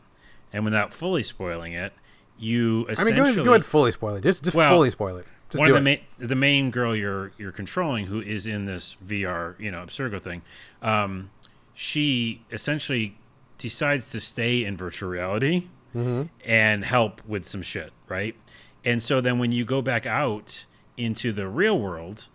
and 0.52 0.66
without 0.66 0.94
fully 0.94 1.24
spoiling 1.24 1.74
it, 1.74 1.94
you 2.38 2.86
I 2.90 2.94
essentially 2.94 3.12
mean, 3.14 3.24
go 3.24 3.30
ahead, 3.32 3.46
go 3.46 3.52
ahead, 3.52 3.66
fully 3.66 3.92
spoil 3.92 4.16
it. 4.16 4.22
Just, 4.22 4.44
just 4.44 4.56
Well, 4.56 4.72
fully 4.72 4.90
spoil 4.90 5.18
it. 5.18 5.26
Just 5.50 5.60
one 5.60 5.70
of 5.70 5.74
the 5.74 5.80
it. 5.80 5.84
main 5.84 6.28
the 6.28 6.36
main 6.36 6.72
girl 6.72 6.96
you're 6.96 7.34
you're 7.38 7.52
controlling 7.52 8.06
who 8.08 8.22
is 8.22 8.48
in 8.48 8.66
this 8.66 8.96
VR 9.06 9.60
you 9.60 9.70
know 9.70 9.86
Abstergo 9.86 10.22
thing, 10.22 10.42
um, 10.82 11.30
she 11.74 12.42
essentially 12.52 13.18
decides 13.58 14.10
to 14.12 14.20
stay 14.20 14.64
in 14.64 14.76
virtual 14.78 15.10
reality 15.10 15.68
and 16.46 16.86
help 16.86 17.22
with 17.28 17.46
some 17.46 17.62
shit, 17.62 17.92
right? 18.08 18.36
And 18.84 19.02
so 19.02 19.22
then 19.22 19.40
when 19.40 19.52
you 19.52 19.66
go 19.66 19.82
back 19.82 20.06
out 20.06 20.66
into 20.98 21.32
the 21.32 21.48
real 21.48 21.78
world, 21.78 22.28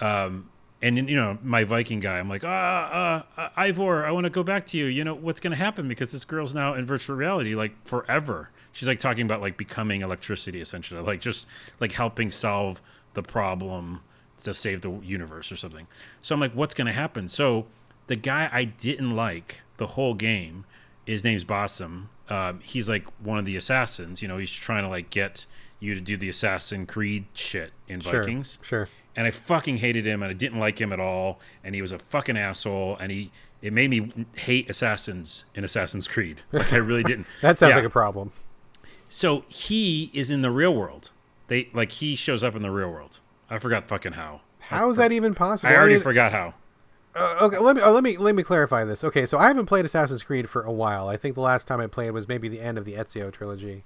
um, 0.00 0.48
and 0.82 0.96
you 0.96 1.16
know 1.16 1.38
my 1.42 1.64
Viking 1.64 2.00
guy, 2.00 2.18
I'm 2.18 2.28
like, 2.28 2.42
ah, 2.44 3.26
uh, 3.36 3.40
uh, 3.40 3.48
Eivor, 3.58 4.04
I 4.04 4.12
want 4.12 4.24
to 4.24 4.30
go 4.30 4.42
back 4.42 4.64
to 4.66 4.78
you. 4.78 4.86
You 4.86 5.04
know 5.04 5.14
what's 5.14 5.40
going 5.40 5.50
to 5.50 5.56
happen 5.56 5.88
because 5.88 6.12
this 6.12 6.24
girl's 6.24 6.54
now 6.54 6.74
in 6.74 6.86
virtual 6.86 7.16
reality, 7.16 7.54
like 7.54 7.72
forever. 7.86 8.50
She's 8.72 8.88
like 8.88 9.00
talking 9.00 9.24
about 9.24 9.40
like 9.40 9.56
becoming 9.56 10.00
electricity, 10.00 10.60
essentially, 10.60 11.00
like 11.02 11.20
just 11.20 11.46
like 11.80 11.92
helping 11.92 12.30
solve 12.30 12.80
the 13.14 13.22
problem 13.22 14.00
to 14.38 14.54
save 14.54 14.80
the 14.80 14.90
universe 15.02 15.52
or 15.52 15.56
something. 15.56 15.86
So 16.22 16.34
I'm 16.34 16.40
like, 16.40 16.52
what's 16.52 16.72
going 16.72 16.86
to 16.86 16.92
happen? 16.92 17.28
So 17.28 17.66
the 18.06 18.16
guy 18.16 18.48
I 18.50 18.64
didn't 18.64 19.10
like 19.10 19.60
the 19.76 19.86
whole 19.86 20.14
game, 20.14 20.64
his 21.06 21.24
name's 21.24 21.44
Basim. 21.44 22.06
Um, 22.30 22.60
he's 22.62 22.88
like 22.88 23.04
one 23.20 23.38
of 23.38 23.44
the 23.44 23.56
assassins. 23.56 24.22
You 24.22 24.28
know, 24.28 24.38
he's 24.38 24.50
trying 24.50 24.84
to 24.84 24.88
like 24.88 25.10
get 25.10 25.46
you 25.80 25.94
to 25.94 26.00
do 26.00 26.16
the 26.16 26.28
Assassin 26.28 26.86
Creed 26.86 27.24
shit 27.34 27.72
in 27.88 28.00
Sure. 28.00 28.20
Vikings 28.20 28.58
Sure. 28.62 28.88
and 29.16 29.26
I 29.26 29.30
fucking 29.30 29.78
hated 29.78 30.06
him, 30.06 30.22
and 30.22 30.30
I 30.30 30.34
didn't 30.34 30.58
like 30.60 30.80
him 30.80 30.92
at 30.92 31.00
all, 31.00 31.40
and 31.64 31.74
he 31.74 31.82
was 31.82 31.90
a 31.92 31.98
fucking 31.98 32.36
asshole, 32.36 32.96
and 33.00 33.10
he 33.10 33.30
it 33.62 33.72
made 33.74 33.90
me 33.90 34.12
hate 34.36 34.70
assassins 34.70 35.44
in 35.54 35.64
Assassin's 35.64 36.06
Creed. 36.08 36.40
Like 36.52 36.72
I 36.72 36.76
really 36.76 37.02
didn't. 37.02 37.26
That 37.42 37.58
sounds 37.58 37.70
Yeah. 37.70 37.76
like 37.76 37.84
a 37.84 37.90
problem. 37.90 38.32
So 39.08 39.44
he 39.48 40.10
is 40.14 40.30
in 40.30 40.42
the 40.42 40.50
real 40.50 40.74
world. 40.74 41.10
They 41.48 41.68
like 41.74 41.92
he 41.92 42.14
shows 42.14 42.44
up 42.44 42.54
in 42.54 42.62
the 42.62 42.70
real 42.70 42.90
world. 42.90 43.18
I 43.50 43.58
forgot 43.58 43.88
fucking 43.88 44.12
how. 44.12 44.42
How 44.60 44.88
is 44.90 44.96
that 44.98 45.10
even 45.12 45.34
possible? 45.34 45.72
I 45.72 45.76
already 45.76 45.94
mean, 45.94 46.02
forgot 46.02 46.30
how. 46.32 46.54
Uh, 47.14 47.36
okay, 47.40 47.58
let 47.58 47.76
me 47.76 47.82
uh, 47.82 47.90
let 47.90 48.04
me 48.04 48.16
let 48.16 48.34
me 48.34 48.42
clarify 48.42 48.84
this. 48.84 49.02
Okay, 49.02 49.26
so 49.26 49.36
I 49.36 49.48
haven't 49.48 49.66
played 49.66 49.84
Assassin's 49.84 50.22
Creed 50.22 50.48
for 50.48 50.62
a 50.62 50.72
while. 50.72 51.08
I 51.08 51.16
think 51.16 51.34
the 51.34 51.40
last 51.40 51.66
time 51.66 51.80
I 51.80 51.88
played 51.88 52.12
was 52.12 52.28
maybe 52.28 52.48
the 52.48 52.60
end 52.60 52.78
of 52.78 52.84
the 52.84 52.94
Ezio 52.94 53.32
trilogy. 53.32 53.84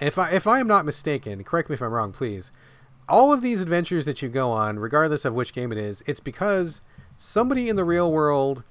And 0.00 0.08
if 0.08 0.18
I 0.18 0.30
if 0.30 0.46
I 0.46 0.58
am 0.58 0.66
not 0.66 0.86
mistaken, 0.86 1.44
correct 1.44 1.68
me 1.68 1.74
if 1.74 1.82
I'm 1.82 1.92
wrong, 1.92 2.12
please. 2.12 2.50
All 3.08 3.32
of 3.32 3.42
these 3.42 3.60
adventures 3.60 4.04
that 4.06 4.22
you 4.22 4.28
go 4.28 4.50
on, 4.52 4.78
regardless 4.78 5.24
of 5.24 5.34
which 5.34 5.52
game 5.52 5.70
it 5.70 5.76
is, 5.76 6.02
it's 6.06 6.20
because 6.20 6.80
somebody 7.16 7.68
in 7.68 7.76
the 7.76 7.84
real 7.84 8.10
world 8.10 8.62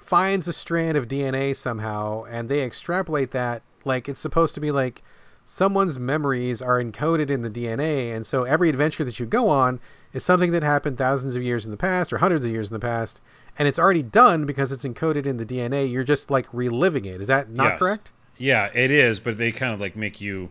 finds 0.00 0.48
a 0.48 0.52
strand 0.52 0.96
of 0.96 1.08
DNA 1.08 1.54
somehow, 1.54 2.24
and 2.24 2.48
they 2.48 2.62
extrapolate 2.62 3.32
that 3.32 3.62
like 3.84 4.08
it's 4.08 4.20
supposed 4.20 4.54
to 4.54 4.60
be 4.60 4.70
like 4.70 5.02
someone's 5.44 5.98
memories 5.98 6.62
are 6.62 6.82
encoded 6.82 7.28
in 7.28 7.42
the 7.42 7.50
DNA, 7.50 8.14
and 8.14 8.24
so 8.24 8.44
every 8.44 8.70
adventure 8.70 9.04
that 9.04 9.20
you 9.20 9.26
go 9.26 9.50
on 9.50 9.80
is 10.12 10.24
something 10.24 10.52
that 10.52 10.62
happened 10.62 10.96
thousands 10.98 11.36
of 11.36 11.42
years 11.42 11.64
in 11.64 11.70
the 11.70 11.76
past 11.76 12.12
or 12.12 12.18
hundreds 12.18 12.44
of 12.44 12.50
years 12.50 12.68
in 12.68 12.72
the 12.74 12.80
past, 12.80 13.20
and 13.58 13.66
it's 13.68 13.78
already 13.78 14.02
done 14.02 14.46
because 14.46 14.72
it's 14.72 14.84
encoded 14.84 15.26
in 15.26 15.36
the 15.36 15.46
DNA. 15.46 15.90
You're 15.90 16.04
just 16.04 16.30
like 16.30 16.46
reliving 16.52 17.04
it. 17.04 17.20
Is 17.20 17.26
that 17.28 17.50
not 17.50 17.72
Yes. 17.72 17.78
correct? 17.78 18.12
Yeah, 18.36 18.70
it 18.72 18.90
is, 18.90 19.18
but 19.20 19.36
they 19.36 19.50
kind 19.52 19.74
of 19.74 19.80
like 19.80 19.96
make 19.96 20.20
you. 20.20 20.50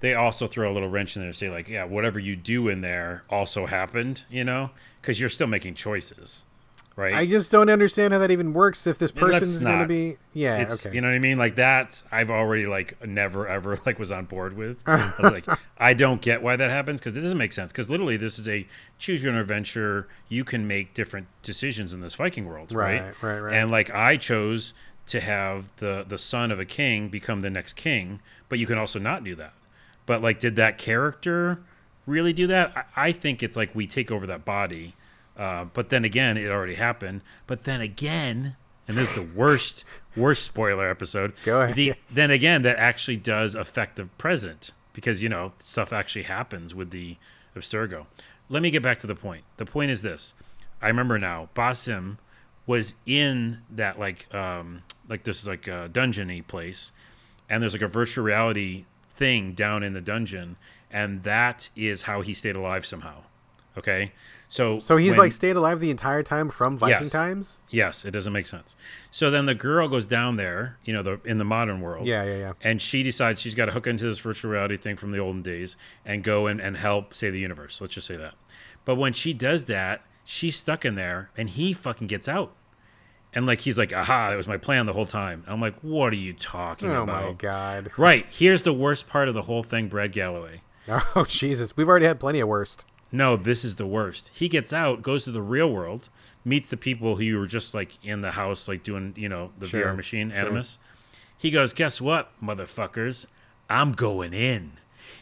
They 0.00 0.14
also 0.14 0.46
throw 0.46 0.70
a 0.70 0.74
little 0.74 0.88
wrench 0.88 1.16
in 1.16 1.22
there, 1.22 1.28
and 1.28 1.36
say 1.36 1.50
like, 1.50 1.68
yeah, 1.68 1.84
whatever 1.84 2.18
you 2.18 2.36
do 2.36 2.68
in 2.68 2.80
there 2.82 3.24
also 3.30 3.66
happened, 3.66 4.22
you 4.30 4.44
know, 4.44 4.70
because 5.00 5.18
you're 5.18 5.28
still 5.30 5.46
making 5.46 5.74
choices, 5.74 6.44
right? 6.96 7.14
I 7.14 7.26
just 7.26 7.50
don't 7.50 7.68
understand 7.70 8.12
how 8.12 8.20
that 8.20 8.30
even 8.30 8.52
works. 8.52 8.86
If 8.86 8.98
this 8.98 9.10
person's 9.10 9.62
going 9.62 9.80
to 9.80 9.86
be, 9.86 10.16
yeah, 10.32 10.58
it's 10.58 10.86
okay, 10.86 10.94
you 10.94 11.00
know 11.00 11.08
what 11.08 11.14
I 11.14 11.18
mean? 11.18 11.38
Like 11.38 11.56
that 11.56 12.02
I've 12.12 12.30
already 12.30 12.66
like 12.66 13.04
never 13.04 13.48
ever 13.48 13.78
like 13.86 13.98
was 13.98 14.12
on 14.12 14.26
board 14.26 14.56
with. 14.56 14.78
I 14.86 15.12
was 15.18 15.32
like 15.32 15.46
I 15.78 15.94
don't 15.94 16.20
get 16.20 16.42
why 16.42 16.56
that 16.56 16.70
happens 16.70 17.00
because 17.00 17.16
it 17.16 17.20
doesn't 17.20 17.38
make 17.38 17.52
sense. 17.52 17.72
Because 17.72 17.90
literally 17.90 18.16
this 18.16 18.38
is 18.38 18.48
a 18.48 18.66
choose 18.98 19.22
your 19.22 19.32
own 19.32 19.38
adventure. 19.38 20.08
You 20.28 20.44
can 20.44 20.66
make 20.66 20.94
different 20.94 21.26
decisions 21.42 21.92
in 21.92 22.00
this 22.00 22.14
Viking 22.14 22.46
world 22.46 22.72
right? 22.72 23.00
Right, 23.00 23.22
right, 23.22 23.38
right. 23.38 23.54
and 23.56 23.70
like 23.70 23.90
I 23.90 24.16
chose 24.16 24.74
to 25.06 25.20
have 25.20 25.74
the 25.76 26.04
the 26.06 26.18
son 26.18 26.50
of 26.50 26.58
a 26.58 26.64
king 26.64 27.08
become 27.08 27.40
the 27.40 27.50
next 27.50 27.74
king 27.74 28.20
but 28.48 28.58
you 28.58 28.66
can 28.66 28.78
also 28.78 28.98
not 28.98 29.24
do 29.24 29.34
that. 29.34 29.52
But 30.06 30.22
like 30.22 30.38
did 30.38 30.56
that 30.56 30.78
character 30.78 31.60
really 32.06 32.32
do 32.32 32.46
that? 32.46 32.72
I, 32.76 33.08
I 33.08 33.12
think 33.12 33.42
it's 33.42 33.56
like 33.56 33.74
we 33.74 33.86
take 33.86 34.10
over 34.10 34.26
that 34.26 34.44
body 34.44 34.94
uh, 35.36 35.64
but 35.64 35.88
then 35.88 36.04
again 36.04 36.36
it 36.36 36.48
already 36.48 36.74
happened. 36.76 37.22
But 37.46 37.64
then 37.64 37.80
again 37.80 38.56
and 38.86 38.96
this 38.96 39.16
is 39.16 39.26
the 39.26 39.38
worst 39.38 39.84
worst 40.16 40.42
spoiler 40.42 40.88
episode 40.88 41.32
Go 41.44 41.62
ahead, 41.62 41.74
the, 41.74 41.84
yes. 41.84 41.96
then 42.12 42.30
again 42.30 42.62
that 42.62 42.76
actually 42.76 43.16
does 43.16 43.54
affect 43.54 43.96
the 43.96 44.06
present 44.06 44.72
because 44.92 45.22
you 45.22 45.28
know 45.28 45.52
stuff 45.58 45.92
actually 45.92 46.24
happens 46.24 46.74
with 46.74 46.90
the 46.90 47.16
abstergo. 47.56 48.06
Let 48.48 48.62
me 48.62 48.70
get 48.70 48.82
back 48.82 48.98
to 48.98 49.06
the 49.06 49.14
point. 49.14 49.44
The 49.56 49.64
point 49.64 49.90
is 49.90 50.02
this. 50.02 50.34
I 50.82 50.88
remember 50.88 51.18
now 51.18 51.48
basim 51.54 52.18
was 52.66 52.94
in 53.06 53.58
that 53.70 53.98
like 53.98 54.32
um 54.34 54.82
like 55.08 55.24
this 55.24 55.40
is 55.40 55.48
like 55.48 55.68
uh, 55.68 55.88
dungeony 55.88 56.46
place 56.46 56.92
and 57.48 57.62
there's 57.62 57.74
like 57.74 57.82
a 57.82 57.88
virtual 57.88 58.24
reality 58.24 58.84
thing 59.10 59.52
down 59.52 59.82
in 59.82 59.92
the 59.92 60.00
dungeon 60.00 60.56
and 60.90 61.22
that 61.24 61.68
is 61.76 62.02
how 62.02 62.20
he 62.22 62.32
stayed 62.32 62.56
alive 62.56 62.86
somehow 62.86 63.22
okay 63.76 64.12
so 64.48 64.78
so 64.78 64.96
he's 64.96 65.10
when- 65.10 65.18
like 65.20 65.32
stayed 65.32 65.56
alive 65.56 65.80
the 65.80 65.90
entire 65.90 66.22
time 66.22 66.48
from 66.50 66.78
Viking 66.78 67.00
Yes. 67.00 67.10
times. 67.10 67.58
Yes, 67.70 68.04
it 68.04 68.12
doesn't 68.12 68.32
make 68.32 68.46
sense. 68.46 68.76
So 69.10 69.30
then 69.30 69.46
the 69.46 69.54
girl 69.54 69.88
goes 69.88 70.06
down 70.06 70.36
there, 70.36 70.78
you 70.84 70.92
know, 70.92 71.02
the 71.02 71.20
in 71.24 71.38
the 71.38 71.44
modern 71.44 71.80
world. 71.80 72.06
Yeah, 72.06 72.22
yeah, 72.24 72.36
yeah. 72.36 72.52
And 72.62 72.80
she 72.80 73.02
decides 73.02 73.40
she's 73.40 73.54
got 73.56 73.66
to 73.66 73.72
hook 73.72 73.86
into 73.88 74.04
this 74.04 74.18
virtual 74.20 74.52
reality 74.52 74.76
thing 74.76 74.96
from 74.96 75.10
the 75.12 75.18
olden 75.18 75.42
days 75.42 75.76
and 76.04 76.22
go 76.22 76.46
in 76.46 76.60
and 76.60 76.76
help 76.76 77.14
save 77.14 77.32
the 77.32 77.40
universe. 77.40 77.80
Let's 77.80 77.94
just 77.94 78.06
say 78.06 78.16
that. 78.16 78.34
But 78.84 78.94
when 78.96 79.12
she 79.12 79.32
does 79.32 79.64
that, 79.64 80.02
she's 80.24 80.54
stuck 80.56 80.84
in 80.84 80.94
there 80.94 81.30
and 81.36 81.48
he 81.48 81.72
fucking 81.72 82.06
gets 82.06 82.28
out. 82.28 82.54
And 83.32 83.46
like 83.46 83.62
he's 83.62 83.78
like, 83.78 83.92
aha, 83.92 84.30
that 84.30 84.36
was 84.36 84.46
my 84.46 84.58
plan 84.58 84.86
the 84.86 84.92
whole 84.92 85.06
time. 85.06 85.42
I'm 85.48 85.60
like, 85.60 85.74
what 85.80 86.12
are 86.12 86.16
you 86.16 86.32
talking 86.32 86.90
Oh 86.90 87.02
about? 87.02 87.24
Oh 87.24 87.26
my 87.28 87.32
god. 87.32 87.90
Right. 87.96 88.26
Here's 88.30 88.62
the 88.62 88.72
worst 88.74 89.08
part 89.08 89.26
of 89.28 89.34
the 89.34 89.42
whole 89.42 89.64
thing, 89.64 89.88
Brad 89.88 90.12
Galloway. 90.12 90.60
Oh 91.16 91.24
Jesus, 91.26 91.74
we've 91.76 91.88
already 91.88 92.04
had 92.06 92.20
plenty 92.20 92.38
of 92.40 92.46
worst. 92.48 92.86
No, 93.14 93.36
this 93.36 93.64
is 93.64 93.76
the 93.76 93.86
worst. 93.86 94.30
He 94.34 94.48
gets 94.48 94.72
out, 94.72 95.00
goes 95.00 95.22
to 95.22 95.30
the 95.30 95.40
real 95.40 95.70
world, 95.70 96.08
meets 96.44 96.68
the 96.68 96.76
people 96.76 97.14
who 97.14 97.38
were 97.38 97.46
just 97.46 97.72
like 97.72 97.92
in 98.04 98.22
the 98.22 98.32
house, 98.32 98.66
like 98.66 98.82
doing, 98.82 99.14
you 99.16 99.28
know, 99.28 99.52
the 99.56 99.68
Sure, 99.68 99.86
VR 99.86 99.94
machine, 99.94 100.30
sure. 100.30 100.38
Animus. 100.40 100.78
He 101.38 101.52
goes, 101.52 101.72
Guess 101.72 102.00
what, 102.00 102.32
motherfuckers? 102.42 103.26
I'm 103.70 103.92
going 103.92 104.34
in. 104.34 104.72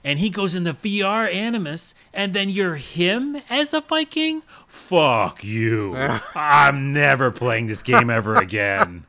And 0.03 0.19
he 0.19 0.31
goes 0.31 0.55
in 0.55 0.65
the 0.65 0.73
VR 0.73 1.31
Animus, 1.33 1.95
and 2.15 2.33
then 2.33 2.49
you're 2.49 2.77
him 2.77 3.37
as 3.51 3.75
a 3.75 3.83
Viking? 3.83 4.43
Fuck 4.67 5.45
you. 5.45 5.95
I'm 6.35 6.93
never 6.95 7.31
playing 7.31 7.67
this 7.67 7.83
game 7.83 8.09
ever 8.09 8.35
again. 8.37 9.05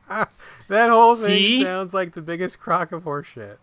That 0.68 0.90
whole 0.90 1.16
See? 1.16 1.56
thing 1.58 1.64
sounds 1.64 1.94
like 1.94 2.12
the 2.12 2.22
biggest 2.22 2.60
crock 2.60 2.92
of 2.92 3.04
horseshit. 3.04 3.56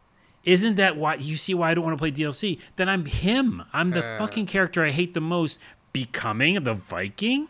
Isn't 0.43 0.75
that 0.75 0.97
why 0.97 1.15
you 1.15 1.35
see 1.35 1.53
why 1.53 1.71
I 1.71 1.73
don't 1.73 1.83
want 1.83 1.97
to 1.97 2.01
play 2.01 2.11
DLC? 2.11 2.59
Then 2.75 2.89
I'm 2.89 3.05
him. 3.05 3.63
I'm 3.73 3.91
the 3.91 4.03
Uh. 4.03 4.17
fucking 4.17 4.45
character 4.47 4.83
I 4.83 4.91
hate 4.91 5.13
the 5.13 5.21
most. 5.21 5.59
Becoming 5.93 6.63
the 6.63 6.73
Viking? 6.73 7.47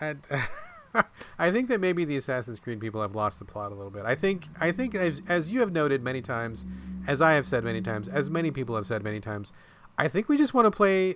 I, 0.00 0.16
I 1.38 1.52
think 1.52 1.68
that 1.68 1.80
maybe 1.80 2.04
the 2.04 2.16
Assassin's 2.16 2.58
Creed 2.58 2.80
people 2.80 3.00
have 3.00 3.14
lost 3.14 3.38
the 3.38 3.44
plot 3.44 3.70
a 3.70 3.74
little 3.74 3.92
bit. 3.92 4.04
I 4.04 4.14
think 4.16 4.46
I 4.60 4.72
think 4.72 4.94
as, 4.94 5.22
as 5.28 5.52
you 5.52 5.60
have 5.60 5.70
noted 5.72 6.02
many 6.02 6.20
times, 6.20 6.66
as 7.06 7.20
I 7.22 7.32
have 7.34 7.46
said 7.46 7.62
many 7.64 7.80
times, 7.80 8.08
as 8.08 8.28
many 8.28 8.50
people 8.50 8.74
have 8.74 8.86
said 8.86 9.04
many 9.04 9.20
times, 9.20 9.52
I 9.96 10.08
think 10.08 10.28
we 10.28 10.36
just 10.36 10.52
want 10.52 10.66
to 10.66 10.70
play 10.72 11.14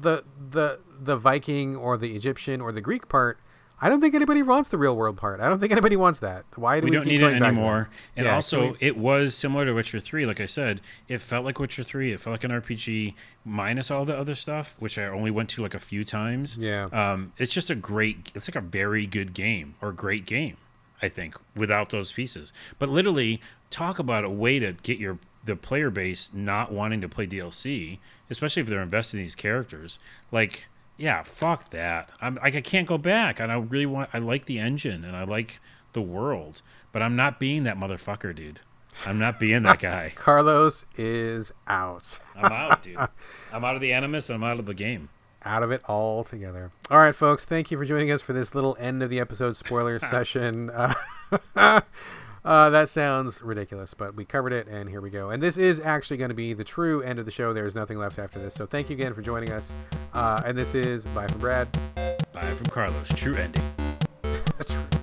the 0.00 0.22
the 0.50 0.78
the 1.00 1.16
Viking 1.16 1.74
or 1.74 1.96
the 1.98 2.14
Egyptian 2.14 2.60
or 2.60 2.70
the 2.70 2.80
Greek 2.80 3.08
part. 3.08 3.40
I 3.80 3.88
don't 3.88 4.00
think 4.00 4.14
anybody 4.14 4.42
wants 4.42 4.68
the 4.70 4.78
real 4.78 4.96
world 4.96 5.16
part. 5.16 5.40
I 5.40 5.48
don't 5.48 5.60
think 5.60 5.70
anybody 5.72 5.94
wants 5.96 6.18
that. 6.18 6.44
Why 6.56 6.80
do 6.80 6.84
we 6.84 6.90
we, 6.90 6.96
don't 6.96 7.04
keep 7.04 7.12
need 7.12 7.16
it 7.22 7.28
going 7.28 7.40
back 7.40 7.48
anymore. 7.52 7.88
And 8.16 8.26
Yeah, 8.26 8.34
also, 8.34 8.72
we- 8.72 8.76
it 8.80 8.96
was 8.96 9.34
similar 9.34 9.64
to 9.66 9.72
Witcher 9.72 10.00
3. 10.00 10.26
Like 10.26 10.40
I 10.40 10.46
said, 10.46 10.80
it 11.06 11.20
felt 11.20 11.44
like 11.44 11.58
Witcher 11.60 11.84
3. 11.84 12.12
It 12.12 12.20
felt 12.20 12.32
like 12.34 12.44
an 12.44 12.50
RPG 12.50 13.14
minus 13.44 13.90
all 13.90 14.04
the 14.04 14.16
other 14.16 14.34
stuff, 14.34 14.74
which 14.78 14.98
I 14.98 15.04
only 15.04 15.30
went 15.30 15.48
to 15.50 15.62
like 15.62 15.74
a 15.74 15.78
few 15.80 16.04
times. 16.04 16.56
Yeah. 16.58 16.86
Um, 16.86 17.32
it's 17.38 17.52
just 17.52 17.70
a 17.70 17.74
great, 17.74 18.32
it's 18.34 18.48
like 18.48 18.56
a 18.56 18.60
very 18.66 19.06
good 19.06 19.32
game 19.32 19.74
or 19.80 19.92
great 19.92 20.26
game, 20.26 20.56
I 21.00 21.08
think, 21.08 21.36
without 21.54 21.90
those 21.90 22.12
pieces. 22.12 22.52
But 22.78 22.88
literally, 22.88 23.40
talk 23.70 23.98
about 23.98 24.24
a 24.24 24.30
way 24.30 24.58
to 24.58 24.72
get 24.72 24.98
your 24.98 25.18
the 25.44 25.54
player 25.56 25.88
base 25.88 26.30
not 26.34 26.72
wanting 26.72 27.00
to 27.00 27.08
play 27.08 27.26
DLC, 27.26 27.98
especially 28.28 28.60
if 28.60 28.68
they're 28.68 28.82
invested 28.82 29.16
in 29.18 29.22
these 29.22 29.34
characters. 29.36 29.98
Like, 30.30 30.66
yeah, 30.98 31.22
fuck 31.22 31.70
that. 31.70 32.10
I'm 32.20 32.34
like, 32.34 32.56
I 32.56 32.60
can't 32.60 32.86
go 32.86 32.98
back, 32.98 33.40
and 33.40 33.50
I 33.50 33.56
really 33.56 33.86
want. 33.86 34.10
I 34.12 34.18
like 34.18 34.44
the 34.46 34.58
engine 34.58 35.04
and 35.04 35.16
I 35.16 35.24
like 35.24 35.60
the 35.94 36.02
world, 36.02 36.60
but 36.92 37.00
I'm 37.00 37.16
not 37.16 37.40
being 37.40 37.62
that 37.62 37.78
motherfucker, 37.78 38.34
dude. 38.34 38.60
I'm 39.06 39.18
not 39.18 39.38
being 39.38 39.62
that 39.62 39.78
guy. 39.78 40.12
Carlos 40.16 40.84
is 40.96 41.52
out. 41.68 42.18
I'm 42.36 42.52
out, 42.52 42.82
dude. 42.82 42.98
I'm 43.52 43.64
out 43.64 43.76
of 43.76 43.80
the 43.80 43.92
animus 43.92 44.28
and 44.28 44.36
I'm 44.42 44.50
out 44.50 44.58
of 44.58 44.66
the 44.66 44.74
game. 44.74 45.08
out 45.44 45.62
of 45.62 45.70
it 45.70 45.80
altogether. 45.88 46.72
All 46.90 46.98
right, 46.98 47.14
folks, 47.14 47.44
thank 47.44 47.70
you 47.70 47.78
for 47.78 47.84
joining 47.84 48.10
us 48.10 48.20
for 48.20 48.32
this 48.32 48.54
little 48.56 48.76
end 48.80 49.02
of 49.02 49.08
the 49.08 49.20
episode 49.20 49.54
spoiler 49.56 49.98
session. 50.00 50.68
Uh, 50.70 51.80
uh, 52.48 52.70
that 52.70 52.88
sounds 52.88 53.42
ridiculous, 53.42 53.92
but 53.92 54.14
we 54.14 54.24
covered 54.24 54.54
it, 54.54 54.66
and 54.68 54.88
here 54.88 55.02
we 55.02 55.10
go. 55.10 55.28
And 55.28 55.42
this 55.42 55.58
is 55.58 55.80
actually 55.80 56.16
going 56.16 56.30
to 56.30 56.34
be 56.34 56.54
the 56.54 56.64
true 56.64 57.02
end 57.02 57.18
of 57.18 57.26
the 57.26 57.30
show. 57.30 57.52
There's 57.52 57.74
nothing 57.74 57.98
left 57.98 58.18
after 58.18 58.38
this. 58.38 58.54
So 58.54 58.64
thank 58.64 58.88
you 58.88 58.96
again 58.96 59.12
for 59.12 59.20
joining 59.20 59.52
us. 59.52 59.76
Uh, 60.14 60.40
and 60.46 60.56
this 60.56 60.74
is 60.74 61.04
Bye 61.04 61.26
from 61.26 61.40
Brad. 61.40 61.68
Bye 62.32 62.54
from 62.54 62.66
Carlos. 62.68 63.08
True 63.10 63.34
ending. 63.34 63.62
That's 64.56 64.74
right. 64.74 64.97